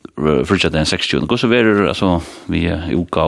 första 0.46 0.70
den 0.70 0.86
60 0.86 1.18
och 1.18 1.40
så 1.40 1.48
vidare 1.48 1.88
alltså 1.88 2.22
vi 2.46 2.66
är 2.66 2.92
uka 2.92 3.22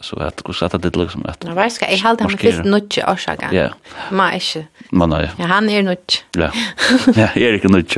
så 0.00 0.16
att 0.16 0.42
så 0.54 0.64
att 0.64 0.82
det 0.82 0.96
liksom 0.96 1.26
att 1.26 1.44
Jag 1.46 1.54
vet 1.54 1.72
inte 1.72 1.84
jag 1.84 1.98
håller 1.98 2.26
mig 2.28 2.52
fast 2.52 2.64
nutch 2.64 2.98
och 2.98 3.20
saga. 3.20 3.48
Ja. 3.52 3.68
Men 4.10 4.34
inte. 4.34 4.64
man 4.90 5.10
nej. 5.10 5.30
Ja 5.38 5.44
han 5.44 5.70
är 5.70 5.82
nutch. 5.82 6.22
Ja. 6.36 6.50
Ja, 7.14 7.28
Erik 7.34 7.64
är 7.64 7.68
nutch. 7.68 7.96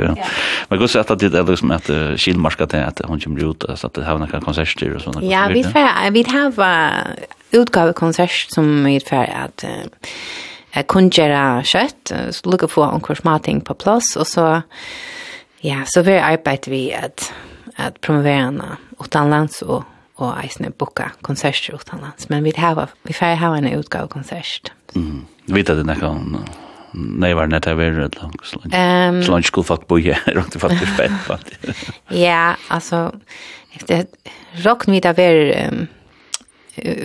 Men 0.68 0.78
kus 0.78 0.96
att 0.96 1.18
det 1.18 1.34
är 1.34 1.50
liksom 1.50 1.70
att 1.70 1.90
skilmarska 2.16 2.66
till 2.66 2.78
att 2.78 3.00
hon 3.04 3.20
kommer 3.20 3.50
ut 3.50 3.64
så 3.74 3.86
att 3.86 3.94
det 3.94 4.04
har 4.04 4.18
några 4.18 4.40
konserter 4.40 4.94
och 4.94 5.02
såna 5.02 5.24
Ja, 5.24 5.48
vi 5.52 5.64
får 5.64 6.10
vi 6.10 6.22
har 6.22 6.92
utgavekonsert 7.50 8.46
som 8.50 8.84
vi 8.84 9.00
får 9.00 9.16
att 9.44 9.64
eh 9.64 10.82
kunjera 10.86 11.62
kött 11.64 12.12
så 12.30 12.50
lucka 12.50 12.66
på 12.66 12.82
en 12.82 13.00
kursmating 13.00 13.60
på 13.60 13.74
plats 13.74 14.16
och 14.16 14.26
så 14.26 14.62
ja, 15.60 15.82
så 15.86 16.02
vi 16.02 16.18
arbetar 16.18 16.70
vi 16.70 16.94
att 16.94 17.32
at 17.78 18.00
promovera 18.04 18.48
henne 18.48 18.76
utanlands 18.98 19.62
og, 19.62 19.84
og 20.18 20.32
eisne 20.42 20.70
boka 20.74 21.12
konserter 21.26 21.78
utanlands. 21.78 22.28
Men 22.32 22.44
vi, 22.46 22.52
hava, 22.58 22.88
vi 23.06 23.16
får 23.16 23.38
ha 23.40 23.52
en 23.56 23.68
utgave 23.72 24.10
konsert. 24.12 24.72
Mm. 24.96 25.26
Vet 25.54 25.70
det 25.70 25.86
nekka 25.86 26.10
om 26.10 26.40
Nei, 26.98 27.34
var 27.36 27.50
netta 27.52 27.74
verre 27.76 28.06
et 28.06 28.16
langt 28.16 28.40
slansk. 28.48 28.72
Um, 28.72 29.18
slansk 29.22 29.52
skulle 29.52 29.68
fatt 29.68 29.84
boje, 29.90 30.16
råkte 30.38 30.60
fatt 30.62 30.72
for 30.80 30.94
spett. 30.96 31.68
Ja, 32.16 32.56
altså, 32.72 33.10
det 33.90 34.06
råkte 34.64 34.94
vi 34.94 35.02
da 35.04 35.12
verre 35.16 35.66
um, 35.68 35.84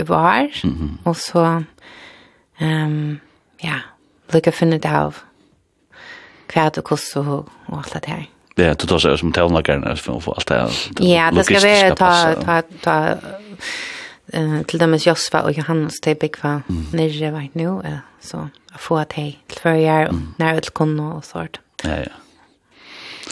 var, 0.08 0.48
mm 0.64 1.02
og 1.04 1.18
så, 1.20 1.44
um, 2.62 3.20
ja, 3.64 3.80
lykka 4.32 4.54
finne 4.56 4.80
det 4.80 4.90
av 4.90 5.20
hva 6.54 6.70
det 6.72 6.86
kost 6.86 7.18
og, 7.20 7.50
og 7.68 7.80
alt 7.82 7.98
det 7.98 8.08
her. 8.08 8.28
Det 8.56 8.80
du 8.80 8.88
tar 8.88 9.00
sig 9.00 9.18
som 9.18 9.32
tälnlagaren 9.32 9.98
för 9.98 10.18
att 10.18 10.24
få 10.24 10.32
allt 10.32 10.48
det 10.48 10.56
här. 10.56 10.72
Ja, 11.00 11.32
det 11.32 11.44
ska 11.44 11.60
vi 11.60 11.94
ta, 11.96 12.34
ta, 12.34 12.62
ta 12.82 13.18
uh, 14.38 14.62
till 14.62 14.80
dem 14.80 14.98
Josva 14.98 15.42
och 15.42 15.52
Johannes 15.52 16.02
till 16.02 16.18
Bigva 16.18 16.62
mm. 16.70 16.86
nere 16.92 17.32
right 17.32 17.56
nu. 17.56 17.68
eh, 17.68 17.98
så 18.22 18.50
att 18.74 18.82
få 18.82 18.98
att 18.98 19.14
hej 19.14 19.40
till 19.48 19.60
förra 19.60 20.08
mm. 20.08 20.34
när 20.38 20.56
det 20.56 20.74
kom 20.74 21.00
och 21.00 21.26
sånt. 21.26 21.60
Ja, 21.84 21.90
ja. 21.90 22.12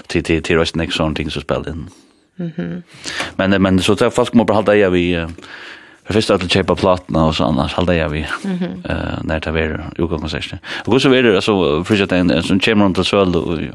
Till 0.07 0.23
till 0.23 0.43
till 0.43 0.57
resten 0.57 0.81
är 0.81 0.89
sånt 0.89 1.18
ting 1.18 1.31
som 1.31 1.41
spelar 1.41 1.69
in. 1.69 1.89
Mhm. 2.35 2.84
Men 3.35 3.61
men 3.61 3.81
så 3.81 3.95
tar 3.95 4.10
folk 4.10 4.34
må 4.34 4.43
bara 4.43 4.53
hålla 4.53 4.76
jag 4.76 4.89
vi 4.89 5.27
för 6.06 6.14
först 6.14 6.30
att 6.30 6.52
köpa 6.52 6.76
plattorna 6.76 7.26
och 7.26 7.36
så 7.36 7.44
annars 7.44 7.73
hade 7.73 7.95
jag 7.95 8.10
vi 8.10 8.19
eh 8.84 9.23
när 9.23 9.40
det 9.40 9.52
var 9.52 9.91
utgångskonsert. 9.98 10.53
Och 10.86 11.02
så 11.02 11.10
vidare 11.10 11.36
alltså 11.36 11.84
försökte 11.84 12.18
en 12.18 12.44
sån 12.44 12.60
chamber 12.60 12.86
runt 12.86 13.07
så 13.07 13.26
väl 13.26 13.72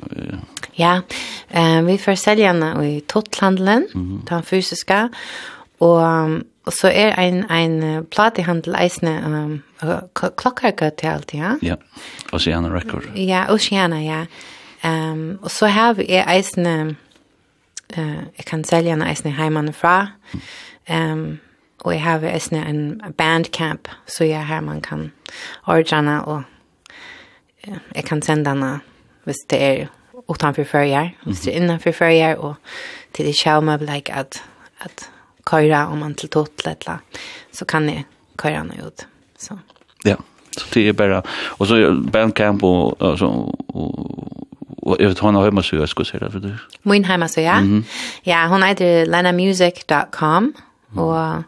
Ja. 0.73 1.01
Eh 1.49 1.83
vi 1.83 1.99
får 1.99 2.15
sälja 2.15 2.53
den 2.53 2.85
i 2.85 3.01
Totlandlen, 3.01 3.87
den 4.29 4.43
fysiska 4.43 5.09
och 5.79 6.03
Och 6.67 6.73
så 6.73 6.89
är 6.89 7.19
en 7.19 7.45
en 7.51 8.07
platehandel 8.07 8.75
eisne 8.75 9.23
um, 9.27 9.63
klockarka 10.37 10.91
till 10.91 11.09
allt, 11.09 11.35
ja? 11.35 11.59
Ja, 11.61 11.77
Oceana 12.33 12.75
Record. 12.75 13.03
Ja, 13.15 13.55
Oceana, 13.55 14.03
ja. 14.03 14.27
Um, 14.85 15.39
og 15.43 15.51
så 15.51 15.67
har 15.67 15.95
vi 15.95 16.05
eisne, 16.27 16.97
uh, 17.99 18.19
jag 18.37 18.47
kan 18.47 18.65
sälja 18.65 18.93
en 18.93 19.03
eisne 19.03 19.31
heimann 19.31 19.73
fra, 19.73 20.09
um, 20.91 21.39
Og 21.85 21.93
jeg 21.93 22.03
har 22.03 22.25
eisne 22.25 22.69
en 22.69 23.03
bandcamp, 23.19 23.89
så 24.07 24.25
jeg 24.25 24.47
her 24.47 24.61
man 24.61 24.81
kan 24.81 25.13
ordrene, 25.67 26.25
og 26.25 26.43
jeg 27.95 28.05
kan 28.05 28.23
sende 28.23 28.51
den 28.51 28.81
hvis 29.25 29.37
det 29.51 29.63
er 29.63 29.87
utanfor 30.29 30.65
førjer, 30.65 31.09
hvis 31.25 31.41
det 31.41 31.53
er 31.53 31.57
innenfor 31.57 31.93
førjer, 31.93 32.37
og 32.37 32.55
til 33.15 33.27
det 33.27 33.37
kommer 33.45 33.77
like 33.77 34.13
at, 34.13 34.43
at 34.81 35.11
køyre 35.47 35.87
om 35.87 35.99
man 35.99 36.15
til 36.15 36.29
tot, 36.29 36.51
eller, 36.65 36.99
så 37.53 37.65
kan 37.65 37.89
jeg 37.89 38.05
køyre 38.39 38.59
henne 38.59 38.87
ut. 38.87 39.07
Så. 39.39 39.57
Ja, 40.05 40.15
så 40.59 40.67
det 40.75 40.89
er 40.89 40.93
bare, 40.93 41.23
og 41.59 41.67
så 41.67 42.05
bandcamp 42.13 42.63
og, 42.63 43.03
og, 43.03 43.19
og 43.69 44.37
och 44.87 44.97
jag 44.99 45.09
vet 45.09 45.19
hon 45.19 45.35
har 45.35 45.45
hemma 45.45 45.63
så 45.63 45.77
jag 45.77 45.89
skulle 45.89 46.07
säga 46.07 46.25
det 46.25 46.31
för 46.31 46.41
dig. 46.41 46.55
Min 46.83 47.05
hemma 47.05 47.29
så 47.29 47.41
ja. 47.41 47.61
Mm 47.61 47.81
-hmm. 47.81 47.85
Ja, 48.23 48.47
hon 48.47 48.63
heter 48.63 49.07
lenamusic.com 49.07 50.55
Og 50.99 51.45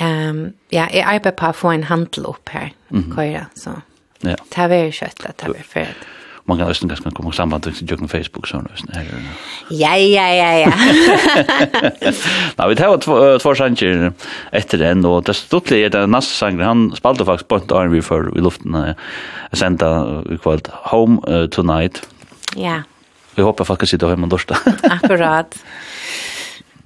um, 0.00 0.44
ja, 0.72 0.86
jeg 0.92 1.04
arbeider 1.04 1.36
på 1.38 1.50
å 1.50 1.56
få 1.56 1.74
en 1.74 1.88
handel 1.90 2.26
opp 2.26 2.54
her, 2.54 2.70
mm 2.90 3.02
-hmm. 3.02 3.14
køyre, 3.14 3.46
så 3.54 3.80
ja. 4.22 4.34
det 4.34 4.58
er 4.58 4.68
veldig 4.68 4.92
kjøtt 4.92 5.26
at 5.26 5.42
det 5.46 5.56
er 5.58 5.62
ferdig. 5.62 6.14
Man 6.48 6.56
kan 6.56 6.70
nesten 6.70 6.88
ganske 6.88 7.10
komme 7.12 7.32
sammen 7.36 7.60
til 7.60 7.76
Jøkken 7.90 8.08
Facebook, 8.08 8.46
sånn, 8.48 8.64
nesten 8.72 8.94
her. 8.96 9.04
Ja, 9.70 9.92
ja, 10.00 10.24
ja, 10.32 10.52
ja. 10.58 10.70
Nei, 12.58 12.68
vi 12.70 12.74
tar 12.74 12.94
jo 12.94 13.36
två 13.36 13.52
sanger 13.54 14.12
etter 14.56 14.80
den, 14.80 15.04
og 15.04 15.26
det 15.28 15.36
stod 15.36 15.72
er 15.76 15.92
den 15.92 16.14
neste 16.16 16.32
sanger, 16.32 16.64
han 16.64 16.86
spalte 16.96 17.26
faktisk 17.28 17.50
på 17.52 17.60
en 17.60 17.68
R&B 17.68 18.00
før 18.00 18.30
i 18.32 18.40
luften, 18.40 18.72
jeg 18.72 19.60
sendte 19.60 19.92
i 20.32 20.40
kveld 20.40 20.72
Home 20.88 21.20
uh, 21.28 21.44
Tonight. 21.52 22.00
Ja. 22.56 22.80
Vi 23.36 23.44
håper 23.44 23.68
faktisk 23.68 23.90
sitter 23.92 24.08
hjemme 24.08 24.26
og 24.26 24.32
dørste. 24.32 24.56
Akkurat. 24.88 25.52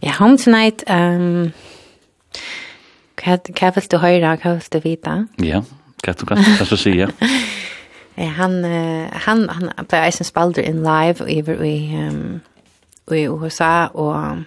Yeah, 0.03 0.15
home 0.19 0.37
tonight. 0.37 0.83
Um, 0.91 1.53
hva 3.23 3.71
vil 3.75 3.85
du 3.91 3.99
høre, 4.03 4.37
hva 4.43 4.55
vil 4.57 4.71
du 4.73 4.79
vite? 4.83 5.13
Ja, 5.39 5.61
kan 6.03 6.15
du 6.19 6.25
kan, 6.27 6.39
hva 6.43 6.67
du 6.67 6.77
Ja, 8.17 8.29
Han, 8.29 8.65
uh, 8.65 9.09
han, 9.13 9.49
han 9.49 9.71
ble 9.89 10.01
eisen 10.03 10.25
spalder 10.25 10.63
in 10.63 10.83
live 10.83 11.23
over 11.23 11.63
i, 11.65 11.95
um, 11.97 12.41
i 13.11 13.29
USA, 13.29 13.87
og 13.95 14.43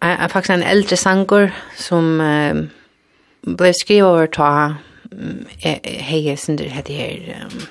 er 0.00 0.28
faktisk 0.28 0.54
en 0.54 0.62
eldre 0.62 0.96
sanger 0.96 1.50
som 1.76 2.20
um, 2.20 2.62
ble 3.58 3.72
skrivet 3.74 4.06
over 4.06 4.26
ta 4.26 4.52
hei, 5.60 6.36
som 6.36 6.56
det 6.56 6.70
heter 6.70 6.94
her 6.94 7.42
um, 7.42 7.66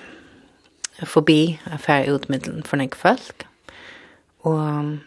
forbi, 1.08 1.60
affær 1.72 2.12
utmiddelen 2.12 2.64
for 2.64 2.78
noen 2.78 2.94
folk, 2.94 3.48
og 4.44 5.00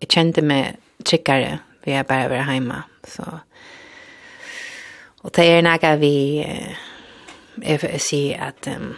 jeg 0.00 0.08
kjente 0.08 0.42
meg 0.42 0.76
tryggere 1.04 1.58
ved 1.84 1.94
är 1.94 2.02
bare 2.02 2.30
være 2.30 2.52
hjemme. 2.52 2.82
så. 3.08 3.22
Og 5.22 5.36
det 5.36 5.44
er 5.50 5.62
noe 5.62 5.96
vi 5.98 6.36
jag 7.62 8.00
si 8.00 8.32
at, 8.32 8.68
um, 8.76 8.96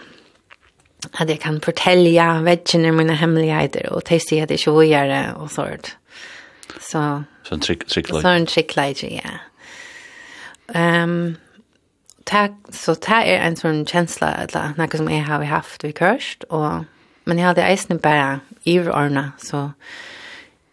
at 1.21 1.29
jeg 1.29 1.41
kan 1.41 1.61
fortälja 1.61 2.43
väggen 2.43 2.97
mina 2.97 3.15
hemligheter 3.15 3.93
och 3.93 4.03
det 4.09 4.15
at 4.15 4.51
jeg 4.51 4.51
ikke 4.51 4.73
vil 4.73 4.89
gjøre, 4.89 5.35
og 5.35 5.51
sånt. 5.51 5.97
Så 6.81 7.23
så 7.43 7.55
en 7.55 7.61
trick 7.61 7.89
trick 7.89 8.07
så 8.09 8.29
en 8.29 8.47
trick 8.47 8.77
ja. 8.77 9.39
Um, 10.75 11.37
ta, 12.27 12.49
så 12.71 12.95
det 12.95 13.09
er 13.09 13.47
en 13.47 13.57
sånn 13.57 13.85
känsla 13.87 14.35
eller 14.43 14.75
noe 14.79 14.97
som 14.97 15.09
jeg 15.11 15.25
har 15.25 15.43
haft 15.43 15.85
vi 15.85 15.91
kørst, 15.93 16.45
og, 16.51 16.85
men 17.25 17.39
jeg 17.39 17.47
hadde 17.47 17.67
eisen 17.67 17.99
bare 17.99 18.41
i 18.65 18.79
orna 18.79 19.33
så 19.39 19.71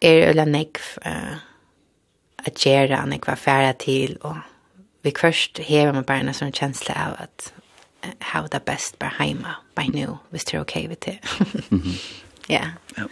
er 0.01 0.29
øyla 0.29 0.45
nekv 0.45 0.81
uh, 1.05 1.37
at 2.45 2.53
gjøre, 2.53 3.05
nekv 3.07 3.29
affæra 3.29 3.71
til, 3.71 4.17
og 4.21 4.37
vi 5.03 5.13
først 5.19 5.59
hever 5.59 5.91
man 5.91 6.03
bare 6.03 6.19
en 6.27 6.33
sånn 6.33 6.55
kjensle 6.55 6.95
av 6.95 7.17
at 7.19 7.51
uh, 8.05 8.11
how 8.21 8.47
the 8.47 8.59
best 8.59 8.99
bare 8.99 9.25
hjemme, 9.25 9.55
by 9.75 9.89
nu, 9.93 10.17
hvis 10.29 10.45
det 10.45 10.53
er 10.53 10.61
ok 10.61 10.75
vid 10.89 11.05
det. 11.05 11.19
Ja. 12.49 12.65
Ja. 12.97 13.03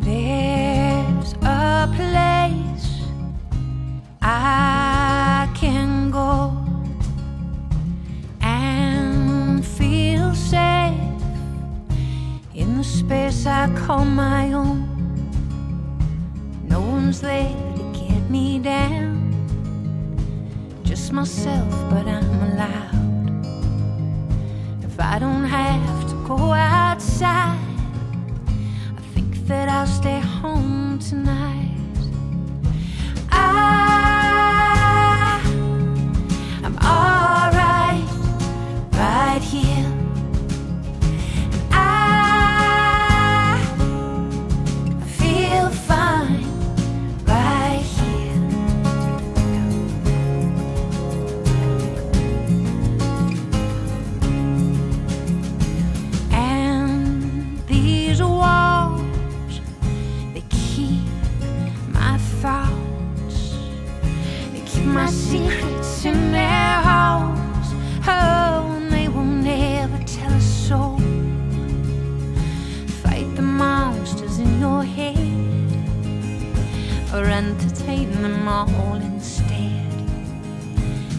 There's 0.00 1.34
a 1.42 1.88
place 1.96 2.88
I 4.22 4.85
space 13.06 13.46
I 13.46 13.72
call 13.74 14.04
my 14.04 14.52
own 14.52 14.78
No 16.64 16.80
one's 16.80 17.20
there 17.20 17.54
to 17.76 17.84
get 17.92 18.22
me 18.28 18.58
down 18.58 19.14
Just 20.82 21.12
myself 21.12 21.70
but 21.90 22.04
I'm 22.08 22.30
allowed. 22.48 23.46
If 24.88 24.98
I 24.98 25.18
don't 25.20 25.44
have 25.44 26.00
to 26.10 26.16
go 26.26 26.38
outside. 26.52 27.58
I 28.98 29.02
think 29.14 29.30
that 29.46 29.68
I'll 29.68 29.92
stay 30.00 30.20
home 30.20 30.98
tonight. 30.98 31.98
I 33.30 33.46
I'm 36.64 36.76
all 36.92 37.25
entertain 77.30 78.10
them 78.22 78.48
all 78.48 78.94
instead 78.96 79.84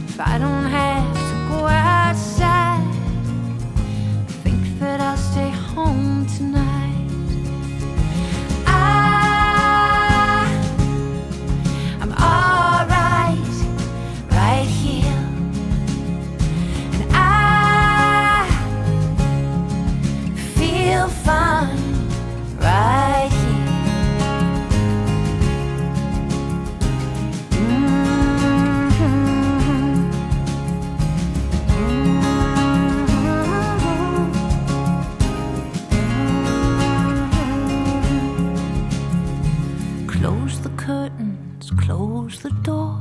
If 0.07 0.19
I 0.19 0.37
don't 0.37 0.65
have 0.65 1.16
close 42.27 42.41
the 42.41 42.49
door. 42.61 42.99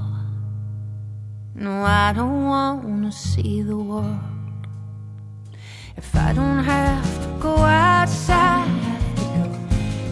No, 1.54 1.82
I 1.82 2.12
don't 2.14 2.44
wanna 2.44 3.10
see 3.10 3.62
the 3.62 3.76
world. 3.76 4.20
If 5.96 6.14
I 6.14 6.32
don't 6.32 6.62
have 6.62 7.22
to 7.22 7.28
go 7.40 7.56
outside 7.56 8.70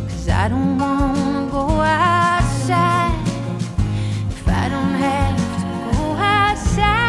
Cause 0.08 0.28
I 0.28 0.48
don't 0.48 0.78
wanna 0.78 1.48
go 1.50 1.66
outside. 1.80 3.28
If 4.30 4.48
I 4.48 4.68
don't 4.68 4.94
have 5.06 5.38
to 5.60 5.66
go 5.92 6.04
outside 6.34 7.04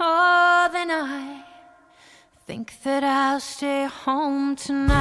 Oh, 0.00 0.68
then 0.72 0.90
I 0.90 1.33
think 2.54 2.70
that 2.84 3.02
I'll 3.02 3.40
stay 3.40 3.88
home 4.04 4.54
tonight 4.54 4.94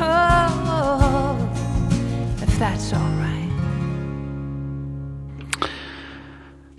Oh, 0.00 1.36
if 2.40 2.58
that's 2.58 2.92
all 2.94 3.14
right 3.20 3.50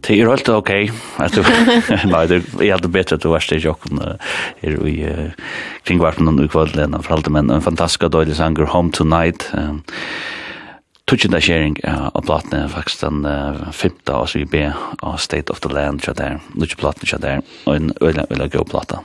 Det 0.02 0.18
er 0.18 0.32
alt 0.32 0.50
ok. 0.50 0.72
Nei, 2.14 2.24
det 2.28 2.40
er 2.58 2.74
alt 2.74 2.88
bedre 2.90 3.20
at 3.20 3.22
du 3.22 3.30
var 3.30 3.46
i 3.54 3.60
jokken 3.62 4.02
her 4.02 4.74
i 4.90 4.96
kringvarpen 5.86 6.32
og 6.32 6.42
ukvalden 6.48 6.98
for 7.06 7.14
alt 7.14 7.30
men 7.30 7.54
en 7.54 7.62
fantastisk 7.62 8.10
døylig 8.10 8.40
sanger 8.42 8.66
Home 8.74 8.90
Tonight 8.92 9.46
tutsinda 11.12 11.42
sharing 11.44 11.76
uh 11.84 12.08
av 12.12 12.24
platene, 12.28 12.70
faktisk 12.72 13.04
den 13.04 13.26
femta 13.72 14.14
av 14.14 14.28
SVB 14.32 14.56
av 15.00 15.18
State 15.18 15.52
of 15.52 15.60
the 15.60 15.70
Land, 15.70 16.02
tja 16.04 16.14
der, 16.16 16.40
nutje 16.56 16.80
platene 16.80 17.08
tja 17.08 17.20
der, 17.22 17.44
og 17.66 17.76
en 17.76 17.92
øyla, 18.02 18.26
øyla 18.32 18.48
gøy 18.48 18.64
plata. 18.68 19.02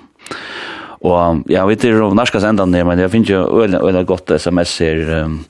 Og 1.06 1.44
ja, 1.50 1.66
vi 1.66 1.76
er 1.76 2.02
om 2.02 2.16
norska 2.16 2.40
sendan 2.40 2.72
det, 2.72 2.86
men 2.86 2.98
jeg 2.98 3.10
finner 3.10 3.34
jo 3.34 3.62
øyla, 3.62 3.82
øyla 3.82 4.02
godt 4.02 4.32
sms-er 4.40 5.24
um, 5.24 5.44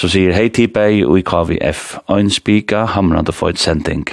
så 0.00 0.08
sier 0.08 0.32
Hei 0.32 0.48
Tipei 0.48 1.02
og 1.04 1.18
i 1.20 1.24
KVF, 1.26 1.98
ein 2.08 2.30
spika 2.32 2.86
hamrande 2.94 3.34
for 3.36 3.52
et 3.52 3.60
sending. 3.60 4.06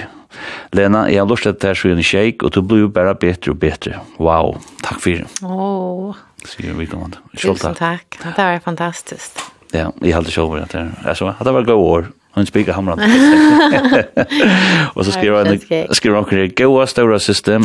Lena, 0.76 1.06
jeg 1.08 1.24
har 1.24 1.30
lyst 1.32 1.48
til 1.62 1.76
Sjøen 1.76 2.04
shake, 2.04 2.44
og 2.46 2.54
du 2.54 2.62
blir 2.62 2.86
jo 2.86 2.90
bare 2.94 3.16
bedre 3.16 3.56
og 3.56 3.60
bedre. 3.62 4.02
Wow, 4.20 4.58
takk 4.84 5.02
for 5.02 5.22
det. 5.22 5.28
Åh. 5.48 6.24
Sier 6.48 6.76
vi 6.78 6.90
kommande. 6.92 7.24
Tusen 7.38 7.78
takk. 7.78 8.20
Det 8.22 8.36
var 8.38 8.60
fantastisk. 8.66 9.57
Ja, 9.74 9.90
jeg 10.02 10.10
jag 10.10 10.14
hade 10.14 10.42
over 10.42 10.58
at 10.58 10.72
det. 10.72 10.92
er 11.06 11.14
så. 11.14 11.34
det 11.44 11.54
var 11.54 11.64
gode 11.64 11.74
år. 11.74 12.06
Hun 12.38 12.46
spiker 12.46 12.74
hamrande. 12.74 13.04
og 14.96 15.06
så 15.06 15.12
skriver 15.12 15.46
han 15.46 15.60
skriver 15.92 16.16
han 16.16 16.26
kring 16.26 16.52
Goa 16.56 16.86
Stora 16.86 17.20
System. 17.20 17.64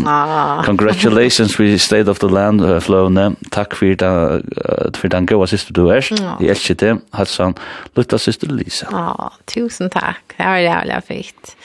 Congratulations 0.64 1.60
we 1.60 1.78
state 1.78 2.08
of 2.10 2.18
the 2.18 2.28
land 2.28 2.64
uh, 2.64 2.80
Flåne. 2.80 3.36
Takk 3.52 3.76
for 3.76 3.94
den, 3.94 4.42
uh, 4.56 4.92
for 4.96 5.08
den 5.08 5.26
Goa 5.26 5.46
syster 5.46 5.72
du 5.72 5.88
är. 5.88 6.00
Jeg 6.40 6.48
elsker 6.48 6.74
det. 6.74 6.98
Hassan 7.12 7.54
Lutta 7.96 8.18
syster 8.18 8.48
Lisa. 8.48 8.86
Ja, 8.90 9.32
tusen 9.46 9.90
tack. 9.90 10.34
Det 10.36 10.44
var 10.44 10.56
jävla 10.56 11.00
fint. 11.00 11.56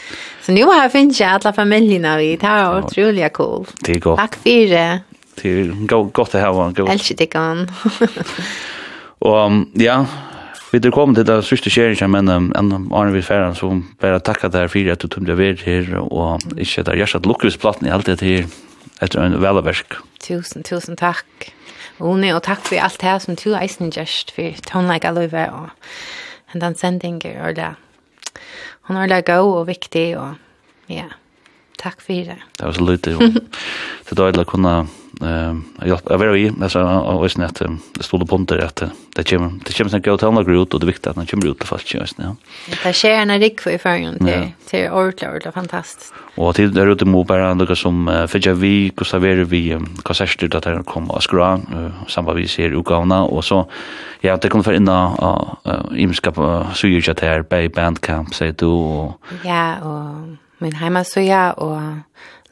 Så 0.41 0.51
nu 0.51 0.63
har 0.63 0.81
jag 0.81 0.91
finns 0.91 1.19
jag 1.19 1.29
alla 1.29 1.53
familjerna 1.53 2.17
vi. 2.17 2.35
Det 2.35 2.47
var 2.47 2.83
otroligt 2.83 3.33
cool. 3.33 3.65
Det 3.85 3.95
er 3.95 3.99
godt. 3.99 4.19
Tack 4.19 4.35
för 4.35 4.69
det. 4.69 4.99
Det 5.41 5.49
är 5.49 5.85
godt 6.11 6.35
å 6.35 6.39
ha 6.39 6.67
en 6.67 6.73
god. 6.73 6.89
Älskar 6.89 7.15
det 7.15 7.25
kan. 7.25 7.67
um, 9.19 9.69
ja, 9.73 10.05
Vi 10.67 10.79
er 10.83 10.91
kommet 10.91 11.15
til 11.15 11.27
det 11.29 11.37
sørste 11.47 11.71
skjeringen, 11.71 12.11
men 12.11 12.27
um, 12.27 12.47
en 12.59 12.71
Arne 12.91 13.13
Vilfæren 13.15 13.55
så 13.55 13.69
bare 14.01 14.19
takket 14.19 14.51
deg 14.51 14.67
for 14.73 14.89
at 14.91 14.99
du 14.99 15.07
tog 15.07 15.27
det 15.27 15.37
ved 15.39 15.63
her, 15.63 15.93
og 16.01 16.43
ikke 16.59 16.83
det 16.83 16.91
er 16.91 16.99
hjertet 16.99 17.29
lukkvisplatten 17.29 17.87
i 17.87 17.93
alt 17.95 18.09
det 18.09 18.19
her, 18.19 18.49
etter 18.99 19.23
en 19.23 19.37
velverk. 19.39 19.95
Tusen, 20.19 20.65
tusen 20.67 20.99
takk. 20.99 21.47
Oni, 22.03 22.33
og 22.35 22.43
takk 22.43 22.65
for 22.67 22.83
alt 22.83 22.99
det 22.99 23.15
som 23.23 23.39
du 23.39 23.55
eisen 23.55 23.93
gjørst, 23.95 24.35
for 24.35 24.59
tonelike 24.67 25.13
løyve, 25.15 25.47
og 25.55 26.59
den 26.59 26.75
sendinger, 26.75 27.39
og 27.47 27.55
det. 27.55 27.71
Hon 28.91 28.99
er 28.99 29.07
det 29.07 29.23
god 29.31 29.53
og 29.61 29.65
viktig, 29.71 30.05
og 30.19 30.35
ja, 30.91 31.07
takk 31.79 32.03
for 32.03 32.27
det. 32.27 32.41
Det 32.59 32.67
var 32.67 32.75
så 32.75 32.89
lite, 32.91 33.15
så 34.09 34.19
da 34.19 34.27
er 34.27 34.35
det 34.35 34.49
kunne 34.51 34.81
jag 35.85 36.17
var 36.17 36.33
ju 36.33 36.53
alltså 36.61 36.83
och 36.83 37.31
sen 37.31 37.43
att 37.43 37.55
det 37.93 38.03
stod 38.03 38.29
på 38.29 38.35
under 38.35 38.57
att 38.57 38.83
det 39.15 39.29
kommer 39.29 39.51
det 39.65 39.77
kommer 39.77 39.89
sen 39.89 40.01
gå 40.01 40.17
till 40.17 40.27
andra 40.27 40.43
grot 40.43 40.73
och 40.73 40.79
det 40.79 40.85
viktiga 40.85 41.09
att 41.09 41.15
den 41.15 41.25
kommer 41.25 41.47
ut 41.47 41.63
fast 41.63 41.93
just 41.93 42.15
ja. 42.19 42.35
Det 42.83 42.93
sker 42.93 43.11
en 43.11 43.39
rik 43.39 43.61
för 43.61 43.71
i 43.71 43.77
färgen 43.77 44.17
till 44.17 44.51
till 44.65 44.89
ordla 44.89 45.35
ordla 45.35 45.51
fantastiskt. 45.51 46.13
Och 46.35 46.55
till 46.55 46.73
där 46.73 46.87
ute 46.87 47.05
mot 47.05 47.27
bara 47.27 47.49
andra 47.49 47.75
som 47.75 48.25
för 48.27 48.53
vi 48.53 48.91
och 48.97 49.07
så 49.07 49.19
vi 49.19 49.79
kassärstyrt 50.05 50.55
att 50.55 50.63
det 50.63 50.83
kommer 50.85 51.17
att 51.17 51.23
skra 51.23 51.59
samband 52.07 52.37
vi 52.37 52.47
ser 52.47 52.73
Ukraina 52.73 53.23
och 53.23 53.45
så 53.45 53.71
ja 54.21 54.37
det 54.37 54.49
kommer 54.49 54.63
för 54.63 54.73
inna 54.73 55.57
imska 55.95 56.31
så 56.73 56.87
ju 56.87 57.01
jag 57.05 57.15
där 57.15 57.43
på 57.43 57.69
bandcamp 57.75 58.35
säger 58.35 58.55
du 58.57 58.65
och 58.65 59.21
ja 59.43 59.75
och 59.79 60.37
min 60.57 60.73
hemma 60.73 61.03
så 61.03 61.19
ja 61.19 61.51
och 61.51 61.81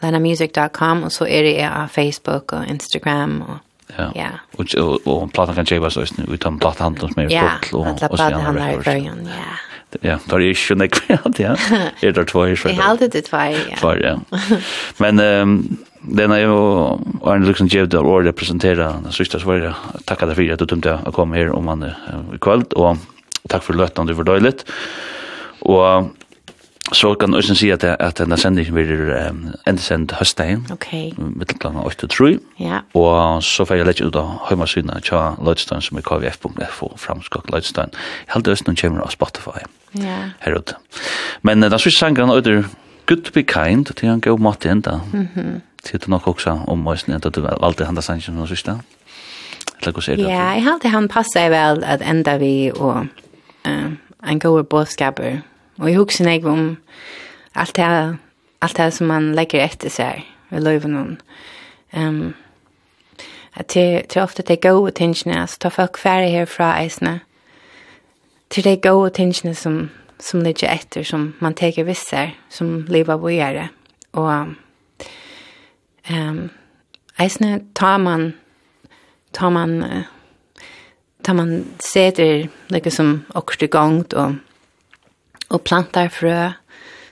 lenamusic.com, 0.04 1.04
og 1.04 1.12
så 1.12 1.26
er 1.26 1.42
det 1.44 1.56
av 1.70 1.88
Facebook 1.88 2.54
og 2.54 2.68
Instagram 2.68 3.42
og 3.42 3.58
Ja. 3.98 4.12
ja. 4.16 4.28
Och 4.58 4.66
och 4.76 5.08
och 5.08 5.34
plattan 5.34 5.56
kan 5.56 5.66
chebas 5.66 5.98
oss 5.98 6.18
nu 6.18 6.26
utan 6.34 6.60
platthandlaren 6.60 7.14
som 7.14 7.24
är 7.24 7.30
på 7.72 7.78
och 7.78 8.12
och 8.12 8.18
så 8.18 8.24
andra 8.24 8.74
grejer. 8.74 9.14
Ja. 9.24 9.32
Ja, 10.02 10.20
där 10.26 10.36
är 10.36 10.40
ju 10.40 10.56
inte 10.72 10.88
kvart, 10.88 11.40
ja. 11.40 11.56
Är 12.00 12.12
det 12.12 12.26
två 12.26 12.42
är 12.48 12.56
så. 12.56 12.70
Jag 12.70 12.76
håller 12.76 13.08
det 13.08 13.22
två, 13.22 13.38
ja. 13.38 13.78
Två, 13.80 13.96
ja. 13.96 14.20
Men 14.98 15.20
ehm 15.20 15.78
den 16.08 16.32
är 16.32 16.40
ju 16.40 16.48
Arne 17.24 17.46
Luxen 17.46 17.70
jag 17.72 17.90
där 17.90 18.06
och 18.06 18.24
representera 18.24 18.94
den 19.04 19.12
sista 19.12 19.38
det 19.38 19.74
Tacka 20.06 20.26
dig 20.26 20.36
för 20.36 20.54
att 20.54 20.60
du 20.60 20.66
tog 20.66 20.80
dig 20.80 20.98
att 21.06 21.14
komma 21.14 21.36
här 21.36 21.50
om 21.50 21.66
man 21.66 21.84
i 21.84 22.38
kväll 22.42 22.64
och 22.64 22.98
tack 23.50 23.64
för 23.64 23.74
lötan 23.74 24.06
du 24.06 24.14
var 24.14 24.24
dåligt. 24.24 24.66
Och 25.60 26.04
Så 26.94 27.14
kan 27.14 27.34
jeg 27.34 27.38
også 27.38 27.56
si 27.56 27.70
at, 27.74 27.84
at 27.84 28.18
denne 28.18 28.38
sendingen 28.38 28.74
blir 28.74 29.30
um, 29.30 29.40
endesend 29.68 30.12
høstdagen. 30.20 30.68
Ok. 30.72 30.92
Mitt 31.18 31.56
klokka 31.60 31.82
8 31.82 32.04
og 32.06 32.10
3. 32.10 32.28
Ja. 32.60 32.80
Og 32.94 33.44
så 33.44 33.66
får 33.66 33.80
jeg 33.80 33.88
lette 33.88 34.06
ut 34.06 34.16
av 34.16 34.36
hjemmesiden 34.50 34.92
til 34.94 35.08
Tja 35.10 35.22
Lødstein 35.42 35.82
som 35.82 35.98
er 35.98 36.06
kvf.f 36.06 36.84
og 36.86 37.00
fremskakk 37.02 37.50
Lødstein. 37.50 37.90
Jeg 38.28 38.34
halte 38.36 38.54
også 38.54 38.68
noen 38.68 38.78
kommer 38.82 39.02
av 39.02 39.10
Spotify. 39.16 39.66
Ja. 39.98 40.20
Her 40.44 40.52
Herud. 40.52 40.76
Men 41.42 41.64
uh, 41.64 41.72
den 41.74 41.82
siste 41.82 42.00
sangen 42.00 42.30
er 42.30 42.68
Good 43.06 43.26
to 43.26 43.34
Be 43.34 43.44
Kind, 43.44 43.86
til 43.86 44.10
han 44.10 44.22
gav 44.22 44.38
mat 44.42 44.66
i 44.66 44.70
enda. 44.70 45.00
Mm 45.14 45.28
-hmm. 45.36 45.62
Til 45.84 46.00
du 46.00 46.10
nok 46.10 46.28
også 46.28 46.60
om 46.68 46.88
høsten 46.88 47.14
enda 47.14 47.30
du 47.30 47.42
valgte 47.42 47.86
han 47.86 47.96
da 47.96 48.02
sangen 48.02 48.22
som 48.22 48.36
den 48.36 48.48
sørste. 48.48 48.78
Eller 49.82 49.92
hva 49.92 50.02
sier 50.02 50.16
du? 50.16 50.22
Ja, 50.22 50.50
jeg 50.54 50.64
halte 50.64 50.90
han 50.90 51.08
passer 51.08 51.50
vel 51.50 51.84
at 51.84 52.02
enda 52.02 52.38
vi 52.38 52.72
og 52.76 53.08
uh, 53.68 53.92
en 54.30 54.40
god 54.40 54.64
bådskaper 54.64 55.42
Og 55.78 55.90
jeg 55.90 55.98
husker 55.98 56.30
jeg 56.30 56.46
om 56.46 56.78
alt 57.56 57.76
det, 57.76 58.18
alt 58.62 58.78
det 58.78 58.94
som 58.94 59.08
man 59.08 59.34
legger 59.36 59.66
etter 59.66 59.92
seg 59.92 60.24
ved 60.50 60.64
løyven. 60.64 61.20
Um, 61.96 62.34
at 63.56 63.74
det, 63.74 64.10
det 64.10 64.18
er 64.18 64.24
ofte 64.24 64.44
det 64.44 64.62
gode 64.62 64.92
tingene, 64.92 65.48
så 65.48 65.58
tar 65.60 65.70
folk 65.70 65.98
færre 65.98 66.30
herfra 66.30 66.76
eisene, 66.82 67.20
til 68.50 68.64
det 68.64 68.82
gode 68.82 69.10
tingene 69.10 69.56
som, 69.56 69.90
som 70.20 70.42
ligger 70.42 70.72
etter, 70.72 71.04
som 71.04 71.34
man 71.40 71.56
teker 71.56 71.84
visser, 71.84 72.36
som 72.50 72.86
lever 72.88 73.16
vågjere. 73.16 73.68
Og 74.14 74.56
um, 76.12 76.50
eisene 77.20 77.62
tar 77.76 77.98
man, 77.98 78.34
tar 79.34 79.50
man, 79.50 79.82
tar 81.24 81.34
man 81.34 81.56
seter 81.80 82.48
liksom, 82.70 83.24
okkur 83.36 83.60
til 83.60 83.72
gongt, 83.72 84.14
og 84.14 84.36
og 85.50 85.62
plantar 85.62 86.10
frø, 86.10 86.52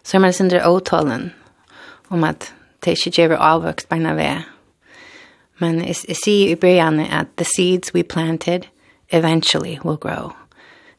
så 0.03 0.17
er 0.17 0.21
man 0.21 0.33
sindre 0.33 0.67
åtalen 0.67 1.31
om 2.09 2.23
at 2.23 2.53
det 2.85 2.97
ikke 2.97 3.11
gjør 3.21 3.37
avvøkst 3.37 3.89
på 3.89 3.95
en. 3.95 4.43
Men 5.59 5.81
jeg, 5.85 5.95
jeg 6.07 6.15
sier 6.25 6.51
i 6.51 6.55
begynnelsen 6.55 7.13
at 7.13 7.27
the 7.37 7.45
seeds 7.45 7.93
we 7.93 8.03
planted 8.03 8.67
eventually 9.09 9.79
will 9.85 9.97
grow. 9.97 10.33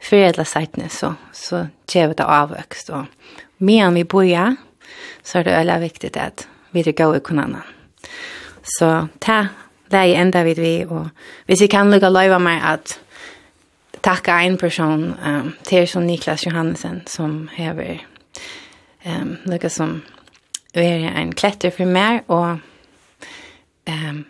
Før 0.01 0.17
jeg 0.17 0.37
la 0.37 0.45
seitene, 0.45 0.89
så, 0.89 1.15
så 1.33 1.67
gjør 1.93 2.13
det 2.13 2.27
avvøkst. 2.29 2.91
Og 2.91 3.05
medan 3.59 3.95
vi 3.95 4.05
bor 4.05 4.57
så 5.25 5.39
er 5.39 5.43
det 5.43 5.57
veldig 5.57 5.81
viktig 5.81 6.17
at 6.17 6.49
vi 6.73 6.81
er 6.81 6.93
gode 6.93 7.21
kunne 7.21 7.63
Så 8.65 9.07
ta 9.21 9.47
det 9.91 10.01
er 10.01 10.21
enda 10.21 10.43
vid 10.43 10.59
vi, 10.59 10.85
og 10.89 11.09
hvis 11.47 11.61
vi 11.61 11.67
kan 11.67 11.91
lukka 11.91 12.09
løyve 12.09 12.39
meg 12.41 12.63
at 12.65 12.99
tacka 14.05 14.41
en 14.41 14.57
person, 14.57 15.15
um, 15.25 15.53
till 15.63 15.89
som 15.89 16.07
Niklas 16.07 16.47
Johannesen 16.47 17.03
som 17.07 17.51
har 17.57 18.01
um, 19.05 19.37
något 19.45 19.73
som 19.73 20.03
är 20.73 20.99
en 20.99 21.33
klätter 21.33 21.71
för 21.71 21.85
mig 21.85 22.23
och 22.27 22.57
um, 23.87 24.25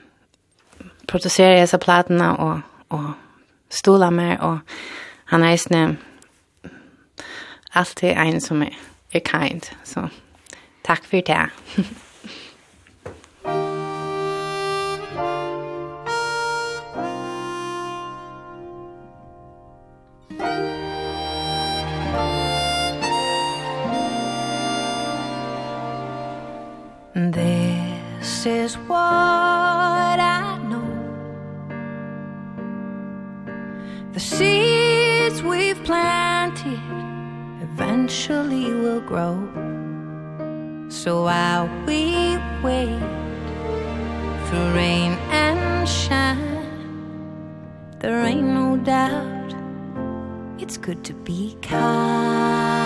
producerar 1.07 1.61
dessa 1.61 1.79
plattorna 1.79 2.37
och, 2.37 2.59
och 2.89 3.11
stolar 3.69 4.11
mig 4.11 4.39
och 4.39 4.59
han 5.25 5.43
är 5.43 5.57
snö 5.57 5.95
alltid 7.71 8.11
en 8.11 8.41
som 8.41 8.63
är, 8.63 8.77
är 9.11 9.21
kind. 9.21 9.67
Så 9.85 10.09
tack 10.83 11.05
för 11.05 11.23
det. 11.23 11.51
eventually 38.25 38.73
will 38.73 39.01
grow. 39.01 39.37
So 40.89 41.25
while 41.25 41.69
we 41.87 42.39
wait 42.63 42.99
Through 44.47 44.73
rain 44.73 45.13
and 45.31 45.89
shine 45.89 46.65
There 47.99 48.25
ain't 48.25 48.47
no 48.47 48.77
doubt 48.77 49.55
It's 50.59 50.77
good 50.79 51.05
to 51.05 51.13
be 51.13 51.57
kind. 51.63 52.85